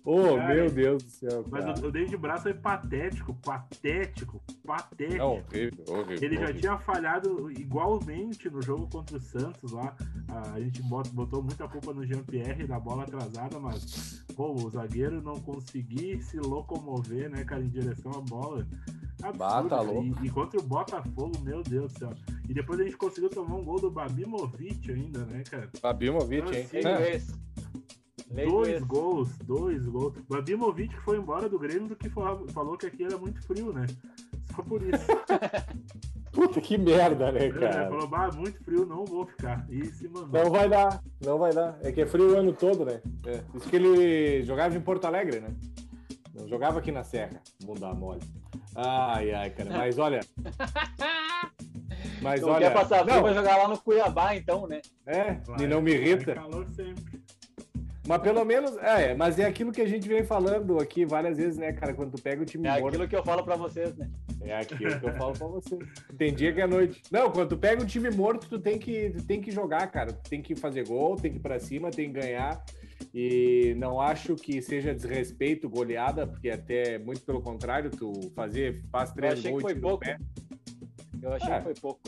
Oh, 0.05 0.36
cara, 0.36 0.55
meu 0.55 0.70
Deus 0.70 1.02
do 1.02 1.10
céu. 1.10 1.44
Cara. 1.44 1.66
Mas 1.66 1.81
o, 1.81 1.86
o 1.86 1.93
David 1.93 2.16
Braço 2.16 2.48
é 2.48 2.55
patético, 2.55 3.35
patético, 3.35 4.43
patético. 4.64 5.19
Não, 5.19 5.32
horrível, 5.32 5.85
horrível, 5.89 6.19
Ele 6.23 6.36
já 6.36 6.43
horrível. 6.43 6.60
tinha 6.60 6.78
falhado 6.78 7.51
igualmente 7.52 8.51
no 8.51 8.62
jogo 8.62 8.89
contra 8.89 9.16
o 9.16 9.20
Santos 9.20 9.73
lá. 9.73 9.94
A 10.52 10.60
gente 10.60 10.82
botou 10.82 11.43
muita 11.43 11.69
culpa 11.69 11.93
no 11.93 12.06
Jean-Pierre 12.06 12.66
da 12.66 12.78
bola 12.78 13.05
atrasada, 13.05 13.59
mas 13.59 14.24
pô, 14.35 14.52
o 14.52 14.70
zagueiro 14.70 15.23
não 15.23 15.40
conseguir 15.40 16.23
se 16.23 16.39
locomover, 16.39 17.31
né, 17.31 17.44
cara, 17.44 17.62
em 17.62 17.69
direção 17.69 18.12
à 18.12 18.20
bola. 18.20 18.66
Bata 19.36 19.81
louco. 19.81 20.19
E, 20.23 20.27
e, 20.27 20.31
contra 20.31 20.59
o 20.59 20.62
Botafogo, 20.62 21.32
meu 21.44 21.62
Deus 21.62 21.93
do 21.93 21.98
céu. 21.98 22.12
E 22.48 22.55
depois 22.55 22.81
a 22.81 22.82
gente 22.82 22.97
conseguiu 22.97 23.31
tomar 23.31 23.55
um 23.55 23.64
gol 23.64 23.81
do 23.81 23.90
Babimovic 23.90 24.90
ainda, 24.90 25.24
né, 25.27 25.44
cara? 25.48 25.70
Babimovic, 25.81 26.69
então, 26.73 27.01
hein? 27.01 27.12
Assim, 27.14 27.35
dois 28.32 28.82
gols, 28.84 29.36
dois 29.38 29.86
gols. 29.86 30.14
O 30.28 30.34
Abimovic 30.34 30.94
foi 31.00 31.18
embora 31.18 31.48
do 31.48 31.59
Grêmio 31.59 31.88
do 31.88 31.96
que 31.96 32.09
falou 32.09 32.76
que 32.76 32.86
aqui 32.86 33.04
era 33.04 33.18
muito 33.18 33.42
frio, 33.42 33.72
né? 33.72 33.86
Só 34.54 34.62
por 34.62 34.82
isso. 34.82 35.06
Puta 36.32 36.60
que 36.62 36.78
merda, 36.78 37.30
né, 37.30 37.46
é, 37.46 37.50
cara? 37.50 37.82
Ele 37.82 37.90
falou, 37.90 38.06
bah, 38.09 38.30
muito 38.32 38.62
frio, 38.64 38.86
não 38.86 39.04
vou 39.04 39.26
ficar. 39.26 39.66
E 39.68 39.84
se 39.86 40.09
mandou. 40.09 40.42
Não 40.42 40.50
vai 40.50 40.66
dar, 40.66 41.02
não 41.20 41.38
vai 41.38 41.52
dar. 41.52 41.78
É 41.82 41.92
que 41.92 42.00
é 42.00 42.06
frio 42.06 42.34
o 42.34 42.38
ano 42.38 42.54
todo, 42.54 42.86
né? 42.86 43.02
É. 43.26 43.42
Isso 43.54 43.68
que 43.68 43.76
ele 43.76 44.42
jogava 44.44 44.74
em 44.74 44.80
Porto 44.80 45.04
Alegre, 45.04 45.40
né? 45.40 45.48
Não 46.34 46.48
jogava 46.48 46.78
aqui 46.78 46.90
na 46.90 47.04
Serra, 47.04 47.42
bunda 47.62 47.92
mole. 47.92 48.22
Ai, 48.74 49.32
ai, 49.32 49.50
cara. 49.50 49.70
Mas 49.70 49.98
olha. 49.98 50.20
Mas 52.22 52.40
não 52.40 52.48
olha. 52.48 52.70
Quer 52.70 52.74
passar 52.74 53.04
frio, 53.04 53.22
vai 53.22 53.34
jogar 53.34 53.56
lá 53.59 53.68
no 53.68 53.78
Cuiabá, 53.78 54.34
então, 54.34 54.66
né? 54.66 54.80
É, 55.06 55.38
e 55.62 55.66
não 55.66 55.82
me 55.82 55.92
irrita. 55.92 56.34
calor 56.34 56.66
sempre. 56.74 57.20
Mas 58.07 58.20
pelo 58.20 58.45
menos, 58.45 58.77
é, 58.79 59.15
mas 59.15 59.39
é 59.39 59.45
aquilo 59.45 59.70
que 59.70 59.81
a 59.81 59.87
gente 59.87 60.09
vem 60.09 60.24
falando 60.24 60.79
aqui 60.81 61.05
várias 61.05 61.37
vezes, 61.37 61.57
né, 61.57 61.73
cara? 61.73 61.95
Quando 61.95 62.16
tu 62.16 62.23
pega 62.23 62.43
o 62.43 62.45
time 62.45 62.66
é 62.66 62.81
morto. 62.81 62.85
É 62.85 62.89
aquilo 62.89 63.09
que 63.09 63.16
eu 63.16 63.24
falo 63.24 63.45
pra 63.45 63.55
vocês, 63.55 63.97
né? 63.97 64.11
É 64.41 64.59
aquilo 64.59 64.99
que 64.99 65.07
eu 65.07 65.15
falo 65.15 65.33
pra 65.33 65.47
vocês. 65.47 65.81
Tem 66.19 66.35
dia 66.35 66.53
que 66.53 66.61
é 66.61 66.66
noite. 66.66 67.01
Não, 67.12 67.31
quando 67.31 67.51
tu 67.51 67.57
pega 67.57 67.81
o 67.81 67.87
time 67.87 68.11
morto, 68.11 68.49
tu 68.49 68.59
tem 68.59 68.77
que, 68.77 69.11
tu 69.11 69.24
tem 69.24 69.41
que 69.41 69.53
jogar, 69.53 69.87
cara. 69.87 70.12
Tu 70.12 70.31
tem 70.31 70.43
que 70.43 70.57
fazer 70.57 70.87
gol, 70.87 71.15
tem 71.15 71.31
que 71.31 71.39
ir 71.39 71.41
pra 71.41 71.61
cima, 71.61 71.93
tem 71.93 72.12
que 72.12 72.20
ganhar. 72.20 72.65
E 73.15 73.74
não 73.79 74.01
acho 74.01 74.35
que 74.35 74.61
seja 74.61 74.93
desrespeito, 74.93 75.69
goleada, 75.69 76.27
porque 76.27 76.51
até 76.51 76.99
muito 76.99 77.20
pelo 77.20 77.41
contrário, 77.41 77.91
tu 77.91 78.12
fazer, 78.35 78.83
faz 78.91 79.12
três 79.12 79.43
gols. 79.43 79.45
Eu 79.45 79.51
achei 79.51 79.57
que 79.57 79.61
foi 79.61 79.74
pouco. 79.81 80.05
Pé. 80.05 80.19
Eu 81.23 81.33
achei 81.35 81.53
é. 81.53 81.57
que 81.59 81.62
foi 81.62 81.74
pouco. 81.74 82.01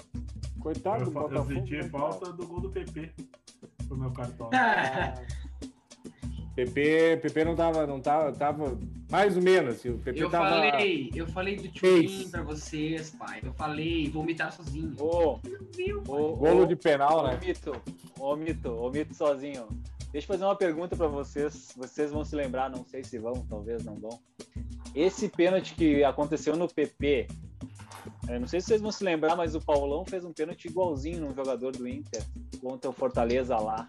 Coitado 0.59 1.03
eu, 1.03 1.05
do 1.07 1.11
Botafogo. 1.13 1.53
Eu 1.53 1.57
senti 1.57 1.77
né, 1.77 1.85
falta 1.85 2.33
do 2.33 2.47
gol 2.47 2.61
do 2.61 2.71
PP 2.71 3.13
pro 3.87 3.97
meu 3.97 4.11
cartão. 4.11 4.51
Ah. 4.53 5.15
PP, 6.55 7.19
PP 7.21 7.45
não 7.45 7.57
tava, 7.57 7.85
não 7.85 8.01
tava, 8.01 8.33
tava 8.33 8.79
mais 9.11 9.37
ou 9.37 9.43
menos. 9.43 9.75
Assim, 9.75 9.91
o 9.91 9.99
PP 9.99 10.23
eu 10.23 10.31
tava... 10.31 10.51
falei, 10.51 11.11
eu 11.13 11.27
falei 11.27 11.57
do 11.57 11.69
Tchulin 11.69 12.29
pra 12.31 12.43
vocês, 12.43 13.11
pai. 13.11 13.41
Eu 13.43 13.53
falei, 13.55 14.09
vou 14.09 14.23
mitar 14.23 14.53
sozinho. 14.53 14.95
Ô, 14.99 15.41
ô, 16.07 16.37
Golo 16.37 16.67
de 16.67 16.77
penal, 16.77 17.27
né? 17.27 17.35
Ô, 17.35 17.45
Mito, 17.45 17.83
ô, 18.21 18.37
Mito, 18.37 18.69
ô, 18.71 18.91
Mito 18.91 19.15
sozinho. 19.15 19.67
Deixa 20.13 20.27
eu 20.27 20.29
fazer 20.29 20.45
uma 20.45 20.55
pergunta 20.55 20.97
para 20.97 21.09
vocês. 21.09 21.73
Vocês 21.77 22.13
vão 22.13 22.25
se 22.25 22.37
lembrar, 22.37 22.71
não 22.71 22.85
sei 22.85 23.03
se 23.03 23.19
vão, 23.19 23.45
talvez 23.51 23.85
não 23.85 23.97
vão. 23.97 24.21
Esse 24.95 25.29
pênalti 25.29 25.75
que 25.75 26.05
aconteceu 26.05 26.55
no 26.55 26.73
PP, 26.73 27.27
eu 28.29 28.39
não 28.39 28.47
sei 28.47 28.61
se 28.61 28.69
vocês 28.69 28.81
vão 28.81 28.93
se 28.93 29.03
lembrar, 29.03 29.35
mas 29.35 29.57
o 29.57 29.61
Paulão 29.61 30.05
fez 30.05 30.25
um 30.25 30.33
pênalti 30.33 30.67
igualzinho 30.67 31.21
num 31.21 31.35
jogador 31.35 31.73
do 31.73 31.89
Inter 31.89 32.25
contra 32.61 32.89
o 32.89 32.93
Fortaleza 32.93 33.57
lá 33.57 33.89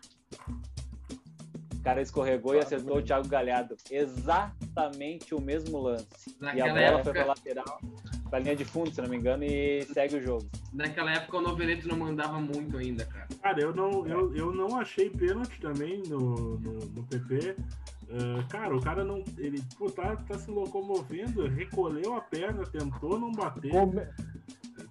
cara 1.85 2.01
escorregou 2.01 2.55
e 2.55 2.59
acertou 2.59 2.97
o 2.97 3.01
Thiago 3.01 3.27
Galhardo. 3.27 3.77
Exatamente 3.91 5.35
o 5.35 5.39
mesmo 5.39 5.79
lance. 5.79 6.35
Naquela 6.41 6.67
e 6.67 6.69
a 6.69 6.73
bola 6.73 6.81
época... 6.81 7.03
foi 7.03 7.13
pra 7.13 7.25
lateral, 7.25 7.79
pra 8.27 8.39
linha 8.39 8.55
de 8.55 8.65
fundo, 8.65 8.91
se 8.91 8.99
não 9.01 9.07
me 9.07 9.17
engano, 9.17 9.43
e 9.43 9.83
segue 9.83 10.17
o 10.17 10.21
jogo. 10.21 10.49
Naquela 10.73 11.13
época 11.13 11.37
o 11.37 11.41
Noveleto 11.41 11.87
não 11.87 11.95
mandava 11.95 12.39
muito 12.39 12.75
ainda, 12.75 13.05
cara. 13.05 13.27
Cara, 13.39 13.61
eu 13.61 13.73
não, 13.73 14.07
eu, 14.07 14.35
eu 14.35 14.51
não 14.51 14.79
achei 14.79 15.11
pênalti 15.11 15.61
também 15.61 16.01
no, 16.07 16.57
no, 16.57 16.73
no 16.79 17.03
PP. 17.03 17.55
Uh, 18.09 18.39
ah, 18.39 18.43
cara, 18.49 18.75
o 18.75 18.81
cara 18.81 19.03
não. 19.03 19.23
Ele 19.37 19.61
pô, 19.77 19.89
tá, 19.89 20.15
tá 20.15 20.37
se 20.39 20.49
locomovendo, 20.49 21.47
recolheu 21.47 22.15
a 22.15 22.21
perna, 22.21 22.63
tentou 22.63 23.19
não 23.19 23.31
bater. 23.31 23.71
Como, 23.71 24.01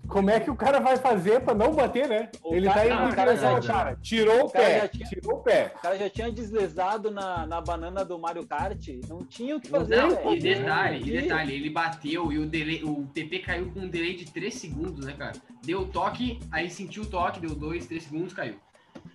como 0.08 0.30
é 0.30 0.40
que 0.40 0.50
o 0.50 0.56
cara 0.56 0.80
vai 0.80 0.96
fazer 0.96 1.40
para 1.40 1.54
não 1.54 1.72
bater, 1.72 2.08
né? 2.08 2.28
O 2.42 2.54
ele 2.54 2.66
cara, 2.66 2.80
tá 2.80 2.86
indo 2.86 3.12
em 3.12 3.14
direção 3.14 3.62
cara. 3.62 3.98
Tirou 4.02 4.42
o, 4.42 4.46
o 4.46 4.50
pé. 4.50 4.88
Tinha, 4.88 5.08
tirou 5.08 5.34
o 5.34 5.42
pé. 5.42 5.72
O 5.76 5.80
cara 5.80 5.98
já 5.98 6.10
tinha 6.10 6.30
deslizado 6.30 7.10
na, 7.10 7.46
na 7.46 7.60
banana 7.60 8.04
do 8.04 8.18
Mario 8.18 8.46
Kart. 8.46 8.88
Não 9.08 9.24
tinha 9.24 9.56
o 9.56 9.60
que 9.60 9.68
fazer. 9.68 9.96
Não, 9.96 10.34
e 10.34 10.40
detalhe, 10.40 11.08
e 11.08 11.20
detalhe, 11.20 11.54
ele 11.54 11.70
bateu 11.70 12.32
e 12.32 12.38
o, 12.38 12.46
delay, 12.46 12.82
o 12.84 13.06
TP 13.14 13.40
caiu 13.40 13.70
com 13.72 13.80
um 13.80 13.88
delay 13.88 14.14
de 14.14 14.26
3 14.30 14.54
segundos, 14.54 15.04
né, 15.04 15.14
cara? 15.16 15.32
Deu 15.64 15.80
o 15.80 15.86
toque, 15.86 16.40
aí 16.50 16.70
sentiu 16.70 17.04
o 17.04 17.06
toque, 17.06 17.40
deu 17.40 17.54
2, 17.54 17.86
3 17.86 18.02
segundos, 18.02 18.32
caiu. 18.32 18.56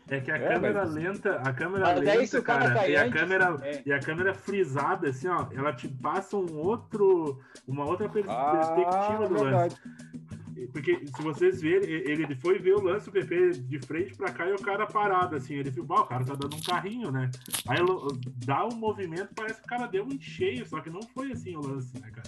É 0.09 0.19
que 0.19 0.31
a 0.31 0.37
é, 0.37 0.53
câmera 0.53 0.85
mas... 0.85 0.93
lenta, 0.93 1.35
a 1.35 1.53
câmera 1.53 1.85
mas 1.85 1.99
lenta, 1.99 2.23
isso, 2.23 2.41
cara, 2.41 2.73
cara 2.73 2.87
e 2.87 2.97
a 2.97 3.09
câmera 3.09 3.57
é. 3.61 3.81
e 3.85 3.93
a 3.93 3.99
câmera 3.99 4.33
frisada, 4.33 5.09
assim, 5.09 5.27
ó, 5.27 5.45
ela 5.53 5.71
te 5.71 5.87
passa 5.87 6.35
um 6.35 6.57
outro, 6.57 7.39
uma 7.67 7.85
outra 7.85 8.09
pers 8.09 8.25
ah, 8.27 8.51
perspectiva 8.51 9.27
do 9.27 9.43
lance. 9.43 9.75
Porque 10.67 11.05
se 11.05 11.21
vocês 11.21 11.61
verem, 11.61 11.89
ele 11.89 12.35
foi 12.35 12.59
ver 12.59 12.75
o 12.75 12.81
lance, 12.81 13.09
o 13.09 13.11
PP 13.11 13.51
de 13.51 13.79
frente 13.79 14.15
para 14.15 14.31
cá 14.31 14.47
e 14.47 14.53
o 14.53 14.61
cara 14.61 14.85
parado, 14.85 15.35
assim. 15.35 15.55
Ele 15.55 15.69
viu, 15.69 15.83
o 15.83 16.05
cara 16.05 16.25
tá 16.25 16.35
dando 16.35 16.55
um 16.55 16.61
carrinho, 16.61 17.11
né? 17.11 17.29
Aí 17.67 17.79
dá 18.45 18.65
um 18.65 18.75
movimento, 18.75 19.29
parece 19.35 19.59
que 19.59 19.65
o 19.65 19.69
cara 19.69 19.87
deu 19.87 20.05
um 20.05 20.19
cheio, 20.19 20.65
só 20.65 20.79
que 20.79 20.89
não 20.89 21.01
foi 21.01 21.31
assim 21.31 21.55
o 21.55 21.61
lance, 21.61 21.93
né, 21.99 22.09
cara? 22.11 22.27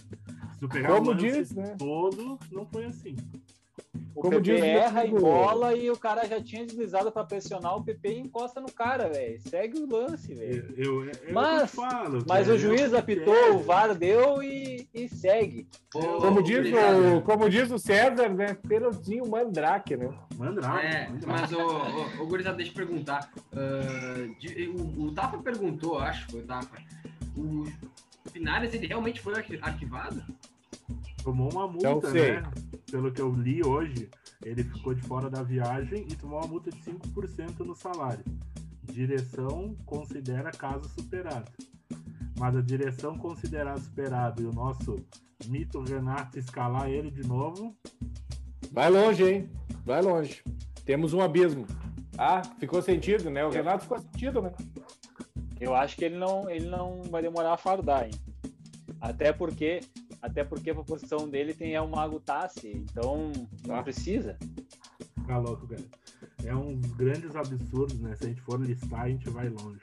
Se 0.53 0.59
tu 0.59 0.67
pegar 0.67 0.89
Como 0.89 1.11
o 1.11 1.13
lance 1.13 1.25
diz, 1.25 1.51
né? 1.53 1.75
todo, 1.77 2.39
não 2.51 2.65
foi 2.65 2.85
assim. 2.85 3.15
O 4.15 4.21
Como 4.21 4.41
PP 4.41 4.51
erra 4.59 5.05
em 5.05 5.13
bola 5.13 5.75
e 5.75 5.89
o 5.89 5.97
cara 5.97 6.25
já 6.25 6.41
tinha 6.41 6.65
deslizado 6.65 7.11
para 7.11 7.25
pressionar, 7.25 7.75
o 7.75 7.83
PP 7.83 8.19
encosta 8.19 8.61
no 8.61 8.71
cara, 8.71 9.09
velho. 9.09 9.41
Segue 9.41 9.79
o 9.79 9.89
lance, 9.89 10.33
velho. 10.33 10.73
Eu, 10.77 11.05
eu, 11.05 11.11
eu 11.11 11.33
mas 11.33 11.71
falo, 11.71 12.23
mas 12.27 12.47
o 12.47 12.57
juiz 12.57 12.93
apitou, 12.93 13.55
o 13.55 13.59
VAR 13.59 13.93
deu 13.95 14.41
e, 14.41 14.87
e 14.93 15.09
segue. 15.09 15.67
Como 15.91 16.41
diz, 16.41 16.67
o, 16.71 17.21
como 17.21 17.49
diz 17.49 17.69
o 17.71 17.79
César, 17.79 18.29
né? 18.29 18.53
Pelotinho 18.65 19.27
mandrake, 19.27 19.97
né? 19.97 20.13
Mandrake. 20.37 20.85
É, 20.85 21.11
mas 21.25 21.51
o, 21.51 21.59
o, 21.59 22.23
o 22.23 22.27
Gurizada, 22.27 22.57
deixa 22.57 22.71
eu 22.71 22.75
perguntar. 22.75 23.29
Uh, 23.51 24.35
de, 24.39 24.69
o, 24.69 25.05
o 25.05 25.11
Tapa 25.13 25.37
perguntou, 25.39 25.99
acho, 25.99 26.31
foi 26.31 26.41
o 26.41 26.45
Tapa. 26.45 26.77
O 27.35 27.65
Pinares, 28.31 28.73
ele 28.73 28.87
realmente 28.87 29.19
foi 29.19 29.33
arquivado? 29.61 30.23
Tomou 31.23 31.51
uma 31.51 31.67
multa, 31.67 32.09
né? 32.11 32.43
Pelo 32.91 33.09
que 33.09 33.21
eu 33.21 33.33
li 33.33 33.65
hoje, 33.65 34.09
ele 34.43 34.65
ficou 34.65 34.93
de 34.93 35.01
fora 35.01 35.29
da 35.29 35.41
viagem 35.41 36.05
e 36.09 36.15
tomou 36.15 36.39
uma 36.39 36.47
multa 36.47 36.69
de 36.69 36.77
5% 36.81 37.59
no 37.59 37.73
salário. 37.73 38.25
Direção 38.83 39.75
considera 39.85 40.51
caso 40.51 40.89
superado. 40.89 41.49
Mas 42.37 42.55
a 42.55 42.61
direção 42.61 43.17
considerar 43.17 43.79
superado 43.79 44.41
e 44.41 44.45
o 44.45 44.51
nosso 44.51 44.97
mito 45.45 45.81
Renato 45.81 46.37
escalar 46.37 46.89
ele 46.89 47.09
de 47.09 47.25
novo. 47.25 47.73
Vai 48.71 48.89
longe, 48.89 49.23
hein? 49.23 49.49
Vai 49.85 50.01
longe. 50.01 50.43
Temos 50.83 51.13
um 51.13 51.21
abismo. 51.21 51.65
Ah, 52.17 52.41
ficou 52.59 52.81
sentido, 52.81 53.29
né? 53.29 53.45
O 53.45 53.49
Renato 53.49 53.83
ficou 53.83 53.99
sentido, 53.99 54.41
né? 54.41 54.51
Eu 55.59 55.73
acho 55.75 55.95
que 55.95 56.03
ele 56.03 56.17
não, 56.17 56.49
ele 56.49 56.67
não 56.67 57.01
vai 57.03 57.21
demorar 57.21 57.53
a 57.53 57.57
fardar, 57.57 58.05
hein? 58.05 58.11
Até 58.99 59.31
porque 59.31 59.79
até 60.21 60.43
porque 60.43 60.69
a 60.69 60.75
posição 60.75 61.27
dele 61.27 61.53
tem 61.53 61.73
é 61.73 61.81
o 61.81 61.89
Mago 61.89 62.19
Tassi, 62.19 62.69
então 62.69 63.31
não 63.65 63.75
ah. 63.75 63.83
precisa. 63.83 64.37
Tá 65.25 65.37
louco, 65.37 65.67
cara. 65.67 65.83
É 66.43 66.55
um 66.55 66.75
dos 66.75 66.91
grandes 66.91 67.35
absurdos, 67.35 67.99
né? 67.99 68.15
Se 68.15 68.25
a 68.25 68.27
gente 68.27 68.41
for 68.41 68.59
listar, 68.59 69.01
a 69.01 69.09
gente 69.09 69.29
vai 69.29 69.49
longe. 69.49 69.81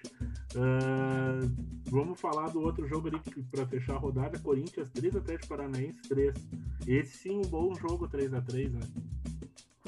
Uh, 0.54 1.50
vamos 1.88 2.20
falar 2.20 2.48
do 2.48 2.60
outro 2.60 2.86
jogo 2.86 3.08
ali 3.08 3.20
para 3.50 3.66
fechar 3.66 3.94
a 3.94 3.98
rodada: 3.98 4.38
Corinthians 4.38 4.90
3 4.92 5.16
Atlético 5.16 5.48
Paranaense 5.48 6.02
3. 6.08 6.34
Esse 6.86 7.16
sim, 7.18 7.38
um 7.38 7.42
bom 7.42 7.74
jogo 7.74 8.08
3x3, 8.08 8.70
né? 8.70 8.80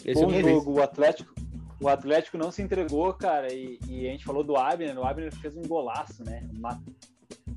Esse 0.05 0.25
bom 0.25 0.31
jogo, 0.31 0.73
o 0.73 0.83
Atlético. 0.83 1.35
O 1.81 1.89
Atlético 1.89 2.37
não 2.37 2.51
se 2.51 2.61
entregou, 2.61 3.13
cara, 3.15 3.51
e, 3.53 3.79
e 3.89 4.07
a 4.07 4.11
gente 4.13 4.25
falou 4.25 4.45
do 4.45 4.55
Abner, 4.55 4.99
o 4.99 5.05
Abner 5.05 5.35
fez 5.35 5.57
um 5.57 5.63
golaço, 5.63 6.23
né? 6.23 6.47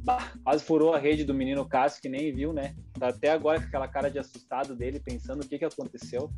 Uma 0.04 0.18
quase 0.44 0.64
furou 0.64 0.94
a 0.94 1.00
rede 1.00 1.24
do 1.24 1.34
menino 1.34 1.66
Cássio, 1.66 2.02
que 2.02 2.10
nem 2.10 2.34
viu, 2.34 2.52
né? 2.52 2.76
Tá 3.00 3.08
até 3.10 3.32
agora 3.32 3.60
com 3.60 3.68
aquela 3.68 3.88
cara 3.88 4.10
de 4.10 4.20
assustado 4.20 4.76
dele, 4.76 5.00
pensando 5.00 5.44
o 5.44 5.48
que, 5.48 5.58
que 5.58 5.66
aconteceu. 5.66 6.30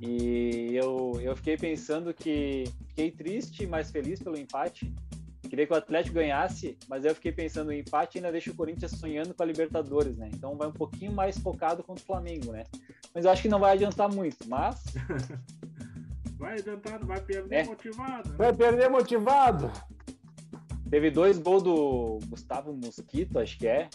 E 0.00 0.74
eu, 0.74 1.18
eu 1.20 1.36
fiquei 1.36 1.56
pensando 1.56 2.14
que 2.14 2.64
fiquei 2.88 3.10
triste, 3.10 3.66
mas 3.66 3.90
feliz 3.90 4.22
pelo 4.22 4.38
empate. 4.38 4.92
Queria 5.48 5.66
que 5.66 5.72
o 5.72 5.76
Atlético 5.76 6.16
ganhasse, 6.16 6.76
mas 6.88 7.04
eu 7.04 7.14
fiquei 7.14 7.32
pensando, 7.32 7.68
o 7.68 7.72
empate 7.72 8.18
ainda 8.18 8.30
deixa 8.30 8.50
o 8.50 8.54
Corinthians 8.54 8.92
sonhando 8.92 9.32
com 9.32 9.42
a 9.42 9.46
Libertadores, 9.46 10.16
né? 10.16 10.30
Então 10.32 10.56
vai 10.56 10.68
um 10.68 10.72
pouquinho 10.72 11.10
mais 11.12 11.38
focado 11.38 11.82
contra 11.82 12.02
o 12.02 12.06
Flamengo, 12.06 12.52
né? 12.52 12.64
Mas 13.14 13.24
eu 13.24 13.30
acho 13.30 13.42
que 13.42 13.48
não 13.48 13.58
vai 13.58 13.72
adiantar 13.72 14.12
muito, 14.12 14.46
mas. 14.46 14.84
vai 16.38 16.58
adiantar, 16.58 17.04
vai 17.04 17.20
perder 17.20 17.56
é. 17.56 17.64
motivado. 17.64 18.28
Né? 18.28 18.36
Vai 18.36 18.54
perder 18.54 18.90
motivado. 18.90 19.72
Teve 20.90 21.10
dois 21.10 21.38
gols 21.38 21.62
do 21.62 22.18
Gustavo 22.28 22.72
Mosquito, 22.72 23.38
acho 23.38 23.58
que 23.58 23.66
é. 23.66 23.88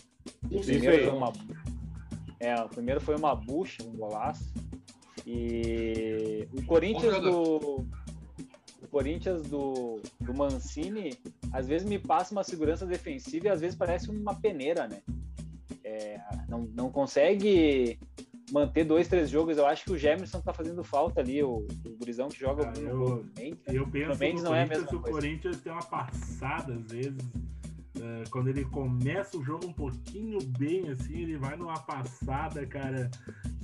O 0.52 0.60
primeiro, 0.62 1.04
foi 1.04 1.18
uma, 1.18 1.34
é, 2.40 2.56
o 2.56 2.70
primeiro 2.70 3.02
foi 3.02 3.16
uma 3.16 3.36
bucha, 3.36 3.84
um 3.84 3.96
golaço. 3.96 4.54
E 5.26 6.48
o 6.54 6.64
Corinthians 6.66 7.20
do. 7.20 7.86
O 8.82 8.88
Corinthians 8.90 9.42
do, 9.44 10.02
do 10.22 10.34
Mancini, 10.36 11.18
às 11.52 11.68
vezes 11.68 11.88
me 11.88 11.98
passa 11.98 12.32
uma 12.32 12.44
segurança 12.44 12.86
defensiva 12.86 13.48
e 13.48 13.50
às 13.50 13.60
vezes 13.60 13.76
parece 13.76 14.12
uma 14.12 14.36
peneira, 14.36 14.88
né? 14.88 15.02
É, 15.84 16.20
não, 16.48 16.70
não 16.76 16.92
consegue 16.92 17.98
manter 18.54 18.84
dois, 18.84 19.08
três 19.08 19.30
jogos. 19.32 19.58
Eu 19.58 19.66
acho 19.66 19.84
que 19.84 19.92
o 19.92 19.98
Gemerson 19.98 20.40
tá 20.40 20.54
fazendo 20.54 20.84
falta 20.84 21.20
ali, 21.20 21.42
o, 21.42 21.66
o 21.86 21.98
gurizão 21.98 22.30
que 22.30 22.40
joga 22.40 22.70
ah, 22.70 22.80
eu, 22.80 23.26
eu 23.68 23.88
penso 23.90 24.18
que 24.20 24.42
não 24.44 24.54
é 24.54 24.62
a 24.62 24.68
mesma 24.68 24.86
o 24.86 25.00
coisa. 25.00 25.20
Corinthians 25.20 25.60
tem 25.62 25.72
uma 25.72 25.84
passada, 25.84 26.76
às 26.76 26.92
vezes, 26.92 27.18
uh, 27.98 28.30
quando 28.30 28.50
ele 28.50 28.66
começa 28.66 29.38
o 29.38 29.44
jogo 29.44 29.68
um 29.68 29.74
pouquinho 29.74 30.40
bem, 30.58 30.90
assim, 30.90 31.22
ele 31.22 31.38
vai 31.38 31.56
numa 31.56 31.80
passada, 31.80 32.66
cara, 32.66 33.10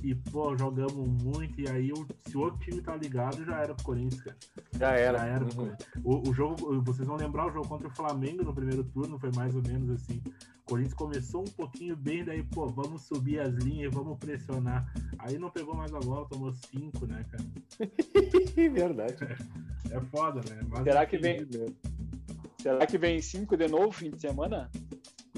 e, 0.02 0.14
pô, 0.14 0.56
jogamos 0.56 1.06
muito, 1.22 1.60
e 1.60 1.68
aí 1.68 1.92
se 2.26 2.36
o 2.36 2.40
outro 2.40 2.58
time 2.60 2.80
tá 2.80 2.96
ligado, 2.96 3.44
já 3.44 3.60
era 3.60 3.74
pro 3.74 3.84
Corinthians, 3.84 4.22
cara. 4.22 4.36
Já 4.78 4.92
era. 4.92 5.18
Já 5.18 5.26
era 5.26 5.44
uhum. 5.44 5.76
o, 6.04 6.28
o 6.30 6.32
jogo, 6.32 6.82
vocês 6.82 7.06
vão 7.06 7.16
lembrar 7.16 7.46
o 7.46 7.52
jogo 7.52 7.68
contra 7.68 7.88
o 7.88 7.94
Flamengo 7.94 8.42
no 8.42 8.54
primeiro 8.54 8.82
turno, 8.84 9.18
foi 9.18 9.30
mais 9.36 9.54
ou 9.54 9.62
menos 9.62 9.90
assim. 9.90 10.22
O 10.62 10.70
Corinthians 10.70 10.94
começou 10.94 11.42
um 11.42 11.52
pouquinho 11.52 11.96
bem, 11.96 12.24
daí, 12.24 12.42
pô, 12.42 12.66
vamos 12.66 13.02
subir 13.02 13.40
as 13.40 13.52
linhas, 13.54 13.92
vamos 13.92 14.16
pressionar. 14.18 14.90
Aí 15.18 15.38
não 15.38 15.50
pegou 15.50 15.74
mais 15.74 15.92
a 15.92 15.98
bola, 15.98 16.26
tomou 16.28 16.52
cinco, 16.52 17.06
né, 17.06 17.24
cara? 17.30 17.44
Verdade. 18.72 19.16
É, 19.90 19.96
é 19.96 20.00
foda, 20.00 20.40
né? 20.48 20.62
Mas 20.70 20.84
Será 20.84 21.04
que 21.04 21.18
vem. 21.18 21.46
Será 22.60 22.86
que 22.86 22.98
vem 22.98 23.22
cinco 23.22 23.56
de 23.56 23.68
novo 23.68 23.90
fim 23.90 24.10
de 24.10 24.20
semana? 24.20 24.70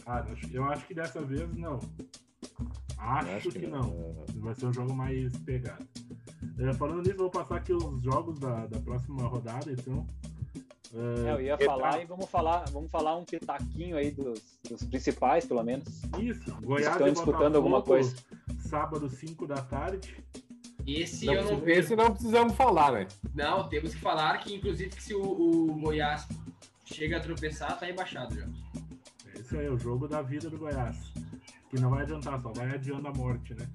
Cara, 0.04 0.26
eu 0.52 0.64
acho 0.64 0.86
que 0.86 0.94
dessa 0.94 1.22
vez 1.22 1.54
não. 1.56 1.78
Acho, 2.98 3.30
acho 3.30 3.50
que, 3.50 3.60
que, 3.60 3.66
não. 3.66 4.24
Vai 4.36 4.54
ser 4.54 4.66
um 4.66 4.72
jogo 4.72 4.92
mais 4.92 5.36
pegado. 5.38 5.86
É, 6.58 6.72
falando 6.74 7.02
nisso, 7.02 7.18
vou 7.18 7.30
passar 7.30 7.56
aqui 7.56 7.72
os 7.72 8.02
jogos 8.02 8.38
da, 8.38 8.66
da 8.66 8.80
próxima 8.80 9.26
rodada, 9.28 9.70
então. 9.70 10.06
É, 10.94 11.32
eu 11.32 11.40
ia 11.40 11.56
falar 11.56 12.02
e 12.02 12.04
vamos 12.04 12.28
falar, 12.28 12.64
vamos 12.70 12.90
falar 12.90 13.16
um 13.16 13.24
pitaquinho 13.24 13.96
aí 13.96 14.10
dos, 14.10 14.42
dos 14.68 14.84
principais, 14.84 15.46
pelo 15.46 15.62
menos. 15.62 16.02
Isso, 16.20 16.54
Goiás 16.60 16.92
estão 16.92 17.10
disputando 17.10 17.56
alguma 17.56 17.82
coisa. 17.82 18.14
Sábado, 18.58 19.08
5 19.08 19.46
da 19.46 19.62
tarde. 19.62 20.16
Esse 20.86 21.26
não, 21.26 21.34
eu 21.34 21.44
não 21.44 21.60
vejo. 21.60 21.80
Esse 21.80 21.96
não 21.96 22.12
precisamos 22.12 22.54
falar, 22.54 22.92
né? 22.92 23.08
Não, 23.34 23.68
temos 23.68 23.94
que 23.94 24.00
falar 24.00 24.38
que, 24.38 24.54
inclusive, 24.54 24.90
que 24.90 25.02
se 25.02 25.14
o, 25.14 25.22
o 25.22 25.74
Goiás 25.80 26.26
chega 26.92 27.16
a 27.16 27.20
tropeçar, 27.20 27.78
tá 27.78 27.86
rebaixado 27.86 28.34
já. 28.34 28.46
Esse 29.34 29.56
aí 29.56 29.66
é 29.66 29.70
o 29.70 29.78
jogo 29.78 30.06
da 30.06 30.22
vida 30.22 30.48
do 30.50 30.58
Goiás. 30.58 30.96
Que 31.70 31.80
não 31.80 31.90
vai 31.90 32.02
adiantar, 32.02 32.40
só 32.40 32.52
vai 32.52 32.70
adiando 32.70 33.08
a 33.08 33.12
morte, 33.12 33.54
né? 33.54 33.66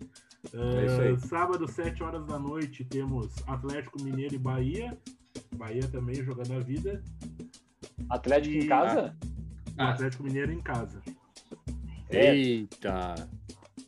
Uh, 0.53 1.18
sábado, 1.27 1.68
7 1.68 2.03
horas 2.03 2.26
da 2.26 2.38
noite, 2.38 2.85
temos 2.85 3.34
Atlético 3.48 4.02
Mineiro 4.02 4.35
e 4.35 4.38
Bahia. 4.38 4.98
Bahia 5.56 5.88
também 5.88 6.15
jogando 6.23 6.53
a 6.53 6.60
vida. 6.60 7.03
Atlético 8.10 8.56
e... 8.56 8.60
em 8.60 8.68
casa? 8.68 9.15
Ah. 9.77 9.89
Atlético 9.89 10.23
Mineiro 10.23 10.52
em 10.52 10.61
casa. 10.61 11.02
Eita! 12.10 13.15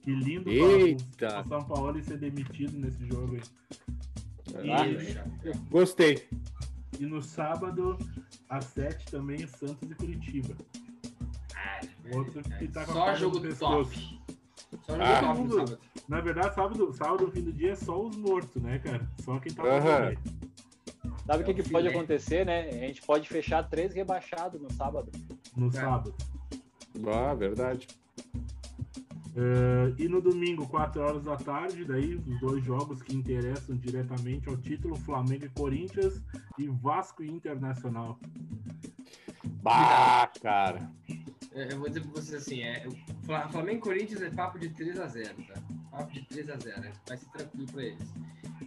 Que 0.01 0.11
lindo 0.11 0.49
Eita. 0.49 1.41
o 1.41 1.47
São 1.47 1.63
Paulo 1.65 2.01
ser 2.03 2.17
demitido 2.17 2.77
nesse 2.77 3.05
jogo 3.07 3.37
aí. 4.55 4.95
E... 5.45 5.69
Gostei. 5.69 6.27
E 6.99 7.05
no 7.05 7.21
sábado, 7.21 7.97
às 8.49 8.65
7 8.65 9.05
também, 9.05 9.47
Santos 9.47 9.89
e 9.89 9.95
Curitiba. 9.95 10.53
Outro 12.13 12.43
que 12.43 12.67
tá 12.67 12.85
com 12.85 12.91
Só 12.91 13.15
jogo 13.15 13.39
top. 13.55 14.19
Só 14.85 14.93
jogo 14.93 15.03
ah, 15.03 15.21
top 15.21 15.41
no 15.41 15.53
sábado. 15.53 15.79
Na 16.09 16.21
verdade, 16.21 16.55
sábado, 16.55 16.93
sábado, 16.93 17.31
fim 17.31 17.41
do 17.41 17.53
dia, 17.53 17.71
é 17.71 17.75
só 17.75 18.01
os 18.01 18.17
mortos, 18.17 18.61
né, 18.61 18.79
cara? 18.79 19.09
Só 19.23 19.39
quem 19.39 19.53
tá 19.53 19.63
uhum. 19.63 20.39
Sabe 21.25 21.43
o 21.43 21.45
que, 21.45 21.53
que 21.53 21.69
pode 21.69 21.87
acontecer, 21.87 22.45
né? 22.45 22.67
A 22.69 22.87
gente 22.87 23.01
pode 23.03 23.29
fechar 23.29 23.63
três 23.69 23.93
rebaixados 23.93 24.59
no 24.59 24.71
sábado. 24.73 25.11
No 25.55 25.67
é. 25.67 25.71
sábado. 25.71 26.13
Ah, 27.07 27.33
verdade. 27.33 27.87
Uh, 29.39 29.95
e 29.97 30.09
no 30.09 30.19
domingo, 30.19 30.67
4 30.67 31.01
horas 31.01 31.23
da 31.23 31.37
tarde, 31.37 31.85
daí 31.85 32.13
os 32.13 32.39
dois 32.41 32.61
jogos 32.65 33.01
que 33.01 33.15
interessam 33.15 33.77
diretamente 33.77 34.49
ao 34.49 34.57
título, 34.57 34.97
Flamengo 34.97 35.45
e 35.45 35.49
Corinthians 35.49 36.21
e 36.57 36.67
Vasco 36.67 37.23
e 37.23 37.31
Internacional. 37.31 38.19
Bah, 39.63 40.29
cara. 40.41 40.91
É, 41.53 41.71
eu 41.71 41.79
vou 41.79 41.87
dizer 41.87 42.01
pra 42.01 42.11
vocês 42.11 42.33
assim, 42.41 42.63
é, 42.63 42.85
Flamengo 43.49 43.77
e 43.77 43.81
Corinthians 43.81 44.21
é 44.21 44.29
papo 44.29 44.59
de 44.59 44.71
3x0, 44.71 45.47
tá? 45.47 45.61
Papo 45.89 46.11
de 46.11 46.19
3x0, 46.25 46.81
né? 46.81 46.91
vai 47.07 47.17
ser 47.17 47.29
tranquilo 47.29 47.71
pra 47.71 47.83
eles. 47.83 48.13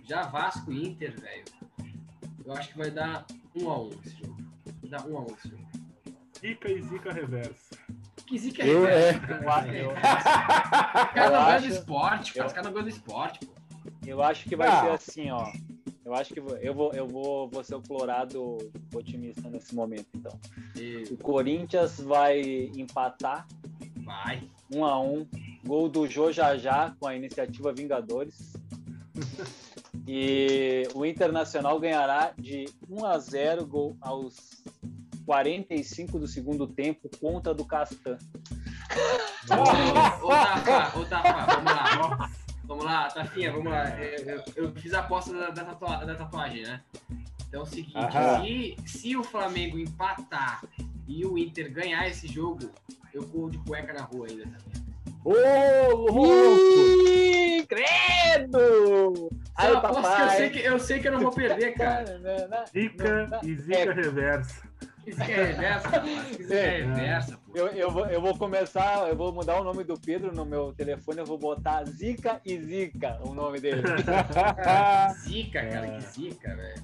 Já 0.04 0.22
Vasco 0.22 0.72
e 0.72 0.88
Inter, 0.88 1.20
velho, 1.20 1.44
eu 2.46 2.52
acho 2.54 2.70
que 2.70 2.78
vai 2.78 2.90
dar 2.90 3.26
1x1 3.54 4.06
esse 4.06 4.16
jogo. 4.16 4.36
Vai 4.80 4.90
dar 4.90 5.02
1x1 5.02 5.36
esse 5.36 5.48
jogo. 5.50 5.68
Zica 6.40 6.72
e 6.72 6.82
Zica 6.82 7.12
reversa. 7.12 7.81
Que 8.32 8.38
zica 8.38 8.64
eu, 8.64 8.86
é. 8.86 9.10
Os 9.10 9.20
caras 11.12 11.32
não 11.32 11.44
gostam 11.44 11.60
do 11.60 11.68
esporte, 11.68 12.32
cara. 12.32 12.46
Os 12.46 12.52
caras 12.54 12.64
não 12.64 12.72
gostam 12.72 12.82
do 12.82 12.88
esporte, 12.88 13.40
pô. 13.44 13.52
Eu 14.06 14.22
acho 14.22 14.48
que 14.48 14.56
vai 14.56 14.68
ah. 14.68 14.80
ser 14.80 14.88
assim, 14.88 15.30
ó. 15.30 15.52
Eu 16.02 16.14
acho 16.14 16.32
que 16.32 16.40
eu 16.40 16.72
vou, 16.72 16.92
eu 16.94 17.06
vou, 17.06 17.50
vou 17.50 17.62
ser 17.62 17.74
o 17.74 17.82
Colorado 17.82 18.56
otimista 18.94 19.50
nesse 19.50 19.74
momento, 19.74 20.06
então. 20.14 20.32
E... 20.74 21.02
O 21.10 21.18
Corinthians 21.18 22.00
vai 22.00 22.70
empatar. 22.74 23.46
Vai. 24.02 24.40
Um 24.74 24.82
a 24.86 24.98
um. 24.98 25.26
Gol 25.62 25.90
do 25.90 26.06
Jô 26.06 26.32
Jajá 26.32 26.96
com 26.98 27.06
a 27.06 27.14
iniciativa 27.14 27.70
Vingadores. 27.70 28.54
e 30.08 30.88
o 30.94 31.04
Internacional 31.04 31.78
ganhará 31.78 32.32
de 32.38 32.64
1 32.88 33.04
a 33.04 33.18
0 33.18 33.66
gol 33.66 33.94
aos 34.00 34.61
45 35.32 36.18
do 36.18 36.28
segundo 36.28 36.66
tempo, 36.66 37.08
conta 37.18 37.54
do 37.54 37.64
Castan. 37.64 38.18
Ô, 39.48 40.28
Tafa, 40.28 40.98
ô, 40.98 41.04
Tafa, 41.06 41.54
vamos 41.54 41.72
lá. 41.72 42.30
Vamos 42.64 42.84
lá, 42.84 43.08
Tafinha, 43.08 43.50
vamos 43.50 43.72
lá. 43.72 43.98
Eu, 43.98 44.26
eu, 44.26 44.42
eu 44.56 44.72
fiz 44.74 44.92
a 44.92 45.00
aposta 45.00 45.32
da, 45.32 45.48
da, 45.48 45.64
tatua, 45.64 46.04
da, 46.04 46.14
tatuagem, 46.14 46.64
né? 46.64 46.82
Então 47.48 47.60
é 47.60 47.62
o 47.62 47.66
seguinte, 47.66 47.96
se, 48.84 48.98
se 48.98 49.16
o 49.16 49.24
Flamengo 49.24 49.78
empatar 49.78 50.62
e 51.08 51.24
o 51.24 51.38
Inter 51.38 51.72
ganhar 51.72 52.06
esse 52.06 52.28
jogo, 52.28 52.70
eu 53.14 53.26
corro 53.26 53.50
de 53.50 53.58
cueca 53.58 53.94
na 53.94 54.02
rua 54.02 54.26
ainda, 54.28 54.44
Tafinha. 54.44 54.82
Ô, 55.24 55.32
louco! 55.94 57.66
Credo! 57.68 59.30
Aí, 59.54 59.72
papai. 59.80 60.02
Que 60.02 60.22
eu, 60.22 60.28
sei 60.28 60.50
que, 60.50 60.58
eu 60.58 60.78
sei 60.78 61.00
que 61.00 61.08
eu 61.08 61.12
não 61.12 61.20
vou 61.20 61.32
perder, 61.32 61.72
cara. 61.72 62.04
Zica 62.70 63.40
e 63.42 63.54
zica 63.54 63.78
é. 63.78 63.92
reversa. 63.92 64.71
Isso 65.06 65.24
que 65.24 65.32
é 65.32 65.44
reversa, 65.44 66.02
Isso 66.38 66.52
é 66.52 66.82
reversa, 66.82 67.38
pô. 67.38 67.56
Eu, 67.56 67.66
eu, 67.68 67.90
vou, 67.90 68.06
eu 68.06 68.20
vou 68.20 68.36
começar, 68.36 69.08
eu 69.08 69.16
vou 69.16 69.32
mudar 69.32 69.60
o 69.60 69.64
nome 69.64 69.84
do 69.84 69.98
Pedro 69.98 70.34
no 70.34 70.44
meu 70.44 70.72
telefone, 70.72 71.18
eu 71.18 71.26
vou 71.26 71.38
botar 71.38 71.84
Zica 71.84 72.40
e 72.44 72.58
Zica, 72.58 73.18
o 73.22 73.34
nome 73.34 73.60
dele. 73.60 73.82
zica, 75.22 75.66
cara, 75.66 75.88
que 75.88 76.00
zica, 76.02 76.54
velho. 76.54 76.82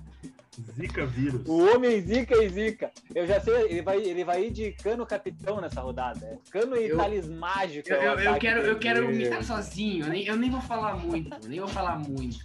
Zika 0.74 1.06
vírus. 1.06 1.46
O 1.46 1.74
homem 1.74 2.00
Zika 2.00 2.42
e 2.42 2.48
Zika. 2.48 2.90
Eu 3.14 3.26
já 3.26 3.40
sei, 3.40 3.70
ele 3.70 3.82
vai, 3.82 3.98
ele 3.98 4.24
vai 4.24 4.46
ir 4.46 4.50
de 4.50 4.72
cano 4.72 5.06
capitão 5.06 5.60
nessa 5.60 5.80
rodada. 5.80 6.24
É. 6.26 6.38
Cano 6.50 6.76
e 6.76 6.94
Thales 6.94 7.28
mágico. 7.28 7.88
Eu, 7.88 8.02
eu, 8.02 8.18
eu, 8.18 8.34
quero, 8.38 8.60
eu 8.62 8.78
quero 8.78 9.08
me 9.08 9.28
dar 9.28 9.44
sozinho. 9.44 10.04
Eu 10.04 10.10
nem, 10.10 10.26
eu 10.26 10.36
nem 10.36 10.50
vou 10.50 10.60
falar 10.60 10.96
muito. 10.96 11.48
Nem 11.48 11.60
vou 11.60 11.68
falar 11.68 11.98
muito. 11.98 12.44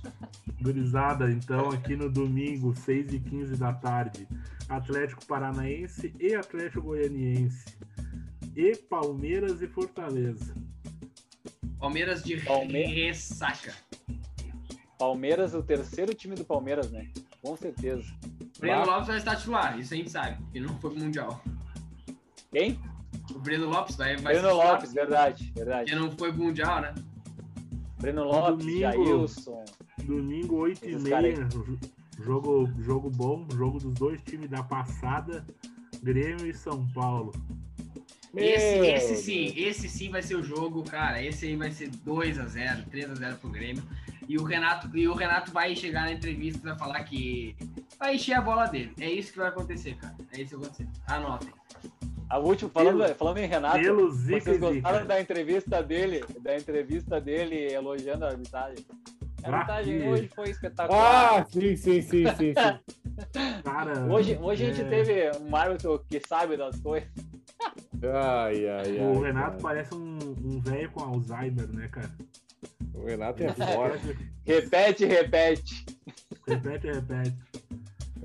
Gurizada, 0.62 1.30
então, 1.32 1.70
aqui 1.70 1.96
no 1.96 2.10
domingo, 2.10 2.74
6 2.76 3.14
e 3.14 3.20
15 3.20 3.58
da 3.58 3.74
tarde, 3.74 4.28
Atlético 4.70 5.26
Paranaense 5.26 6.14
e 6.20 6.34
Atlético 6.36 6.82
Goianiense. 6.82 7.78
E 8.56 8.76
Palmeiras 8.76 9.62
e 9.62 9.68
Fortaleza. 9.68 10.54
Palmeiras 11.80 12.24
de 12.24 12.38
Palme... 12.38 12.84
ressaca. 12.84 13.74
Palmeiras, 14.98 15.54
o 15.54 15.62
terceiro 15.62 16.14
time 16.14 16.36
do 16.36 16.46
Palmeiras, 16.46 16.92
né? 16.92 17.10
Com 17.42 17.58
certeza. 17.58 18.06
Breno 18.60 18.86
Lopes 18.86 19.08
vai 19.08 19.18
estar 19.18 19.36
titular, 19.36 19.78
isso 19.78 19.94
a 19.94 19.98
gente 19.98 20.10
sabe. 20.10 20.42
Ele 20.54 20.66
não 20.66 20.80
foi 20.80 20.92
pro 20.92 21.00
Mundial. 21.00 21.44
Quem? 22.52 22.80
O 23.32 23.40
Breno 23.40 23.70
Lopes 23.70 23.96
vai, 23.96 24.16
vai 24.16 24.34
Breno 24.34 24.56
Lopes, 24.56 24.94
verdade, 24.94 25.52
verdade. 25.54 25.92
Ele 25.92 26.00
não 26.00 26.12
foi 26.12 26.32
pro 26.32 26.44
Mundial, 26.44 26.82
né? 26.82 26.96
Breno 28.00 28.24
Lopes, 28.24 28.66
domingo, 28.66 28.80
Jailson. 28.80 29.66
Domingo, 30.04 30.56
8 30.56 30.90
e 30.90 30.96
meia. 31.00 31.50
Jogo, 32.20 32.70
jogo 32.80 33.10
bom, 33.10 33.48
jogo 33.56 33.80
dos 33.80 33.94
dois 33.94 34.22
times 34.22 34.50
da 34.50 34.64
passada, 34.64 35.46
Grêmio 36.02 36.48
e 36.48 36.54
São 36.54 36.88
Paulo. 36.90 37.34
Esse, 38.36 38.80
esse 38.80 39.16
sim, 39.16 39.54
esse 39.56 39.88
sim 39.88 40.10
vai 40.10 40.22
ser 40.22 40.36
o 40.36 40.44
jogo, 40.44 40.84
cara. 40.84 41.22
Esse 41.22 41.46
aí 41.46 41.56
vai 41.56 41.72
ser 41.72 41.90
2 41.90 42.40
a 42.40 42.46
0 42.46 42.84
3 42.90 43.12
a 43.12 43.16
0 43.16 43.36
pro 43.38 43.50
Grêmio. 43.50 43.84
E 44.28 44.38
o 44.38 44.44
Renato, 44.44 44.90
e 44.98 45.08
o 45.08 45.14
Renato 45.14 45.52
vai 45.52 45.76
chegar 45.76 46.02
na 46.02 46.14
entrevista 46.14 46.60
e 46.60 46.70
vai 46.70 46.78
falar 46.78 47.04
que 47.04 47.56
vai 48.00 48.16
encher 48.16 48.34
a 48.34 48.42
bola 48.42 48.66
dele. 48.66 48.92
É 49.00 49.12
isso 49.12 49.32
que 49.32 49.38
vai 49.38 49.50
acontecer, 49.50 49.96
cara. 49.98 50.16
É 50.32 50.42
isso 50.42 50.52
que 50.52 50.56
vai 50.56 50.66
acontecer. 50.66 50.90
Anotem. 51.08 51.54
A 52.30 52.40
última, 52.40 52.72
falando, 52.72 53.16
falando 53.16 53.38
em 53.38 53.46
Renato, 53.46 53.80
pelo 53.80 54.12
vocês 54.12 54.58
gostaram 54.58 55.06
da 55.06 55.22
entrevista 55.22 55.84
dele, 55.84 56.24
da 56.40 56.58
entrevista 56.58 57.22
dele 57.22 57.72
elogiando 57.72 58.26
a 58.26 58.30
arbitragem? 58.30 58.84
A 59.44 59.78
ah, 59.78 59.82
hoje 60.10 60.30
foi 60.34 60.50
espetacular. 60.50 61.42
Ah, 61.42 61.46
sim, 61.46 61.76
sim, 61.76 62.02
sim, 62.02 62.26
sim. 62.38 62.54
sim. 62.54 62.54
Cara, 63.64 64.06
hoje 64.06 64.38
hoje 64.42 64.64
é... 64.64 64.70
a 64.70 64.74
gente 64.74 64.86
é. 64.86 64.90
teve 64.90 65.38
um 65.40 65.56
árbitro 65.56 66.04
que 66.10 66.22
sabe 66.26 66.56
das 66.56 66.80
coisas. 66.80 67.10
Ai, 68.02 68.68
ai, 68.68 69.00
o 69.00 69.22
Renato 69.22 69.62
parece 69.62 69.94
um, 69.94 70.18
um 70.44 70.60
velho 70.62 70.90
com 70.92 71.02
Alzheimer, 71.04 71.68
né, 71.74 71.88
cara? 71.90 72.12
O 72.94 73.06
Renato 73.06 73.44
é 73.44 73.52
forte. 73.74 74.18
repete, 74.46 75.06
repete. 75.06 75.86
Repete, 76.48 76.88
repete. 76.88 77.38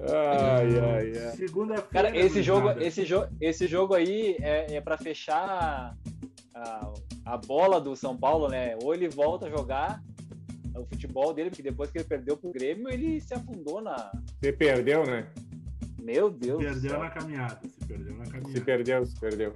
Ai, 0.01 0.79
ai, 0.79 1.13
ai. 1.27 1.37
Segunda-feira. 1.37 1.89
Cara, 1.91 2.17
esse 2.17 2.43
jogo, 2.43 2.71
esse, 2.81 3.05
jo 3.05 3.27
esse 3.41 3.67
jogo 3.67 3.95
aí 3.95 4.37
é, 4.41 4.77
é 4.77 4.81
para 4.81 4.97
fechar 4.97 5.97
a, 6.55 6.93
a 7.25 7.37
bola 7.37 7.81
do 7.81 7.97
São 7.97 8.17
Paulo, 8.17 8.49
né? 8.49 8.77
Ou 8.83 8.95
ele 8.95 9.09
volta 9.09 9.47
a 9.47 9.51
jogar 9.51 10.03
o 10.79 10.87
futebol 10.87 11.33
dele, 11.33 11.51
porque 11.51 11.63
depois 11.63 11.91
que 11.91 11.99
ele 11.99 12.05
perdeu 12.05 12.37
pro 12.37 12.53
Grêmio, 12.53 12.89
ele 12.89 13.21
se 13.21 13.35
afundou 13.35 13.81
na. 13.81 14.13
Você 14.41 14.53
perdeu, 14.53 15.05
né? 15.05 15.29
Meu 16.01 16.31
Deus. 16.31 16.63
Se 16.63 16.81
perdeu 16.81 16.99
na 16.99 17.11
caminhada. 17.11 17.61
Se 17.69 17.87
perdeu 17.87 18.17
na 18.17 18.25
caminhada. 18.25 18.53
Se 18.53 18.61
perdeu, 18.61 19.07
se 19.07 19.21
perdeu. 19.21 19.55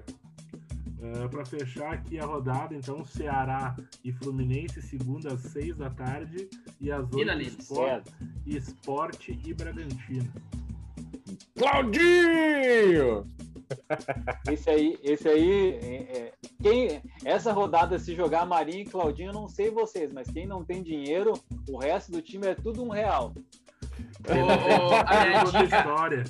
Uh, 0.99 1.25
é, 1.25 1.29
para 1.29 1.45
fechar 1.45 1.93
aqui 1.93 2.19
a 2.19 2.25
rodada, 2.25 2.75
então, 2.75 3.05
Ceará 3.05 3.75
e 4.05 4.13
Fluminense, 4.13 4.81
segunda 4.81 5.33
às 5.33 5.41
seis 5.41 5.77
da 5.77 5.91
tarde, 5.91 6.49
e 6.81 6.93
às 6.93 7.13
oito, 7.13 7.61
Sport, 7.61 8.07
Esporte 8.47 9.41
e 9.45 9.53
Bragantino. 9.53 10.33
Claudinho! 11.57 13.27
Esse 14.51 14.71
aí, 14.71 14.99
esse 15.03 15.29
aí, 15.29 15.79
é, 15.83 16.19
é, 16.19 16.33
quem, 16.63 17.03
essa 17.25 17.53
rodada, 17.53 17.99
se 17.99 18.15
jogar 18.15 18.47
Marinho 18.47 18.81
e 18.81 18.85
Claudinho, 18.85 19.31
eu 19.31 19.35
não 19.35 19.49
sei 19.49 19.71
vocês, 19.71 20.13
mas 20.13 20.31
quem 20.31 20.47
não 20.47 20.65
tem 20.65 20.83
dinheiro, 20.83 21.33
o 21.69 21.79
resto 21.79 22.13
do 22.13 22.23
time 22.23 22.47
é 22.47 22.55
tudo 22.55 22.83
um 22.83 22.91
real. 22.91 23.33
Oh, 24.25 25.49
oh, 25.49 25.63
dica, 25.63 25.79
história. 25.79 26.25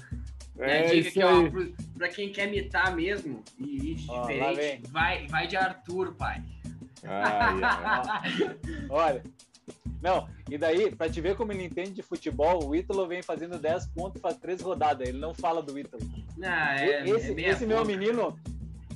É, 0.59 0.87
dica 0.87 1.09
aqui, 1.09 1.23
ó, 1.23 1.73
pra 1.99 2.09
quem 2.09 2.33
quer 2.33 2.47
mitar 2.47 2.97
mesmo 2.97 3.43
e 3.59 3.91
ir 3.91 3.95
diferente, 3.97 4.91
vai, 4.91 5.27
vai 5.27 5.47
de 5.47 5.57
Arthur, 5.57 6.15
pai. 6.15 6.43
Ai, 7.05 7.61
ai. 7.63 8.57
Olha, 8.89 9.23
não, 10.03 10.29
e 10.51 10.59
daí, 10.59 10.95
pra 10.95 11.09
te 11.09 11.21
ver 11.21 11.37
como 11.37 11.53
ele 11.53 11.65
entende 11.65 11.93
de 11.93 12.03
futebol, 12.03 12.67
o 12.67 12.75
Ítalo 12.75 13.07
vem 13.07 13.23
fazendo 13.23 13.59
10 13.59 13.87
pontos 13.89 14.21
faz 14.21 14.37
três 14.37 14.61
rodadas. 14.61 15.09
Ele 15.09 15.19
não 15.19 15.33
fala 15.33 15.63
do 15.63 15.79
Ítalo. 15.79 16.03
Ah, 16.43 16.77
é, 16.77 17.09
esse, 17.09 17.33
é 17.33 17.51
esse 17.51 17.65
meu 17.65 17.85
menino, 17.85 18.37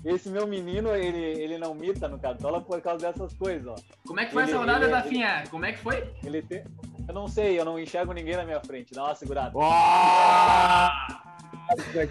esse 0.05 0.29
meu 0.29 0.47
menino, 0.47 0.95
ele, 0.95 1.19
ele 1.19 1.59
não 1.59 1.75
mita 1.75 2.09
no 2.09 2.19
Cartola 2.19 2.61
por 2.61 2.81
causa 2.81 3.07
dessas 3.07 3.33
coisas, 3.35 3.67
ó. 3.67 3.75
Como 4.07 4.21
é 4.21 4.27
que 4.27 4.33
foi 4.33 4.43
ele, 4.43 4.51
essa 4.53 4.61
rodada, 4.61 4.89
da 4.89 5.03
Finha? 5.03 5.45
Como 5.51 5.65
é 5.65 5.73
que 5.73 5.79
foi? 5.79 6.13
Ele 6.25 6.43
tem... 6.43 6.65
Eu 7.09 7.15
não 7.15 7.29
sei, 7.29 7.59
eu 7.59 7.65
não 7.65 7.79
enxergo 7.79 8.13
ninguém 8.13 8.37
na 8.37 8.45
minha 8.45 8.61
frente. 8.61 8.93
Dá 8.93 9.05
uma 9.05 9.15
segurada. 9.15 9.53
Oh! 9.55 9.63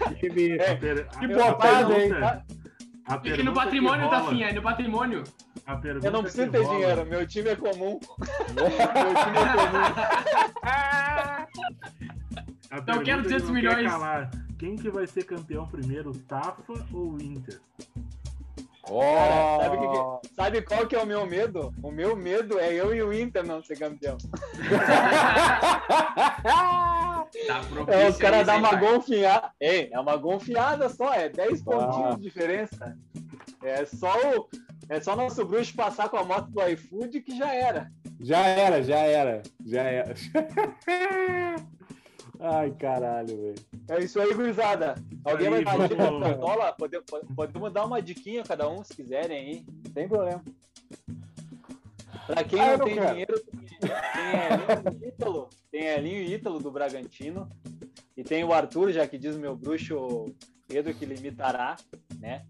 Aqui, 0.08 0.30
me... 0.30 0.52
é, 0.52 0.74
que 1.18 1.28
botada, 1.28 1.98
hein? 1.98 2.10
E 3.24 3.42
no 3.42 3.52
patrimônio 3.52 4.10
da 4.10 4.24
Finha, 4.24 4.52
no 4.52 4.62
patrimônio. 4.62 5.22
Eu 6.02 6.12
não 6.12 6.22
preciso 6.22 6.50
ter 6.50 6.62
rola. 6.62 6.78
dinheiro, 6.78 7.06
meu 7.06 7.26
time 7.26 7.48
é 7.50 7.56
comum. 7.56 7.98
meu 8.54 8.68
time 8.70 9.38
é 9.38 9.46
comum. 9.56 9.82
então 12.72 12.94
eu 12.94 13.02
quero 13.02 13.22
200 13.22 13.50
milhões. 13.50 13.92
Quem 14.58 14.76
que 14.76 14.88
vai 14.88 15.06
ser 15.06 15.24
campeão 15.24 15.66
primeiro, 15.66 16.12
Tafa 16.12 16.72
ou 16.92 17.20
Inter? 17.20 17.60
Oh. 18.88 19.00
Cara, 19.00 19.64
sabe, 19.64 19.78
que, 19.78 20.34
sabe, 20.34 20.62
qual 20.62 20.86
que 20.86 20.94
é 20.94 21.02
o 21.02 21.06
meu 21.06 21.26
medo? 21.26 21.74
O 21.82 21.90
meu 21.90 22.14
medo 22.14 22.56
é 22.60 22.72
eu 22.72 22.94
e 22.94 23.02
o 23.02 23.12
Inter 23.12 23.44
não 23.44 23.60
ser 23.60 23.76
campeão. 23.76 24.16
tá 26.44 27.26
é, 27.88 28.08
os 28.08 28.16
caras 28.16 28.46
dão 28.46 28.58
uma 28.58 28.76
gonfiada. 28.76 29.50
É, 29.58 29.92
é 29.92 29.98
uma 29.98 30.16
gonfiada 30.16 30.88
só, 30.88 31.12
é 31.12 31.28
10 31.28 31.60
ah. 31.60 31.64
pontinhos 31.64 32.16
de 32.16 32.22
diferença. 32.22 32.96
É 33.62 33.84
só 33.84 34.14
o. 34.36 34.48
É 34.88 35.00
só 35.00 35.16
nosso 35.16 35.44
bruxo 35.44 35.74
passar 35.74 36.08
com 36.08 36.16
a 36.16 36.24
moto 36.24 36.50
do 36.50 36.62
iFood 36.68 37.20
que 37.20 37.36
já 37.36 37.52
era. 37.52 37.90
Já 38.20 38.46
era, 38.46 38.82
já 38.82 38.98
era, 38.98 39.42
já 39.64 39.82
era. 39.82 40.14
Ai, 42.38 42.70
caralho, 42.72 43.28
velho. 43.28 43.54
É 43.88 44.02
isso 44.02 44.20
aí, 44.20 44.32
gurizada. 44.34 44.94
Alguém 45.24 45.46
aí, 45.48 45.64
vai 45.64 45.78
dar 45.78 45.88
dica 45.88 45.96
pra 45.96 46.20
Cartola? 46.20 46.72
Podemos, 46.72 47.06
podemos 47.34 47.72
dar 47.72 47.84
uma 47.86 48.02
diquinha 48.02 48.42
cada 48.42 48.68
um, 48.68 48.84
se 48.84 48.94
quiserem 48.94 49.38
aí. 49.38 49.66
Não 49.84 49.92
tem 49.92 50.08
problema. 50.08 50.44
Pra 52.26 52.44
quem 52.44 52.60
ah, 52.60 52.76
não, 52.76 52.84
tem 52.84 52.94
quero. 52.94 53.10
dinheiro, 53.10 53.42
tem 53.80 53.90
Elinho 54.84 55.02
e 55.02 55.08
Ítalo. 55.08 55.48
Tem 55.70 55.84
Elinho 55.86 56.22
e 56.22 56.34
Ítalo 56.34 56.58
do 56.58 56.70
Bragantino. 56.70 57.48
E 58.16 58.22
tem 58.22 58.44
o 58.44 58.52
Arthur, 58.52 58.92
já 58.92 59.06
que 59.06 59.18
diz 59.18 59.36
o 59.36 59.40
meu 59.40 59.56
bruxo 59.56 60.26
Pedro 60.66 60.92
que 60.94 61.06
limitará, 61.06 61.76
né? 62.18 62.44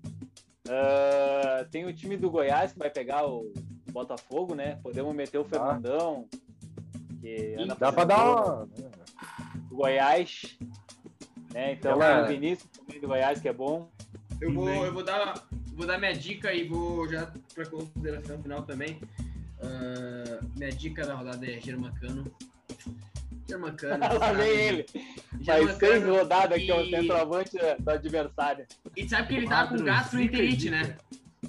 Uh, 0.66 1.64
tem 1.70 1.84
o 1.86 1.93
time 1.93 2.16
do 2.16 2.30
Goiás 2.30 2.72
que 2.72 2.78
vai 2.78 2.90
pegar 2.90 3.26
o 3.26 3.52
Botafogo, 3.93 4.55
né? 4.55 4.78
Podemos 4.82 5.14
meter 5.14 5.38
o 5.38 5.43
ah. 5.43 5.44
Fernandão. 5.44 6.28
Que 7.20 7.56
Dá 7.78 7.93
pra 7.93 8.05
dar 8.05 8.24
uma. 8.24 8.68
Goiás. 9.70 10.59
Né? 11.52 11.72
Então, 11.72 11.93
Ela- 11.93 12.24
o 12.24 12.28
Vinícius 12.28 12.68
também 12.70 13.01
do 13.01 13.09
Goiás, 13.09 13.40
que 13.40 13.48
é 13.48 13.52
bom. 13.52 13.90
Eu 14.40 14.52
vou, 14.52 14.66
Bem. 14.66 14.82
eu 14.82 14.93
vou 14.93 15.02
dar, 15.02 15.47
vou 15.74 15.86
dar 15.86 15.98
minha 15.98 16.12
dica 16.12 16.52
e 16.52 16.68
vou 16.68 17.09
já 17.09 17.32
para 17.55 17.66
consideração 17.66 18.43
final 18.43 18.62
também. 18.62 19.01
Ah, 19.60 20.40
minha 20.56 20.70
dica 20.70 21.06
da 21.06 21.14
rodada 21.14 21.47
é 21.47 21.60
Germancano. 21.60 22.24
Germancano. 23.48 24.01
Lá 24.18 24.32
vem 24.32 24.48
ele. 24.51 24.86
Faz 24.93 25.44
Germancano 25.44 25.78
seis 25.78 26.05
rodadas 26.05 26.62
que 26.62 26.70
é 26.70 26.74
o 26.74 26.81
e- 26.85 26.90
centroavante 26.90 27.51
do 27.78 27.90
adversário. 27.90 28.66
E 28.97 29.09
sabe 29.09 29.28
que 29.28 29.35
ele 29.35 29.48
tá 29.48 29.66
com 29.66 29.77
gastroenterite, 29.77 30.70
né? 30.70 30.97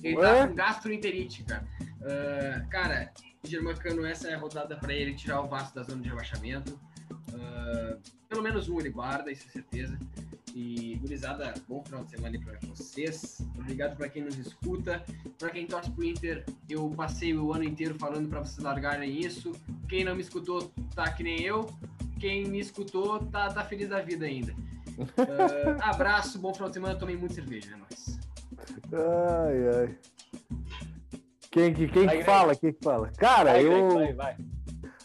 Ele 0.04 0.16
Ué? 0.18 0.42
tá 0.42 0.48
com 0.48 0.56
gastroenterite, 0.56 1.44
cara. 1.44 1.68
Ah, 2.04 2.66
cara, 2.70 3.12
Germancano, 3.44 4.06
essa 4.06 4.30
é 4.30 4.36
a 4.36 4.38
rodada 4.38 4.76
pra 4.78 4.94
ele 4.94 5.14
tirar 5.16 5.42
o 5.42 5.48
Vasco 5.48 5.76
da 5.76 5.84
zona 5.84 6.02
de 6.02 6.10
rebaixamento. 6.10 6.80
Ah, 7.34 7.98
pelo 8.30 8.42
menos 8.44 8.70
um 8.70 8.80
ele 8.80 8.90
guarda, 8.90 9.32
isso 9.32 9.48
é 9.48 9.52
certeza. 9.52 9.98
E, 10.56 10.96
gurizada, 10.96 11.54
bom 11.68 11.84
final 11.84 12.04
de 12.04 12.10
semana 12.12 12.36
aí 12.36 12.44
pra 12.44 12.58
vocês. 12.70 13.40
Obrigado 13.60 13.96
pra 13.96 14.10
quem 14.10 14.24
nos 14.24 14.38
escuta. 14.40 15.04
Pra 15.38 15.52
quem 15.52 15.68
torce 15.68 15.92
pro 15.92 16.04
Inter, 16.04 16.44
eu 16.68 16.90
passei 16.98 17.36
o 17.38 17.54
ano 17.54 17.64
inteiro 17.64 17.94
falando 18.00 18.28
pra 18.28 18.40
vocês 18.40 18.58
largarem 18.58 19.20
isso. 19.20 19.52
Quem 19.88 20.04
não 20.04 20.16
me 20.16 20.22
escutou, 20.22 20.72
tá 20.96 21.12
que 21.12 21.22
nem 21.22 21.42
eu. 21.44 21.70
Quem 22.20 22.46
me 22.46 22.60
escutou, 22.60 23.20
tá, 23.26 23.48
tá 23.50 23.64
feliz 23.64 23.90
da 23.90 24.02
vida 24.02 24.26
ainda. 24.26 24.54
Ah, 25.80 25.92
abraço, 25.92 26.40
bom 26.40 26.52
final 26.54 26.70
de 26.70 26.74
semana. 26.74 26.96
Tomei 26.98 27.16
muito 27.16 27.34
cerveja, 27.36 27.72
é 27.72 27.76
nóis. 27.78 28.20
Ai, 28.92 29.88
ai. 29.88 29.98
Quem, 31.52 31.72
que, 31.74 31.88
quem 31.88 32.06
Vai, 32.06 32.18
que 32.18 32.24
fala? 32.24 32.56
Quem 32.56 32.74
que 32.74 32.84
fala? 32.84 33.12
Cara, 33.18 33.52
Vai, 33.54 33.66
eu. 33.66 33.90
Vai, 33.94 34.14
vai. 34.14 34.38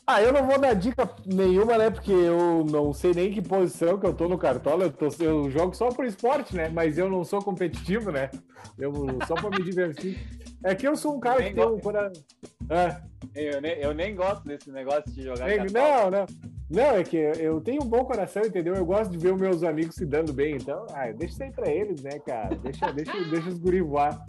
Ah, 0.06 0.20
eu 0.22 0.32
não 0.32 0.46
vou 0.46 0.58
dar 0.58 0.74
dica 0.74 1.08
nenhuma, 1.26 1.76
né? 1.78 1.90
Porque 1.90 2.10
eu 2.10 2.64
não 2.64 2.92
sei 2.92 3.12
nem 3.14 3.30
que 3.32 3.40
posição 3.40 3.98
que 3.98 4.06
eu 4.06 4.14
tô 4.14 4.28
no 4.28 4.36
cartola. 4.38 4.84
Eu, 4.84 4.92
tô, 4.92 5.08
eu 5.20 5.50
jogo 5.50 5.74
só 5.74 5.90
por 5.90 6.04
esporte, 6.06 6.56
né? 6.56 6.68
Mas 6.68 6.96
eu 6.98 7.08
não 7.10 7.22
sou 7.22 7.40
competitivo, 7.42 8.10
né? 8.10 8.30
Eu 8.78 8.92
só 9.26 9.34
pra 9.34 9.50
me 9.50 9.62
divertir. 9.62 10.18
É 10.64 10.74
que 10.74 10.88
eu 10.88 10.96
sou 10.96 11.14
um 11.16 11.20
cara 11.20 11.42
que 11.42 11.54
tem 11.54 11.66
um 11.66 11.78
coração. 11.78 12.22
É, 12.70 13.54
Eu 13.54 13.60
nem, 13.60 13.72
eu 13.78 13.92
nem 13.94 14.14
gosto 14.14 14.44
desse 14.44 14.70
negócio 14.70 15.10
de 15.12 15.22
jogar 15.22 15.46
nem- 15.46 15.58
cartola. 15.58 16.10
não, 16.10 16.10
não. 16.20 16.51
Não, 16.72 16.96
é 16.96 17.04
que 17.04 17.16
eu 17.16 17.60
tenho 17.60 17.82
um 17.82 17.86
bom 17.86 18.04
coração, 18.04 18.42
entendeu? 18.42 18.74
Eu 18.74 18.86
gosto 18.86 19.10
de 19.10 19.18
ver 19.18 19.34
os 19.34 19.40
meus 19.40 19.62
amigos 19.62 19.94
se 19.94 20.06
dando 20.06 20.32
bem, 20.32 20.56
então, 20.56 20.86
ah, 20.90 21.10
deixa 21.12 21.34
isso 21.34 21.42
aí 21.42 21.50
pra 21.52 21.70
eles, 21.70 22.02
né, 22.02 22.18
cara? 22.20 22.54
Deixa, 22.56 22.90
deixa, 22.92 23.12
deixa 23.28 23.48
os 23.48 23.58
guri 23.58 23.82
voar. 23.82 24.24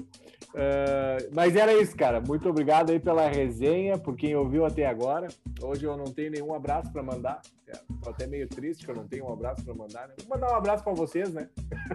Ah, 0.55 1.17
mas 1.33 1.55
era 1.55 1.73
isso, 1.73 1.95
cara. 1.95 2.21
Muito 2.21 2.47
obrigado 2.49 2.91
aí 2.91 2.99
pela 2.99 3.27
resenha, 3.27 3.97
por 3.97 4.15
quem 4.15 4.35
ouviu 4.35 4.65
até 4.65 4.85
agora. 4.85 5.27
Hoje 5.61 5.85
eu 5.85 5.97
não 5.97 6.05
tenho 6.05 6.31
nenhum 6.31 6.53
abraço 6.53 6.91
pra 6.91 7.01
mandar. 7.01 7.41
Tô 8.03 8.09
até 8.09 8.27
meio 8.27 8.47
triste 8.47 8.85
que 8.85 8.91
eu 8.91 8.95
não 8.95 9.07
tenho 9.07 9.25
um 9.25 9.33
abraço 9.33 9.63
pra 9.63 9.73
mandar, 9.73 10.07
né? 10.07 10.13
Vou 10.19 10.37
mandar 10.37 10.53
um 10.53 10.57
abraço 10.57 10.83
pra 10.83 10.93
vocês, 10.93 11.33
né? 11.33 11.49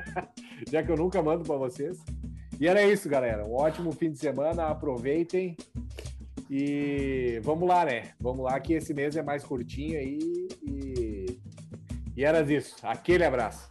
Já 0.71 0.83
que 0.83 0.91
eu 0.91 0.97
nunca 0.97 1.23
mando 1.23 1.45
pra 1.45 1.57
vocês. 1.57 1.99
E 2.59 2.67
era 2.67 2.83
isso, 2.83 3.09
galera. 3.09 3.47
Um 3.47 3.55
ótimo 3.55 3.93
fim 3.93 4.11
de 4.11 4.19
semana. 4.19 4.67
Aproveitem. 4.67 5.57
E 6.51 7.41
vamos 7.43 7.69
lá, 7.69 7.85
né? 7.85 8.13
Vamos 8.19 8.45
lá 8.45 8.59
que 8.59 8.73
esse 8.73 8.95
mês 8.95 9.17
é 9.17 9.23
mais 9.23 9.45
curtinho 9.45 9.99
aí. 9.99 10.19
E, 10.63 11.41
e 12.17 12.25
era 12.25 12.41
isso. 12.53 12.77
Aquele 12.83 13.25
abraço. 13.25 13.69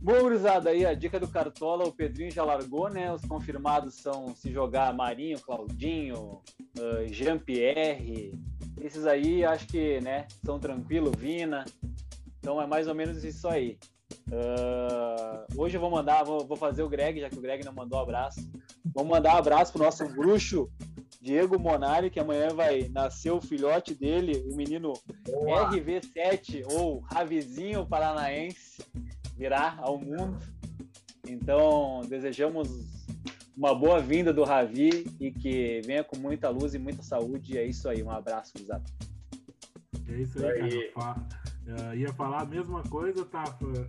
Bom, 0.00 0.20
gurizada, 0.20 0.70
aí 0.70 0.84
a 0.84 0.94
dica 0.94 1.20
do 1.20 1.28
Cartola, 1.28 1.84
o 1.86 1.92
Pedrinho 1.92 2.32
já 2.32 2.42
largou, 2.42 2.90
né? 2.90 3.12
Os 3.12 3.24
confirmados 3.24 3.94
são 3.94 4.34
se 4.34 4.50
jogar 4.50 4.92
Marinho, 4.92 5.40
Claudinho, 5.40 6.42
ah, 6.76 7.06
Jean-Pierre. 7.06 8.34
Esses 8.80 9.06
aí 9.06 9.44
acho 9.44 9.68
que, 9.68 10.00
né, 10.00 10.26
são 10.44 10.58
tranquilo, 10.58 11.12
Vina. 11.16 11.64
Então 12.40 12.60
é 12.60 12.66
mais 12.66 12.88
ou 12.88 12.96
menos 12.96 13.22
isso 13.22 13.46
aí. 13.46 13.78
Ah, 14.32 15.46
hoje 15.56 15.76
eu 15.76 15.80
vou 15.80 15.90
mandar, 15.90 16.24
vou, 16.24 16.46
vou 16.46 16.56
fazer 16.56 16.82
o 16.82 16.88
Greg, 16.88 17.20
já 17.20 17.28
que 17.28 17.38
o 17.38 17.42
Greg 17.42 17.64
não 17.64 17.72
mandou 17.72 17.98
abraço. 17.98 18.40
Vou 18.94 19.04
mandar 19.04 19.34
um 19.34 19.38
abraço 19.38 19.72
pro 19.72 19.82
nosso 19.82 20.06
bruxo 20.08 20.70
Diego 21.20 21.58
Monari, 21.58 22.10
que 22.10 22.18
amanhã 22.18 22.48
vai 22.48 22.88
nascer 22.88 23.30
o 23.30 23.40
filhote 23.40 23.94
dele, 23.94 24.44
o 24.50 24.56
menino 24.56 24.92
RV7 25.24 26.64
ou 26.72 26.98
Ravizinho 26.98 27.86
Paranaense 27.86 28.82
virá 29.36 29.76
ao 29.78 29.98
mundo. 29.98 30.38
Então, 31.28 32.00
desejamos 32.08 32.68
uma 33.56 33.72
boa 33.74 34.00
vinda 34.00 34.32
do 34.32 34.42
Ravi 34.42 35.06
e 35.20 35.30
que 35.30 35.80
venha 35.86 36.02
com 36.02 36.16
muita 36.16 36.48
luz 36.48 36.74
e 36.74 36.78
muita 36.78 37.02
saúde. 37.02 37.54
E 37.54 37.58
é 37.58 37.64
isso 37.64 37.88
aí. 37.88 38.02
Um 38.02 38.10
abraço, 38.10 38.52
Guzado. 38.58 38.84
É 40.08 40.14
isso 40.14 40.44
aí, 40.44 40.90
cara. 40.92 41.41
Eh, 41.66 41.96
ia 41.98 42.12
falar 42.12 42.42
a 42.42 42.46
mesma 42.46 42.82
coisa, 42.84 43.24
tá? 43.24 43.44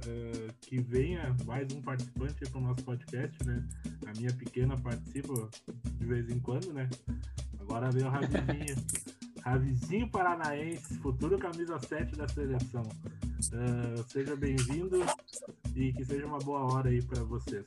eh, 0.07 0.47
que 0.61 0.79
venha 0.79 1.35
mais 1.45 1.71
um 1.73 1.81
participante 1.81 2.49
para 2.49 2.59
o 2.59 2.61
nosso 2.61 2.83
podcast, 2.83 3.43
né? 3.45 3.67
A 4.05 4.17
minha 4.17 4.31
pequena 4.33 4.77
participa 4.77 5.49
de 5.97 6.05
vez 6.05 6.29
em 6.29 6.39
quando, 6.39 6.71
né? 6.71 6.87
Agora 7.59 7.89
vem 7.91 8.03
o 8.03 8.09
Ravizinho. 8.09 8.75
Ravizinho 9.43 10.09
Paranaense, 10.09 10.97
futuro 10.99 11.37
camisa 11.37 11.77
7 11.77 12.15
da 12.15 12.27
seleção. 12.27 12.83
Eh, 13.51 14.03
seja 14.07 14.35
bem-vindo 14.35 14.99
e 15.75 15.91
que 15.91 16.05
seja 16.05 16.25
uma 16.25 16.39
boa 16.39 16.61
hora 16.61 16.89
aí 16.89 17.01
para 17.01 17.23
vocês. 17.23 17.65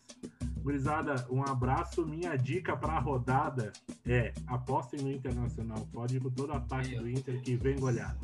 Gurizada, 0.66 1.24
um 1.30 1.44
abraço. 1.44 2.04
Minha 2.04 2.34
dica 2.34 2.76
para 2.76 2.94
a 2.94 2.98
rodada 2.98 3.72
é 4.04 4.32
apostem 4.48 5.00
no 5.00 5.12
Internacional. 5.12 5.86
Pode 5.92 6.16
ir 6.16 6.20
com 6.20 6.28
todo 6.28 6.52
ataque 6.54 6.96
do 6.96 7.08
Inter 7.08 7.40
que 7.40 7.54
vem 7.54 7.78
goleado. 7.78 8.18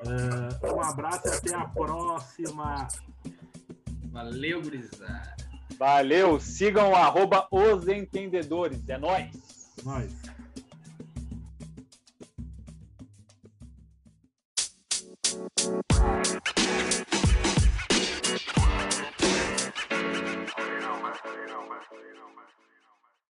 Uh, 0.00 0.74
um 0.74 0.80
abraço 0.82 1.28
e 1.28 1.30
até 1.30 1.54
a 1.54 1.64
próxima. 1.64 2.88
Valeu, 4.10 4.60
Gurizada. 4.62 5.36
Valeu. 5.78 6.40
Sigam 6.40 6.90
o 6.90 6.96
osentendedores. 7.52 8.88
É 8.88 8.98
nóis. 8.98 9.30
Nóis. 9.84 10.12